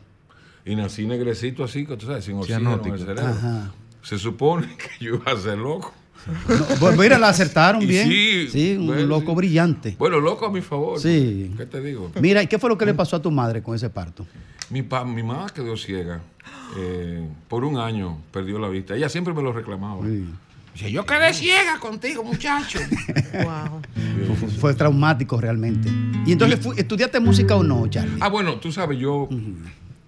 Y 0.65 0.75
nací 0.75 1.07
negrecito 1.07 1.63
así, 1.63 1.87
que 1.87 1.97
tú 1.97 2.07
sabes, 2.07 2.25
sin 2.25 2.37
oxígeno 2.39 2.81
en 2.85 2.93
el 2.95 2.99
cerebro. 2.99 3.27
Ajá. 3.27 3.73
Se 4.03 4.19
supone 4.19 4.67
que 4.77 5.05
yo 5.05 5.15
iba 5.15 5.31
a 5.33 5.37
ser 5.37 5.59
loco. 5.59 5.93
No, 6.49 6.65
pues 6.81 6.99
mira, 6.99 7.19
la 7.21 7.29
acertaron 7.29 7.81
Y 7.83 7.87
bien. 7.87 8.09
sí, 8.09 8.49
Sí, 8.51 8.77
un 8.77 8.89
bueno, 8.89 9.03
loco 9.07 9.31
sí. 9.31 9.37
brillante. 9.37 9.95
Bueno, 9.97 10.19
loco 10.19 10.47
a 10.47 10.51
mi 10.51 10.61
favor. 10.61 10.99
Sí. 10.99 11.53
¿Qué 11.57 11.67
te 11.67 11.81
digo? 11.81 12.11
Mira, 12.21 12.43
¿y 12.43 12.49
qué 12.49 12.59
fue 12.59 12.69
lo 12.69 12.77
que 12.77 12.85
le 12.85 12.95
pasó 12.95 13.15
a 13.17 13.23
tu 13.23 13.31
madre 13.31 13.63
con 13.63 13.77
ese 13.77 13.89
parto? 13.91 14.27
Mi, 14.71 14.83
pa- 14.83 15.05
mi 15.05 15.23
mamá 15.23 15.47
quedó 15.55 15.77
ciega. 15.77 16.21
eh, 16.77 17.25
por 17.49 17.65
un 17.65 17.79
año 17.79 18.19
perdió 18.33 18.59
la 18.59 18.69
vista. 18.69 18.97
Ella 18.97 19.09
siempre 19.09 19.33
me 19.35 19.43
lo 19.43 19.53
reclamaba. 19.53 20.05
Yo 20.77 21.07
quedé 21.07 21.33
ciega 21.33 21.79
contigo, 21.81 22.23
muchacho. 22.23 22.79
Wow. 23.37 23.83
Fue, 24.37 24.49
fue 24.49 24.75
traumático 24.75 25.39
realmente. 25.39 25.91
¿Y 26.25 26.33
entonces 26.33 26.59
estudiaste 26.77 27.21
música 27.21 27.55
o 27.55 27.63
no, 27.63 27.87
Charlie? 27.89 28.19
Ah, 28.21 28.29
bueno, 28.29 28.59
tú 28.59 28.73
sabes, 28.73 28.99
yo, 28.99 29.29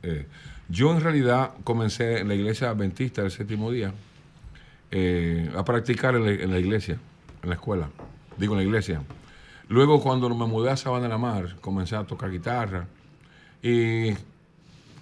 eh, 0.03 0.27
yo 0.69 0.93
en 0.93 1.01
realidad 1.03 1.51
comencé 1.63 2.21
en 2.21 2.29
la 2.29 2.35
iglesia 2.35 2.71
adventista 2.71 3.21
del 3.23 3.31
séptimo 3.31 3.71
día 3.71 3.93
eh, 4.91 5.51
a 5.55 5.63
practicar 5.65 6.15
en 6.15 6.25
la, 6.25 6.31
en 6.31 6.51
la 6.51 6.59
iglesia, 6.59 6.99
en 7.43 7.49
la 7.51 7.57
escuela, 7.57 7.91
digo 8.39 8.55
en 8.55 8.59
la 8.61 8.65
iglesia. 8.65 9.03
Luego 9.69 10.01
cuando 10.01 10.29
me 10.31 10.47
mudé 10.47 10.71
a 10.71 10.77
Sabana 10.77 11.05
de 11.05 11.11
la 11.11 11.19
Mar, 11.19 11.57
comencé 11.61 11.97
a 11.97 12.05
tocar 12.05 12.31
guitarra 12.31 12.87
y 13.63 14.13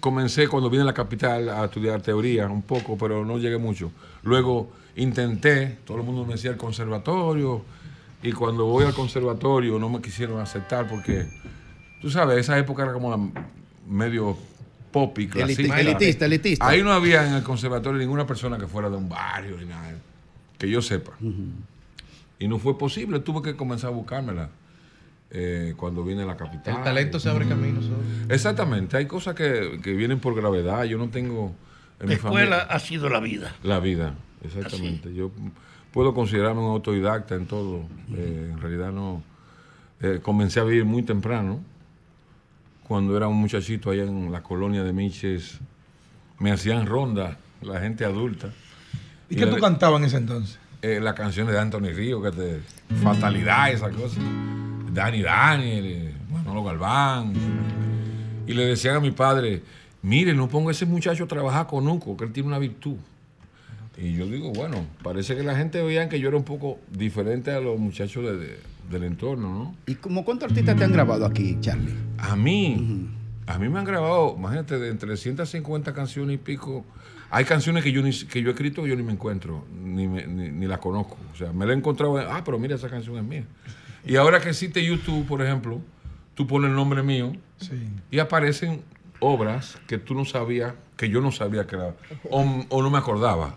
comencé 0.01 0.49
cuando 0.49 0.69
vine 0.69 0.83
a 0.83 0.87
la 0.87 0.93
capital 0.93 1.47
a 1.47 1.65
estudiar 1.65 2.01
teoría 2.01 2.47
un 2.47 2.61
poco, 2.61 2.97
pero 2.97 3.23
no 3.23 3.37
llegué 3.37 3.57
mucho. 3.57 3.91
Luego 4.23 4.71
intenté, 4.97 5.77
todo 5.85 5.97
el 5.97 6.03
mundo 6.03 6.25
me 6.25 6.33
decía 6.33 6.51
el 6.51 6.57
conservatorio 6.57 7.63
y 8.21 8.31
cuando 8.31 8.65
voy 8.65 8.83
al 8.85 8.93
conservatorio 8.93 9.79
no 9.79 9.89
me 9.89 10.01
quisieron 10.01 10.39
aceptar 10.39 10.87
porque 10.87 11.25
Tú 12.01 12.11
sabes, 12.11 12.37
esa 12.37 12.57
época 12.59 12.83
era 12.83 12.93
como 12.93 13.09
la 13.09 13.17
medio 13.87 14.37
pop 14.91 15.17
y 15.17 15.27
clasista. 15.27 15.79
elitista, 15.79 16.25
elitista. 16.25 16.67
Ahí 16.67 16.83
no 16.83 16.93
había 16.93 17.27
en 17.27 17.33
el 17.33 17.43
conservatorio 17.43 17.99
ninguna 17.99 18.27
persona 18.27 18.57
que 18.59 18.67
fuera 18.67 18.87
de 18.89 18.97
un 18.97 19.09
barrio 19.09 19.57
ni 19.57 19.65
nada, 19.65 19.95
que 20.59 20.69
yo 20.69 20.81
sepa. 20.83 21.13
Y 22.39 22.47
no 22.47 22.59
fue 22.59 22.77
posible, 22.77 23.19
tuve 23.19 23.41
que 23.41 23.55
comenzar 23.57 23.89
a 23.89 23.93
buscármela 23.93 24.49
eh, 25.31 25.73
cuando 25.75 26.03
vine 26.03 26.21
a 26.21 26.25
la 26.27 26.37
capital. 26.37 26.77
El 26.77 26.83
talento 26.83 27.19
se 27.19 27.29
abre 27.29 27.47
camino 27.47 27.81
solo. 27.81 27.97
Exactamente, 28.29 28.95
hay 28.95 29.07
cosas 29.07 29.33
que, 29.33 29.79
que 29.81 29.93
vienen 29.93 30.19
por 30.19 30.35
gravedad. 30.35 30.83
Yo 30.83 30.99
no 30.99 31.09
tengo 31.09 31.55
en 31.99 32.05
La 32.05 32.09
mi 32.09 32.13
escuela 32.13 32.57
familia. 32.57 32.75
ha 32.75 32.79
sido 32.79 33.09
la 33.09 33.19
vida. 33.19 33.55
La 33.63 33.79
vida, 33.79 34.13
exactamente. 34.47 35.13
Yo 35.13 35.31
puedo 35.91 36.13
considerarme 36.13 36.61
un 36.61 36.71
autodidacta 36.71 37.35
en 37.35 37.45
todo. 37.45 37.81
Eh, 38.13 38.49
en 38.53 38.59
realidad 38.61 38.91
no. 38.91 39.23
eh, 40.01 40.19
comencé 40.21 40.59
a 40.59 40.63
vivir 40.63 40.85
muy 40.85 41.03
temprano. 41.03 41.59
Cuando 42.87 43.17
era 43.17 43.27
un 43.27 43.35
muchachito 43.37 43.89
allá 43.91 44.03
en 44.03 44.31
la 44.31 44.41
colonia 44.41 44.83
de 44.83 44.93
Miches, 44.93 45.59
me 46.39 46.51
hacían 46.51 46.85
ronda 46.85 47.37
la 47.61 47.79
gente 47.81 48.05
adulta. 48.05 48.49
¿Y 49.29 49.35
qué 49.35 49.45
la- 49.45 49.55
tú 49.55 49.61
cantabas 49.61 49.99
en 49.99 50.05
ese 50.07 50.17
entonces? 50.17 50.59
eh, 50.81 50.99
las 51.01 51.15
canciones 51.15 51.53
de 51.53 51.59
Anthony 51.59 51.89
Río, 51.93 52.21
que 52.21 52.31
te. 52.31 52.61
Fatalidad, 53.03 53.71
esa 53.71 53.89
cosa. 53.89 54.21
Dani 54.93 55.21
Daniel, 55.23 56.13
Manolo 56.31 56.63
Galván. 56.63 57.33
Y 58.45 58.53
le 58.53 58.65
decían 58.67 58.95
a 58.95 58.99
mi 59.01 59.11
padre: 59.11 59.63
Mire, 60.03 60.33
no 60.33 60.47
ponga 60.47 60.69
a 60.69 60.71
ese 60.71 60.85
muchacho 60.85 61.25
a 61.25 61.27
trabajar 61.27 61.67
con 61.67 61.87
Uco, 61.87 62.15
que 62.15 62.23
él 62.25 62.31
tiene 62.31 62.47
una 62.47 62.59
virtud. 62.59 62.95
Y 63.97 64.13
yo 64.13 64.25
digo, 64.27 64.51
bueno, 64.53 64.85
parece 65.03 65.35
que 65.35 65.43
la 65.43 65.55
gente 65.55 65.81
veía 65.81 66.07
que 66.07 66.19
yo 66.19 66.27
era 66.27 66.37
un 66.37 66.43
poco 66.43 66.79
diferente 66.91 67.51
a 67.51 67.59
los 67.59 67.79
muchachos 67.79 68.23
de- 68.23 68.37
de- 68.37 68.59
del 68.91 69.03
entorno, 69.03 69.49
¿no? 69.49 69.75
¿Y 69.87 69.95
como 69.95 70.23
cuántos 70.23 70.49
artistas 70.49 70.75
te 70.77 70.83
han 70.83 70.91
grabado 70.93 71.25
aquí, 71.25 71.57
Charlie? 71.61 71.93
A 72.17 72.35
mí, 72.35 73.09
A 73.49 73.57
mí 73.59 73.69
me 73.69 73.79
han 73.79 73.85
grabado, 73.85 74.35
imagínate, 74.37 74.77
de 74.77 74.89
entre 74.89 75.15
150 75.15 75.93
canciones 75.93 76.35
y 76.35 76.37
pico. 76.37 76.83
Hay 77.29 77.45
canciones 77.45 77.81
que 77.81 77.93
yo, 77.93 78.01
ni, 78.01 78.11
que 78.11 78.41
yo 78.41 78.49
he 78.49 78.51
escrito 78.51 78.83
que 78.83 78.89
yo 78.89 78.95
ni 78.97 79.03
me 79.03 79.13
encuentro, 79.13 79.63
ni, 79.85 80.05
me- 80.05 80.27
ni, 80.27 80.49
ni 80.51 80.65
las 80.67 80.79
conozco. 80.79 81.15
O 81.33 81.37
sea, 81.37 81.53
me 81.53 81.65
la 81.65 81.71
he 81.71 81.75
encontrado, 81.77 82.17
ah, 82.19 82.41
pero 82.43 82.59
mira, 82.59 82.75
esa 82.75 82.89
canción 82.89 83.15
es 83.15 83.23
mía. 83.23 83.45
Y 84.05 84.17
ahora 84.17 84.41
que 84.41 84.49
existe 84.49 84.83
YouTube, 84.85 85.25
por 85.25 85.41
ejemplo, 85.41 85.79
tú 86.35 86.45
pones 86.45 86.69
el 86.71 86.75
nombre 86.75 87.03
mío 87.03 87.31
y 88.11 88.19
aparecen 88.19 88.81
obras 89.19 89.77
que 89.87 89.97
tú 89.97 90.13
no 90.13 90.25
sabías, 90.25 90.73
que 90.95 91.09
yo 91.09 91.21
no 91.21 91.31
sabía 91.31 91.65
que 91.67 91.75
era, 91.75 91.95
o, 92.29 92.65
o 92.69 92.81
no 92.83 92.89
me 92.89 92.97
acordaba. 92.97 93.55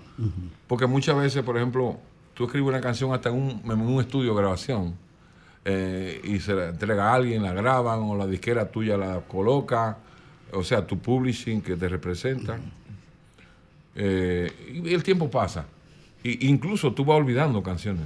Porque 0.66 0.86
muchas 0.86 1.16
veces, 1.16 1.42
por 1.42 1.56
ejemplo, 1.56 1.98
tú 2.34 2.44
escribes 2.44 2.68
una 2.68 2.80
canción 2.80 3.12
hasta 3.12 3.28
en 3.30 3.36
un, 3.36 3.62
en 3.64 3.80
un 3.80 4.00
estudio 4.00 4.34
de 4.34 4.40
grabación 4.40 4.94
eh, 5.64 6.20
y 6.24 6.38
se 6.40 6.54
la 6.54 6.68
entrega 6.68 7.10
a 7.10 7.14
alguien, 7.14 7.42
la 7.42 7.52
graban 7.52 8.00
o 8.00 8.16
la 8.16 8.26
disquera 8.26 8.70
tuya 8.70 8.96
la 8.96 9.20
coloca, 9.20 9.98
o 10.52 10.62
sea, 10.64 10.86
tu 10.86 10.98
publishing 10.98 11.60
que 11.62 11.76
te 11.76 11.88
representa. 11.88 12.58
Eh, 13.94 14.82
y 14.84 14.94
el 14.94 15.02
tiempo 15.02 15.30
pasa. 15.30 15.66
Y, 16.22 16.48
incluso 16.48 16.92
tú 16.92 17.04
vas 17.04 17.18
olvidando 17.18 17.62
canciones. 17.62 18.04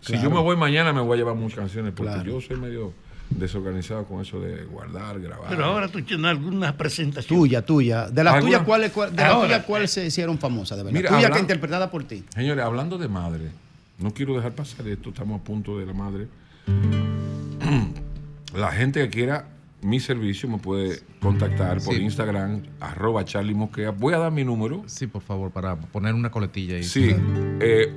Si 0.00 0.20
yo 0.20 0.30
me 0.30 0.40
voy 0.40 0.56
mañana, 0.56 0.92
me 0.92 1.00
voy 1.00 1.14
a 1.14 1.18
llevar 1.18 1.36
muchas 1.36 1.60
canciones 1.60 1.92
porque 1.96 2.12
Claro. 2.12 2.32
yo 2.32 2.40
soy 2.40 2.56
medio 2.56 2.92
desorganizado 3.38 4.04
con 4.04 4.20
eso 4.20 4.40
de 4.40 4.64
guardar, 4.64 5.20
grabar. 5.20 5.48
Pero 5.48 5.64
ahora 5.64 5.88
tú 5.88 6.02
tienes 6.02 6.26
algunas 6.26 6.72
presentaciones. 6.74 7.26
Tuya, 7.26 7.64
tuya. 7.64 8.08
De 8.08 8.22
las 8.24 8.34
¿Alguna? 8.34 8.50
tuyas, 8.52 8.66
¿cuáles 8.66 8.92
cuál, 8.92 9.10
de 9.14 9.22
las 9.22 9.32
Ahora, 9.32 9.46
tuyas, 9.48 9.64
cuáles 9.64 9.90
se 9.90 10.06
hicieron 10.06 10.38
famosas, 10.38 10.78
de 10.78 10.84
verdad? 10.84 10.98
Mira, 10.98 11.10
tuya 11.10 11.30
que 11.30 11.38
interpretada 11.40 11.90
por 11.90 12.04
ti. 12.04 12.24
Señores, 12.34 12.64
hablando 12.64 12.98
de 12.98 13.08
madre, 13.08 13.50
no 13.98 14.12
quiero 14.12 14.34
dejar 14.36 14.52
pasar 14.52 14.86
esto, 14.88 15.10
estamos 15.10 15.40
a 15.40 15.44
punto 15.44 15.78
de 15.78 15.86
la 15.86 15.92
madre. 15.92 16.28
La 18.54 18.70
gente 18.70 19.00
que 19.00 19.08
quiera 19.08 19.48
mi 19.80 19.98
servicio 19.98 20.48
me 20.48 20.58
puede 20.58 21.00
contactar 21.20 21.80
por 21.82 21.94
Sí. 21.94 22.02
Instagram, 22.02 22.62
arroba 22.80 23.24
Charlie 23.24 23.54
Mosquea. 23.54 23.90
Voy 23.90 24.14
a 24.14 24.18
dar 24.18 24.30
mi 24.30 24.44
número. 24.44 24.84
Sí, 24.86 25.06
por 25.08 25.22
favor, 25.22 25.50
para 25.50 25.74
poner 25.76 26.14
una 26.14 26.30
coletilla 26.30 26.76
ahí. 26.76 26.84
Sí, 26.84 27.12
eh, 27.60 27.92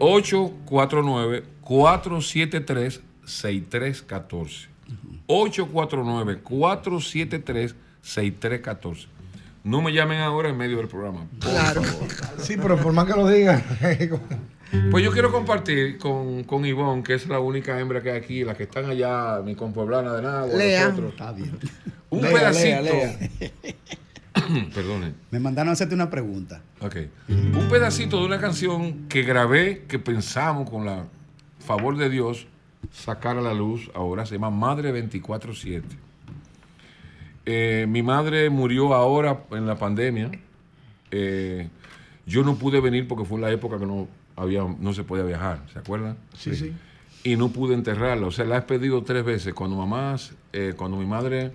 849-473-6314. 3.26 4.68
849-473-6314. 8.04 9.08
No 9.64 9.82
me 9.82 9.92
llamen 9.94 10.20
ahora 10.20 10.50
en 10.50 10.58
medio 10.58 10.78
del 10.78 10.88
programa. 10.88 11.26
por 11.42 11.50
Claro. 11.50 11.82
favor. 11.84 12.08
Sí, 12.40 12.56
pero 12.62 12.78
por 12.78 12.94
más 12.94 13.06
que 13.06 13.14
lo 13.14 13.28
digan. 13.28 13.64
Pues 14.92 15.04
yo 15.04 15.12
quiero 15.12 15.32
compartir 15.32 15.98
con, 15.98 16.44
con 16.44 16.66
Ivonne, 16.66 17.02
que 17.04 17.14
es 17.14 17.28
la 17.28 17.40
única 17.40 17.80
hembra 17.80 18.02
que 18.02 18.12
hay 18.12 18.18
aquí, 18.18 18.44
las 18.44 18.58
que 18.58 18.64
están 18.64 18.86
allá, 18.90 19.42
mi 19.44 19.56
compueblana 19.56 20.14
de 20.14 20.22
nada, 20.22 20.48
Lea. 20.48 20.90
nosotros. 20.90 21.12
Está 21.14 21.32
bien. 21.32 21.58
Un 22.10 22.22
Lea, 22.22 22.32
pedacito. 22.34 22.82
lea, 22.84 23.18
Perdone. 24.76 25.14
Me 25.32 25.40
mandaron 25.40 25.70
a 25.70 25.74
hacerte 25.74 25.96
una 25.96 26.10
pregunta. 26.10 26.62
Ok. 26.82 26.98
Un 27.30 27.68
pedacito 27.70 28.20
de 28.20 28.26
una 28.26 28.40
canción 28.40 29.08
que 29.08 29.24
grabé, 29.24 29.86
que 29.88 29.98
pensamos 29.98 30.70
con 30.70 30.86
la 30.86 31.06
favor 31.66 31.96
de 31.98 32.10
Dios 32.10 32.46
sacar 32.92 33.38
a 33.38 33.42
la 33.42 33.54
luz 33.54 33.90
ahora, 33.94 34.26
se 34.26 34.36
llama 34.36 34.50
Madre 34.50 34.92
24-7. 34.94 35.84
Eh, 37.46 37.86
mi 37.88 38.02
madre 38.02 38.50
murió 38.50 38.94
ahora 38.94 39.44
en 39.52 39.68
la 39.68 39.76
pandemia. 39.76 40.32
Eh, 41.12 41.70
yo 42.26 42.44
no 42.44 42.56
pude 42.56 42.80
venir 42.82 43.08
porque 43.08 43.26
fue 43.26 43.40
la 43.40 43.52
época 43.52 43.78
que 43.78 43.86
no, 43.86 44.08
había, 44.36 44.64
no 44.80 44.94
se 44.94 45.04
podía 45.04 45.24
viajar, 45.24 45.62
¿se 45.72 45.80
acuerdan? 45.80 46.18
Sí, 46.36 46.56
sí. 46.56 46.74
Y 47.24 47.36
no 47.38 47.50
pude 47.50 47.74
enterrarla. 47.74 48.28
O 48.28 48.32
sea, 48.32 48.46
la 48.46 48.58
he 48.58 48.62
pedido 48.62 49.04
tres 49.04 49.24
veces. 49.24 49.54
Cuando 49.54 49.76
mamás, 49.78 50.34
eh, 50.54 50.74
cuando 50.76 50.98
mi 50.98 51.06
madre 51.06 51.52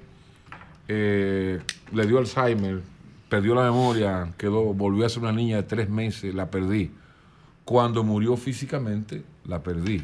eh, 0.89 1.61
le 1.93 2.07
dio 2.07 2.19
Alzheimer, 2.19 2.81
perdió 3.28 3.55
la 3.55 3.62
memoria, 3.62 4.32
quedó, 4.36 4.74
volvió 4.74 5.07
a 5.07 5.09
ser 5.09 5.23
una 5.23 5.32
niña 5.32 5.57
de 5.57 5.62
tres 5.62 5.89
meses, 5.89 6.35
la 6.35 6.51
perdí. 6.51 6.90
Cuando 7.65 8.02
murió 8.02 8.36
físicamente, 8.36 9.23
la 9.44 9.62
perdí. 9.62 10.02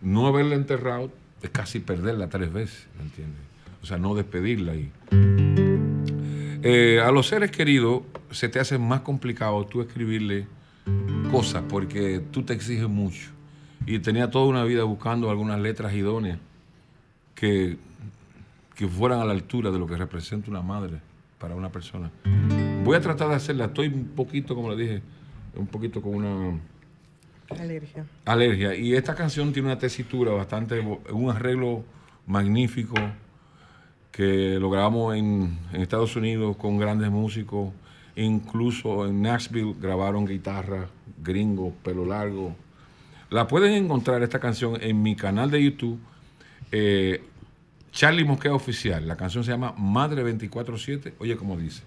No 0.00 0.26
haberla 0.26 0.54
enterrado 0.54 1.10
es 1.42 1.50
casi 1.50 1.80
perderla 1.80 2.28
tres 2.28 2.52
veces, 2.52 2.86
¿me 2.96 3.04
entiendes? 3.04 3.40
O 3.82 3.86
sea, 3.86 3.98
no 3.98 4.14
despedirla 4.14 4.72
ahí. 4.72 4.90
Eh, 6.62 7.00
a 7.02 7.10
los 7.10 7.28
seres 7.28 7.50
queridos 7.50 8.02
se 8.30 8.48
te 8.48 8.60
hace 8.60 8.78
más 8.78 9.00
complicado 9.00 9.64
tú 9.66 9.80
escribirle 9.80 10.46
cosas 11.30 11.64
porque 11.68 12.20
tú 12.30 12.42
te 12.42 12.52
exiges 12.52 12.88
mucho. 12.88 13.30
Y 13.86 13.98
tenía 13.98 14.30
toda 14.30 14.46
una 14.46 14.64
vida 14.64 14.84
buscando 14.84 15.30
algunas 15.30 15.58
letras 15.58 15.94
idóneas 15.94 16.38
que, 17.34 17.78
que 18.74 18.86
fueran 18.86 19.20
a 19.20 19.24
la 19.24 19.32
altura 19.32 19.70
de 19.70 19.78
lo 19.78 19.86
que 19.86 19.96
representa 19.96 20.50
una 20.50 20.60
madre 20.60 21.00
para 21.38 21.54
una 21.54 21.70
persona. 21.70 22.10
Voy 22.84 22.96
a 22.96 23.00
tratar 23.00 23.28
de 23.28 23.36
hacerla. 23.36 23.66
Estoy 23.66 23.88
un 23.88 24.08
poquito, 24.08 24.54
como 24.54 24.70
le 24.70 24.76
dije, 24.76 25.02
un 25.56 25.66
poquito 25.66 26.02
con 26.02 26.14
una 26.14 26.58
Alergia. 27.58 28.06
alergia. 28.24 28.74
Y 28.74 28.94
esta 28.94 29.14
canción 29.14 29.52
tiene 29.52 29.68
una 29.68 29.78
tesitura 29.78 30.32
bastante, 30.32 30.80
un 30.80 31.30
arreglo 31.30 31.84
magnífico 32.26 32.94
que 34.12 34.58
lo 34.60 34.70
grabamos 34.70 35.16
en, 35.16 35.58
Estados 35.72 36.14
Unidos 36.16 36.56
con 36.56 36.78
grandes 36.78 37.10
músicos. 37.10 37.72
Incluso 38.16 39.06
en 39.06 39.22
Nashville 39.22 39.74
grabaron 39.80 40.26
guitarra, 40.26 40.88
gringo, 41.22 41.72
pelo 41.82 42.04
largo. 42.04 42.54
La 43.30 43.46
pueden 43.46 43.72
encontrar 43.72 44.22
esta 44.22 44.40
canción 44.40 44.76
en 44.80 45.02
mi 45.02 45.16
canal 45.16 45.50
de 45.50 45.62
YouTube, 45.62 45.98
eh, 46.72 47.22
Charlie 47.92 48.24
Mosquea 48.24 48.52
Oficial. 48.52 49.06
La 49.06 49.16
canción 49.16 49.44
se 49.44 49.52
llama 49.52 49.74
Madre 49.78 50.24
24-7. 50.24 51.14
Oye, 51.18 51.36
como 51.36 51.56
dice. 51.56 51.82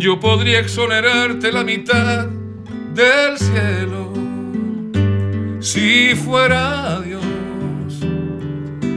Yo 0.00 0.18
podría 0.18 0.60
exonerarte 0.60 1.52
la 1.52 1.62
mitad 1.62 2.28
del 2.96 3.36
cielo 3.36 4.10
si 5.60 6.14
fuera 6.14 7.02
Dios 7.02 7.22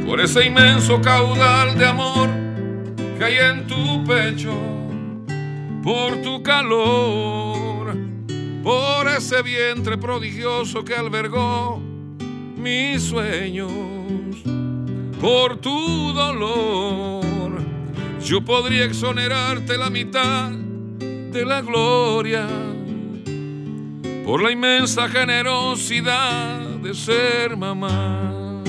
por 0.08 0.22
ese 0.22 0.46
inmenso 0.46 1.02
caudal 1.02 1.78
de 1.78 1.86
amor 1.86 2.30
que 3.18 3.26
hay 3.26 3.36
en 3.36 3.68
tu 3.68 4.06
pecho, 4.06 4.54
por 5.84 6.22
tu 6.22 6.42
calor, 6.42 7.94
por 8.64 9.08
ese 9.10 9.42
vientre 9.42 9.98
prodigioso 9.98 10.86
que 10.86 10.96
albergó 10.96 11.82
mis 12.56 13.04
sueños, 13.04 13.70
por 15.20 15.58
tu 15.58 16.14
dolor. 16.14 17.60
Yo 18.24 18.46
podría 18.46 18.86
exonerarte 18.86 19.78
la 19.78 19.90
mitad 19.90 20.52
de 20.52 21.46
la 21.46 21.62
gloria 21.62 22.48
por 24.30 24.44
la 24.44 24.52
inmensa 24.52 25.10
generosidad 25.10 26.60
de 26.84 26.94
ser 26.94 27.58
mamá. 27.58 28.62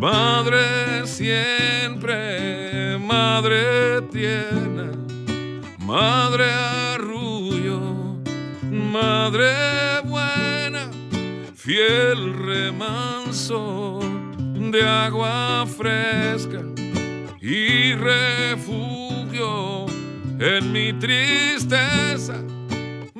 Madre 0.00 1.06
siempre, 1.06 2.96
madre 2.98 4.00
tierna, 4.10 4.92
madre 5.78 6.46
arrullo, 6.94 8.16
madre 8.70 10.00
buena, 10.04 10.90
fiel 11.54 12.32
remanso 12.46 14.00
de 14.72 14.82
agua 14.82 15.66
fresca 15.66 16.62
y 17.42 17.92
refugio 17.92 19.84
en 20.38 20.72
mi 20.72 20.94
tristeza, 20.94 22.42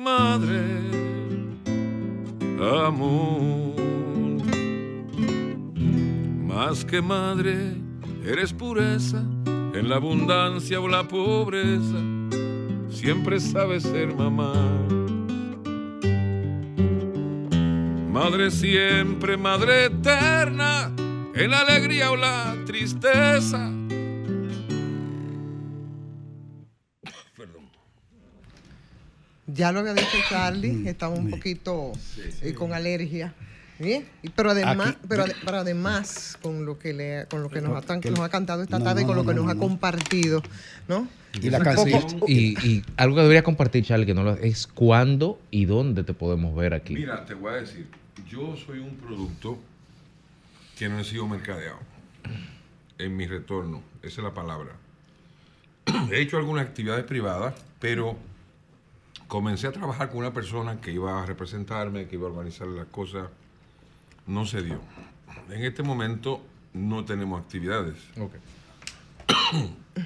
madre, 0.05 0.61
amor. 2.61 3.73
Más 6.45 6.85
que 6.85 7.01
madre, 7.01 7.73
eres 8.23 8.53
pureza 8.53 9.23
en 9.73 9.89
la 9.89 9.95
abundancia 9.95 10.79
o 10.79 10.87
la 10.87 11.07
pobreza. 11.07 11.99
Siempre 12.89 13.39
sabes 13.39 13.81
ser 13.81 14.13
mamá. 14.15 14.53
Madre 18.11 18.51
siempre, 18.51 19.37
madre 19.37 19.85
eterna, 19.85 20.91
en 21.33 21.49
la 21.49 21.61
alegría 21.61 22.11
o 22.11 22.15
la 22.15 22.55
tristeza. 22.67 23.71
Ya 29.47 29.71
lo 29.71 29.79
había 29.81 29.93
dicho 29.93 30.17
Charlie, 30.29 30.71
Mm, 30.73 30.87
estaba 30.87 31.13
un 31.15 31.29
poquito 31.29 31.91
eh, 32.41 32.53
con 32.53 32.73
alergia. 32.73 33.33
¿eh? 33.79 34.05
Y- 34.23 34.29
Pero 34.29 34.51
además, 34.51 34.89
Aquí- 34.89 34.99
pero, 35.07 35.25
pero 35.43 35.57
además 35.57 36.37
con 36.41 36.65
lo 36.65 36.79
que 36.79 36.93
le, 36.93 37.25
con 37.29 37.43
lo 37.43 37.49
que 37.49 37.61
nos 37.61 37.75
ha, 37.89 37.99
Que- 37.99 38.09
nos 38.11 38.19
ha 38.21 38.29
cantado 38.29 38.63
esta 38.63 38.79
No, 38.79 38.85
tarde, 38.85 39.01
no, 39.01 39.07
con 39.07 39.15
lo 39.17 39.25
que 39.25 39.33
no, 39.33 39.43
nos 39.43 39.51
ha 39.51 39.55
compartido, 39.59 40.41
¿no? 40.87 41.07
Y 41.41 41.49
la 41.49 41.59
canción. 41.59 42.01
Y, 42.27 42.57
y 42.65 42.83
algo 42.95 43.15
que 43.17 43.21
debería 43.23 43.43
compartir, 43.43 43.83
Charlie, 43.83 44.05
que 44.05 44.13
no 44.13 44.23
lo 44.23 44.35
es 44.37 44.65
cuándo 44.67 45.39
y 45.51 45.65
dónde 45.65 46.03
te 46.05 46.13
podemos 46.13 46.55
ver 46.55 46.73
aquí. 46.73 46.93
Mira, 46.95 47.25
te 47.25 47.33
voy 47.33 47.51
a 47.53 47.57
decir, 47.57 47.87
yo 48.29 48.55
soy 48.55 48.79
un 48.79 48.95
producto 48.95 49.59
que 50.79 50.87
no 50.89 50.99
he 50.99 51.03
sido 51.03 51.27
mercadeado. 51.27 51.79
en 52.97 53.17
mi 53.17 53.27
retorno, 53.27 53.83
esa 54.01 54.21
es 54.21 54.23
la 54.23 54.33
palabra. 54.33 54.71
He 56.11 56.21
hecho 56.21 56.37
algunas 56.37 56.65
actividades 56.65 57.03
privadas, 57.03 57.53
pero 57.81 58.17
comencé 59.27 59.67
a 59.67 59.71
trabajar 59.71 60.09
con 60.09 60.19
una 60.19 60.33
persona 60.33 60.79
que 60.81 60.91
iba 60.91 61.21
a 61.21 61.25
representarme, 61.25 62.07
que 62.07 62.15
iba 62.15 62.27
a 62.27 62.31
organizar 62.31 62.67
las 62.67 62.85
cosas. 62.87 63.27
No 64.27 64.45
se 64.45 64.61
dio. 64.61 64.79
En 65.49 65.63
este 65.63 65.83
momento 65.83 66.41
no 66.73 67.05
tenemos 67.05 67.39
actividades. 67.41 67.95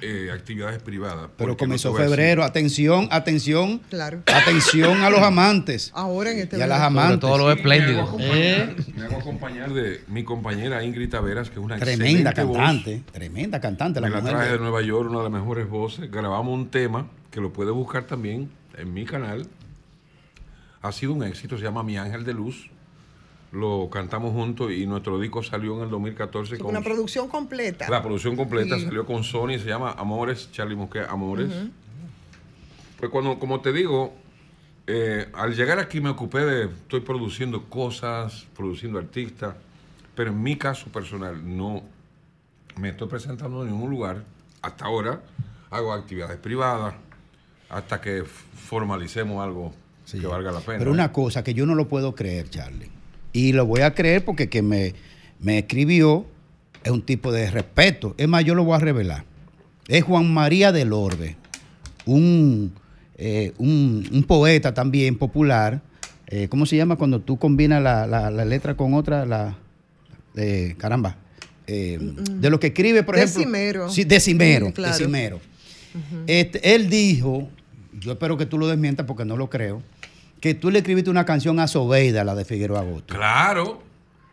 Eh, 0.02 0.30
actividades 0.32 0.80
privadas. 0.80 1.30
Pero 1.36 1.50
no 1.50 1.56
comenzó 1.56 1.92
febrero. 1.92 2.44
Atención, 2.44 3.08
atención. 3.10 3.80
Claro. 3.90 4.22
Atención 4.32 5.02
a 5.02 5.10
los 5.10 5.18
amantes. 5.20 5.90
Ahora 5.96 6.30
en 6.30 6.38
este 6.38 6.58
Y 6.58 6.62
a 6.62 6.68
las 6.68 6.80
amantes. 6.80 7.18
todo 7.20 7.36
lo 7.36 7.38
Sí, 7.38 7.44
me 7.44 7.50
hago 7.50 7.58
espléndido. 7.60 8.02
acompañar- 8.02 8.36
Eh. 8.36 8.76
Me 8.94 9.02
hago 9.04 9.16
acompañar 9.16 9.72
de 9.74 10.04
mi 10.06 10.22
compañera 10.22 10.84
Ingrid 10.84 11.10
Taveras, 11.10 11.48
que 11.50 11.58
es 11.58 11.64
una 11.64 11.76
Tremenda 11.76 12.30
excelente 12.30 12.44
voz. 12.44 12.56
cantante. 12.56 13.02
Tremenda 13.12 13.60
cantante. 13.60 14.00
La 14.00 14.08
Me 14.08 14.14
la 14.14 14.22
traje 14.22 14.46
de- 14.46 14.52
de 14.52 14.58
Nueva 14.60 14.80
York, 14.80 15.10
una 15.10 15.18
de 15.18 15.24
las 15.24 15.32
mejores 15.32 15.68
voces. 15.68 16.08
Grabamos 16.08 16.54
un 16.54 16.68
tema 16.70 17.08
que 17.32 17.40
lo 17.40 17.52
puede 17.52 17.72
buscar 17.72 18.04
también 18.04 18.48
en 18.80 18.92
mi 18.92 19.04
canal. 19.04 19.46
Ha 20.82 20.92
sido 20.92 21.12
un 21.12 21.22
éxito, 21.24 21.56
se 21.58 21.64
llama 21.64 21.82
Mi 21.82 21.98
Ángel 21.98 22.24
de 22.24 22.32
Luz. 22.34 22.70
Lo 23.52 23.90
cantamos 23.90 24.32
juntos 24.32 24.70
y 24.72 24.86
nuestro 24.86 25.18
disco 25.18 25.42
salió 25.42 25.76
en 25.78 25.82
el 25.84 25.90
2014 25.90 26.58
con 26.58 26.68
Una 26.70 26.80
producción 26.82 27.28
completa. 27.28 27.88
la 27.90 28.00
producción 28.02 28.36
completa, 28.36 28.76
Sí. 28.78 28.84
salió 28.84 29.04
con 29.04 29.24
Sony, 29.24 29.58
se 29.58 29.66
llama 29.66 29.92
Amores, 29.98 30.50
Charlie 30.52 30.76
Mosquera, 30.76 31.10
Amores. 31.10 31.50
Pues 32.98 33.10
cuando, 33.10 33.38
como 33.38 33.60
te 33.60 33.72
digo, 33.72 34.14
eh, 34.86 35.28
al 35.34 35.54
llegar 35.54 35.78
aquí 35.80 36.00
me 36.00 36.10
ocupé 36.10 36.40
de, 36.40 36.64
estoy 36.66 37.00
produciendo 37.00 37.64
cosas, 37.64 38.46
produciendo 38.56 38.98
artistas, 38.98 39.56
pero 40.14 40.30
en 40.30 40.42
mi 40.42 40.56
caso 40.56 40.86
personal 40.90 41.40
no 41.56 41.82
me 42.76 42.90
estoy 42.90 43.08
presentando 43.08 43.62
en 43.64 43.70
ningún 43.72 43.90
lugar. 43.90 44.24
Hasta 44.62 44.84
ahora 44.84 45.22
hago 45.70 45.92
actividades 45.92 46.36
privadas 46.38 46.94
hasta 47.70 48.00
que 48.00 48.24
formalicemos 48.54 49.42
algo 49.42 49.72
que 50.10 50.26
valga 50.26 50.50
la 50.52 50.60
pena. 50.60 50.78
Pero 50.78 50.90
una 50.90 51.12
cosa 51.12 51.44
que 51.44 51.54
yo 51.54 51.66
no 51.66 51.74
lo 51.74 51.88
puedo 51.88 52.14
creer, 52.14 52.50
Charlie. 52.50 52.90
Y 53.32 53.52
lo 53.52 53.64
voy 53.66 53.82
a 53.82 53.94
creer 53.94 54.24
porque 54.24 54.48
que 54.48 54.60
me, 54.62 54.94
me 55.38 55.58
escribió 55.58 56.26
es 56.82 56.90
un 56.90 57.02
tipo 57.02 57.30
de 57.30 57.50
respeto. 57.50 58.14
Es 58.18 58.26
más, 58.26 58.44
yo 58.44 58.54
lo 58.54 58.64
voy 58.64 58.74
a 58.74 58.78
revelar. 58.80 59.24
Es 59.86 60.02
Juan 60.04 60.32
María 60.32 60.72
del 60.72 60.92
Orbe, 60.92 61.36
un, 62.06 62.72
eh, 63.18 63.52
un, 63.58 64.08
un 64.12 64.22
poeta 64.24 64.74
también 64.74 65.16
popular. 65.16 65.80
Eh, 66.26 66.48
¿Cómo 66.48 66.66
se 66.66 66.76
llama 66.76 66.96
cuando 66.96 67.20
tú 67.20 67.38
combinas 67.38 67.82
la, 67.82 68.06
la- 68.06 68.30
la 68.30 68.44
letra 68.44 68.76
con 68.76 68.94
otra? 68.94 69.26
La, 69.26 69.56
eh, 70.36 70.74
caramba. 70.78 71.16
Eh, 71.66 71.98
de 72.00 72.50
lo 72.50 72.58
que 72.58 72.68
escribe, 72.68 73.02
por 73.04 73.16
ejemplo. 73.16 73.38
Decimero. 73.40 73.88
Sí, 73.90 74.04
decimero. 74.04 74.68
Mm, 74.68 74.72
claro. 74.72 74.96
decimero. 74.96 75.40
Este, 76.26 76.74
él 76.74 76.88
dijo, 76.88 77.48
yo 77.92 78.12
espero 78.12 78.36
que 78.36 78.46
tú 78.46 78.58
lo 78.58 78.66
desmientas 78.68 79.06
porque 79.06 79.24
no 79.24 79.36
lo 79.36 79.48
creo, 79.50 79.82
que 80.40 80.54
tú 80.54 80.70
le 80.70 80.78
escribiste 80.78 81.10
una 81.10 81.24
canción 81.24 81.58
a 81.60 81.68
Sobeida, 81.68 82.24
la 82.24 82.34
de 82.34 82.44
Figueroa 82.44 82.80
Agosto. 82.80 83.14
Claro. 83.14 83.82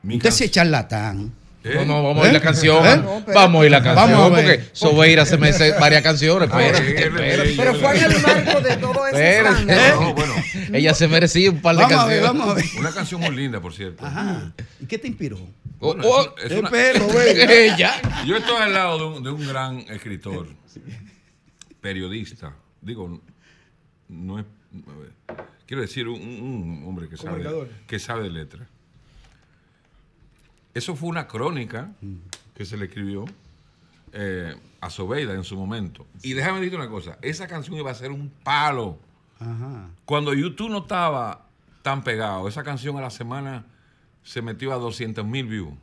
Usted 0.03 0.31
sí 0.31 0.43
es 0.45 0.51
charlatán. 0.51 1.34
No, 1.63 1.84
no, 1.84 2.01
vamos 2.01 2.23
a 2.23 2.27
ir 2.27 2.34
la 2.34 2.39
¿Eh? 2.39 2.41
canción. 2.41 2.85
¿Eh? 2.85 2.95
No, 2.97 3.21
pero- 3.25 3.38
vamos 3.39 3.61
a 3.61 3.65
ir 3.65 3.71
la 3.71 3.84
canción. 3.84 4.09
Vamos 4.11 4.31
a 4.31 4.35
ver. 4.41 4.59
porque 4.59 4.69
Sobeira 4.71 5.25
se 5.25 5.38
me 5.38 5.49
hace 5.49 5.71
varias 5.77 6.01
canciones. 6.01 6.47
Espérate, 6.49 7.03
espérate. 7.03 7.53
Pero 7.57 7.75
fue 7.75 7.97
en 7.97 8.03
el 8.05 8.21
marco 8.21 8.61
de 8.61 8.77
todo 8.77 9.07
escándalo. 9.07 10.01
No, 10.01 10.13
bueno. 10.13 10.34
Ella 10.71 10.93
se 10.93 11.09
merecía 11.09 11.51
un 11.51 11.61
par 11.61 11.75
de 11.75 11.81
Vamos 11.84 11.97
a 11.99 12.05
ver, 12.05 12.21
canciones. 12.21 12.39
vamos 12.39 12.51
a 12.51 12.53
ver. 12.55 12.65
Una 12.79 12.91
canción 12.93 13.19
muy 13.19 13.35
linda, 13.35 13.59
por 13.59 13.73
cierto. 13.73 14.05
Ajá. 14.05 14.53
¿Y 14.79 14.85
qué 14.85 14.97
te 14.97 15.09
inspiró? 15.09 15.38
Bueno, 15.79 16.03
Oh, 16.05 16.34
es- 16.38 16.51
es 16.51 16.57
una- 16.57 16.69
Espera, 16.69 17.53
Ella. 17.53 17.95
Yo 18.25 18.38
estoy 18.38 18.55
al 18.61 18.71
lado 18.73 18.97
de 18.97 19.17
un, 19.17 19.23
de 19.23 19.29
un 19.31 19.45
gran 19.47 19.79
escritor, 19.89 20.47
periodista. 21.81 22.53
Digo, 22.81 23.21
no 24.09 24.39
es. 24.39 24.45
quiero 25.65 25.81
decir, 25.81 26.07
un, 26.07 26.21
un 26.21 26.84
hombre 26.85 27.09
que 27.09 27.17
sabe, 27.17 27.45
que 27.88 27.99
sabe 27.99 28.23
de 28.23 28.29
letra. 28.29 28.67
Eso 30.73 30.95
fue 30.95 31.09
una 31.09 31.27
crónica 31.27 31.91
que 32.53 32.65
se 32.65 32.77
le 32.77 32.85
escribió 32.85 33.25
eh, 34.13 34.55
a 34.79 34.89
Sobeida 34.89 35.34
en 35.34 35.43
su 35.43 35.57
momento. 35.57 36.05
Y 36.21 36.34
déjame 36.34 36.59
decirte 36.59 36.77
una 36.77 36.89
cosa: 36.89 37.17
esa 37.21 37.47
canción 37.47 37.77
iba 37.77 37.91
a 37.91 37.95
ser 37.95 38.11
un 38.11 38.29
palo. 38.43 38.99
Ajá. 39.39 39.89
Cuando 40.05 40.34
YouTube 40.34 40.69
no 40.69 40.79
estaba 40.79 41.47
tan 41.81 42.03
pegado, 42.03 42.47
esa 42.47 42.63
canción 42.63 42.97
a 42.97 43.01
la 43.01 43.09
semana 43.09 43.65
se 44.23 44.41
metió 44.41 44.73
a 44.73 44.75
200 44.75 45.25
mil 45.25 45.47
views. 45.47 45.73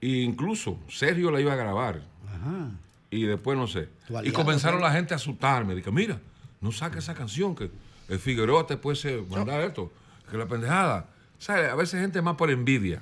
E 0.00 0.08
incluso 0.22 0.78
Sergio 0.88 1.30
la 1.30 1.40
iba 1.40 1.52
a 1.52 1.56
grabar. 1.56 2.02
Ajá. 2.26 2.70
Y 3.10 3.24
después 3.24 3.56
no 3.58 3.66
sé. 3.66 3.88
Y 4.24 4.30
comenzaron 4.30 4.80
¿no? 4.80 4.86
la 4.86 4.92
gente 4.92 5.14
a 5.14 5.16
asustarme. 5.16 5.74
Dije, 5.74 5.90
mira, 5.90 6.20
no 6.60 6.72
saques 6.72 7.04
esa 7.04 7.14
canción, 7.14 7.54
que 7.54 7.70
el 8.08 8.18
Figueroa 8.18 8.66
te 8.66 8.76
puede 8.76 8.96
ser- 8.96 9.22
mandar 9.28 9.60
esto, 9.62 9.92
que 10.30 10.36
la 10.36 10.46
pendejada. 10.46 11.06
¿Sabes? 11.38 11.70
A 11.70 11.74
veces 11.76 12.00
gente 12.00 12.20
más 12.20 12.34
por 12.36 12.50
envidia. 12.50 13.00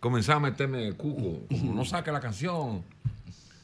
Comenzaba 0.00 0.38
a 0.38 0.40
meterme 0.40 0.86
el 0.88 0.96
cuco, 0.96 1.46
como 1.48 1.74
no 1.74 1.84
saque 1.84 2.10
la 2.10 2.18
canción. 2.20 2.82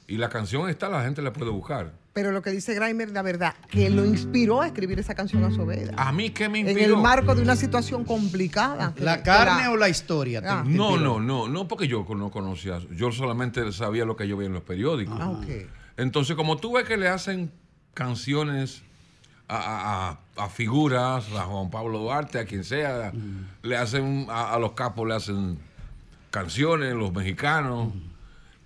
Y 0.07 0.17
la 0.17 0.29
canción 0.29 0.71
está, 0.71 0.89
la 0.89 1.03
gente 1.03 1.21
la 1.21 1.33
puede 1.33 1.51
buscar. 1.51 1.93
Pero 2.15 2.33
lo 2.33 2.41
que 2.43 2.51
dice 2.51 2.75
Grimer, 2.75 3.11
la 3.11 3.23
verdad, 3.23 3.55
que 3.71 3.91
lo 3.91 4.05
inspiró 4.07 4.63
a 4.63 4.67
escribir 4.69 4.99
esa 4.99 5.15
canción 5.15 5.45
a 5.45 5.51
Sobeida. 5.51 5.93
¿A 5.97 6.11
mí 6.13 6.31
qué 6.31 6.49
me 6.49 6.61
En 6.61 6.69
inspiró? 6.69 6.97
el 6.97 7.03
marco 7.03 7.35
de 7.35 7.43
una 7.43 7.57
situación 7.57 8.05
complicada. 8.05 8.95
que- 8.95 9.05
¿La 9.05 9.19
que 9.19 9.25
carne 9.25 9.69
o 9.69 9.77
la 9.77 9.89
historia? 9.89 10.41
te- 10.41 10.49
Ah. 10.49 10.63
te 10.65 10.71
No, 10.71 10.97
no, 10.97 11.21
no, 11.21 11.49
no 11.49 11.69
porque 11.69 11.87
yo 11.89 12.07
no 12.17 12.31
conocía, 12.31 12.81
yo 12.95 13.13
solamente 13.13 13.71
sabía 13.73 14.05
lo 14.05 14.17
que 14.17 14.27
yo 14.27 14.37
veía 14.37 14.47
en 14.49 14.55
los 14.55 14.63
periódicos. 14.63 15.19
Ah, 15.21 15.31
ok. 15.31 15.47
Entonces, 15.97 16.35
como 16.37 16.57
tú 16.57 16.73
ves 16.75 16.87
que 16.87 16.97
le 16.97 17.09
hacen 17.09 17.51
canciones 17.95 18.83
a, 19.49 19.57
a- 20.37 20.45
a- 20.45 20.49
figuras, 20.51 21.25
a 21.33 21.43
Juan 21.43 21.71
Pablo 21.71 21.99
Duarte, 21.99 22.39
a 22.39 22.45
quien 22.45 22.65
sea, 22.65 23.13
le 23.63 23.77
hacen, 23.77 24.27
a, 24.29 24.53
a 24.55 24.59
los 24.59 24.73
capos 24.73 25.09
le 25.09 25.15
hacen 25.15 25.59
canciones, 26.31 26.95
los 26.95 27.13
mexicanos, 27.13 27.93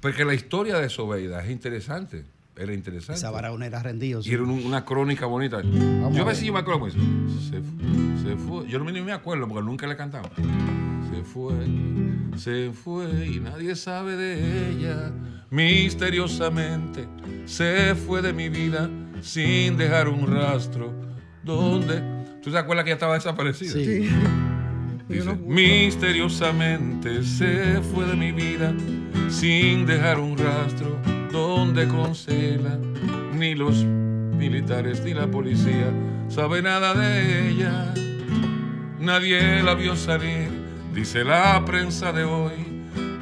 porque 0.01 0.25
la 0.25 0.35
historia 0.35 0.79
de 0.79 0.89
Sobeida 0.89 1.43
es 1.45 1.51
interesante, 1.51 2.25
era 2.57 2.75
interesante. 2.75 3.15
Esa 3.19 3.31
varona 3.31 3.67
era 3.67 3.83
rendido. 3.83 4.21
Y 4.25 4.31
era 4.33 4.43
un- 4.43 4.51
una 4.67 4.85
crónica 4.85 5.27
bonita. 5.27 5.59
Vamos 5.59 6.17
yo 6.17 6.23
a 6.23 6.27
ver. 6.27 6.37
yo 6.37 6.53
me 6.53 6.59
acuerdo, 6.61 6.81
pues, 6.81 6.95
se, 6.95 7.61
fu- 7.63 8.23
se 8.29 8.37
fue. 8.37 8.69
Yo 8.69 8.79
no 8.79 8.85
me- 8.85 8.93
ni 8.93 9.01
me 9.01 9.13
acuerdo 9.13 9.47
porque 9.49 9.65
nunca 9.65 9.87
le 9.87 9.97
cantaba. 9.97 10.29
Se 11.11 11.23
fue, 11.23 11.55
se 12.37 12.73
fue 12.73 13.27
y 13.27 13.39
nadie 13.41 13.77
sabe 13.77 14.17
de 14.17 14.71
ella. 14.71 15.13
Misteriosamente 15.51 17.07
se 17.45 17.95
fue 17.95 18.23
de 18.23 18.33
mi 18.33 18.49
vida 18.49 18.89
sin 19.23 19.77
dejar 19.77 20.09
un 20.09 20.27
rastro. 20.27 20.93
¿Dónde? 21.43 22.03
¿Tú 22.43 22.51
te 22.51 22.59
acuerdas 22.59 22.85
que 22.85 22.91
ella 22.91 22.97
estaba 22.97 23.15
desaparecida? 23.15 23.73
Sí. 23.73 24.11
Dice, 25.09 25.35
misteriosamente 25.47 27.23
se 27.23 27.81
fue 27.83 28.07
de 28.07 28.15
mi 28.15 28.33
vida 28.33 28.73
sin 29.29 29.87
dejar 29.87 30.19
un 30.19 30.37
rastro 30.39 30.99
donde 31.31 31.87
concela 31.89 32.79
ni 33.35 33.55
los 33.55 33.85
militares 33.85 35.03
ni 35.05 35.15
la 35.15 35.27
policía 35.27 35.93
sabe 36.29 36.63
nada 36.63 36.95
de 36.95 37.51
ella. 37.51 37.93
Nadie 38.99 39.63
la 39.63 39.75
vio 39.75 39.97
salir, 39.97 40.49
dice 40.95 41.25
la 41.25 41.63
prensa 41.65 42.13
de 42.13 42.25
hoy, 42.25 42.53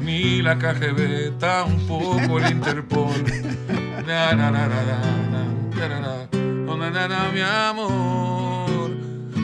ni 0.01 0.43
la 0.43 0.59
KGB, 0.59 1.39
tampoco 1.39 2.39
el 2.39 2.52
Interpol. 2.52 3.24
Na, 4.06 4.35
na, 4.35 4.51
na, 4.51 5.19
oh, 5.82 6.77
na, 6.77 7.09
na, 7.09 7.31
mi 7.32 7.40
amor. 7.40 8.90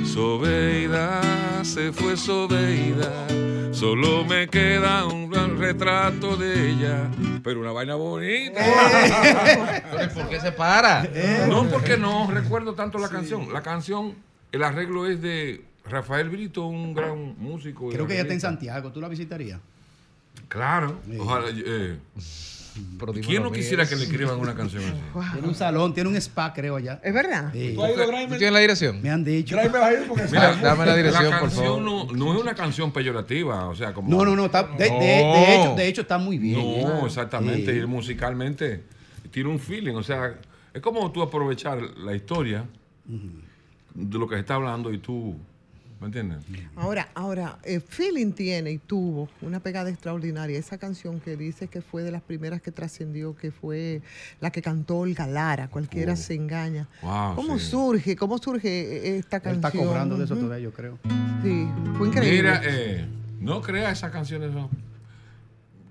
Sobeida, 0.05 1.65
se 1.65 1.93
fue 1.93 2.17
Sobeida. 2.17 3.27
Solo 3.73 4.25
me 4.25 4.49
queda 4.49 5.07
un 5.07 5.31
gran 5.31 5.59
retrato 5.59 6.37
de 6.37 6.71
ella. 6.71 7.11
Pero 7.43 7.61
una 7.61 7.73
vaina 7.73 7.95
bonita. 7.95 8.61
Pero 9.91 10.15
¿Por 10.15 10.29
qué 10.29 10.41
se 10.41 10.53
para? 10.53 11.09
No, 11.49 11.65
porque 11.69 11.97
no 11.97 12.31
recuerdo 12.31 12.75
tanto 12.75 12.99
la 12.99 13.09
canción. 13.09 13.53
La 13.53 13.63
canción, 13.63 14.15
el 14.53 14.63
arreglo 14.63 15.07
es 15.07 15.23
de 15.23 15.65
Rafael 15.89 16.29
Brito, 16.29 16.67
un 16.67 16.95
gran 16.95 17.39
músico. 17.39 17.89
Creo 17.89 18.07
que 18.07 18.15
ella 18.15 18.23
está 18.23 18.35
en. 18.35 18.41
Santiago. 18.41 18.93
¿Tú 18.93 19.01
la 19.01 19.09
visitarías? 19.09 19.61
Claro. 20.49 21.01
Ojalá, 21.19 21.47
eh, 21.51 21.99
¿Quién 23.27 23.43
no 23.43 23.53
quisiera 23.53 23.86
que 23.89 23.97
le 23.97 24.05
escriban 24.05 24.39
una 24.39 24.55
canción 24.55 24.82
así? 24.85 24.93
Tiene 25.32 25.48
un 25.48 25.55
salón, 25.55 25.94
tiene 25.94 26.09
un 26.11 26.16
spa, 26.16 26.53
creo, 26.53 26.77
allá. 26.77 27.01
Es 27.03 27.12
verdad. 27.15 27.51
Sí. 27.53 27.73
¿Tú 27.74 27.82
has 27.85 27.94
ido, 27.94 28.07
Grimer? 28.07 28.28
¿Tú 28.28 28.35
tienes 28.36 28.53
la 28.53 28.59
dirección? 28.61 29.03
Me 29.03 29.11
han 29.11 29.24
dicho. 29.24 29.57
Mira, 29.57 30.57
dame 30.57 30.86
la 30.86 30.97
dirección, 30.97 31.31
por 31.31 31.40
canción 31.40 31.65
favor. 31.65 31.82
No, 31.82 32.05
no 32.12 32.35
es 32.35 32.40
una 32.40 32.55
canción 32.55 32.93
peyorativa, 32.93 33.69
o 33.69 33.74
sea, 33.74 33.93
como... 33.94 34.09
No, 34.11 34.24
no, 34.24 34.36
no. 34.36 34.47
está- 34.47 34.65
de, 34.65 34.85
de- 34.85 34.90
No. 34.90 35.32
de 35.40 35.55
hecho, 35.57 35.74
de 35.77 35.89
hecho, 35.89 36.01
está 36.03 36.19
muy 36.19 36.39
bien. 36.39 36.82
No, 36.82 37.07
exactamente. 37.07 37.73
Sí. 37.73 37.81
Y 37.81 37.86
musicalmente 37.86 38.85
tiene 39.31 39.48
un 39.51 39.59
feeling. 39.59 39.94
O 39.94 40.03
sea, 40.03 40.35
es 40.73 40.81
como 40.82 41.11
tú 41.12 41.23
aprovechar 41.23 41.78
la 41.98 42.15
historia 42.15 42.65
de 43.94 44.19
lo 44.19 44.28
que 44.28 44.35
se 44.36 44.40
está 44.40 44.55
hablando 44.57 44.93
y 44.93 44.98
tú 44.98 45.36
¿Me 46.01 46.06
entiendes? 46.09 46.44
Ahora, 46.77 47.09
ahora, 47.14 47.59
eh, 47.64 47.81
Feeling 47.81 48.32
tiene 48.32 48.70
y 48.70 48.77
tuvo 48.78 49.31
una 49.40 49.60
pegada 49.60 49.89
extraordinaria. 49.89 50.59
Esa 50.59 50.77
canción 50.77 51.20
que 51.20 51.36
dice 51.39 51.68
que 51.68 51.81
fue 51.81 52.02
de 52.02 52.10
las 52.10 52.20
primeras 52.20 52.60
que 52.60 52.70
trascendió, 52.70 53.35
que 53.35 53.51
fue 53.51 54.02
la 54.40 54.51
que 54.51 54.60
cantó 54.60 54.98
Olga 54.98 55.27
Lara, 55.27 55.68
cualquiera 55.68 56.12
Oh. 56.12 56.16
se 56.16 56.35
engaña. 56.35 56.86
Wow, 57.01 57.35
¿Cómo 57.36 57.59
sí. 57.59 57.70
surge? 57.70 58.14
¿Cómo 58.14 58.36
surge 58.36 58.68
eh, 58.68 59.16
esta 59.18 59.39
Él 59.39 59.43
canción? 59.43 59.64
está 59.64 59.78
cobrando 59.86 60.18
de 60.18 60.24
eso 60.27 60.36
todavía, 60.36 60.64
yo 60.64 60.73
creo. 60.73 60.98
Sí, 61.43 61.66
fue 61.97 62.09
increíble. 62.09 62.36
Mira, 62.43 62.60
eh, 62.64 63.06
no 63.40 63.62
crea 63.62 63.90
esas 63.90 64.10
canciones, 64.12 64.52
no. 64.52 64.68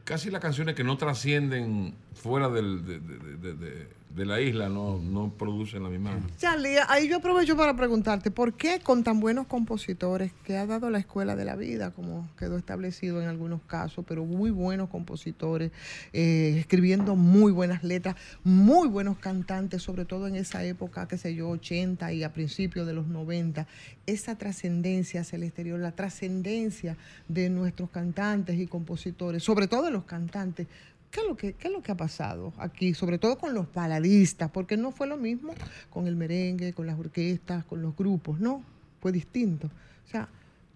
casi 0.03 0.30
las 0.30 0.40
canciones 0.40 0.76
que 0.76 0.84
no 0.84 0.98
trascienden 0.98 1.95
fuera 2.14 2.48
del- 2.49 2.86
de, 2.86 2.99
de- 2.99 3.38
de- 3.38 3.53
de- 3.56 3.88
de 4.16 4.26
la 4.26 4.40
isla 4.40 4.70
no, 4.70 4.98
no 5.00 5.34
producen 5.38 5.84
la 5.84 5.90
misma. 5.90 6.12
Charlie, 6.38 6.78
ahí 6.88 7.10
yo 7.10 7.18
aprovecho 7.18 7.58
para 7.58 7.76
preguntarte, 7.76 8.32
¿por 8.32 8.54
qué 8.54 8.80
con 8.80 9.04
tan 9.04 9.20
buenos 9.20 9.46
compositores 9.48 10.32
que 10.46 10.56
ha 10.56 10.66
dado 10.66 10.90
la 10.90 11.00
escuela 11.00 11.36
de 11.36 11.44
la 11.44 11.56
vida, 11.58 11.92
como 11.92 12.30
quedó 12.38 12.58
establecido 12.58 13.22
en 13.22 13.28
algunos 13.28 13.62
casos, 13.64 14.06
pero 14.08 14.24
muy 14.24 14.52
buenos 14.52 14.90
compositores, 14.90 15.72
eh, 16.14 16.56
escribiendo 16.58 17.16
muy 17.16 17.52
buenas 17.52 17.84
letras, 17.84 18.16
muy 18.44 18.88
buenos 18.88 19.18
cantantes, 19.18 19.84
sobre 19.84 20.06
todo 20.06 20.28
en 20.28 20.38
esa 20.38 20.64
época, 20.64 21.08
qué 21.10 21.18
sé 21.18 21.36
yo, 21.36 21.50
80 21.50 22.14
y 22.14 22.24
a 22.24 22.32
principios 22.32 22.88
de 22.88 22.94
los 22.94 23.08
90, 23.08 23.68
esa 24.06 24.38
trascendencia 24.38 25.22
hacia 25.22 25.36
el 25.36 25.44
exterior, 25.44 25.78
la 25.80 25.92
trascendencia 25.92 26.96
de 27.28 27.50
nuestros 27.50 27.90
cantantes 27.90 28.58
y 28.58 28.68
compositores, 28.68 29.44
sobre 29.44 29.68
todo 29.68 29.84
de 29.84 29.92
los 29.92 30.06
cantantes, 30.06 30.68
¿Qué 31.16 31.22
es, 31.22 31.28
lo 31.28 31.38
que, 31.38 31.54
¿Qué 31.54 31.70
es 31.70 31.74
lo 31.74 31.82
que 31.82 31.94
ha 31.94 31.96
pasado 31.96 32.52
aquí? 32.58 32.94
Sobre 32.94 33.18
todo 33.18 33.38
con 33.38 33.54
los 33.54 33.74
baladistas, 33.74 34.52
porque 34.52 34.76
no 34.76 34.92
fue 34.92 35.08
lo 35.08 35.16
mismo 35.16 35.54
con 35.90 36.08
el 36.08 36.16
merengue, 36.18 36.74
con 36.74 36.88
las 36.88 37.00
orquestas, 37.00 37.64
con 37.64 37.82
los 37.82 37.96
grupos, 37.96 38.38
no, 38.42 38.62
fue 39.00 39.14
distinto. 39.14 39.68
O 39.68 40.10
sea, 40.12 40.28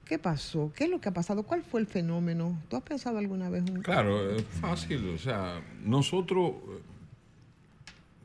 ¿qué 0.05 0.17
pasó? 0.17 0.71
¿Qué 0.73 0.85
es 0.85 0.89
lo 0.89 1.01
que 1.01 1.09
ha 1.09 1.13
pasado? 1.13 1.43
¿Cuál 1.43 1.61
fue 1.63 1.81
el 1.81 1.87
fenómeno? 1.87 2.57
¿Tú 2.69 2.77
has 2.77 2.83
pensado 2.83 3.17
alguna 3.17 3.49
vez 3.49 3.69
un 3.69 3.81
Claro, 3.81 4.31
es 4.33 4.41
fácil. 4.45 5.09
O 5.09 5.17
sea, 5.17 5.61
nosotros, 5.83 6.51
eh, 6.51 6.81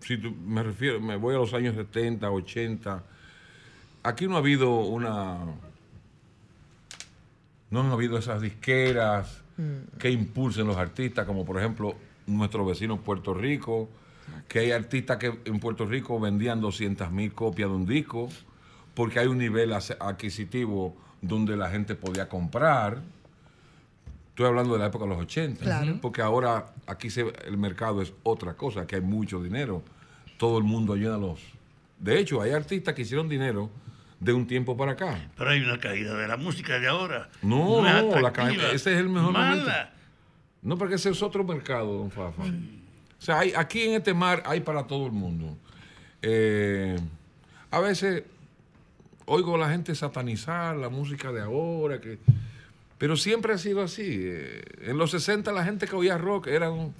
si 0.02 0.16
tú- 0.16 0.36
me 0.46 0.62
refiero, 0.62 1.00
me 1.00 1.16
voy 1.16 1.34
a 1.34 1.38
los 1.38 1.52
años 1.52 1.74
70, 1.74 2.30
80, 2.30 3.02
aquí 4.04 4.28
no 4.28 4.36
ha 4.36 4.38
habido 4.38 4.84
una. 4.84 5.38
No 7.72 7.80
han 7.80 7.90
habido 7.90 8.16
esas 8.18 8.40
disqueras 8.40 9.40
que 9.98 10.10
impulsen 10.10 10.66
los 10.66 10.76
artistas, 10.76 11.26
como 11.26 11.44
por 11.44 11.58
ejemplo 11.58 11.94
nuestro 12.26 12.64
vecino 12.64 13.00
Puerto 13.00 13.34
Rico, 13.34 13.88
que 14.48 14.60
hay 14.60 14.72
artistas 14.72 15.18
que 15.18 15.38
en 15.44 15.60
Puerto 15.60 15.84
Rico 15.86 16.18
vendían 16.18 16.60
200 16.60 17.10
mil 17.10 17.32
copias 17.32 17.68
de 17.68 17.74
un 17.76 17.86
disco, 17.86 18.28
porque 18.94 19.18
hay 19.18 19.26
un 19.26 19.38
nivel 19.38 19.72
adquisitivo 19.72 20.96
donde 21.20 21.56
la 21.56 21.70
gente 21.70 21.94
podía 21.94 22.28
comprar. 22.28 23.00
Estoy 24.30 24.46
hablando 24.46 24.72
de 24.74 24.80
la 24.80 24.86
época 24.86 25.04
de 25.04 25.10
los 25.10 25.20
80, 25.20 25.64
Claro. 25.64 25.98
porque 26.00 26.20
ahora 26.22 26.72
aquí 26.86 27.08
se, 27.10 27.32
el 27.46 27.56
mercado 27.56 28.02
es 28.02 28.12
otra 28.24 28.54
cosa, 28.54 28.86
que 28.86 28.96
hay 28.96 29.02
mucho 29.02 29.42
dinero. 29.42 29.82
Todo 30.38 30.58
el 30.58 30.64
mundo 30.64 30.96
llena 30.96 31.16
los... 31.16 31.40
De 32.00 32.18
hecho, 32.18 32.42
hay 32.42 32.50
artistas 32.50 32.94
que 32.94 33.02
hicieron 33.02 33.28
dinero 33.28 33.70
de 34.18 34.32
un 34.32 34.46
tiempo 34.46 34.76
para 34.76 34.92
acá. 34.92 35.28
Pero 35.36 35.50
hay 35.50 35.60
una 35.60 35.78
caída 35.78 36.16
de 36.16 36.26
la 36.26 36.36
música 36.36 36.78
de 36.80 36.88
ahora. 36.88 37.30
No, 37.42 37.86
es 37.86 38.02
no, 38.02 38.20
la 38.20 38.28
atractiva, 38.30 38.64
ca- 38.64 38.72
ese 38.72 38.92
es 38.94 38.98
el 38.98 39.08
mejor 39.08 39.32
mala. 39.32 39.50
momento. 39.50 39.72
No, 40.64 40.78
porque 40.78 40.94
ese 40.94 41.10
es 41.10 41.22
otro 41.22 41.44
mercado, 41.44 41.98
don 41.98 42.10
Fafa. 42.10 42.42
O 42.42 43.22
sea, 43.22 43.40
hay, 43.40 43.52
aquí 43.54 43.82
en 43.82 43.92
este 43.92 44.14
mar 44.14 44.42
hay 44.46 44.60
para 44.60 44.86
todo 44.86 45.06
el 45.06 45.12
mundo. 45.12 45.56
Eh, 46.22 46.96
a 47.70 47.80
veces 47.80 48.24
oigo 49.26 49.56
a 49.56 49.58
la 49.58 49.68
gente 49.68 49.94
satanizar 49.94 50.76
la 50.76 50.88
música 50.88 51.32
de 51.32 51.42
ahora, 51.42 52.00
que, 52.00 52.18
pero 52.98 53.16
siempre 53.16 53.52
ha 53.52 53.58
sido 53.58 53.82
así. 53.82 54.04
Eh, 54.08 54.62
en 54.82 54.96
los 54.96 55.10
60 55.10 55.52
la 55.52 55.64
gente 55.64 55.86
que 55.86 55.96
oía 55.96 56.16
rock 56.16 56.46
era 56.46 56.70
un 56.70 56.94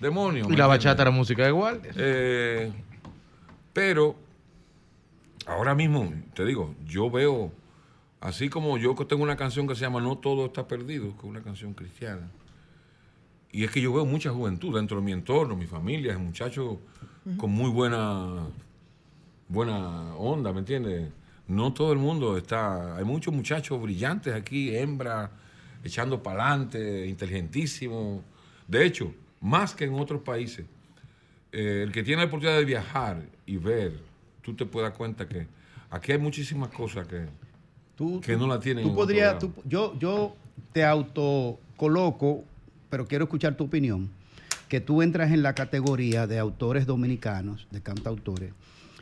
demonio. 0.00 0.44
Y 0.46 0.48
¿me 0.48 0.56
la 0.56 0.66
bachata 0.66 1.02
era 1.02 1.10
música 1.10 1.44
de 1.44 1.50
guardia. 1.50 1.92
Eh, 1.96 2.72
pero 3.72 4.16
ahora 5.46 5.74
mismo, 5.74 6.12
te 6.34 6.44
digo, 6.44 6.74
yo 6.86 7.10
veo, 7.10 7.52
así 8.20 8.48
como 8.48 8.78
yo 8.78 8.94
tengo 8.94 9.22
una 9.22 9.36
canción 9.36 9.68
que 9.68 9.74
se 9.74 9.82
llama 9.82 10.00
No 10.00 10.16
todo 10.16 10.46
está 10.46 10.66
perdido, 10.66 11.12
que 11.12 11.18
es 11.18 11.24
una 11.24 11.42
canción 11.42 11.74
cristiana. 11.74 12.28
Y 13.52 13.64
es 13.64 13.70
que 13.70 13.80
yo 13.80 13.92
veo 13.92 14.06
mucha 14.06 14.30
juventud 14.30 14.74
dentro 14.76 14.98
de 14.98 15.02
mi 15.02 15.12
entorno, 15.12 15.56
mi 15.56 15.66
familia, 15.66 16.16
muchachos 16.18 16.76
con 17.36 17.50
muy 17.50 17.68
buena, 17.70 18.46
buena 19.48 20.14
onda, 20.16 20.52
¿me 20.52 20.60
entiendes? 20.60 21.10
No 21.48 21.72
todo 21.72 21.92
el 21.92 21.98
mundo 21.98 22.36
está, 22.36 22.96
hay 22.96 23.04
muchos 23.04 23.34
muchachos 23.34 23.80
brillantes 23.82 24.34
aquí, 24.34 24.74
hembras, 24.76 25.30
echando 25.82 26.22
para 26.22 26.46
adelante, 26.50 27.06
inteligentísimos. 27.06 28.22
De 28.68 28.84
hecho, 28.86 29.12
más 29.40 29.74
que 29.74 29.84
en 29.84 29.94
otros 29.94 30.22
países, 30.22 30.66
eh, 31.52 31.82
el 31.84 31.90
que 31.92 32.02
tiene 32.04 32.22
la 32.22 32.28
oportunidad 32.28 32.58
de 32.58 32.64
viajar 32.64 33.22
y 33.46 33.56
ver, 33.56 33.98
tú 34.42 34.54
te 34.54 34.64
puedes 34.64 34.88
dar 34.90 34.96
cuenta 34.96 35.28
que 35.28 35.48
aquí 35.90 36.12
hay 36.12 36.18
muchísimas 36.18 36.70
cosas 36.70 37.08
que, 37.08 37.26
que 38.20 38.36
no 38.36 38.46
la 38.46 38.60
tienen. 38.60 38.84
Tú 38.84 38.94
podrías, 38.94 39.38
tú- 39.40 39.52
yo, 39.64 39.98
yo 39.98 40.36
te 40.72 40.84
autocoloco, 40.84 42.44
pero 42.90 43.06
quiero 43.06 43.24
escuchar 43.24 43.56
tu 43.56 43.64
opinión, 43.64 44.10
que 44.68 44.80
tú 44.80 45.02
entras 45.02 45.32
en 45.32 45.42
la 45.42 45.54
categoría 45.54 46.26
de 46.26 46.38
autores 46.38 46.86
dominicanos, 46.86 47.66
de 47.70 47.80
cantautores, 47.80 48.52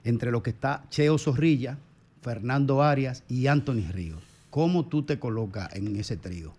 entre 0.05 0.31
lo 0.31 0.43
que 0.43 0.51
está 0.51 0.85
Cheo 0.90 1.19
Zorrilla, 1.19 1.78
Fernando 2.23 2.82
Arias 2.82 3.24
y 3.28 3.47
Anthony 3.48 3.90
Ríos. 3.93 4.23
¿Cómo 4.51 4.86
tú 4.86 5.02
te 5.02 5.19
colocas 5.19 5.74
en 5.74 5.94
ese 5.97 6.16
trío? 6.16 6.55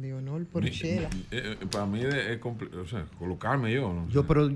Leonor 0.00 0.44
Porchela. 0.46 1.08
eh, 1.30 1.56
eh, 1.60 1.66
para 1.70 1.86
mí 1.86 2.00
es, 2.00 2.14
es 2.14 2.40
o 2.44 2.86
sea, 2.86 3.06
colocarme 3.18 3.72
yo. 3.72 3.92
¿no? 3.92 4.08
Yo, 4.10 4.26
pero 4.26 4.50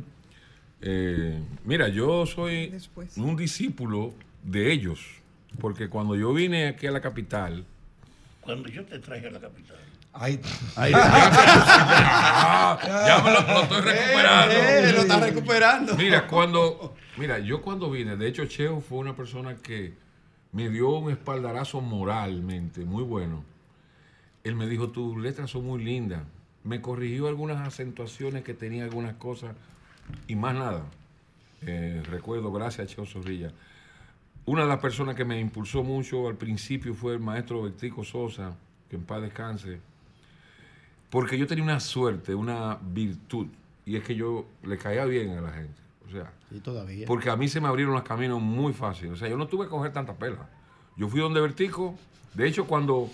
Eh, 0.82 1.38
mira, 1.64 1.88
yo 1.88 2.24
soy 2.26 2.68
Después. 2.68 3.16
un 3.18 3.36
discípulo 3.36 4.14
de 4.44 4.72
ellos, 4.72 5.00
porque 5.60 5.88
cuando 5.88 6.14
yo 6.16 6.32
vine 6.32 6.68
aquí 6.68 6.86
a 6.86 6.90
la 6.90 7.00
capital, 7.00 7.64
Cuando 8.40 8.68
yo 8.68 8.84
te 8.84 8.98
traje 8.98 9.26
a 9.26 9.30
la 9.30 9.40
capital. 9.40 9.76
Ahí. 10.12 10.40
Ah, 10.76 12.78
ya 13.06 13.22
me 13.22 13.32
lo, 13.32 13.40
lo 13.42 13.62
estoy 13.62 13.80
recuperando. 13.80 14.54
Eh, 14.54 14.92
lo 14.92 15.00
está 15.00 15.20
recuperando. 15.20 15.96
Mira, 15.96 16.26
cuando, 16.26 16.94
mira, 17.16 17.38
yo 17.38 17.62
cuando 17.62 17.90
vine, 17.90 18.16
de 18.16 18.28
hecho, 18.28 18.44
Cheo 18.46 18.80
fue 18.80 18.98
una 18.98 19.14
persona 19.14 19.56
que 19.56 19.94
me 20.52 20.68
dio 20.68 20.90
un 20.90 21.10
espaldarazo 21.10 21.80
moralmente 21.80 22.84
muy 22.84 23.04
bueno. 23.04 23.44
Él 24.42 24.56
me 24.56 24.66
dijo, 24.66 24.90
tus 24.90 25.16
letras 25.18 25.50
son 25.50 25.64
muy 25.64 25.82
lindas. 25.82 26.22
Me 26.64 26.80
corrigió 26.80 27.28
algunas 27.28 27.66
acentuaciones 27.66 28.42
que 28.42 28.54
tenía 28.54 28.84
algunas 28.84 29.14
cosas 29.14 29.54
y 30.26 30.34
más 30.34 30.54
nada. 30.54 30.84
Eh, 31.62 32.02
recuerdo, 32.06 32.50
gracias 32.52 32.90
a 32.90 32.94
Cheo 32.94 33.06
Zorrilla. 33.06 33.52
Una 34.46 34.62
de 34.62 34.68
las 34.68 34.80
personas 34.80 35.14
que 35.14 35.24
me 35.24 35.38
impulsó 35.38 35.84
mucho 35.84 36.26
al 36.26 36.36
principio 36.36 36.94
fue 36.94 37.12
el 37.12 37.20
maestro 37.20 37.62
Bertico 37.62 38.02
Sosa, 38.02 38.56
que 38.88 38.96
en 38.96 39.04
paz 39.04 39.22
descanse. 39.22 39.80
Porque 41.10 41.36
yo 41.36 41.46
tenía 41.46 41.64
una 41.64 41.80
suerte, 41.80 42.34
una 42.34 42.78
virtud, 42.80 43.46
y 43.84 43.96
es 43.96 44.04
que 44.04 44.14
yo 44.14 44.46
le 44.62 44.78
caía 44.78 45.04
bien 45.04 45.30
a 45.36 45.40
la 45.40 45.50
gente. 45.52 45.80
O 46.06 46.10
sea, 46.10 46.32
Sí, 46.50 46.60
todavía. 46.60 47.06
porque 47.06 47.30
a 47.30 47.36
mí 47.36 47.48
se 47.48 47.60
me 47.60 47.68
abrieron 47.68 47.94
los 47.94 48.02
caminos 48.02 48.40
muy 48.40 48.72
fácil. 48.72 49.10
O 49.12 49.16
sea, 49.16 49.28
yo 49.28 49.36
no 49.36 49.46
tuve 49.48 49.64
que 49.66 49.70
coger 49.70 49.92
tanta 49.92 50.14
pela. 50.14 50.48
Yo 50.96 51.08
fui 51.08 51.20
donde 51.20 51.40
Vertico. 51.40 51.94
De 52.34 52.46
hecho, 52.48 52.66
cuando 52.66 53.08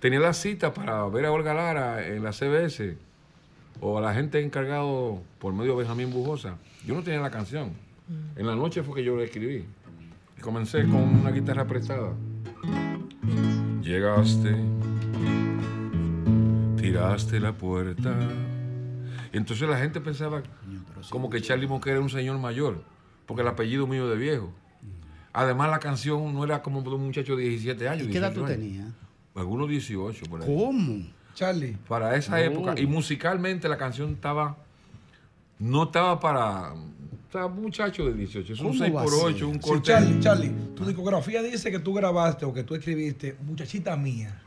tenía 0.00 0.20
la 0.20 0.32
cita 0.32 0.72
para 0.72 1.06
ver 1.08 1.26
a 1.26 1.32
Olga 1.32 1.52
Lara 1.54 2.06
en 2.06 2.22
la 2.22 2.32
CBS, 2.32 2.96
o 3.80 3.98
a 3.98 4.00
la 4.00 4.12
gente 4.14 4.40
encargado 4.42 5.22
por 5.38 5.52
medio 5.54 5.72
de 5.72 5.78
Benjamín 5.78 6.10
Bujosa, 6.10 6.56
yo 6.86 6.94
no 6.94 7.02
tenía 7.02 7.20
la 7.20 7.30
canción. 7.30 7.72
En 8.36 8.46
la 8.46 8.54
noche 8.56 8.82
fue 8.82 8.96
que 8.96 9.04
yo 9.04 9.16
la 9.16 9.24
escribí. 9.24 9.64
Y 10.36 10.40
comencé 10.40 10.82
con 10.84 10.96
una 10.96 11.30
guitarra 11.30 11.66
prestada. 11.66 12.12
Llegaste, 13.82 14.54
tiraste 16.92 17.40
la 17.40 17.52
puerta. 17.52 18.14
Y 19.32 19.36
entonces 19.36 19.68
la 19.68 19.78
gente 19.78 20.00
pensaba 20.00 20.42
como 21.10 21.30
que 21.30 21.40
Charlie 21.40 21.66
Monque 21.66 21.90
era 21.90 22.00
un 22.00 22.10
señor 22.10 22.38
mayor, 22.38 22.82
porque 23.26 23.42
el 23.42 23.48
apellido 23.48 23.86
mío 23.86 24.08
de 24.08 24.16
viejo. 24.16 24.52
Además, 25.32 25.70
la 25.70 25.78
canción 25.78 26.34
no 26.34 26.42
era 26.44 26.60
como 26.62 26.82
de 26.82 26.88
un 26.90 27.06
muchacho 27.06 27.36
de 27.36 27.44
17 27.44 27.88
años. 27.88 28.08
¿Y 28.08 28.10
qué 28.10 28.18
edad 28.18 28.32
18 28.32 28.40
tú 28.40 28.60
tenías? 28.60 28.88
Algunos 29.36 29.68
18 29.68 30.26
por 30.26 30.42
ahí. 30.42 30.46
¿Cómo? 30.54 31.06
Charlie. 31.34 31.76
Para 31.86 32.16
esa 32.16 32.32
No. 32.32 32.36
época. 32.38 32.74
Y 32.80 32.86
musicalmente 32.86 33.68
la 33.68 33.76
canción 33.78 34.10
estaba. 34.14 34.56
No 35.60 35.84
estaba 35.84 36.18
para. 36.18 36.74
Estaba 37.26 37.46
muchacho 37.46 38.04
de 38.06 38.14
18. 38.14 38.52
Es 38.54 38.58
un 38.58 38.66
¿Cómo 38.68 38.78
6 38.80 38.92
va 38.96 39.00
a 39.02 39.04
por 39.04 39.12
ser? 39.12 39.24
8 39.26 39.48
un 39.48 39.54
Sí, 39.54 39.60
corte. 39.60 39.82
Charlie, 39.92 40.18
Charlie, 40.20 40.52
tu 40.74 40.84
discografía 40.84 41.40
dice 41.42 41.70
que 41.70 41.78
tú 41.78 41.94
grabaste 41.94 42.44
o 42.44 42.52
que 42.52 42.64
tú 42.64 42.74
escribiste 42.74 43.36
Muchachita 43.46 43.96
Mía 43.96 44.42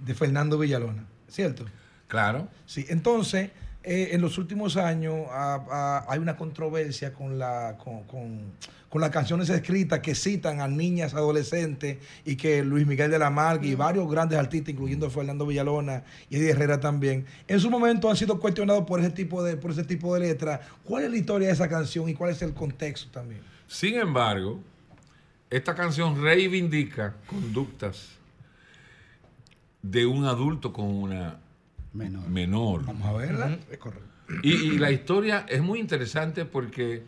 de 0.00 0.14
Fernando 0.14 0.56
Villalona, 0.58 1.04
¿cierto? 1.28 1.66
Claro. 2.12 2.46
Sí, 2.66 2.84
entonces 2.90 3.52
eh, 3.82 4.10
en 4.12 4.20
los 4.20 4.36
últimos 4.36 4.76
años 4.76 5.14
ah, 5.30 5.64
ah, 5.70 6.04
hay 6.10 6.18
una 6.18 6.36
controversia 6.36 7.14
con, 7.14 7.38
la, 7.38 7.78
con, 7.82 8.02
con- 8.04 8.52
con 8.90 9.00
las 9.00 9.08
canciones 9.08 9.48
escritas 9.48 10.00
que 10.00 10.14
citan 10.14 10.60
a 10.60 10.68
niñas 10.68 11.14
adolescentes 11.14 11.96
y 12.26 12.36
que 12.36 12.62
Luis 12.62 12.86
Miguel 12.86 13.10
de 13.10 13.18
la 13.18 13.30
Marga 13.30 13.64
y 13.64 13.74
varios 13.74 14.06
grandes 14.10 14.38
artistas, 14.38 14.74
incluyendo 14.74 15.08
Fernando 15.08 15.46
Villalona 15.46 16.04
y 16.28 16.36
Eddie 16.36 16.50
Herrera 16.50 16.78
también, 16.78 17.24
en 17.48 17.58
su 17.58 17.70
momento 17.70 18.10
han 18.10 18.16
sido 18.16 18.38
cuestionados 18.38 18.84
por 18.84 19.00
ese 19.00 19.08
tipo 19.08 19.42
de, 19.42 19.56
por 19.56 19.70
ese 19.70 19.84
tipo 19.84 20.12
de 20.12 20.20
letras. 20.20 20.60
¿Cuál 20.84 21.04
es 21.04 21.10
la 21.10 21.16
historia 21.16 21.48
de 21.48 21.54
esa 21.54 21.70
canción 21.70 22.06
y 22.10 22.12
cuál 22.12 22.32
es 22.32 22.42
el 22.42 22.52
contexto 22.52 23.10
también? 23.10 23.40
Sin 23.66 23.94
embargo, 23.94 24.60
esta 25.48 25.74
canción 25.74 26.22
reivindica 26.22 27.14
conductas 27.26 28.10
de 29.80 30.04
un 30.04 30.26
adulto 30.26 30.70
con 30.74 30.84
una 30.86 31.38
menor. 31.92 32.84
Vamos 32.84 33.06
a 33.06 33.12
verla. 33.12 33.58
Es 33.70 33.78
correcto. 33.78 34.08
Y, 34.42 34.52
y 34.52 34.78
la 34.78 34.90
historia 34.90 35.44
es 35.48 35.60
muy 35.62 35.78
interesante 35.78 36.44
porque 36.44 37.02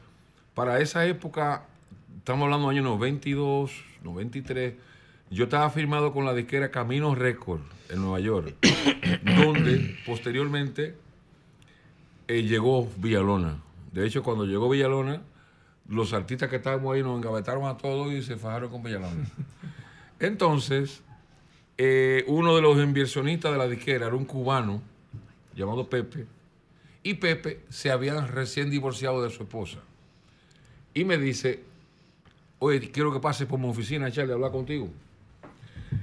para 0.55 0.79
esa 0.81 1.05
época, 1.07 1.67
estamos 2.19 2.45
hablando 2.45 2.69
de 2.69 2.77
años 2.77 2.85
92, 2.85 3.73
93, 4.05 4.75
yo 5.31 5.45
estaba 5.45 5.69
firmado 5.71 6.13
con 6.13 6.25
la 6.25 6.33
disquera 6.33 6.71
Camino 6.71 7.15
Record 7.15 7.61
en 7.89 8.01
Nueva 8.01 8.21
York, 8.21 8.55
donde 9.25 9.97
posteriormente 10.07 10.95
eh, 12.29 12.43
llegó 12.43 12.89
Villalona. 12.99 13.59
De 13.93 14.07
hecho, 14.07 14.23
cuando 14.23 14.45
llegó 14.45 14.69
Villalona, 14.69 15.23
los 15.89 16.13
artistas 16.13 16.49
que 16.49 16.57
estábamos 16.57 16.95
ahí 16.95 17.03
nos 17.03 17.17
engavetaron 17.17 17.67
a 17.67 17.77
todos 17.77 18.13
y 18.13 18.23
se 18.23 18.37
fajaron 18.37 18.71
con 18.71 18.83
Villalona. 18.83 19.25
Entonces, 20.21 21.03
eh, 21.77 22.25
uno 22.29 22.55
de 22.55 22.63
los 22.63 22.79
inversionistas 22.79 23.53
de 23.53 23.59
la 23.59 23.69
disquera 23.69 24.07
era 24.07 24.17
un 24.17 24.25
cubano 24.25 24.83
llamado 25.55 25.89
Pepe, 25.89 26.27
y 27.03 27.15
Pepe 27.15 27.61
se 27.69 27.91
había 27.91 28.21
recién 28.27 28.71
divorciado 28.71 29.23
de 29.23 29.31
su 29.31 29.43
esposa. 29.43 29.79
Y 30.95 31.05
me 31.05 31.19
dice, 31.19 31.63
oye, 32.59 32.91
quiero 32.91 33.13
que 33.13 33.21
pases 33.21 33.47
por 33.47 33.59
mi 33.59 33.69
oficina, 33.69 34.11
Charlie, 34.11 34.33
a 34.33 34.35
hablar 34.37 34.53
contigo. 34.53 34.89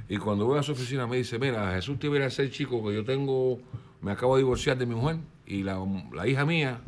Y 0.08 0.18
cuando 0.18 0.46
voy 0.46 0.60
a 0.60 0.64
su 0.64 0.74
oficina 0.74 1.08
me 1.08 1.18
dice, 1.18 1.40
mira, 1.40 1.74
Jesús 1.74 1.98
te 1.98 2.08
viene 2.10 2.26
a 2.26 2.30
ser 2.30 2.52
chico 2.52 2.86
que 2.86 2.94
yo 2.94 3.04
tengo, 3.04 3.60
me 4.02 4.12
acabo 4.12 4.36
de 4.36 4.44
divorciar 4.44 4.78
de 4.78 4.86
mi 4.86 4.96
mujer 4.96 5.18
y 5.46 5.64
la, 5.64 5.84
la 6.14 6.28
hija 6.28 6.46
mía 6.46 6.82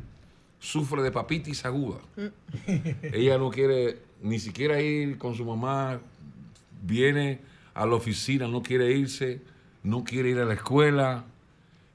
sufre 0.59 1.01
de 1.01 1.11
papitis 1.11 1.65
aguda. 1.65 1.99
Ella 3.01 3.37
no 3.37 3.49
quiere 3.49 3.99
ni 4.21 4.39
siquiera 4.39 4.79
ir 4.81 5.17
con 5.17 5.35
su 5.35 5.43
mamá, 5.43 5.99
viene 6.81 7.39
a 7.73 7.85
la 7.85 7.95
oficina, 7.95 8.47
no 8.47 8.61
quiere 8.61 8.91
irse, 8.91 9.41
no 9.83 10.03
quiere 10.03 10.29
ir 10.29 10.39
a 10.39 10.45
la 10.45 10.53
escuela. 10.53 11.25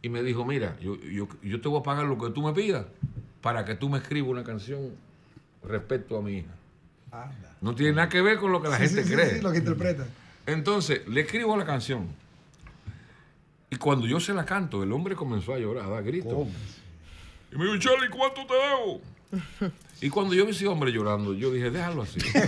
Y 0.03 0.09
me 0.09 0.23
dijo, 0.23 0.45
mira, 0.45 0.77
yo, 0.81 0.97
yo, 1.01 1.29
yo 1.43 1.61
te 1.61 1.69
voy 1.69 1.81
a 1.81 1.83
pagar 1.83 2.05
lo 2.07 2.19
que 2.19 2.31
tú 2.31 2.43
me 2.43 2.53
pidas 2.53 2.87
para 3.41 3.65
que 3.65 3.75
tú 3.75 3.89
me 3.89 3.99
escribas 3.99 4.31
una 4.31 4.45
canción 4.45 4.93
respecto 5.65 6.17
a 6.19 6.23
mi 6.23 6.39
hija. 6.39 6.55
No 7.61 7.75
tiene 7.75 7.95
nada 7.95 8.09
que 8.09 8.21
ver 8.23 8.39
con 8.39 8.53
lo 8.53 8.63
que 8.63 8.69
la 8.69 8.77
Sí, 8.79 8.85
gente 8.89 9.05
sí, 9.05 9.13
cree. 9.15 9.31
sí, 9.37 9.41
lo 9.41 9.51
que 9.51 9.59
interpreta. 9.59 10.07
Entonces, 10.47 11.07
le 11.09 11.23
escribo 11.23 11.57
la 11.57 11.65
canción. 11.65 12.07
Y 13.71 13.77
cuando 13.77 14.07
yo 14.07 14.19
se 14.21 14.33
la 14.33 14.45
canto, 14.45 14.83
el 14.83 14.93
hombre 14.93 15.15
comenzó 15.15 15.53
a 15.55 15.59
llorar, 15.59 15.85
a 15.87 15.89
dar 15.89 16.05
gritos. 16.05 16.49
Y 17.53 17.57
me 17.57 17.65
dijo, 17.65 17.79
Charlie, 17.79 18.09
¿cuánto 18.09 18.47
te 18.47 18.55
debo? 18.55 19.01
Y 20.01 20.11
cuando 20.11 20.33
yo 20.33 20.45
vi 20.47 20.53
ese 20.53 20.69
hombre 20.69 20.93
llorando, 20.93 21.35
yo 21.35 21.51
dije, 21.51 21.73
déjalo 21.73 22.03
así. 22.03 22.21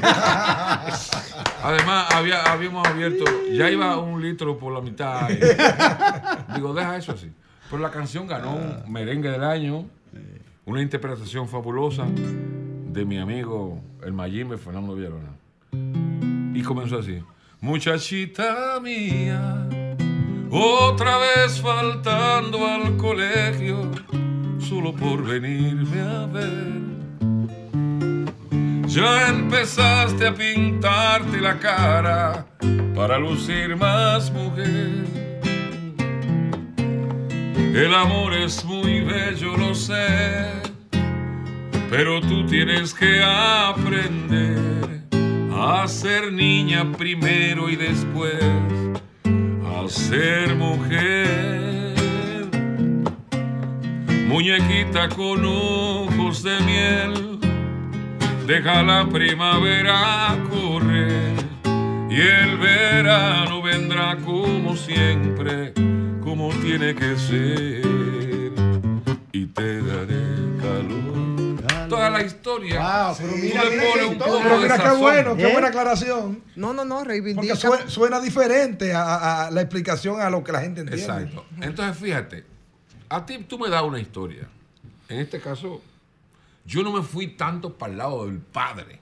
Además, 1.63 2.07
había, 2.15 2.45
habíamos 2.45 2.87
abierto, 2.87 3.25
ya 3.53 3.69
iba 3.69 3.99
un 3.99 4.23
litro 4.23 4.57
por 4.57 4.73
la 4.73 4.81
mitad. 4.81 5.29
y- 5.31 6.55
digo, 6.55 6.73
deja 6.73 6.97
eso 6.97 7.11
así. 7.13 7.29
Pero 7.69 7.83
la 7.83 7.91
canción 7.91 8.27
ganó 8.29 8.55
un 8.55 8.93
merengue 8.93 9.31
del 9.31 9.43
año, 9.43 9.85
una 10.65 10.81
interpretación 10.81 11.49
fabulosa 11.49 12.07
de 12.07 13.05
mi 13.05 13.19
amigo 13.19 13.81
el 14.05 14.13
Mayimbe 14.13 14.57
Fernando 14.57 14.95
Villalona. 14.95 15.31
Y 16.55 16.63
comenzó 16.63 16.99
así. 16.99 17.21
Muchachita 17.61 18.79
mía, 18.81 19.69
otra 20.51 21.19
vez 21.19 21.61
faltando 21.61 22.65
al 22.67 22.97
colegio, 22.97 23.91
solo 24.71 24.95
por 24.95 25.25
venirme 25.25 26.01
a 26.01 26.27
ver. 26.27 26.81
Ya 28.87 29.29
empezaste 29.29 30.29
a 30.29 30.33
pintarte 30.33 31.41
la 31.41 31.59
cara 31.59 32.47
para 32.95 33.19
lucir 33.19 33.75
más 33.75 34.31
mujer. 34.31 35.07
El 37.75 37.93
amor 37.93 38.33
es 38.33 38.65
muy 38.65 39.01
bello, 39.01 39.57
lo 39.57 39.75
sé, 39.75 40.53
pero 41.91 42.21
tú 42.21 42.47
tienes 42.47 42.95
que 42.95 43.25
aprender 43.25 45.01
a 45.53 45.89
ser 45.89 46.33
niña 46.33 46.93
primero 46.97 47.69
y 47.69 47.75
después 47.75 48.41
a 49.67 49.89
ser 49.89 50.55
mujer. 50.55 51.70
Muñequita 54.31 55.09
con 55.09 55.45
ojos 55.45 56.43
de 56.45 56.61
miel, 56.61 57.41
deja 58.47 58.83
la 58.83 59.09
primavera 59.09 60.39
correr 60.49 61.35
y 62.09 62.21
el 62.21 62.57
verano 62.59 63.61
vendrá 63.61 64.17
como 64.25 64.77
siempre, 64.77 65.73
como 66.23 66.51
tiene 66.51 66.95
que 66.95 67.17
ser 67.17 68.53
y 69.33 69.47
te 69.47 69.83
daré 69.83 70.25
calor. 70.63 71.89
Toda 71.89 72.09
la 72.11 72.23
historia. 72.23 72.79
Ah, 72.81 73.15
pero 73.19 73.33
mira, 73.37 73.63
mira 73.69 73.69
qué 73.69 73.77
un 74.07 74.13
historia. 74.13 74.19
poco 74.27 74.39
Pero 74.45 74.57
de 74.59 74.63
mira 74.63 74.77
qué 74.77 74.83
sazón. 74.85 75.01
bueno, 75.01 75.37
qué 75.37 75.49
¿Eh? 75.49 75.53
buena 75.53 75.69
aclaración. 75.69 76.43
No, 76.55 76.73
no, 76.73 76.85
no, 76.85 77.03
reivindica. 77.03 77.55
Porque 77.55 77.61
suena, 77.61 77.91
suena 77.91 78.21
diferente 78.21 78.95
a, 78.95 79.03
a- 79.03 79.47
a 79.47 79.51
la 79.51 79.61
explicación 79.61 80.21
a 80.21 80.31
lo 80.31 80.45
que 80.45 80.53
la 80.53 80.61
gente 80.61 80.83
entiende. 80.83 81.03
Exacto. 81.03 81.45
Entonces, 81.61 81.97
fíjate, 82.01 82.45
a 83.11 83.27
ti 83.27 83.39
tú 83.47 83.59
me 83.59 83.69
das 83.69 83.83
una 83.83 84.01
historia. 84.01 84.49
En 85.09 85.19
este 85.21 85.41
caso, 85.41 85.83
yo 86.65 86.83
no 86.83 86.93
me 86.93 87.03
fui 87.03 87.27
tanto 87.27 87.75
para 87.75 87.93
el 87.93 87.99
lado 87.99 88.27
del 88.27 88.39
padre, 88.39 88.99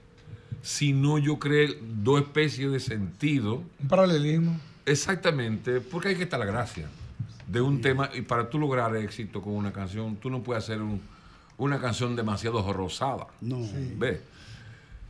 sino 0.61 1.17
yo 1.17 1.39
creé 1.39 1.77
dos 1.81 2.21
especies 2.21 2.71
de 2.71 2.79
sentido. 2.79 3.63
Un 3.79 3.87
paralelismo. 3.87 4.59
Exactamente, 4.85 5.79
porque 5.81 6.09
ahí 6.09 6.15
que 6.15 6.23
está 6.23 6.37
la 6.37 6.45
gracia 6.45 6.89
de 7.47 7.61
un 7.61 7.79
tema. 7.81 8.09
Y 8.13 8.21
para 8.21 8.49
tú 8.49 8.57
lograr 8.59 8.95
éxito 8.95 9.41
con 9.41 9.53
una 9.53 9.71
canción, 9.71 10.15
tú 10.17 10.29
no 10.29 10.41
puedes 10.41 10.63
hacer 10.63 10.81
un- 10.81 11.01
una 11.57 11.79
canción 11.79 12.15
demasiado 12.15 12.73
rosada. 12.73 13.27
No. 13.41 13.59
¿Ves? 13.97 14.19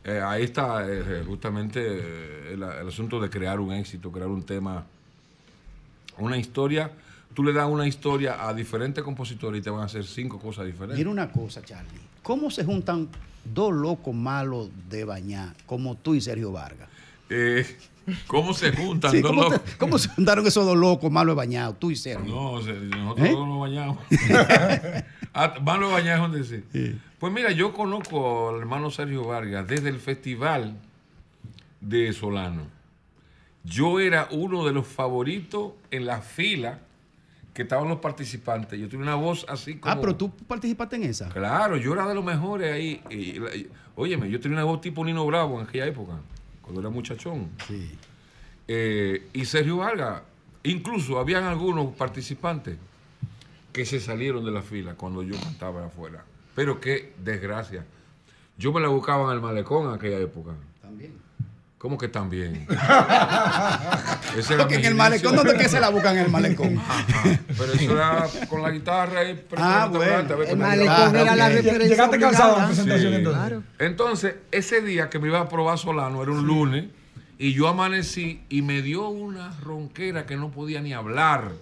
Eh, 0.04 0.20
ahí 0.24 0.44
está 0.44 0.84
eh, 0.88 1.22
justamente 1.26 1.80
eh, 1.82 2.52
el, 2.54 2.62
el 2.62 2.88
asunto 2.88 3.20
de 3.20 3.28
crear 3.30 3.60
un 3.60 3.72
éxito, 3.72 4.10
crear 4.10 4.28
un 4.28 4.42
tema, 4.42 4.84
una 6.18 6.36
historia. 6.36 6.90
Tú 7.34 7.44
le 7.44 7.52
das 7.52 7.68
una 7.68 7.86
historia 7.86 8.46
a 8.48 8.52
diferentes 8.54 9.02
compositores 9.04 9.60
y 9.60 9.62
te 9.62 9.70
van 9.70 9.82
a 9.82 9.84
hacer 9.84 10.04
cinco 10.04 10.38
cosas 10.38 10.66
diferentes. 10.66 10.98
Mira 10.98 11.10
una 11.10 11.30
cosa, 11.30 11.62
Charlie. 11.62 12.00
¿Cómo 12.22 12.50
se 12.50 12.64
juntan 12.64 13.08
dos 13.44 13.72
locos 13.72 14.14
malos 14.14 14.68
de 14.88 15.04
bañar, 15.04 15.54
como 15.66 15.94
tú 15.96 16.14
y 16.14 16.20
Sergio 16.20 16.52
Vargas? 16.52 16.88
Eh, 17.30 17.64
¿Cómo 18.26 18.52
se 18.52 18.72
juntan 18.72 19.10
Sí, 19.12 19.20
dos 19.20 19.30
¿cómo, 19.30 19.42
locos? 19.44 19.62
te- 19.64 19.76
cómo 19.78 19.98
se 19.98 20.08
juntaron 20.08 20.46
esos 20.46 20.66
dos 20.66 20.76
locos 20.76 21.10
malos 21.12 21.34
de 21.34 21.36
bañar, 21.36 21.72
tú 21.74 21.90
y 21.92 21.96
Sergio? 21.96 22.26
No, 22.34 22.52
nosotros 22.60 23.18
¿Eh? 23.28 23.32
no 23.32 23.46
nos 23.46 23.60
bañamos. 23.60 23.98
Ah, 25.32 25.54
Van 25.62 25.78
los 25.78 25.92
bañados, 25.92 26.32
decir. 26.32 26.64
Pues 27.20 27.32
mira, 27.32 27.52
yo 27.52 27.72
conozco 27.72 28.48
al 28.48 28.56
hermano 28.58 28.90
Sergio 28.90 29.24
Vargas 29.24 29.64
desde 29.68 29.88
el 29.88 30.00
festival 30.00 30.76
de 31.80 32.12
Solano. 32.12 32.62
Yo 33.62 34.00
era 34.00 34.26
uno 34.32 34.66
de 34.66 34.72
los 34.72 34.88
favoritos 34.88 35.74
en 35.92 36.06
la 36.06 36.20
fila 36.20 36.80
que 37.60 37.64
estaban 37.64 37.90
los 37.90 37.98
participantes. 37.98 38.80
Yo 38.80 38.88
tenía 38.88 39.02
una 39.04 39.16
voz 39.16 39.44
así 39.46 39.76
como. 39.76 39.92
Ah, 39.94 40.00
pero 40.00 40.16
tú 40.16 40.34
participaste 40.34 40.96
en 40.96 41.04
esa. 41.04 41.28
Claro, 41.28 41.76
yo 41.76 41.92
era 41.92 42.08
de 42.08 42.14
los 42.14 42.24
mejores 42.24 42.72
ahí. 42.72 43.02
Y- 43.10 43.66
óyeme, 43.96 44.30
yo 44.30 44.40
tenía 44.40 44.56
una 44.56 44.64
voz 44.64 44.80
tipo 44.80 45.04
Nino 45.04 45.26
Bravo 45.26 45.60
en 45.60 45.66
aquella 45.66 45.84
época, 45.84 46.14
cuando 46.62 46.80
era 46.80 46.88
muchachón. 46.88 47.50
Sí. 47.68 47.98
Eh, 48.66 49.28
y 49.34 49.44
Sergio 49.44 49.76
Vargas, 49.76 50.22
incluso 50.62 51.18
habían 51.18 51.44
algunos 51.44 51.94
participantes 51.94 52.78
que 53.74 53.84
se 53.84 54.00
salieron 54.00 54.42
de 54.42 54.52
la 54.52 54.62
fila 54.62 54.94
cuando 54.94 55.22
yo 55.22 55.38
cantaba 55.38 55.84
afuera. 55.84 56.24
Pero 56.54 56.80
qué 56.80 57.12
desgracia. 57.22 57.84
Yo 58.56 58.72
me 58.72 58.80
la 58.80 58.88
buscaba 58.88 59.28
en 59.28 59.36
el 59.36 59.42
malecón 59.42 59.88
en 59.88 59.94
aquella 59.96 60.18
época. 60.18 60.52
También. 60.80 61.12
¿Cómo 61.80 61.96
que 61.96 62.08
también? 62.08 62.66
Ese 64.36 64.52
era 64.54 64.64
Porque 64.64 64.74
en 64.76 64.84
el 64.84 64.94
malecón. 64.94 65.34
¿dónde 65.34 65.56
que 65.56 65.66
se 65.66 65.80
la 65.80 65.88
buscan 65.88 66.14
en 66.18 66.24
el 66.26 66.30
malecón? 66.30 66.76
Ajá, 66.78 67.38
Pero 67.56 67.72
eso 67.72 67.92
era 67.92 68.26
con 68.50 68.60
la 68.62 68.70
guitarra 68.70 69.24
y 69.24 69.40
Ah, 69.56 69.86
bueno. 69.90 70.02
adelante, 70.04 70.32
a 70.34 70.36
ver 70.36 70.48
El 70.50 70.56
malecón 70.58 71.16
era 71.16 71.34
la 71.36 71.48
referencia 71.48 71.88
Llegaste 71.88 72.18
cansado 72.18 72.58
la 72.58 72.66
presentación 72.66 73.10
Sí. 73.12 73.16
entonces. 73.16 73.40
Claro. 73.42 73.62
Entonces, 73.78 74.34
ese 74.50 74.82
día 74.82 75.08
que 75.08 75.18
me 75.18 75.28
iba 75.28 75.40
a 75.40 75.48
probar 75.48 75.78
Solano 75.78 76.22
era 76.22 76.32
un 76.32 76.46
lunes 76.46 76.84
y 77.38 77.54
yo 77.54 77.66
amanecí 77.68 78.42
y 78.50 78.60
me 78.60 78.82
dio 78.82 79.08
una 79.08 79.50
ronquera 79.64 80.26
que 80.26 80.36
no 80.36 80.50
podía 80.50 80.82
ni 80.82 80.92
hablar. 80.92 81.52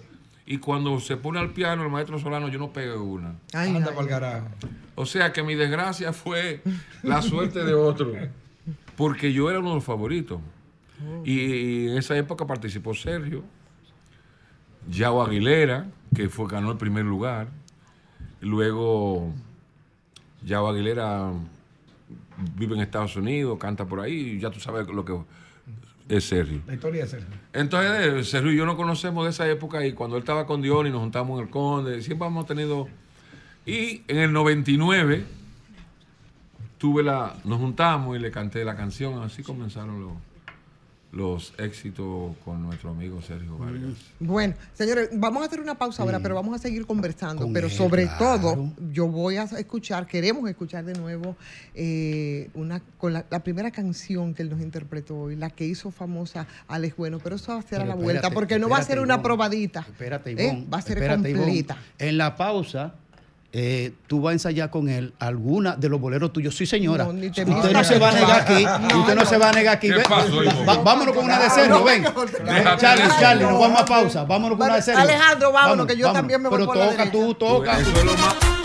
Y 0.47 0.59
cuando 0.59 0.99
se 0.99 1.17
pone 1.17 1.39
al 1.39 1.51
piano 1.51 1.85
el 1.85 1.91
maestro 1.91 2.19
Solano, 2.19 2.49
yo 2.49 2.59
no 2.59 2.73
pegué 2.73 2.97
una. 2.97 3.35
Ay, 3.53 3.69
Anda 3.77 3.91
ay, 3.91 3.97
pa'l 3.97 4.09
carajo. 4.09 4.49
O 4.97 5.07
sea 5.07 5.33
que 5.33 5.45
mi 5.45 5.55
desgracia 5.55 6.13
fue 6.13 6.61
la 7.05 7.23
suerte 7.23 7.65
de 7.65 7.75
otro. 7.75 8.13
Porque 8.99 9.33
yo 9.33 9.49
era 9.49 9.61
uno 9.61 9.69
de 9.69 9.75
los 9.77 9.85
favoritos. 9.85 10.41
Y, 11.25 11.41
y 11.41 11.89
en 11.89 11.99
esa 11.99 12.17
época 12.17 12.49
participó 12.49 12.93
Sergio, 12.93 13.45
Yao 14.91 15.23
Aguilera, 15.23 15.87
que 16.13 16.29
fue, 16.29 16.49
ganó 16.49 16.73
el 16.73 16.79
primer 16.79 17.05
lugar. 17.05 17.47
Luego, 18.41 19.33
Yao 20.45 20.67
Aguilera 20.67 21.31
vive 22.57 22.75
en 22.75 22.81
Estados 22.81 23.15
Unidos, 23.15 23.57
canta 23.61 23.87
por 23.87 24.01
ahí, 24.01 24.15
y 24.15 24.41
ya 24.41 24.51
tú 24.51 24.59
sabes 24.59 24.89
lo 24.89 25.05
que 25.05 25.17
es 26.09 26.25
Sergio. 26.25 26.61
La 26.67 26.75
historia 26.75 27.03
de 27.05 27.09
Sergio. 27.09 27.37
Entonces, 27.53 28.07
eh, 28.07 28.25
Sergio 28.25 28.53
y 28.53 28.57
yo 28.57 28.67
nos 28.67 28.75
conocemos 28.75 29.23
de 29.25 29.31
esa 29.31 29.49
época 29.49 29.87
y 29.87 29.93
cuando 29.93 30.17
él 30.17 30.23
estaba 30.23 30.45
con 30.45 30.61
Diony 30.61 30.91
nos 30.91 31.03
juntamos 31.03 31.39
en 31.39 31.47
el 31.47 31.51
Conde, 31.51 32.03
siempre 32.03 32.27
hemos 32.27 32.47
tenido... 32.47 32.89
Y 33.65 34.03
en 34.09 34.19
el 34.19 34.33
99 34.33 35.38
tuve 36.79 37.03
la, 37.03 37.35
nos 37.45 37.59
juntamos 37.59 38.17
y 38.17 38.21
le 38.21 38.31
canté 38.31 38.65
la 38.65 38.77
canción, 38.77 39.23
así 39.23 39.43
comenzaron 39.43 40.01
los, 40.01 40.13
los 41.11 41.55
éxitos 41.59 42.37
con 42.45 42.63
nuestro 42.63 42.91
amigo 42.91 43.21
Sergio 43.21 43.57
Vargas. 43.59 43.95
Bueno, 44.21 44.55
señores, 44.75 45.09
vamos 45.15 45.43
a 45.43 45.47
hacer 45.47 45.61
una 45.61 45.77
pausa 45.77 46.03
ahora, 46.03 46.21
pero 46.21 46.35
vamos 46.35 46.55
a 46.55 46.59
seguir 46.59 46.87
conversando. 46.87 47.43
Con 47.43 47.53
pero 47.53 47.67
él, 47.67 47.73
sobre 47.73 48.05
claro. 48.05 48.41
todo, 48.41 48.73
yo 48.93 49.09
voy 49.09 49.37
a 49.37 49.45
escuchar, 49.45 50.07
queremos 50.07 50.49
escuchar 50.49 50.85
de 50.85 50.95
nuevo 50.95 51.37
eh, 51.75 52.51
una 52.55 52.81
con 52.99 53.13
la, 53.13 53.25
la 53.31 53.41
primera 53.43 53.71
canción 53.71 54.35
que 54.35 54.43
él 54.43 54.51
nos 54.51 54.61
interpretó 54.61 55.19
hoy, 55.19 55.37
la 55.37 55.51
que 55.51 55.65
hizo 55.65 55.91
famosa 55.91 56.47
Alex 56.69 56.97
Bueno, 56.97 57.19
pero 57.19 57.37
eso 57.37 57.53
va 57.55 57.59
a 57.59 57.63
ser 57.63 57.81
a 57.81 57.87
la 57.87 57.95
vuelta, 57.95 58.31
porque 58.31 58.59
no 58.59 58.69
va 58.69 58.79
a 58.79 58.83
ser 58.83 59.01
una 59.01 59.15
Ivonne. 59.15 59.25
probadita. 59.25 59.81
Espérate, 59.81 60.31
¿eh? 60.31 60.45
Ivonne. 60.45 60.67
Va 60.73 60.79
a 60.79 60.83
ser 60.83 61.09
completa. 61.09 61.79
En 61.99 62.19
la 62.19 62.37
pausa, 62.37 62.95
eh, 63.51 63.93
tú 64.07 64.21
vas 64.21 64.31
a 64.31 64.33
ensayar 64.35 64.71
con 64.71 64.89
él 64.91 65.15
alguna 65.19 65.75
de 65.77 65.89
los 65.89 66.01
boleros 66.01 66.33
tuyos. 66.33 66.55
Sí, 66.55 66.67
señora. 66.67 67.05
No, 67.05 67.13
ni 67.15 67.31
te 67.31 67.45
usted 67.45 67.73
no 67.73 67.83
se 67.85 67.99
va 67.99 68.11
a 68.11 68.13
negar 68.13 68.41
aquí. 68.43 68.65
No, 68.89 69.01
usted 69.01 69.15
no, 69.15 69.23
no. 69.23 69.27
se 69.27 69.39
va 69.39 69.49
a 69.49 69.53
negar 69.53 69.77
aquí. 69.77 69.89
¿Qué 69.89 69.95
Ven, 69.95 70.03
pasó, 70.09 70.43
Ivonne? 70.43 70.65
va- 70.67 70.83
vámonos 70.83 71.15
con 71.15 71.25
una 71.25 71.39
de 71.39 71.83
ven. 71.85 72.03
Déjate 72.03 72.81
Charlie. 72.81 73.05
Charlie, 73.19 73.45
nos 73.45 73.61
vamos 73.61 73.81
a 73.81 73.85
pausa. 73.85 74.25
Vámonos 74.25 74.59
con 74.59 74.67
una 74.67 74.81
de. 74.81 74.93
Alejandro, 74.93 75.53
vámonos, 75.53 75.87
que 75.87 75.97
yo 75.97 76.13
también 76.13 76.43
me 76.43 76.49
voy 76.49 76.59
Pero 76.59 76.67
por 76.67 76.77
la 76.77 76.91
toca, 76.91 77.11
tú, 77.11 77.35
toca. 77.35 77.81
Eso 77.81 77.91
es 77.91 78.05
lo 78.05 78.13
más... 78.17 78.58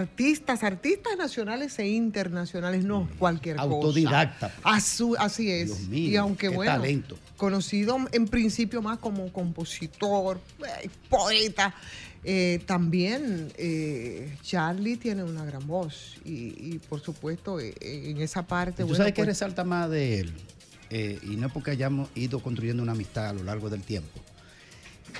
Artistas, 0.00 0.62
artistas 0.62 1.16
nacionales 1.18 1.78
e 1.78 1.88
internacionales, 1.88 2.84
no 2.84 3.08
cualquier 3.18 3.56
cosa. 3.56 3.68
Autodidacta. 3.68 4.52
Asu- 4.62 5.16
así 5.18 5.50
es. 5.50 5.66
Dios 5.66 5.88
mío, 5.88 6.10
y 6.10 6.16
aunque 6.16 6.48
qué 6.48 6.54
bueno, 6.54 6.72
talento. 6.72 7.18
conocido 7.36 7.98
en 8.12 8.26
principio 8.26 8.80
más 8.80 8.98
como 8.98 9.30
compositor, 9.32 10.40
eh, 10.60 10.88
poeta, 11.08 11.74
eh, 12.24 12.60
también 12.66 13.52
eh, 13.56 14.36
Charlie 14.42 14.96
tiene 14.96 15.22
una 15.22 15.44
gran 15.44 15.66
voz 15.66 16.16
y, 16.24 16.54
y, 16.74 16.80
por 16.88 17.00
supuesto 17.00 17.58
en 17.60 18.16
esa 18.20 18.46
parte... 18.46 18.82
¿Tú 18.82 18.88
bueno, 18.88 18.96
sabes 18.96 19.12
qué 19.12 19.22
pues, 19.22 19.28
resalta 19.28 19.64
más 19.64 19.90
de 19.90 20.20
él? 20.20 20.32
Y 20.90 21.36
no 21.36 21.46
es 21.46 21.52
porque 21.52 21.70
hayamos 21.70 22.08
ido 22.14 22.40
construyendo 22.40 22.82
una 22.82 22.92
amistad 22.92 23.28
a 23.28 23.32
lo 23.32 23.44
largo 23.44 23.70
del 23.70 23.82
tiempo. 23.82 24.18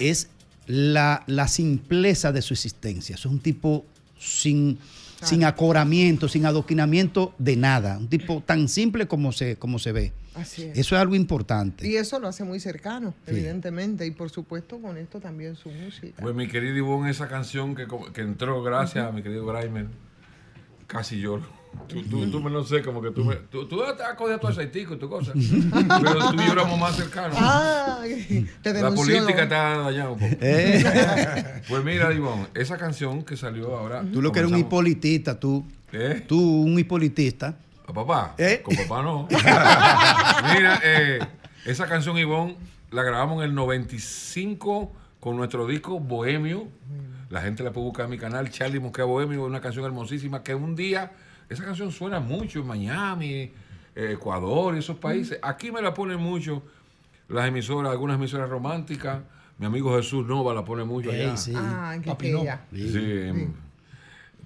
Es 0.00 0.28
la, 0.66 1.22
la 1.26 1.46
simpleza 1.46 2.32
de 2.32 2.42
su 2.42 2.54
existencia. 2.54 3.14
Es 3.14 3.24
un 3.24 3.38
tipo 3.38 3.86
sin, 4.20 4.78
sin 5.22 5.42
acoramiento, 5.44 6.28
sin 6.28 6.46
adoquinamiento 6.46 7.34
de 7.38 7.56
nada. 7.56 7.98
Un 7.98 8.08
tipo 8.08 8.42
tan 8.46 8.68
simple 8.68 9.08
como 9.08 9.32
se, 9.32 9.56
como 9.56 9.78
se 9.80 9.90
ve. 9.92 10.12
Así 10.34 10.62
es. 10.62 10.78
Eso 10.78 10.94
es 10.94 11.00
algo 11.00 11.16
importante. 11.16 11.88
Y 11.88 11.96
eso 11.96 12.20
lo 12.20 12.28
hace 12.28 12.44
muy 12.44 12.60
cercano, 12.60 13.14
Sí. 13.26 13.32
evidentemente, 13.32 14.06
y 14.06 14.12
por 14.12 14.30
supuesto 14.30 14.80
con 14.80 14.96
esto 14.96 15.18
también 15.18 15.56
su 15.56 15.70
música. 15.70 16.22
Pues 16.22 16.34
mi 16.36 16.46
querido 16.46 16.76
Ivonne, 16.76 17.10
esa 17.10 17.26
canción 17.26 17.74
que, 17.74 17.88
que 18.14 18.20
entró, 18.20 18.62
gracias 18.62 19.06
a 19.08 19.10
mi 19.10 19.22
querido 19.22 19.44
Graimer, 19.46 19.86
casi 20.86 21.18
lloro. 21.20 21.46
Tú, 21.88 22.02
tú, 22.04 22.30
tú 22.30 22.40
me 22.40 22.50
no 22.50 22.62
sé, 22.62 22.82
como 22.82 23.02
que 23.02 23.10
tú 23.10 23.24
me. 23.24 23.34
Tú, 23.36 23.66
tú 23.66 23.82
te 23.96 24.02
has 24.02 24.14
cogido 24.14 24.38
tu 24.38 24.46
aceitico 24.46 24.94
y 24.94 24.98
tu 24.98 25.08
cosa. 25.08 25.32
Pero 26.02 26.30
tú 26.30 26.40
y 26.40 26.46
yo 26.46 26.52
éramos 26.52 26.78
más 26.78 26.96
cercanos. 26.96 27.36
Ay, 27.40 28.48
te 28.62 28.72
La 28.74 28.92
política 28.92 29.42
está 29.42 29.78
dañada 29.78 30.10
un 30.10 30.18
poco. 30.18 30.36
Eh. 30.40 31.62
Pues 31.68 31.84
mira, 31.84 32.12
Ivonne, 32.12 32.46
esa 32.54 32.76
canción 32.78 33.22
que 33.22 33.36
salió 33.36 33.76
ahora. 33.76 34.04
Tú 34.12 34.22
lo 34.22 34.32
que 34.32 34.40
eres 34.40 34.50
un 34.50 34.58
hipolitista, 34.58 35.38
tú. 35.38 35.64
¿Eh? 35.92 36.24
Tú, 36.26 36.62
un 36.62 36.78
hipolitista. 36.78 37.56
¿A 37.86 37.92
papá? 37.92 38.34
¿Eh? 38.38 38.60
Con 38.62 38.76
papá 38.76 39.02
no. 39.02 39.26
Mira, 40.54 40.80
eh, 40.84 41.18
esa 41.64 41.86
canción, 41.86 42.16
Ivonne, 42.18 42.56
la 42.90 43.02
grabamos 43.02 43.42
en 43.42 43.50
el 43.50 43.54
95 43.54 44.92
con 45.18 45.36
nuestro 45.36 45.66
disco 45.66 45.98
Bohemio. 45.98 46.68
La 47.28 47.42
gente 47.42 47.62
la 47.62 47.72
puede 47.72 47.86
buscar 47.86 48.04
en 48.04 48.10
mi 48.10 48.18
canal, 48.18 48.50
Charlie 48.50 48.80
Mosquea 48.80 49.04
Bohemio, 49.04 49.44
una 49.44 49.60
canción 49.60 49.84
hermosísima 49.84 50.42
que 50.42 50.54
un 50.54 50.74
día, 50.74 51.12
esa 51.50 51.64
canción 51.64 51.90
suena 51.92 52.20
mucho 52.20 52.60
en 52.60 52.66
Miami, 52.66 53.32
eh, 53.32 53.52
Ecuador, 54.12 54.76
esos 54.76 54.96
países. 54.96 55.38
Aquí 55.42 55.70
me 55.70 55.82
la 55.82 55.92
ponen 55.92 56.18
mucho 56.18 56.62
las 57.28 57.46
emisoras, 57.48 57.90
algunas 57.92 58.16
emisoras 58.16 58.48
románticas. 58.48 59.18
Mi 59.58 59.66
amigo 59.66 59.94
Jesús 59.96 60.26
Nova 60.26 60.54
la 60.54 60.64
pone 60.64 60.84
mucho 60.84 61.10
allá. 61.10 61.32
Ey, 61.32 61.36
sí. 61.36 61.52
Ah, 61.54 61.96
qué 62.02 62.08
Papi, 62.10 62.30
no. 62.30 62.40
Sí, 62.72 63.48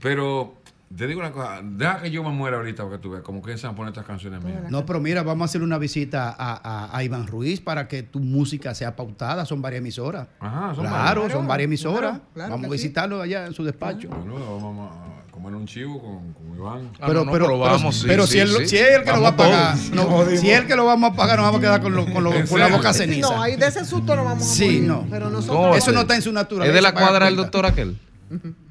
Pero 0.00 0.54
te 0.96 1.06
digo 1.06 1.20
una 1.20 1.32
cosa, 1.32 1.60
deja 1.62 2.02
que 2.02 2.10
yo 2.10 2.22
me 2.22 2.30
muera 2.30 2.56
ahorita 2.56 2.84
para 2.84 2.96
que 2.96 3.02
tú 3.02 3.10
veas 3.10 3.22
cómo 3.22 3.42
que 3.42 3.56
se 3.56 3.66
van 3.66 3.74
a 3.74 3.76
poner 3.76 3.92
estas 3.92 4.06
canciones 4.06 4.42
mías. 4.44 4.70
No, 4.70 4.84
pero 4.86 5.00
mira, 5.00 5.22
vamos 5.22 5.42
a 5.42 5.44
hacerle 5.46 5.66
una 5.66 5.78
visita 5.78 6.30
a, 6.36 6.54
a- 6.88 6.96
a 6.96 7.04
Iván 7.04 7.26
Ruiz 7.26 7.60
para 7.60 7.86
que 7.88 8.02
tu 8.02 8.20
música 8.20 8.74
sea 8.74 8.94
pautada. 8.96 9.44
Son 9.44 9.60
varias 9.62 9.80
emisoras. 9.80 10.28
Ajá, 10.40 10.74
son 10.74 10.84
claro, 10.86 11.20
varias. 11.22 11.32
son 11.32 11.46
varias 11.46 11.64
emisoras. 11.66 12.00
claro, 12.12 12.24
claro 12.34 12.50
vamos 12.52 12.66
a 12.66 12.68
sí. 12.68 12.72
visitarlo 12.74 13.20
allá 13.20 13.46
en 13.46 13.52
su 13.54 13.64
despacho. 13.64 14.08
Bueno, 14.08 14.34
vamos 14.60 14.90
a 14.92 15.23
comer 15.44 15.56
un 15.60 15.66
chivo 15.66 16.00
con, 16.00 16.32
con 16.32 16.56
Iván. 16.56 16.90
Ah, 16.94 17.04
Pero, 17.06 17.20
no, 17.20 17.24
no, 17.26 17.32
pero, 17.32 17.44
pero 17.46 17.58
vamos, 17.58 17.96
sí, 17.96 18.04
pero 18.06 18.26
sí, 18.26 18.32
si, 18.34 18.38
él, 18.40 18.48
sí. 18.48 18.68
si 18.68 18.76
es 18.78 18.90
el 18.96 19.04
que 19.04 19.12
lo 19.12 19.20
va 19.20 19.28
a 19.28 19.36
pagar, 19.36 19.76
no, 19.92 20.24
si 20.30 20.50
es 20.50 20.58
el 20.60 20.66
que 20.66 20.74
lo 20.74 20.86
vamos 20.86 21.12
a 21.12 21.14
pagar, 21.16 21.36
nos 21.36 21.44
vamos 21.46 21.58
a 21.58 21.60
quedar 21.62 21.82
con, 21.82 21.94
lo- 21.94 22.06
con, 22.10 22.24
lo- 22.24 22.32
¿En 22.34 22.46
con 22.46 22.58
la 22.58 22.68
boca 22.68 22.92
ceniza. 22.94 23.28
No, 23.34 23.42
ahí 23.42 23.56
de 23.56 23.66
ese 23.66 23.84
susto 23.84 24.16
no 24.16 24.24
vamos 24.24 24.42
a 24.42 24.46
Sí, 24.54 24.64
morir. 24.64 24.82
no. 24.84 25.06
Pero 25.10 25.26
No, 25.26 25.36
nosotros... 25.36 25.76
Eso 25.76 25.92
no 25.92 26.00
está 26.00 26.14
en 26.16 26.22
su 26.22 26.32
naturaleza. 26.32 26.70
Es 26.70 26.74
de 26.74 26.82
la 26.82 26.92
cuadra 26.94 27.26
del 27.26 27.36
doctor 27.36 27.66
aquel. 27.66 27.98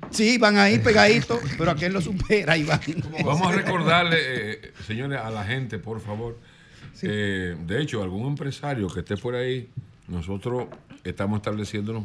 Sí, 0.09 0.37
van 0.39 0.57
ahí 0.57 0.79
pegaditos, 0.79 1.39
pero 1.57 1.71
aquel 1.71 1.93
lo 1.93 2.01
supera, 2.01 2.57
Iván. 2.57 2.79
Vamos 3.23 3.47
a 3.47 3.51
recordarle, 3.51 4.17
eh, 4.19 4.73
señores, 4.87 5.19
a 5.23 5.29
la 5.29 5.43
gente, 5.45 5.77
por 5.79 6.01
favor. 6.01 6.37
eh, 7.03 7.55
de 7.67 7.81
hecho, 7.81 8.01
algún 8.01 8.27
empresario 8.27 8.87
que 8.87 9.01
esté 9.01 9.15
por 9.17 9.35
ahí, 9.35 9.69
nosotros 10.07 10.65
estamos 11.03 11.37
estableciéndonos. 11.37 12.03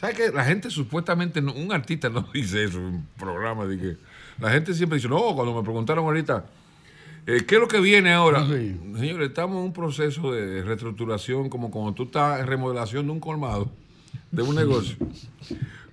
¿Sabes 0.00 0.16
qué? 0.16 0.30
La 0.32 0.44
gente 0.44 0.70
supuestamente, 0.70 1.42
no- 1.42 1.52
un 1.52 1.72
artista 1.72 2.08
no 2.08 2.22
dice 2.34 2.64
eso 2.64 2.78
en 2.78 2.84
un 2.84 3.06
programa. 3.18 3.66
De 3.66 3.78
que, 3.78 3.96
la 4.40 4.50
gente 4.50 4.72
siempre 4.72 4.96
dice, 4.96 5.08
no, 5.08 5.34
cuando 5.34 5.54
me 5.54 5.62
preguntaron 5.62 6.04
ahorita, 6.06 6.46
eh, 7.26 7.44
¿qué 7.46 7.56
es 7.56 7.60
lo 7.60 7.68
que 7.68 7.80
viene 7.80 8.12
ahora? 8.12 8.46
Señores, 8.46 9.28
estamos 9.28 9.58
en 9.58 9.64
un 9.64 9.72
proceso 9.74 10.32
de 10.32 10.62
reestructuración, 10.62 11.50
como 11.50 11.70
cuando 11.70 11.92
tú 11.92 12.04
estás 12.04 12.40
en 12.40 12.46
remodelación 12.46 13.04
de 13.06 13.12
un 13.12 13.20
colmado, 13.20 13.70
de 14.30 14.42
un 14.42 14.54
negocio. 14.54 14.96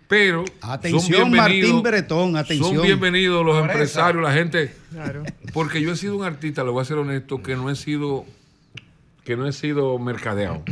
Pero 0.08 0.46
Atención, 0.62 1.02
son 1.02 1.32
bienvenidos- 1.32 1.70
Martín 1.74 1.84
Bretón, 1.84 2.38
atención. 2.38 2.76
Son 2.76 2.86
bienvenidos 2.86 3.46
los 3.46 3.60
empresarios, 3.62 4.24
la 4.24 4.32
gente. 4.32 4.74
Claro. 4.92 5.24
Porque 5.52 5.82
yo 5.82 5.92
he 5.92 5.98
sido 5.98 6.16
un 6.16 6.24
artista, 6.24 6.64
lo 6.64 6.72
voy 6.72 6.84
a 6.84 6.86
ser 6.86 6.96
honesto, 6.98 7.44
que 7.44 7.58
no 7.58 7.70
he 7.70 7.76
sido, 7.76 8.24
que 9.26 9.36
no 9.36 9.46
he 9.48 9.52
sido 9.52 10.00
mercadeado. 10.00 10.64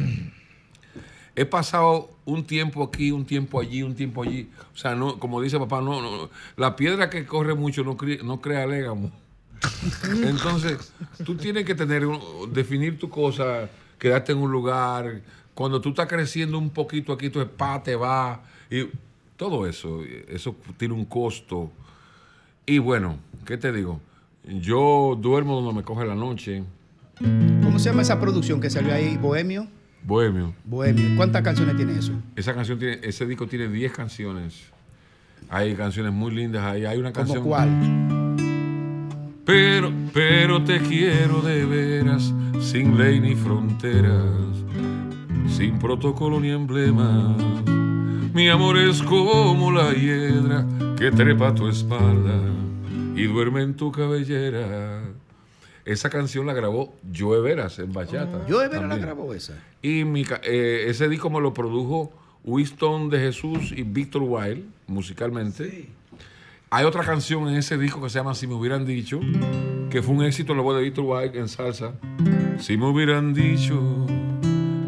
He 1.36 1.46
pasado 1.46 2.10
un 2.24 2.46
tiempo 2.46 2.84
aquí, 2.84 3.12
un 3.12 3.26
tiempo 3.26 3.60
allí, 3.60 3.84
un 3.84 3.94
tiempo 3.94 4.24
allí. 4.24 4.50
O 4.74 4.78
sea, 4.78 4.96
no, 4.96 5.20
como 5.20 5.42
dice 5.42 5.60
papá, 5.60 5.82
no, 5.82 6.02
no, 6.02 6.30
la 6.56 6.76
piedra 6.76 7.10
que 7.10 7.26
corre 7.26 7.54
mucho 7.56 7.84
no, 7.84 7.98
crea 7.98 8.66
légamo. 8.66 9.12
Entonces, 10.24 10.94
tú 11.26 11.36
tienes 11.36 11.66
que 11.66 11.76
tener, 11.76 12.04
definir 12.52 12.98
tu 12.98 13.10
cosa, 13.10 13.70
quedarte 14.00 14.32
en 14.32 14.38
un 14.38 14.52
lugar. 14.52 15.22
Cuando 15.54 15.82
tú 15.82 15.90
estás 15.90 16.08
creciendo 16.08 16.58
un 16.58 16.70
poquito 16.70 17.12
aquí, 17.12 17.30
tu 17.30 17.42
spa 17.42 17.84
te 17.84 17.96
va. 17.96 18.42
Y 18.70 18.88
todo 19.36 19.68
eso, 19.68 20.02
eso 20.30 20.56
tiene 20.78 20.94
un 20.94 21.06
costo. 21.06 21.72
Y 22.66 22.78
bueno, 22.80 23.18
¿qué 23.46 23.58
te 23.58 23.72
digo? 23.74 24.00
Yo 24.44 25.18
duermo 25.20 25.56
donde 25.60 25.74
me 25.74 25.84
coge 25.84 26.06
la 26.06 26.16
noche. 26.16 26.64
¿Cómo 27.20 27.80
se 27.80 27.90
llama 27.90 28.04
esa 28.04 28.20
producción 28.20 28.62
que 28.62 28.70
salió 28.70 28.94
ahí? 28.94 29.18
Bohemio. 29.18 29.68
Bohemio. 30.06 30.54
Bohemio. 30.64 31.16
¿Cuántas 31.16 31.42
canciones 31.42 31.76
tiene 31.76 31.98
eso? 31.98 32.14
Esa 32.36 32.54
canción 32.54 32.78
tiene, 32.78 33.00
ese 33.02 33.26
disco 33.26 33.48
tiene 33.48 33.68
10 33.68 33.92
canciones. 33.92 34.72
Hay 35.50 35.74
canciones 35.76 36.14
muy 36.14 36.32
lindas 36.32 36.64
ahí. 36.64 36.86
Hay 36.86 36.98
una 37.00 37.12
¿Cómo 37.12 37.26
canción. 37.26 37.44
cuál? 37.44 38.36
Pero, 39.46 39.92
pero 40.14 40.64
te 40.64 40.80
quiero 40.80 41.42
de 41.42 41.66
veras, 41.66 42.34
sin 42.60 42.98
ley 42.98 43.20
ni 43.20 43.36
fronteras, 43.36 44.24
sin 45.48 45.78
protocolo 45.78 46.40
ni 46.40 46.50
emblemas. 46.50 47.38
Mi 48.34 48.50
amor 48.50 48.78
es 48.78 49.02
como 49.04 49.72
la 49.72 49.94
hiedra 49.94 50.66
que 50.98 51.12
trepa 51.12 51.50
a 51.50 51.56
tu 51.56 51.68
espalda 51.68 52.40
y 53.16 53.24
duerme 53.26 53.62
en 53.62 53.76
tu 53.76 53.92
cabellera. 53.92 55.04
Esa 55.86 56.10
canción 56.10 56.48
la 56.48 56.54
grabó 56.54 56.96
Joe 57.16 57.42
Veras 57.42 57.78
en 57.78 57.94
bachata. 57.94 58.44
Joe 58.50 58.68
Veras 58.68 58.90
la 58.90 58.98
grabó 58.98 59.36
esa. 59.36 59.54
Y 59.84 60.04
mi 60.04 60.26
eh, 60.44 60.86
ese 60.88 61.08
disco 61.08 61.30
me 61.30 61.40
lo 61.40 61.54
produjo 61.54 62.12
Winston 62.44 63.12
de 63.12 63.20
Jesús 63.20 63.72
y 63.72 63.84
Víctor 63.84 64.24
Wild, 64.24 64.66
musicalmente. 64.88 65.90
Hay 66.72 66.86
otra 66.86 67.04
canción 67.04 67.48
en 67.48 67.56
ese 67.56 67.78
disco 67.78 68.02
que 68.02 68.10
se 68.10 68.18
llama 68.18 68.34
Si 68.34 68.48
me 68.48 68.56
hubieran 68.56 68.84
dicho, 68.84 69.20
que 69.92 70.02
fue 70.02 70.16
un 70.16 70.24
éxito 70.24 70.54
en 70.54 70.58
la 70.58 70.64
voz 70.64 70.76
de 70.76 70.82
Víctor 70.82 71.06
Wild 71.06 71.36
en 71.36 71.48
salsa. 71.48 71.94
Si 72.58 72.78
me 72.78 72.88
hubieran 72.88 73.36
dicho 73.36 74.08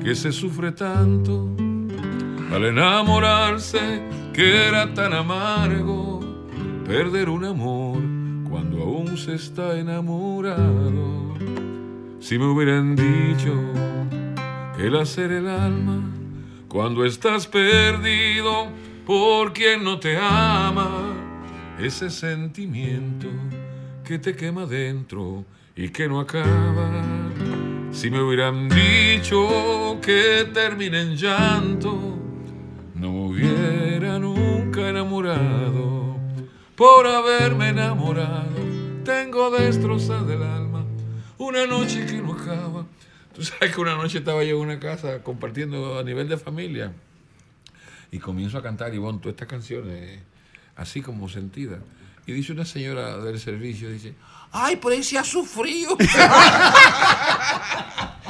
que 0.04 0.16
se 0.16 0.32
sufre 0.32 0.72
tanto 0.72 1.56
al 2.52 2.66
enamorarse, 2.66 4.02
que 4.34 4.68
era 4.68 4.92
tan 4.96 5.14
amargo 5.14 6.20
perder 6.88 7.30
un 7.30 7.46
amor 7.46 8.17
cuando 8.50 8.82
aún 8.82 9.18
se 9.18 9.36
está 9.36 9.78
enamorado. 9.78 11.36
Si 12.20 12.38
me 12.38 12.46
hubieran 12.46 12.96
dicho 12.96 13.54
que 14.76 14.88
el 14.88 14.96
hacer 14.96 15.32
el 15.32 15.48
alma 15.48 16.02
cuando 16.68 17.06
estás 17.06 17.48
perdido 17.48 18.68
por 19.06 19.54
quien 19.54 19.84
no 19.84 20.00
te 20.00 20.18
ama, 20.18 21.14
ese 21.80 22.10
sentimiento 22.10 23.28
que 24.04 24.20
te 24.20 24.36
quema 24.36 24.66
dentro 24.66 25.46
y 25.76 25.90
que 25.90 26.08
no 26.08 26.20
acaba. 26.20 26.92
Si 27.92 28.10
me 28.10 28.22
hubieran 28.22 28.68
dicho 28.70 29.98
que 30.02 30.50
termina 30.54 31.02
en 31.02 31.16
llanto, 31.16 32.18
no 32.96 33.28
hubiera. 33.28 33.87
Por 36.78 37.06
haberme 37.08 37.70
enamorado, 37.70 38.56
tengo 39.04 39.50
destrozada 39.52 40.32
el 40.34 40.44
alma. 40.44 40.86
Una 41.40 41.66
noche 41.66 42.06
que 42.06 42.14
no 42.22 42.34
acaba. 42.34 42.86
Tú 43.36 43.44
sabes 43.44 43.74
que 43.74 43.82
una 43.82 43.96
noche 43.96 44.20
estaba 44.20 44.44
yo 44.44 44.58
en 44.58 44.62
una 44.62 44.80
casa 44.80 45.24
compartiendo 45.24 45.98
a 46.00 46.04
nivel 46.04 46.28
de 46.30 46.38
familia 46.38 46.94
y 48.12 48.20
comienzo 48.20 48.58
a 48.60 48.64
cantar 48.64 48.94
y 48.94 49.00
bueno, 49.00 49.18
todas 49.20 49.34
estas 49.34 49.48
canciones 49.48 50.20
así 50.76 51.02
como 51.02 51.28
sentidas. 51.30 51.80
Y 52.28 52.34
dice 52.34 52.52
una 52.52 52.66
señora 52.66 53.18
del 53.20 53.40
servicio, 53.40 53.90
dice, 53.90 54.14
ay, 54.52 54.76
por 54.76 54.92
ahí 54.94 55.02
se 55.04 55.18
ha 55.18 55.24
sufrido. 55.24 55.98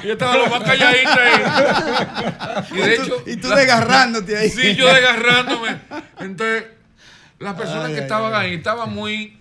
yo 0.03 0.13
estaba 0.13 0.37
lo 0.37 0.47
más 0.47 0.63
calladita 0.63 1.15
ahí. 1.15 2.63
Y 2.71 2.77
de 2.77 2.95
hecho... 2.95 3.23
y 3.25 3.35
tú 3.37 3.49
la- 3.49 3.55
desgarrándote 3.57 4.37
ahí. 4.37 4.49
Sí, 4.49 4.75
yo 4.75 4.87
desgarrándome. 4.93 5.79
Entonces, 6.19 6.65
las 7.39 7.55
personas 7.55 7.85
Ay, 7.85 7.93
que 7.93 7.99
ay, 7.99 8.03
estaban 8.03 8.33
ay. 8.33 8.47
ahí 8.49 8.53
estaban 8.55 8.93
muy... 8.93 9.39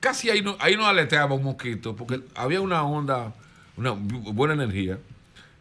Casi 0.00 0.30
ahí 0.30 0.42
no, 0.42 0.56
ahí 0.58 0.76
no 0.76 0.86
aleteaba 0.86 1.34
un 1.34 1.44
mosquito, 1.44 1.94
porque 1.94 2.20
había 2.34 2.60
una 2.60 2.82
onda, 2.82 3.32
una 3.76 3.92
bu- 3.92 4.32
buena 4.34 4.54
energía. 4.54 4.98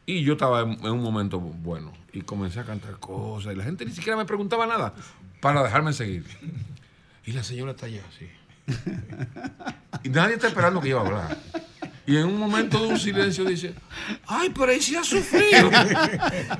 Y 0.06 0.24
yo 0.24 0.34
estaba 0.34 0.62
en, 0.62 0.72
en 0.72 0.92
un 0.92 1.04
momento 1.04 1.40
bueno. 1.40 1.94
Y 2.12 2.22
comencé 2.22 2.60
a 2.60 2.64
cantar 2.66 2.98
cosas. 3.00 3.54
Y 3.54 3.56
la 3.56 3.64
gente 3.64 3.86
ni 3.86 3.92
siquiera 3.92 4.18
me 4.18 4.26
preguntaba 4.26 4.66
nada 4.66 4.94
para 5.42 5.64
dejarme 5.64 5.94
seguir. 5.94 6.26
Y 7.26 7.34
la 7.34 7.44
señora 7.44 7.72
está 7.72 7.86
allá 7.86 8.02
así. 8.10 8.28
Y 10.04 10.10
nadie 10.10 10.34
está 10.36 10.48
esperando 10.48 10.82
que 10.82 10.90
iba 10.90 11.02
a 11.02 11.06
hablar. 11.06 11.38
Y 12.08 12.18
en 12.18 12.26
un 12.26 12.38
momento 12.38 12.80
de 12.82 12.88
un 12.88 13.00
silencio 13.00 13.46
dice, 13.46 13.74
ay, 14.28 14.50
pero 14.50 14.72
ahí 14.72 14.82
sí 14.82 14.96
ha 14.96 15.04
sufrido. 15.04 15.70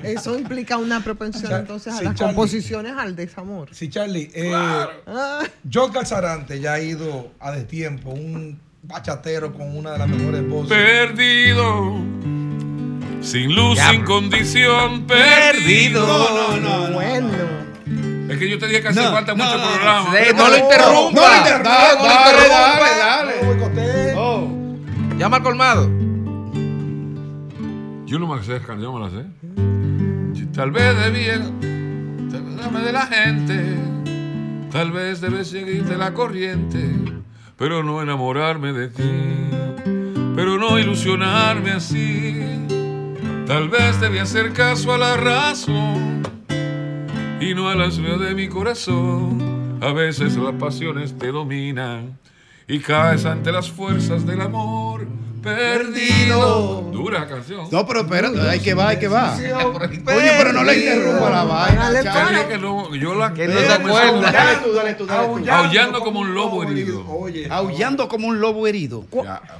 Eso 0.02 0.38
implica 0.38 0.76
una 0.76 1.02
propensión 1.02 1.48
sea, 1.48 1.58
entonces 1.58 1.92
a 1.94 1.98
sí, 1.98 2.04
las 2.04 2.14
Charlie. 2.14 2.34
composiciones 2.34 2.92
al 2.96 3.16
desamor. 3.16 3.68
Sí, 3.72 3.88
Charlie. 3.90 4.30
Eh, 4.34 4.52
Ah. 4.54 5.40
John 5.70 5.92
Calzarante 5.92 6.60
ya 6.60 6.74
ha 6.74 6.80
ido 6.80 7.32
a 7.40 7.50
destiempo, 7.52 8.10
un 8.10 8.58
bachatero 8.84 9.52
con 9.52 9.76
una 9.76 9.92
de 9.92 9.98
las 9.98 10.08
mejores 10.08 10.48
voces. 10.48 10.68
Perdido, 10.76 11.96
sin 13.20 13.54
luz, 13.54 13.76
Ya. 13.76 13.90
sin 13.90 14.04
condición, 14.04 15.06
perdido. 15.06 16.06
No, 16.06 16.56
no, 16.58 16.86
no, 16.88 16.92
Bueno. 16.94 17.62
Es 18.28 18.38
que 18.38 18.48
yo 18.48 18.58
te 18.58 18.66
dije 18.66 18.80
que 18.80 18.88
hace 18.88 19.02
No, 19.02 19.12
falta 19.12 19.34
no, 19.34 19.44
mucho 19.44 19.56
programa. 19.72 20.14
No 20.36 20.48
lo 20.48 20.56
interrumpa. 20.56 21.20
No 21.20 21.28
lo 21.28 21.36
interrumpa. 21.36 21.94
No 21.94 22.02
lo 22.02 22.08
Dale, 22.08 22.30
interrumpa. 22.30 22.78
dale, 22.78 22.98
dale. 22.98 23.32
Llama 25.18 25.36
al 25.36 25.42
colmado. 25.42 25.88
Yo 28.06 28.18
no 28.18 28.26
me 28.26 28.42
sé 28.42 28.60
canción, 28.60 28.94
me 28.94 29.00
la 29.00 29.10
sé. 29.10 29.26
Tal 30.52 30.70
vez 30.70 30.96
debía 30.98 31.38
dame 32.62 32.80
de 32.80 32.92
la 32.92 33.06
gente, 33.06 33.76
tal 34.70 34.92
vez 34.92 35.20
debes 35.20 35.48
seguirte 35.48 35.96
la 35.96 36.14
corriente, 36.14 36.94
pero 37.56 37.82
no 37.82 38.00
enamorarme 38.02 38.72
de 38.72 38.88
ti, 38.88 39.10
pero 40.36 40.58
no 40.58 40.78
ilusionarme 40.78 41.72
así. 41.72 42.40
Tal 43.46 43.68
vez 43.68 44.00
debía 44.00 44.22
hacer 44.22 44.52
caso 44.52 44.92
a 44.92 44.98
la 44.98 45.16
razón 45.16 46.22
y 47.40 47.54
no 47.54 47.68
a 47.68 47.74
la 47.74 47.90
suya 47.90 48.16
de 48.16 48.34
mi 48.34 48.48
corazón. 48.48 49.78
A 49.80 49.92
veces 49.92 50.36
las 50.36 50.54
pasiones 50.54 51.18
te 51.18 51.32
dominan 51.32 52.18
y 52.72 52.80
caes 52.80 53.26
ante 53.26 53.52
las 53.52 53.70
fuerzas 53.70 54.24
del 54.24 54.40
amor 54.40 55.06
perdido. 55.42 56.90
Dura 56.92 57.26
canción. 57.26 57.66
No, 57.70 57.86
pero 57.86 58.00
espérate, 58.00 58.40
hay 58.40 58.60
que 58.60 58.74
va, 58.74 58.88
hay 58.88 58.98
que 58.98 59.08
va. 59.08 59.34
Oye, 59.34 60.30
pero 60.38 60.52
no 60.52 60.64
le 60.64 60.78
interrumpa 60.78 61.30
la 61.30 61.44
vaina. 61.44 61.90
Dale, 62.02 62.48
que 62.48 62.58
no, 62.58 62.94
yo 62.94 63.14
la 63.14 63.32
Que 63.34 63.48
no 63.48 63.58
se 63.58 63.72
acuerda. 63.72 64.32
Dale 64.32 64.56
tú, 64.64 64.72
dale 64.72 64.94
tú, 64.94 65.06
dale 65.06 65.44
tú. 65.44 65.50
Aullando 65.50 66.00
como 66.00 66.20
un 66.20 66.34
lobo 66.34 66.62
herido. 66.62 67.04
Oye, 67.08 67.46
Aullando 67.50 68.08
como 68.08 68.28
un 68.28 68.40
lobo 68.40 68.66
herido. 68.66 69.04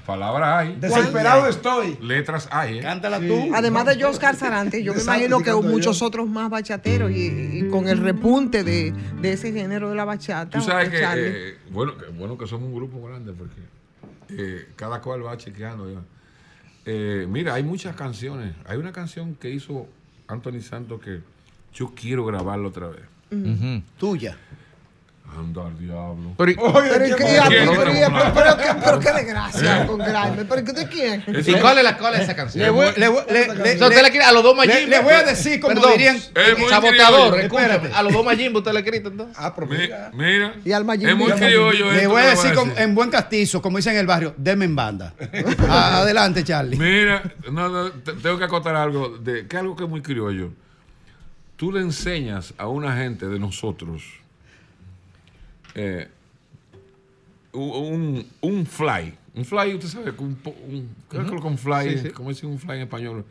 Palabras 0.07 0.59
hay, 0.61 0.77
desesperado 0.81 1.47
estoy. 1.49 1.99
letras 2.01 2.49
hay. 2.51 2.79
¿eh? 2.79 2.83
Cántala 2.83 3.19
tú. 3.19 3.51
Además 3.55 3.87
de 3.87 4.05
Oscar 4.05 4.37
Sarante, 4.37 4.83
yo 4.83 4.95
me 4.95 5.03
imagino 5.03 5.41
que 5.41 5.53
muchos 5.53 6.01
yo. 6.01 6.07
otros 6.07 6.29
más 6.29 6.51
bachateros 6.51 7.11
y, 7.11 7.61
y 7.61 7.69
con 7.71 7.89
el 7.89 7.99
repunte 7.99 8.65
de, 8.65 8.93
de 9.21 9.33
ese 9.33 9.53
género 9.53 9.91
de 9.91 9.97
la 9.97 10.05
bachata. 10.05 10.59
Tú 10.59 10.65
sabes 10.65 10.89
que, 10.91 11.01
eh, 11.03 11.59
bueno, 11.71 11.97
que 11.97 12.07
bueno 12.11 12.37
que 12.37 12.47
somos 12.47 12.69
un 12.69 12.75
grupo 12.75 13.01
grande 13.07 13.33
porque 13.33 13.55
eh, 14.39 14.69
cada 14.77 15.01
cual 15.01 15.25
va 15.25 15.37
chequeando. 15.37 15.91
ya. 15.91 16.01
Eh, 16.85 17.27
mira, 17.29 17.55
hay 17.55 17.63
muchas 17.63 17.95
canciones. 17.95 18.55
Hay 18.67 18.79
una 18.79 18.93
canción 18.93 19.35
que 19.35 19.51
hizo 19.51 19.87
Anthony 20.27 20.61
Santos 20.61 21.01
que 21.01 21.21
yo 21.73 21.93
quiero 21.95 22.25
grabarla 22.25 22.69
otra 22.69 22.89
vez. 22.89 23.03
Tuya. 23.99 24.37
Anda 25.35 25.67
al 25.67 25.79
diablo. 25.79 26.35
Pero, 26.37 26.53
Pero, 26.57 27.07
¿y 27.07 27.15
qué- 27.15 27.25
desgracia 27.25 27.65
¿Eh? 29.83 29.87
con 29.87 29.99
Grande. 29.99 30.45
¿Pero 30.45 30.65
qué 30.65 30.73
de 30.73 30.89
quién? 30.89 31.25
¿Y 31.27 31.51
es- 31.53 31.57
cuál 31.61 31.79
es 31.79 31.85
la 31.85 31.97
cuál 31.97 32.15
es 32.15 32.21
esa 32.21 32.37
canción? 32.37 32.65
Le 32.65 32.71
voy, 32.71 32.89
le 32.97 33.09
voy- 33.09 33.23
le- 33.31 33.55
le- 33.55 33.75
O 33.75 33.79
sea, 33.79 33.89
usted 33.89 34.03
le 34.03 34.11
quiere 34.11 34.25
a 34.27 34.33
los 34.33 34.43
dos 34.43 34.57
Majimbo. 34.57 34.89
le 34.91 35.01
voy 35.01 35.13
a 35.15 35.23
decir 35.23 35.61
como 35.61 35.75
Perdón, 35.75 35.93
dirían. 35.93 36.17
Espérate. 36.17 37.93
A 37.95 38.03
los 38.03 38.13
dos 38.13 38.25
Majimbo 38.25 38.59
usted 38.59 38.73
le 38.73 38.81
escrito 38.81 39.09
entonces. 39.09 39.37
Ah, 39.39 39.55
pero 39.55 39.67
Mi- 39.67 39.79
mira. 39.79 40.11
Mira, 40.13 40.55
Y 40.65 40.73
al 40.73 40.85
Mayimbo. 40.85 41.11
es 41.11 41.17
muy 41.17 41.33
criollo 41.33 41.93
Le 41.93 42.07
voy 42.07 42.23
a 42.23 42.27
decir 42.27 42.55
con- 42.55 42.73
en 42.77 42.95
buen 42.95 43.11
castizo, 43.11 43.63
como 43.63 43.79
dicen 43.79 43.95
en 43.95 44.01
el 44.01 44.07
barrio, 44.07 44.35
deme 44.37 44.65
en 44.65 44.77
banda. 44.77 45.15
A- 45.69 45.99
Adelante, 46.03 46.45
Charlie. 46.45 46.77
Mira, 46.77 47.23
no, 47.51 47.69
no, 47.69 47.91
te- 47.91 48.13
tengo 48.15 48.39
que 48.39 48.45
acotar 48.45 48.75
algo, 48.77 49.17
de, 49.19 49.47
que 49.47 49.57
algo 49.57 49.77
que 49.77 49.85
es 49.85 49.91
muy 49.91 50.03
criollo. 50.03 50.51
Tú 51.57 51.71
le 51.73 51.81
enseñas 51.81 52.55
a 52.59 52.67
una 52.67 52.97
gente 52.97 53.27
de 53.29 53.39
nosotros 53.39 54.03
eh, 55.75 56.09
un, 57.53 58.27
un 58.41 58.67
fly. 58.67 59.15
Un 59.35 59.45
fly, 59.45 59.75
usted 59.75 59.89
sabe, 59.89 60.11
un, 60.19 60.39
un, 60.69 60.97
que 61.11 61.37
con 61.41 61.57
fly, 61.57 61.91
Sí, 61.91 61.99
sí. 61.99 62.11
¿cómo 62.11 62.29
dicen 62.31 62.51
un 62.51 62.59
fly 62.59 62.77
en 62.77 62.83
español? 62.83 63.25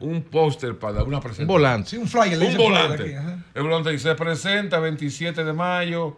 Un 0.00 0.22
póster 0.22 0.76
para 0.78 1.02
una 1.04 1.20
presentación. 1.20 1.44
Un 1.48 1.54
volante. 1.54 1.90
Sí, 1.90 1.96
un 1.96 2.08
le 2.38 2.48
Un 2.48 2.56
volante. 2.56 3.16
aquí. 3.16 3.42
El 3.54 3.62
volante 3.62 3.90
dice, 3.90 4.08
se 4.10 4.14
presenta 4.14 4.78
27 4.80 5.42
de 5.44 5.52
mayo, 5.52 6.16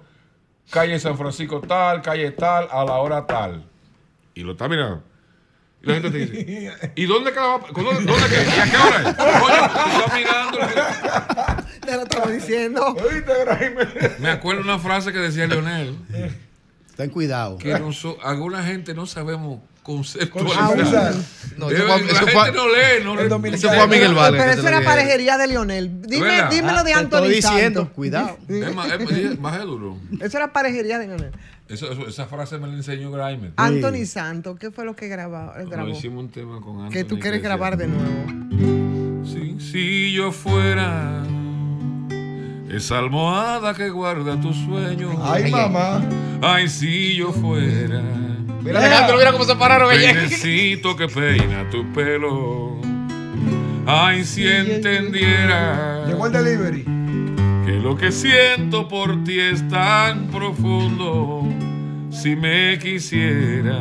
calle 0.71 0.99
San 0.99 1.17
Francisco 1.17 1.61
tal, 1.61 2.03
calle 2.03 2.31
tal, 2.33 2.67
a 2.71 2.85
la 2.85 2.95
hora 2.95 3.27
tal. 3.27 3.65
Y 4.35 4.43
lo 4.43 4.53
está 4.53 4.69
mirando. 4.69 5.03
Y 5.81 5.87
la 5.87 5.95
gente 5.95 6.11
te 6.11 6.19
dice, 6.19 6.73
¿y 6.97 7.07
dónde 7.07 7.31
queda? 7.33 7.59
¿Dónde, 7.73 8.05
dónde 8.05 8.29
queda? 8.29 8.57
¿Y 8.57 8.61
a 8.61 8.71
qué 8.71 8.77
hora 8.77 9.11
es? 9.11 9.17
Coño, 9.17 9.71
tú 9.73 9.79
estás 9.91 10.15
mirando. 10.15 10.59
Te 11.87 11.93
lo 11.97 12.03
estaba 12.03 12.31
diciendo. 12.31 12.97
Me 14.19 14.31
acuerdo 14.31 14.63
una 14.63 14.79
frase 14.79 15.13
que 15.13 15.19
decía 15.19 15.47
Leonel. 15.47 15.97
Ten 16.97 17.11
cuidado. 17.11 17.59
Que 17.59 17.73
alguna 18.25 18.65
gente 18.65 18.93
no 18.93 19.07
sabemos 19.07 19.61
conceptualizar. 19.85 21.15
No, 21.57 21.69
Debe- 21.71 21.77
eso 21.79 21.87
fue- 21.87 22.05
la 22.05 22.11
eso 22.13 22.19
gente 22.27 22.33
fue- 22.33 22.53
no 22.53 22.67
lee, 22.69 23.05
no 23.05 23.13
el 23.21 23.29
lee. 23.43 23.55
Eso 23.55 23.69
fue 23.69 23.79
a 23.81 23.87
Miguel 23.87 24.15
Vale. 24.15 24.37
Pero 24.39 24.53
que 24.53 24.59
eso 24.59 24.69
era 24.69 24.83
parejería 24.83 25.39
de 25.39 25.47
Lionel. 25.47 26.03
Dime, 26.03 26.43
dímelo 26.51 26.83
de 26.85 26.93
Ah, 26.93 26.99
Anthony 26.99 27.17
estoy 27.25 27.35
diciendo, 27.37 27.81
Santos. 27.83 27.95
cuidado. 27.95 28.37
Es 28.49 28.75
más, 28.75 28.89
es- 28.93 29.65
duro. 29.65 29.97
Eso 30.21 30.37
era 30.37 30.53
parejería 30.53 30.99
de 30.99 31.07
Lionel. 31.07 31.33
Eso- 31.69 31.93
eso- 31.93 32.09
esa 32.09 32.27
frase 32.27 32.59
me 32.59 32.67
la 32.67 32.75
enseñó 32.75 33.11
Grimer. 33.11 33.53
Anthony 33.57 34.07
Santos, 34.07 34.59
¿qué 34.59 34.71
fue 34.71 34.85
lo 34.87 34.97
que 34.97 35.07
grabó? 35.09 35.51
Cuando 35.53 35.71
grabó? 35.71 35.89
hicimos 35.91 36.25
un 36.25 36.31
tema 36.31 36.61
con 36.61 36.77
Anthony. 36.81 36.93
Que 36.93 37.05
tú 37.05 37.19
quieres 37.19 37.43
grabar 37.43 37.77
de 37.77 37.89
nuevo. 37.89 39.25
Sí, 39.25 39.57
si 39.61 40.13
yo 40.15 40.33
fuera 40.33 41.23
esa 42.71 42.99
almohada 42.99 43.75
que 43.75 43.91
guarda 43.91 44.41
tus 44.41 44.57
sueños. 44.57 45.15
Ay, 45.23 45.51
mamá. 45.51 46.01
Ay, 46.41 46.69
si 46.69 47.17
yo 47.17 47.33
fuera. 47.33 48.03
Mira, 48.63 48.81
Alejandro, 48.81 49.17
mira 49.19 49.33
cómo 49.33 49.45
se 49.45 49.55
pararon. 49.57 49.91
Peinecito 49.91 50.97
que 50.97 51.07
peina 51.09 51.69
tu 51.71 51.85
pelo. 51.93 52.79
Ay, 53.87 54.25
si 54.25 54.47
entendiera 54.47 56.05
Llegó 56.07 56.27
el 56.27 56.33
delivery. 56.33 56.85
que 57.65 57.73
lo 57.83 57.97
que 57.97 58.11
siento 58.13 58.89
por 58.89 59.23
ti 59.25 59.39
es 59.39 59.67
tan 59.69 60.27
profundo. 60.29 61.47
Si 62.11 62.35
me 62.35 62.79
quisiera, 62.79 63.81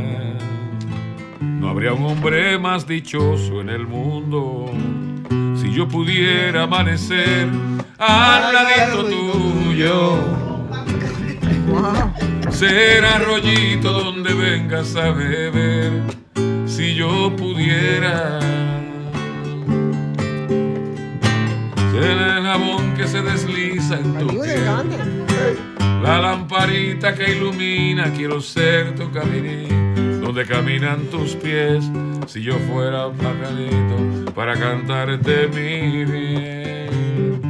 no 1.40 1.70
habría 1.70 1.94
un 1.94 2.06
hombre 2.06 2.60
más 2.60 2.86
dichoso 2.86 3.62
en 3.62 3.70
el 3.70 3.88
mundo. 3.88 4.72
Si 5.56 5.72
yo 5.72 5.88
pudiera 5.88 6.64
amanecer 6.64 7.48
al 7.98 8.54
ladito 8.54 9.06
tuyo, 9.06 10.18
ser 12.52 13.06
arroyito 13.06 13.92
donde 13.92 14.34
vengas 14.34 14.96
a 14.96 15.12
beber. 15.12 16.04
Si 16.66 16.96
yo 16.96 17.36
pudiera 17.36 18.40
ser 21.92 22.18
el 22.18 22.44
jabón 22.44 22.94
que 22.96 23.08
se 23.08 23.22
desliza 23.22 23.96
en 23.96 24.14
tu 24.20 24.28
piel. 24.28 25.77
La 26.02 26.20
lamparita 26.22 27.14
que 27.16 27.36
ilumina, 27.36 28.12
quiero 28.14 28.40
ser 28.40 28.96
tu 28.96 29.12
caminín, 29.12 30.22
donde 30.22 30.46
caminan 30.46 31.08
tus 31.08 31.36
pies. 31.36 31.84
Si 32.28 32.42
yo 32.42 32.58
fuera 32.60 33.10
pajarito 33.12 34.32
para 34.34 34.58
cantarte 34.58 35.48
mi 35.48 36.06
bien. 36.06 37.42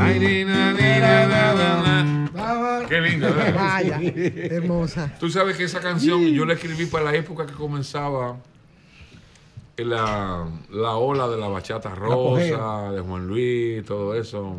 Ay, 0.00 0.18
ni, 0.18 0.44
na, 0.44 0.72
ni, 0.72 1.00
na, 1.00 1.26
na, 1.26 1.54
na, 1.54 1.82
na. 1.82 2.86
Qué 2.88 3.00
linda, 3.00 3.30
¿verdad? 3.30 3.54
Vaya, 3.54 4.00
hermosa. 4.02 5.12
Tú 5.20 5.28
sabes 5.28 5.56
que 5.56 5.64
esa 5.64 5.80
canción 5.80 6.22
yo 6.26 6.46
la 6.46 6.54
escribí 6.54 6.86
para 6.86 7.04
la 7.04 7.14
época 7.14 7.46
que 7.46 7.52
comenzaba 7.52 8.38
la, 9.76 10.46
la 10.70 10.96
ola 10.96 11.28
de 11.28 11.36
la 11.36 11.48
bachata 11.48 11.94
rosa, 11.94 12.92
de 12.92 13.00
Juan 13.00 13.26
Luis, 13.28 13.84
todo 13.84 14.14
eso. 14.14 14.56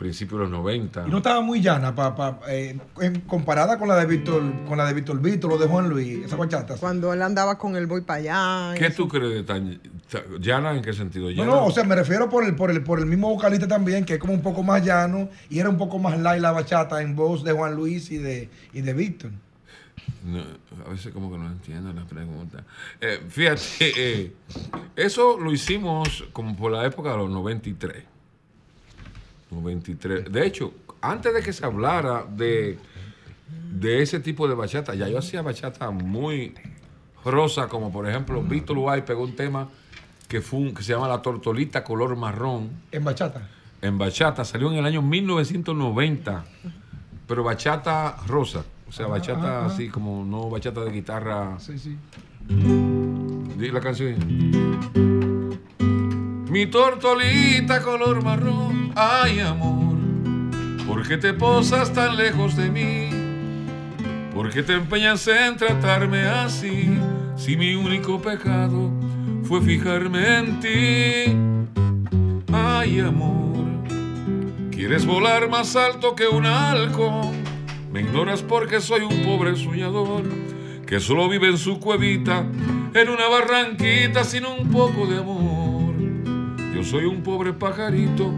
Principios 0.00 0.38
de 0.40 0.44
los 0.44 0.50
90. 0.50 1.04
Y 1.06 1.10
no 1.10 1.18
estaba 1.18 1.42
muy 1.42 1.60
llana 1.60 1.94
pa, 1.94 2.16
pa- 2.16 2.40
eh, 2.48 2.74
en- 3.02 3.20
comparada 3.20 3.78
con 3.78 3.86
la 3.86 3.96
de 3.96 4.06
Víctor, 4.06 4.42
con 4.66 4.78
la 4.78 4.86
de 4.86 4.94
Víctor 4.94 5.20
Víctor 5.20 5.52
o 5.52 5.58
de 5.58 5.66
Juan 5.66 5.90
Luis, 5.90 6.24
esa 6.24 6.36
bachata. 6.36 6.76
Cuando 6.78 7.12
él 7.12 7.20
andaba 7.20 7.58
con 7.58 7.76
el 7.76 7.86
voy 7.86 8.00
para 8.00 8.70
allá. 8.70 8.78
¿Qué 8.78 8.88
tú 8.88 9.06
crees 9.06 9.34
de 9.34 9.42
tan 9.42 9.78
ta- 10.10 10.22
llana 10.40 10.72
en 10.74 10.80
qué 10.82 10.94
sentido? 10.94 11.26
No, 11.26 11.30
¿Llana? 11.36 11.44
no, 11.50 11.66
o 11.66 11.70
sea, 11.70 11.84
me 11.84 11.94
refiero 11.94 12.30
por 12.30 12.44
el, 12.44 12.56
por 12.56 12.70
el, 12.70 12.82
por 12.82 12.98
el 12.98 13.04
mismo 13.04 13.28
vocalista 13.28 13.68
también, 13.68 14.06
que 14.06 14.14
es 14.14 14.18
como 14.18 14.32
un 14.32 14.40
poco 14.40 14.62
más 14.62 14.82
llano 14.82 15.28
y 15.50 15.58
era 15.58 15.68
un 15.68 15.76
poco 15.76 15.98
más 15.98 16.18
light 16.18 16.40
la 16.40 16.52
bachata 16.52 17.02
en 17.02 17.14
voz 17.14 17.44
de 17.44 17.52
Juan 17.52 17.74
Luis 17.74 18.10
y 18.10 18.16
de, 18.16 18.48
y 18.72 18.80
de 18.80 18.94
Víctor. 18.94 19.30
No, 20.24 20.40
a 20.86 20.90
veces 20.90 21.12
como 21.12 21.30
que 21.30 21.36
no 21.36 21.46
entiendo 21.46 21.92
la 21.92 22.06
pregunta. 22.06 22.64
Eh, 23.02 23.20
fíjate, 23.28 23.62
eh, 23.96 24.32
eso 24.96 25.38
lo 25.38 25.52
hicimos 25.52 26.24
como 26.32 26.56
por 26.56 26.72
la 26.72 26.86
época 26.86 27.10
de 27.12 27.18
los 27.18 27.28
93. 27.30 28.04
93. 29.50 30.30
De 30.30 30.46
hecho, 30.46 30.72
antes 31.00 31.32
de 31.34 31.42
que 31.42 31.52
se 31.52 31.64
hablara 31.64 32.24
de, 32.28 32.78
de 33.72 34.02
ese 34.02 34.20
tipo 34.20 34.46
de 34.48 34.54
bachata, 34.54 34.94
ya 34.94 35.08
yo 35.08 35.18
hacía 35.18 35.42
bachata 35.42 35.90
muy 35.90 36.54
rosa, 37.24 37.68
como 37.68 37.92
por 37.92 38.08
ejemplo 38.08 38.42
Víctor 38.42 38.76
Uruguay 38.78 39.02
pegó 39.06 39.22
un 39.24 39.36
tema 39.36 39.68
que, 40.28 40.40
fue 40.40 40.60
un- 40.60 40.74
que 40.74 40.82
se 40.82 40.92
llama 40.92 41.08
La 41.08 41.20
Tortolita 41.22 41.82
Color 41.84 42.16
Marrón 42.16 42.70
En 42.92 43.04
bachata. 43.04 43.48
en 43.82 43.98
bachata. 43.98 44.44
Salió 44.44 44.70
en 44.70 44.78
el 44.78 44.86
año 44.86 45.02
1990, 45.02 46.44
pero 47.26 47.42
bachata 47.44 48.16
rosa. 48.26 48.64
O 48.88 48.92
sea, 48.92 49.06
bachata 49.06 49.66
así 49.66 49.88
como 49.88 50.24
no 50.24 50.50
bachata 50.50 50.80
de 50.82 50.90
guitarra. 50.90 51.58
Sí, 51.60 51.78
sí. 51.78 51.96
Di 52.48 53.70
la 53.70 53.80
canción. 53.80 54.16
Mi 56.50 56.66
tortolita 56.66 57.80
color 57.80 58.24
marrón, 58.24 58.92
ay 58.96 59.38
amor, 59.38 59.96
¿por 60.84 61.06
qué 61.06 61.16
te 61.16 61.32
posas 61.32 61.92
tan 61.92 62.16
lejos 62.16 62.56
de 62.56 62.68
mí? 62.68 63.08
¿Por 64.34 64.50
qué 64.50 64.64
te 64.64 64.72
empeñas 64.74 65.28
en 65.28 65.56
tratarme 65.56 66.22
así? 66.22 66.90
Si 67.36 67.56
mi 67.56 67.76
único 67.76 68.20
pecado 68.20 68.90
fue 69.44 69.60
fijarme 69.60 70.38
en 70.38 70.58
ti. 70.58 71.36
Ay 72.52 72.98
amor, 72.98 73.64
quieres 74.72 75.06
volar 75.06 75.48
más 75.48 75.76
alto 75.76 76.16
que 76.16 76.26
un 76.26 76.46
halcón. 76.46 77.30
Me 77.92 78.00
ignoras 78.00 78.42
porque 78.42 78.80
soy 78.80 79.02
un 79.02 79.22
pobre 79.22 79.54
soñador 79.54 80.24
que 80.84 80.98
solo 80.98 81.28
vive 81.28 81.46
en 81.46 81.58
su 81.58 81.78
cuevita, 81.78 82.44
en 82.92 83.08
una 83.08 83.28
barranquita 83.28 84.24
sin 84.24 84.46
un 84.46 84.68
poco 84.68 85.06
de 85.06 85.18
amor. 85.18 85.69
Yo 86.80 86.86
soy 86.86 87.04
un 87.04 87.22
pobre 87.22 87.52
pajarito 87.52 88.32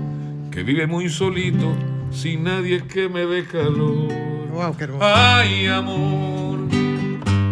que 0.51 0.64
vive 0.64 0.89
muy 0.89 1.09
solito, 1.09 1.77
sin 2.10 2.43
nadie 2.43 2.82
que 2.89 3.09
me 3.09 3.24
dé 3.24 3.44
calor. 3.44 4.09
Wow, 4.51 4.77
qué 4.77 4.82
hermoso. 4.82 5.05
Ay, 5.05 5.69
amor, 5.69 6.59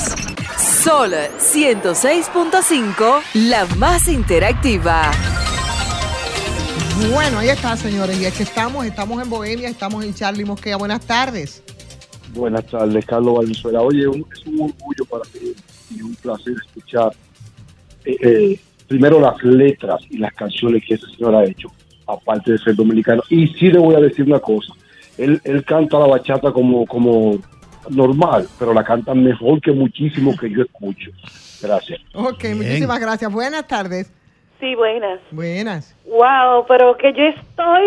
Sol 0.59 1.13
106.5, 1.39 3.21
la 3.35 3.65
más 3.77 4.09
interactiva. 4.09 5.09
Bueno, 7.13 7.39
ahí 7.39 7.51
está, 7.51 7.77
señores. 7.77 8.21
Y 8.21 8.25
es 8.25 8.35
que 8.35 8.43
estamos, 8.43 8.85
estamos 8.87 9.23
en 9.23 9.31
Bohemia, 9.31 9.69
estamos 9.69 10.05
en 10.05 10.13
Charlie 10.15 10.45
Mosquea. 10.45 10.77
Buenas 10.77 11.03
tardes. 11.07 11.63
Buenas 12.35 12.67
tardes, 12.67 13.07
Carlos 13.07 13.37
Valenzuela. 13.37 13.83
Oye, 13.83 14.09
un- 14.09 14.27
es 14.33 14.45
un 14.49 14.63
orgullo 14.63 15.05
para 15.09 15.23
mí 15.41 15.53
y 15.95 16.03
un 16.03 16.17
placer 16.17 16.55
escuchar 16.67 17.13
eh, 18.05 18.17
eh, 18.21 18.61
primero 18.89 19.21
las 19.21 19.43
letras 19.43 20.03
y 20.11 20.19
las 20.19 20.33
canciones 20.35 20.83
que 20.87 20.95
ese 20.95 21.07
señor 21.17 21.35
ha 21.35 21.45
hecho, 21.45 21.69
aparte 22.07 22.53
de 22.53 22.59
ser 22.59 22.75
dominicano. 22.75 23.23
Y 23.29 23.49
sí 23.49 23.71
le 23.71 23.79
voy 23.79 23.95
a 23.95 24.01
decir 24.01 24.25
una 24.25 24.39
cosa, 24.39 24.73
él, 25.19 25.41
él 25.45 25.65
canta 25.65 25.99
la 25.99 26.07
bachata 26.07 26.53
como, 26.53 26.87
como 26.87 27.39
normal, 27.91 28.49
pero 28.59 28.73
la 28.73 28.85
canta 28.85 29.15
mejor 29.15 29.61
que 29.61 29.73
muchísimo 29.73 30.37
que 30.37 30.51
yo 30.51 30.63
escucho. 30.63 31.11
Gracias. 31.61 32.01
Ok, 32.13 32.45
muchísimas 32.55 33.01
gracias. 33.01 33.33
Buenas 33.33 33.67
tardes. 33.67 34.11
Sí, 34.63 34.77
buenas. 34.77 35.19
Buenas. 35.33 35.93
Wow, 36.05 36.67
pero 36.69 36.97
que 36.97 37.13
yo 37.13 37.25
estoy 37.25 37.85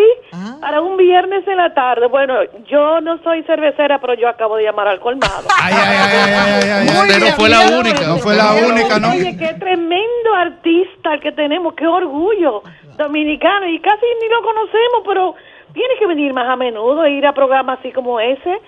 para 0.60 0.82
un 0.82 0.98
viernes 0.98 1.48
en 1.48 1.56
la 1.56 1.74
tarde. 1.74 2.08
Bueno, 2.08 2.34
yo 2.68 3.00
no 3.00 3.18
soy 3.24 3.44
cervecera, 3.44 4.02
pero 4.02 4.14
yo 4.16 4.28
acabo 4.28 4.58
de 4.58 4.64
llamar 4.64 4.90
al 4.90 5.00
colmado. 5.00 5.48
Ay, 5.58 5.74
ay, 5.74 5.98
ay, 5.98 6.12
ay, 6.12 6.34
ay, 6.34 6.70
ay, 6.70 6.90
ay. 6.90 7.20
No 7.22 7.36
fue 7.38 7.48
la 7.48 7.80
única. 7.80 8.08
No 8.08 8.18
fue 8.18 8.36
la 8.36 8.54
única, 8.56 9.00
¿no? 9.00 9.12
Oye, 9.12 9.38
qué 9.38 9.54
tremendo 9.54 10.34
artista 10.36 11.14
el 11.14 11.22
que 11.22 11.32
tenemos, 11.32 11.76
qué 11.76 11.88
orgullo 11.88 12.62
dominicano. 12.98 13.70
Y 13.70 13.80
casi 13.80 14.06
ni 14.22 14.28
lo 14.28 14.42
conocemos, 14.42 15.02
pero 15.08 15.36
tiene 15.72 15.94
que 15.98 16.08
venir 16.08 16.34
más 16.34 16.50
a 16.50 16.58
menudo 16.58 17.06
e 17.06 17.12
ir 17.12 17.26
a 17.26 17.32
programas 17.32 17.80
así 17.80 17.94
como 17.94 18.20
ese. 18.20 18.60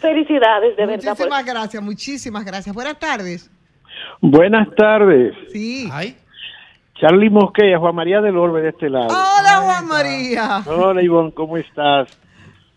Felicidades, 0.00 0.76
de 0.76 0.84
verdad. 0.84 1.10
Muchísimas 1.10 1.46
gracias, 1.46 1.80
muchísimas 1.80 2.44
gracias. 2.44 2.74
Buenas 2.74 2.98
tardes. 2.98 3.48
Buenas 4.20 4.66
tardes. 4.74 5.32
Sí. 5.52 5.88
Charlie 7.00 7.30
Mosquea, 7.30 7.78
Juan 7.78 7.94
María 7.94 8.20
del 8.20 8.36
Orbe 8.36 8.60
de 8.62 8.68
este 8.70 8.90
lado. 8.90 9.06
Hola, 9.08 9.60
Juan 9.64 9.86
María. 9.86 10.62
Hola, 10.66 11.02
Ivonne, 11.02 11.32
¿cómo 11.32 11.56
estás? 11.56 12.08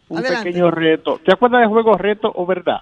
Un 0.10 0.20
Adelante. 0.20 0.46
pequeño 0.50 0.72
reto. 0.72 1.20
¿Te 1.26 1.34
acuerdas 1.34 1.62
de 1.62 1.68
Juego 1.68 1.98
Reto 1.98 2.32
o 2.34 2.46
Verdad? 2.46 2.78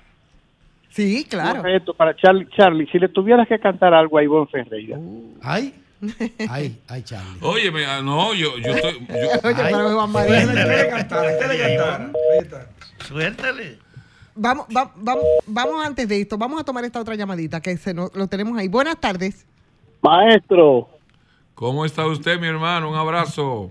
Sí, 0.90 1.26
claro. 1.30 1.60
Un 1.60 1.66
reto 1.66 1.94
para 1.94 2.16
Charlie. 2.16 2.48
Charlie, 2.56 2.86
si 2.92 3.00
le 3.00 3.08
tuvieras 3.10 3.48
que 3.48 3.58
cantar 3.60 3.94
algo 3.94 4.18
a 4.18 4.24
Ivonne 4.24 4.48
Ferreira. 4.48 4.98
Ay. 5.42 5.74
Ay, 6.50 6.80
ay, 6.90 7.04
Charlie. 7.04 7.38
Oye, 7.44 7.72
me- 7.72 7.86
ah, 7.86 8.02
no, 8.04 8.34
yo, 8.34 8.58
yo 8.58 8.72
estoy. 8.74 9.00
yo- 9.08 9.16
Oye, 9.50 9.56
pero 9.72 9.94
Juan 9.96 10.12
María. 10.12 10.46
Suéltale. 13.08 13.78
Vamos, 14.36 14.66
va- 14.76 14.92
vamos, 14.96 15.24
vamos 15.46 15.86
antes 15.86 16.08
de 16.08 16.22
esto, 16.22 16.38
vamos 16.38 16.60
a 16.60 16.64
tomar 16.64 16.84
esta 16.86 17.00
otra 17.00 17.16
llamadita 17.16 17.62
que 17.62 17.78
se 17.78 17.94
nos- 17.94 18.16
lo 18.16 18.28
tenemos 18.28 18.58
ahí. 18.58 18.68
Buenas 18.68 18.98
tardes. 19.00 19.46
Maestro. 20.02 20.90
¿Cómo 21.62 21.86
está 21.86 22.08
usted, 22.08 22.40
mi 22.40 22.48
hermano? 22.48 22.90
Un 22.90 22.96
abrazo. 22.96 23.70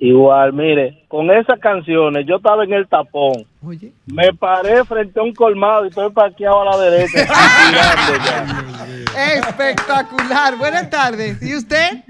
Igual, 0.00 0.52
mire, 0.54 1.04
con 1.06 1.30
esas 1.30 1.60
canciones 1.60 2.26
yo 2.26 2.38
estaba 2.38 2.64
en 2.64 2.72
el 2.72 2.88
tapón. 2.88 3.46
Me 4.06 4.32
paré 4.32 4.84
frente 4.84 5.20
a 5.20 5.22
un 5.22 5.32
colmado 5.32 5.84
y 5.84 5.88
estoy 5.90 6.10
parqueado 6.10 6.62
a 6.62 6.64
la 6.64 6.78
derecha. 6.78 7.28
tirando 7.28 8.24
ya. 8.24 9.34
Espectacular. 9.34 10.58
Buenas 10.58 10.90
tardes. 10.90 11.40
¿Y 11.40 11.54
usted? 11.54 12.02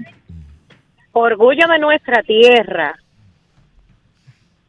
Orgullo 1.11 1.67
de 1.67 1.77
nuestra 1.77 2.23
tierra. 2.23 2.97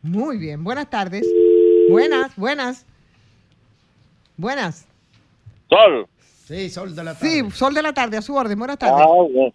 Muy 0.03 0.37
bien. 0.37 0.63
Buenas 0.63 0.91
tardes. 0.91 1.27
Buenas, 1.89 2.37
buenas. 2.37 2.85
Buenas. 4.37 4.87
Sol. 5.71 6.07
Sí, 6.45 6.69
sol 6.69 6.95
de 6.95 7.03
la 7.03 7.15
tarde. 7.15 7.31
Sí, 7.31 7.51
sol 7.51 7.73
de 7.73 7.83
la 7.83 7.95
tarde, 7.95 8.19
a 8.19 8.21
su 8.21 8.35
orden. 8.35 8.59
Buenas 8.59 8.77
tardes. 8.77 9.07
Ah, 9.09 9.23
bueno. 9.33 9.55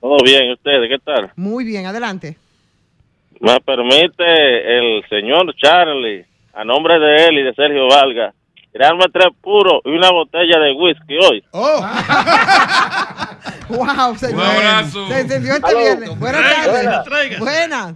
Todo 0.00 0.16
bien, 0.24 0.50
¿ustedes 0.52 0.88
qué 0.88 0.98
tal? 0.98 1.30
Muy 1.36 1.64
bien, 1.64 1.86
adelante. 1.86 2.36
Me 3.40 3.60
permite 3.60 4.78
el 4.78 5.04
señor 5.08 5.54
Charlie, 5.56 6.24
a 6.54 6.64
nombre 6.64 6.98
de 6.98 7.26
él 7.26 7.38
y 7.38 7.42
de 7.42 7.54
Sergio 7.54 7.86
Valga, 7.88 8.32
tirarme 8.72 9.04
tres 9.12 9.28
puros 9.40 9.80
y 9.84 9.90
una 9.90 10.10
botella 10.10 10.58
de 10.58 10.72
whisky 10.72 11.16
hoy. 11.18 11.44
Oh. 11.52 11.80
wow, 13.68 14.16
señor. 14.16 14.42
abrazo. 14.42 15.06
Se 15.08 15.20
encendió 15.20 15.54
este. 15.54 16.08
Buenas 16.16 17.04
tardes. 17.04 17.38
Buenas. 17.38 17.94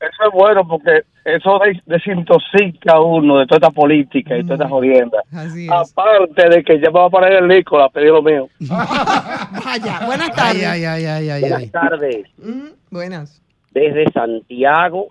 Eso 0.00 0.24
es 0.26 0.32
bueno 0.32 0.66
porque 0.66 1.02
eso 1.24 1.58
des- 1.64 1.82
desintoxica 1.86 2.92
a 2.94 3.00
uno 3.00 3.38
de 3.38 3.46
toda 3.46 3.56
esta 3.58 3.70
política 3.70 4.36
y 4.36 4.42
toda 4.42 4.54
esta 4.56 4.68
jodienda. 4.68 5.18
Así 5.32 5.64
es. 5.66 5.70
Aparte 5.72 6.48
de 6.50 6.62
que 6.62 6.78
ya 6.80 6.90
me 6.90 6.98
va 7.00 7.06
a 7.06 7.10
poner 7.10 7.32
el 7.32 7.48
licor 7.48 7.80
a 7.82 7.88
pedir 7.88 8.10
lo 8.10 8.22
mío. 8.22 8.48
Vaya, 8.60 10.00
buenas 10.06 10.30
tardes. 10.34 10.66
Ay, 10.66 10.84
ay, 10.84 11.04
ay, 11.04 11.06
ay, 11.06 11.28
ay. 11.30 11.40
Buenas 11.50 11.70
tardes. 11.72 12.26
Mm, 12.38 12.68
buenas. 12.90 13.42
Desde 13.72 14.10
Santiago 14.12 15.08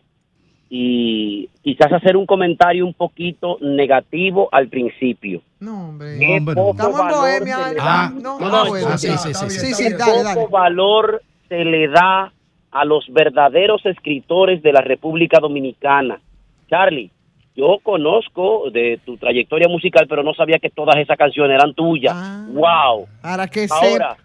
y 0.69 1.49
quizás 1.61 1.91
hacer 1.94 2.18
un 2.18 2.26
comentario 2.26 2.85
un 2.85 2.94
poquito 2.94 3.57
negativo 3.61 4.49
al 4.52 4.69
principio. 4.69 5.41
No, 5.60 5.90
hombre. 5.90 6.18
Qué 6.18 6.38
Estamos 6.38 6.99
en 6.99 7.07
Bohemia. 7.10 7.57
ah, 7.80 8.11
no, 8.14 8.40
No, 8.40 8.48
ah, 8.48 8.49
no, 8.64 8.69
bueno, 8.69 8.98
sí, 8.98 9.10
sí, 9.10 9.34
sí, 9.34 9.49
sí, 9.49 9.49
sí. 9.49 9.73
sí, 9.73 9.94
dale, 9.94 10.23
dale. 10.23 10.40
poco 10.41 10.49
valor 10.52 11.22
se 11.48 11.64
le 11.64 11.88
da 11.90 12.34
a 12.73 12.85
los 12.85 13.05
verdaderos 13.09 13.85
escritores 13.85 14.63
de 14.63 14.73
la 14.73 14.81
República 14.81 15.39
Dominicana. 15.39 16.19
Charlie, 16.67 17.11
yo 17.55 17.77
conozco 17.83 18.71
de 18.71 18.99
tu 19.05 19.15
trayectoria 19.17 19.67
musical, 19.67 20.07
pero 20.09 20.23
no 20.23 20.33
sabía 20.33 20.57
que 20.57 20.71
todas 20.71 20.97
esas 20.97 21.15
canciones 21.15 21.53
eran 21.53 21.75
tuyas. 21.75 22.15
¡Wow! 22.47 23.07
Para 23.21 23.47
que 23.47 23.67
Ahora, 23.69 24.17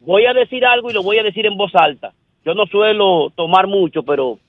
voy 0.00 0.26
a 0.26 0.32
decir 0.32 0.64
algo 0.66 0.90
y 0.90 0.94
lo 0.94 1.04
voy 1.04 1.18
a 1.18 1.22
decir 1.22 1.46
en 1.46 1.56
voz 1.56 1.72
alta. 1.76 2.12
Yo 2.44 2.54
no 2.54 2.66
suelo 2.66 3.30
tomar 3.36 3.68
mucho, 3.68 4.02
pero 4.02 4.40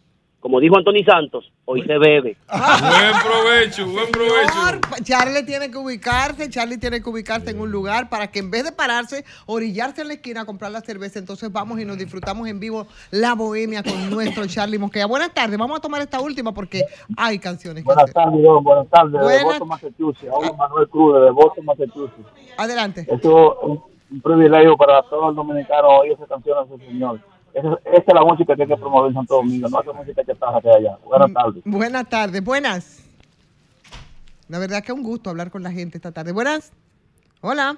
como 0.43 0.59
dijo 0.59 0.75
Anthony 0.77 1.05
Santos, 1.05 1.49
hoy 1.63 1.83
se 1.83 1.97
bebe. 1.97 2.35
Buen 2.49 3.13
provecho, 3.23 3.87
buen 3.87 4.11
provecho. 4.11 4.51
Señor, 4.51 4.81
Charlie 5.01 5.43
tiene 5.45 5.71
que 5.71 5.77
ubicarse, 5.77 6.49
Charlie 6.49 6.77
tiene 6.77 7.01
que 7.01 7.09
ubicarse 7.09 7.51
en 7.51 7.61
un 7.61 7.71
lugar 7.71 8.09
para 8.09 8.27
que 8.29 8.39
en 8.39 8.51
vez 8.51 8.65
de 8.65 8.73
pararse, 8.73 9.23
orillarse 9.45 10.01
en 10.01 10.09
la 10.09 10.15
esquina 10.15 10.41
a 10.41 10.45
comprar 10.45 10.71
la 10.71 10.81
cerveza, 10.81 11.17
entonces 11.17 11.49
vamos 11.49 11.79
y 11.79 11.85
nos 11.85 11.97
disfrutamos 11.97 12.45
en 12.49 12.59
vivo 12.59 12.87
la 13.11 13.35
bohemia 13.35 13.83
con 13.83 14.09
nuestro 14.09 14.45
Charlie 14.45 14.77
Mosquea. 14.77 15.05
Buenas 15.05 15.33
tardes, 15.33 15.57
vamos 15.57 15.77
a 15.77 15.81
tomar 15.81 16.01
esta 16.01 16.19
última 16.19 16.51
porque 16.53 16.83
hay 17.15 17.39
canciones 17.39 17.81
que 17.81 17.85
Buenas 17.85 18.11
tardes, 18.11 18.43
don. 18.43 18.61
Buenas 18.65 18.89
tardes. 18.89 19.13
De 19.13 19.19
Buenas- 19.19 19.43
Boston, 19.45 19.67
Massachusetts. 19.69 20.29
Habla 20.35 20.51
Manuel 20.57 20.89
Cruz 20.89 21.23
de 21.23 21.31
Boston, 21.31 21.65
Massachusetts. 21.65 22.27
Adelante. 22.57 23.07
Esto 23.09 23.53
es 23.53 23.57
un, 23.69 23.81
un 24.11 24.21
privilegio 24.21 24.75
para 24.75 25.01
todos 25.03 25.27
los 25.27 25.35
dominicanos 25.37 25.89
oír 26.01 26.11
esa 26.11 26.25
canción 26.27 26.57
a 26.57 26.67
su 26.67 26.77
señor. 26.79 27.21
Esa, 27.53 27.69
esa 27.85 28.03
es 28.07 28.13
la 28.13 28.21
música 28.23 28.55
que 28.55 28.63
hay 28.63 28.67
que 28.67 28.77
promover 28.77 29.09
en 29.09 29.15
Santo 29.15 29.35
Domingo, 29.35 29.69
no 29.69 29.81
esa 29.81 29.93
música 29.93 30.23
que 30.23 30.35
pasa 30.35 30.59
que 30.61 30.69
allá. 30.69 30.97
Buenas 31.05 31.33
tardes. 31.33 31.63
Buenas 31.65 32.09
tardes, 32.09 32.43
buenas. 32.43 33.03
La 34.49 34.59
verdad 34.59 34.83
que 34.83 34.91
es 34.91 34.97
un 34.97 35.03
gusto 35.03 35.29
hablar 35.29 35.51
con 35.51 35.63
la 35.63 35.71
gente 35.71 35.97
esta 35.97 36.11
tarde. 36.11 36.31
Buenas. 36.31 36.73
Hola. 37.41 37.77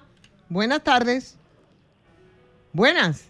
Buenas 0.50 0.84
tardes. 0.84 1.38
Buenas. 2.74 3.30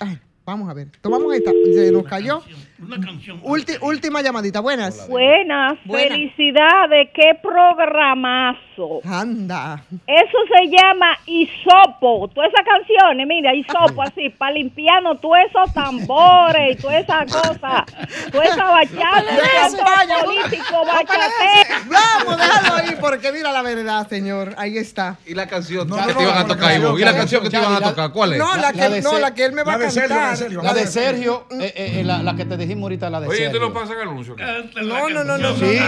Ay, 0.00 0.18
vamos 0.44 0.68
a 0.68 0.74
ver. 0.74 0.90
Tomamos 1.00 1.34
esta. 1.34 1.52
Se 1.52 1.92
nos 1.92 2.04
cayó. 2.04 2.42
Una 2.86 3.00
canción. 3.00 3.40
Ulti- 3.42 3.78
última 3.80 4.20
llamadita. 4.22 4.60
Buenas. 4.60 5.08
Buenas, 5.08 5.78
Buenas. 5.84 6.08
felicidades, 6.10 7.08
qué 7.14 7.38
programazo. 7.42 9.00
Anda. 9.04 9.82
Eso 10.06 10.38
se 10.48 10.66
llama 10.68 11.16
hisopo. 11.26 12.28
Todas 12.34 12.50
esas 12.52 12.66
canciones, 12.66 13.26
mira, 13.26 13.54
hisopo 13.54 14.02
así, 14.02 14.28
para 14.38 14.52
limpiarnos 14.52 15.20
todos 15.20 15.36
esos 15.48 15.72
tambores 15.72 16.76
y 16.76 16.82
toda 16.82 16.98
esa 16.98 17.18
cosa, 17.24 17.84
toda 18.32 18.44
esa 18.44 18.64
bachata, 18.64 19.84
vaya, 19.84 20.24
político, 20.24 20.64
no, 20.72 20.84
bachatero. 20.86 21.74
Vamos, 21.88 22.36
déjalo 22.36 22.74
ahí 22.76 22.96
porque 23.00 23.32
mira 23.32 23.52
la 23.52 23.62
verdad, 23.62 24.08
señor. 24.08 24.54
Ahí 24.58 24.76
está. 24.76 25.16
¿Y 25.26 25.34
la 25.34 25.46
canción 25.46 25.88
No, 25.88 25.94
que 25.96 26.00
no, 26.02 26.06
te 26.08 26.14
no, 26.14 26.22
iban 26.22 26.38
a 26.38 26.46
tocar, 26.46 26.74
Ivo? 26.76 26.98
¿Y 26.98 27.02
la 27.04 27.14
canción 27.14 27.42
que 27.42 27.50
te 27.50 27.56
iban 27.58 27.74
a 27.74 27.80
tocar? 27.80 28.10
¿Cuál 28.12 28.32
es? 28.34 28.38
No, 28.38 28.56
la 28.56 28.72
que, 28.72 28.88
de 28.88 29.02
no, 29.02 29.10
Ser- 29.10 29.20
la 29.20 29.34
que 29.34 29.44
él 29.44 29.52
me 29.52 29.62
va 29.62 29.74
a 29.74 29.78
cantar. 29.78 30.36
La 30.62 30.74
de 30.74 30.86
Sergio, 30.86 31.46
eh, 31.52 31.72
eh, 31.76 32.00
eh, 32.00 32.04
la, 32.04 32.22
la 32.22 32.34
que 32.34 32.44
te 32.44 32.56
dijimos 32.56 32.73
ahorita, 32.82 33.10
la 33.10 33.20
de 33.20 33.28
Oye, 33.28 33.36
Sergio. 33.36 33.52
¿te 33.52 33.66
lo 33.66 33.72
pasan 33.72 33.98
anuncio? 33.98 34.36
No, 34.82 35.08
no, 35.08 35.24
no, 35.24 35.38
no. 35.38 35.54
Sí. 35.56 35.78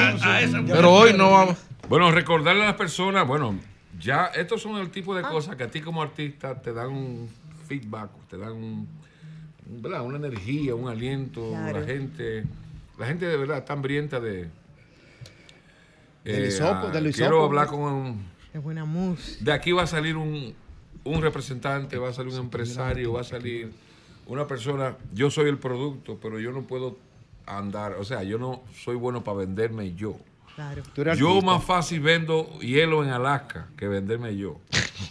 Pero 0.66 0.92
hoy 0.92 1.12
no 1.12 1.30
vamos. 1.30 1.56
Bueno, 1.88 2.10
recordarle 2.10 2.62
a 2.62 2.66
las 2.66 2.76
personas, 2.76 3.26
bueno, 3.26 3.58
ya 3.98 4.26
estos 4.26 4.62
son 4.62 4.76
el 4.76 4.90
tipo 4.90 5.14
de 5.14 5.22
cosas 5.22 5.56
que 5.56 5.64
a 5.64 5.70
ti 5.70 5.80
como 5.80 6.02
artista 6.02 6.60
te 6.60 6.72
dan 6.72 6.88
un 6.88 7.30
feedback, 7.68 8.10
te 8.28 8.36
dan 8.36 8.52
un, 8.52 8.88
una 9.66 10.16
energía, 10.16 10.74
un 10.74 10.88
aliento. 10.88 11.50
Claro. 11.50 11.80
La 11.80 11.86
gente, 11.86 12.44
la 12.98 13.06
gente 13.06 13.26
de 13.26 13.36
verdad 13.36 13.58
está 13.58 13.72
hambrienta 13.72 14.20
de. 14.20 14.48
Eh, 16.24 16.58
ah, 16.60 16.90
del 16.92 17.14
Quiero 17.14 17.44
hablar 17.44 17.68
con 17.68 17.80
un, 17.80 18.26
Es 18.52 18.60
buena 18.60 18.84
música. 18.84 19.44
de 19.44 19.52
aquí 19.52 19.70
va 19.70 19.84
a 19.84 19.86
salir 19.86 20.16
un, 20.16 20.54
un 21.04 21.22
representante, 21.22 21.98
va 21.98 22.08
a 22.08 22.12
salir 22.12 22.32
un 22.32 22.40
empresario, 22.40 23.12
va 23.12 23.20
a 23.20 23.24
salir 23.24 23.72
una 24.26 24.46
persona. 24.46 24.96
Yo 25.12 25.30
soy 25.30 25.48
el 25.48 25.58
producto, 25.58 26.18
pero 26.20 26.38
yo 26.38 26.52
no 26.52 26.62
puedo 26.62 26.96
andar. 27.46 27.92
O 27.94 28.04
sea, 28.04 28.22
yo 28.22 28.38
no 28.38 28.62
soy 28.74 28.96
bueno 28.96 29.22
para 29.24 29.38
venderme 29.38 29.94
yo. 29.94 30.16
Claro. 30.54 30.82
Yo 31.16 31.42
más 31.42 31.62
fácil 31.64 32.00
vendo 32.00 32.58
hielo 32.60 33.04
en 33.04 33.10
Alaska 33.10 33.68
que 33.76 33.88
venderme 33.88 34.36
yo. 34.36 34.58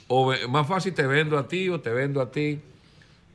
O 0.08 0.34
más 0.50 0.68
fácil 0.68 0.94
te 0.94 1.06
vendo 1.06 1.38
a 1.38 1.48
ti 1.48 1.70
o 1.70 1.80
te 1.82 1.92
vendo 1.92 2.20
a 2.22 2.32
ti. 2.32 2.60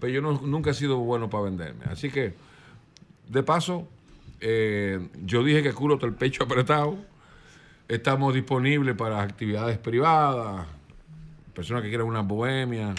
Pero 0.01 0.13
yo 0.13 0.21
no- 0.23 0.41
nunca 0.43 0.71
he 0.71 0.75
sido 0.75 0.97
bueno 0.99 1.31
para 1.31 1.45
venderme. 1.45 1.85
Así 1.85 2.11
que, 2.11 2.35
de 3.29 3.43
paso, 3.43 3.87
eh, 4.41 5.09
yo 5.25 5.45
dije 5.45 5.63
que 5.63 5.73
culo 5.73 5.99
el 6.03 6.15
pecho 6.15 6.43
apretado. 6.45 6.99
Estamos 7.87 8.35
disponibles 8.35 8.97
para 8.97 9.21
actividades 9.23 9.79
privadas, 9.79 10.67
personas 11.55 11.83
que 11.83 11.89
quieran 11.91 12.07
una 12.07 12.23
bohemia. 12.23 12.95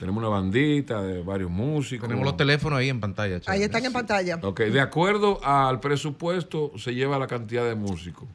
Tenemos 0.00 0.22
una 0.22 0.30
bandita 0.30 1.02
de 1.02 1.22
varios 1.22 1.50
músicos. 1.50 2.08
Tenemos 2.08 2.24
los 2.24 2.34
teléfonos 2.38 2.78
ahí 2.78 2.88
en 2.88 3.00
pantalla. 3.00 3.34
Ahí 3.34 3.40
Charlie. 3.42 3.64
están 3.64 3.84
en 3.84 3.92
pantalla. 3.92 4.38
Ok, 4.42 4.60
de 4.60 4.80
acuerdo 4.80 5.44
al 5.44 5.78
presupuesto 5.78 6.72
se 6.78 6.94
lleva 6.94 7.18
la 7.18 7.26
cantidad 7.26 7.66
de 7.66 7.74
músicos. 7.74 8.26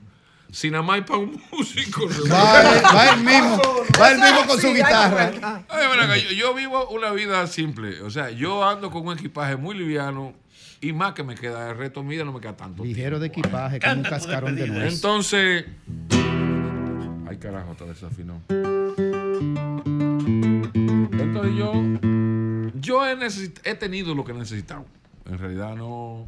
Si 0.52 0.70
nada 0.70 0.84
más 0.84 0.98
hay 0.98 1.02
para 1.02 1.18
un 1.18 1.42
músico. 1.52 2.08
Va, 2.32 2.62
va 2.94 3.10
él 3.10 3.24
mismo, 3.24 3.60
va 4.00 4.12
él 4.12 4.20
mismo 4.20 4.46
con 4.48 4.62
su 4.62 4.74
guitarra. 4.74 5.66
Ay, 5.68 6.22
yo, 6.22 6.32
yo 6.36 6.54
vivo 6.54 6.88
una 6.90 7.12
vida 7.12 7.48
simple. 7.48 8.00
O 8.04 8.12
sea, 8.12 8.30
yo 8.30 8.64
ando 8.64 8.92
con 8.92 9.08
un 9.08 9.18
equipaje 9.18 9.56
muy 9.56 9.76
liviano 9.76 10.36
y 10.82 10.94
más 10.94 11.14
que 11.14 11.24
me 11.24 11.34
queda. 11.34 11.72
El 11.72 11.78
resto 11.78 12.04
mío 12.04 12.24
no 12.26 12.32
me 12.32 12.42
queda 12.42 12.56
tanto. 12.56 12.84
Ligero 12.84 13.18
de 13.18 13.26
equipaje, 13.26 13.80
como 13.80 13.96
un 13.96 14.04
cascarón 14.04 14.56
de 14.56 14.68
nuez. 14.68 14.94
Entonces. 14.94 15.66
Ay, 17.28 17.38
carajo, 17.38 17.72
está 17.72 17.86
desafinado. 17.86 18.40
Entonces 21.20 21.56
yo. 21.56 21.74
Yo 22.80 23.02
he, 23.08 23.76
tenido 23.76 24.14
lo 24.14 24.24
que 24.24 24.32
he 24.32 24.36
necesitado. 24.36 24.86
En 25.26 25.40
realidad 25.40 25.76
no. 25.76 26.28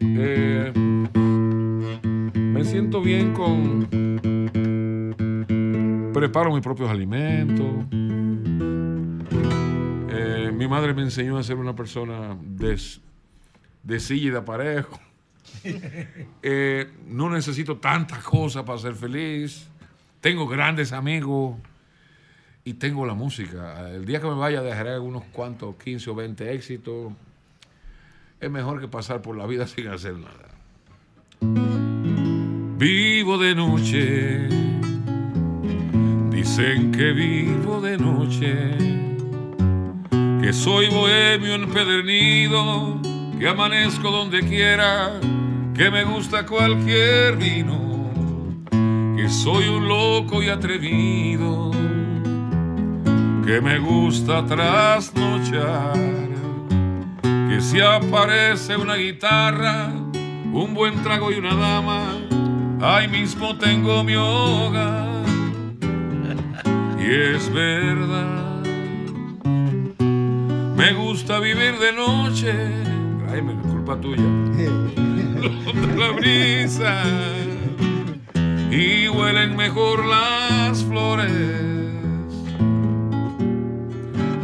Eh, 0.00 0.72
me 2.34 2.64
siento 2.64 3.02
bien 3.02 3.34
con. 3.34 3.88
Preparo 6.12 6.52
mis 6.52 6.62
propios 6.62 6.88
alimentos. 6.88 7.66
Eh, 10.10 10.52
mi 10.54 10.68
madre 10.68 10.94
me 10.94 11.02
enseñó 11.02 11.36
a 11.36 11.42
ser 11.42 11.56
una 11.56 11.74
persona 11.74 12.38
de, 12.40 12.80
de 13.82 14.00
silla 14.00 14.26
y 14.26 14.30
de 14.30 14.38
aparejo. 14.38 14.98
Eh, 16.42 16.90
no 17.06 17.30
necesito 17.30 17.78
tantas 17.78 18.22
cosas 18.22 18.64
para 18.64 18.78
ser 18.78 18.94
feliz. 18.94 19.66
Tengo 20.20 20.46
grandes 20.46 20.92
amigos 20.92 21.56
y 22.64 22.74
tengo 22.74 23.04
la 23.04 23.14
música. 23.14 23.90
El 23.90 24.06
día 24.06 24.20
que 24.20 24.26
me 24.26 24.34
vaya 24.34 24.62
dejaré 24.62 24.98
unos 24.98 25.24
cuantos 25.32 25.76
15 25.76 26.10
o 26.10 26.14
20 26.14 26.54
éxitos. 26.54 27.12
Es 28.40 28.50
mejor 28.50 28.80
que 28.80 28.88
pasar 28.88 29.20
por 29.22 29.36
la 29.36 29.46
vida 29.46 29.66
sin 29.68 29.88
hacer 29.88 30.14
nada. 30.14 30.48
Vivo 32.78 33.38
de 33.38 33.54
noche. 33.54 34.48
Dicen 36.30 36.90
que 36.90 37.12
vivo 37.12 37.80
de 37.80 37.98
noche. 37.98 38.70
Que 40.40 40.52
soy 40.52 40.88
bohemio 40.88 41.54
empedernido. 41.54 43.00
Que 43.38 43.48
amanezco 43.48 44.10
donde 44.10 44.40
quiera. 44.40 45.20
Que 45.74 45.90
me 45.90 46.04
gusta 46.04 46.46
cualquier 46.46 47.36
vino. 47.36 48.10
Que 49.16 49.28
soy 49.28 49.68
un 49.68 49.86
loco 49.86 50.42
y 50.42 50.48
atrevido. 50.48 51.74
Que 53.46 53.60
me 53.60 53.78
gusta 53.78 54.44
trasnochar. 54.46 55.98
Que 57.22 57.60
si 57.60 57.78
aparece 57.78 58.76
una 58.76 58.96
guitarra, 58.96 59.92
un 60.50 60.72
buen 60.72 61.02
trago 61.02 61.30
y 61.30 61.34
una 61.34 61.54
dama, 61.54 62.16
ahí 62.80 63.06
mismo 63.06 63.56
tengo 63.58 64.02
mi 64.02 64.16
hogar. 64.16 65.24
Y 66.98 67.34
es 67.34 67.52
verdad, 67.52 68.62
me 70.74 70.92
gusta 70.94 71.38
vivir 71.38 71.78
de 71.78 71.92
noche. 71.92 72.52
Ay, 73.30 73.42
me 73.42 73.54
culpa 73.56 74.00
tuya. 74.00 74.22
la 75.98 76.10
brisa 76.12 77.02
y 78.70 79.06
huelen 79.08 79.54
mejor 79.54 80.06
las 80.06 80.82
flores. 80.84 81.73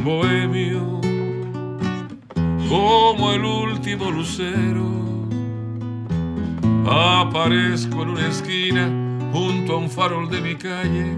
Bohemio, 0.04 1.00
como 2.68 3.32
el 3.32 3.44
último 3.44 4.10
lucero, 4.10 4.88
aparezco 6.86 8.02
en 8.02 8.08
una 8.08 8.26
esquina 8.28 8.88
junto 9.30 9.74
a 9.74 9.76
un 9.76 9.90
farol 9.90 10.30
de 10.30 10.40
mi 10.40 10.54
calle, 10.54 11.14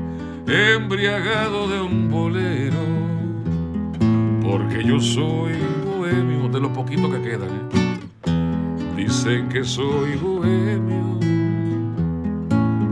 embriagado 0.47 1.69
de 1.69 1.81
un 1.81 2.11
bolero, 2.11 2.81
porque 4.43 4.83
yo 4.85 4.99
soy 4.99 5.53
bohemio 5.85 6.49
de 6.49 6.61
lo 6.61 6.73
poquito 6.73 7.09
que 7.09 7.23
quedan. 7.23 7.51
¿eh? 7.51 8.97
Dicen 8.97 9.49
que 9.49 9.63
soy 9.63 10.17
bohemio. 10.17 11.21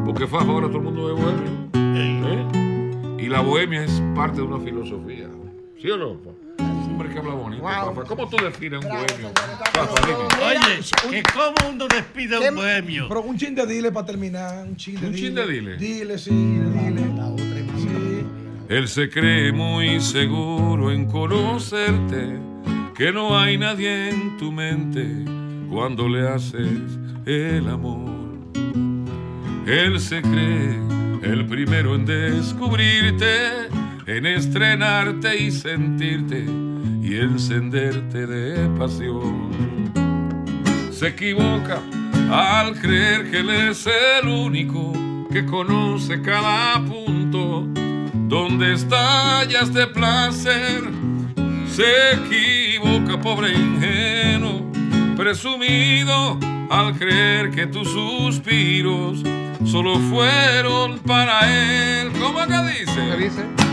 Porque 0.04 0.26
fue 0.26 0.38
ahora 0.40 0.68
todo 0.68 0.78
el 0.78 0.84
mundo 0.84 1.12
es 1.12 1.20
bohemio. 1.20 1.50
¿Eh? 1.74 3.16
Y 3.18 3.26
la 3.26 3.40
bohemia 3.40 3.84
es 3.84 4.00
parte 4.14 4.40
de 4.40 4.46
una 4.46 4.60
filosofía. 4.60 5.28
¿Sí 5.80 5.90
o 5.90 5.96
no? 5.96 6.20
Hombre 6.58 7.08
que 7.08 7.18
habla 7.18 7.34
bonito. 7.34 7.62
Rafa. 7.66 8.04
¿Cómo 8.04 8.28
tú 8.28 8.36
defines 8.42 8.84
un 8.84 8.90
bohemio? 8.90 9.32
Oye, 10.46 10.80
que 11.10 11.22
cómo 11.32 11.70
uno 11.72 11.86
despide 11.88 12.36
a 12.36 12.50
un 12.50 12.56
bohemio. 12.56 13.08
Pero 13.08 13.22
un 13.22 13.38
chin 13.38 13.54
de 13.54 13.66
dile 13.66 13.90
para 13.90 14.06
terminar. 14.06 14.66
Un 14.66 14.76
chin 14.76 15.00
de 15.00 15.06
¿Un 15.06 15.12
dile. 15.12 15.26
chin 15.26 15.34
de 15.34 15.46
dile? 15.46 15.76
Dile, 15.78 16.18
sí, 16.18 16.30
dile. 16.30 17.00
Sí. 17.78 18.26
Él 18.68 18.88
se 18.88 19.08
cree 19.08 19.52
muy 19.52 20.00
seguro 20.00 20.92
en 20.92 21.06
conocerte, 21.06 22.38
que 22.94 23.10
no 23.10 23.38
hay 23.38 23.56
nadie 23.56 24.10
en 24.10 24.36
tu 24.36 24.52
mente 24.52 25.24
cuando 25.70 26.08
le 26.08 26.28
haces 26.28 26.98
el 27.24 27.68
amor. 27.68 28.10
Él 29.66 29.98
se 29.98 30.20
cree 30.20 30.78
el 31.22 31.46
primero 31.46 31.94
en 31.94 32.04
descubrirte, 32.04 33.68
en 34.06 34.26
estrenarte 34.26 35.42
y 35.42 35.50
sentirte 35.50 36.44
y 37.02 37.16
encenderte 37.16 38.26
de 38.26 38.68
pasión. 38.78 39.92
Se 40.92 41.08
equivoca 41.08 41.80
al 42.30 42.78
creer 42.78 43.30
que 43.30 43.38
él 43.38 43.50
es 43.50 43.86
el 43.86 44.28
único 44.28 44.92
que 45.32 45.44
conoce 45.46 46.20
cada 46.22 46.84
punto 46.84 47.66
donde 48.28 48.74
estallas 48.74 49.72
de 49.72 49.86
placer. 49.86 50.82
Se 51.68 52.12
equivoca, 52.14 53.20
pobre 53.20 53.52
ingenuo, 53.52 54.70
presumido 55.16 56.38
al 56.70 56.96
creer 56.96 57.50
que 57.50 57.66
tus 57.66 57.90
suspiros 57.90 59.22
solo 59.64 59.96
fueron 60.10 60.98
para 61.00 61.40
él. 62.00 62.12
¿Cómo 62.20 62.38
que 62.46 62.72
dice? 62.72 63.69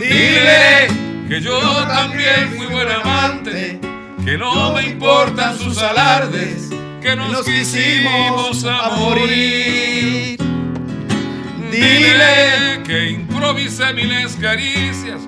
Dile 0.00 0.88
que 1.28 1.42
yo 1.42 1.60
también 1.86 2.54
fui 2.56 2.66
buen 2.68 2.88
amante, 2.88 3.78
que 4.24 4.38
no 4.38 4.72
me 4.72 4.84
importan 4.84 5.58
sus 5.58 5.76
alardes, 5.76 6.70
que 7.02 7.14
nos 7.14 7.44
quisimos 7.44 8.64
a 8.64 8.96
morir. 8.96 10.38
Dile 11.70 12.82
que 12.82 13.10
improvisé 13.10 13.92
miles 13.92 14.36
caricias, 14.40 15.20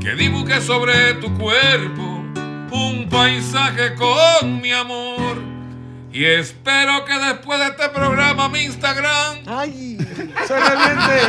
que 0.00 0.14
dibujé 0.14 0.60
sobre 0.60 1.14
tu 1.14 1.36
cuerpo 1.36 2.24
un 2.70 3.08
paisaje 3.10 3.96
con 3.96 4.60
mi 4.60 4.70
amor. 4.70 5.36
Y 6.12 6.24
espero 6.24 7.04
que 7.04 7.18
después 7.18 7.58
de 7.58 7.66
este 7.66 7.88
programa 7.88 8.48
mi 8.48 8.60
Instagram 8.60 9.38
Ay, 9.46 9.95
se 10.46 10.58
reviente. 10.58 11.20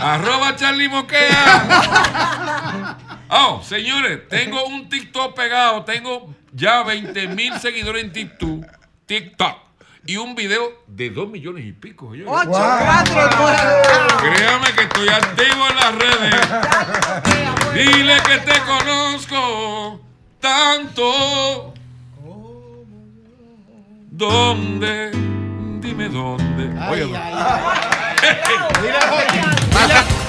Arroba 0.00 0.56
Charlie 0.56 0.88
Moquea. 0.88 2.96
Oh, 3.28 3.62
señores, 3.62 4.26
tengo 4.28 4.64
un 4.66 4.88
TikTok 4.88 5.34
pegado. 5.34 5.84
Tengo 5.84 6.34
ya 6.52 6.82
20 6.82 7.28
mil 7.28 7.56
seguidores 7.60 8.02
en 8.04 8.12
TikTok. 8.12 8.64
TikTok. 9.06 9.58
Y 10.06 10.16
un 10.18 10.34
video 10.34 10.82
de 10.86 11.08
2 11.10 11.28
millones 11.30 11.64
y 11.64 11.72
pico. 11.72 12.08
Ocho, 12.08 12.24
cuatro, 12.26 13.30
nueve. 13.38 13.82
Créame 14.20 14.70
que 14.72 14.82
estoy 14.82 15.08
activo 15.08 15.66
en 15.70 15.76
las 15.76 15.94
redes. 15.94 16.34
Dile 17.74 18.16
que 18.22 18.36
te 18.38 18.60
conozco 18.60 20.00
tanto. 20.40 21.72
¿Dónde? 24.10 25.33
Dime 25.84 26.08
dónde. 26.08 26.70
Oye, 26.90 27.04
Mira, 28.82 29.00
Jochi. 29.10 30.23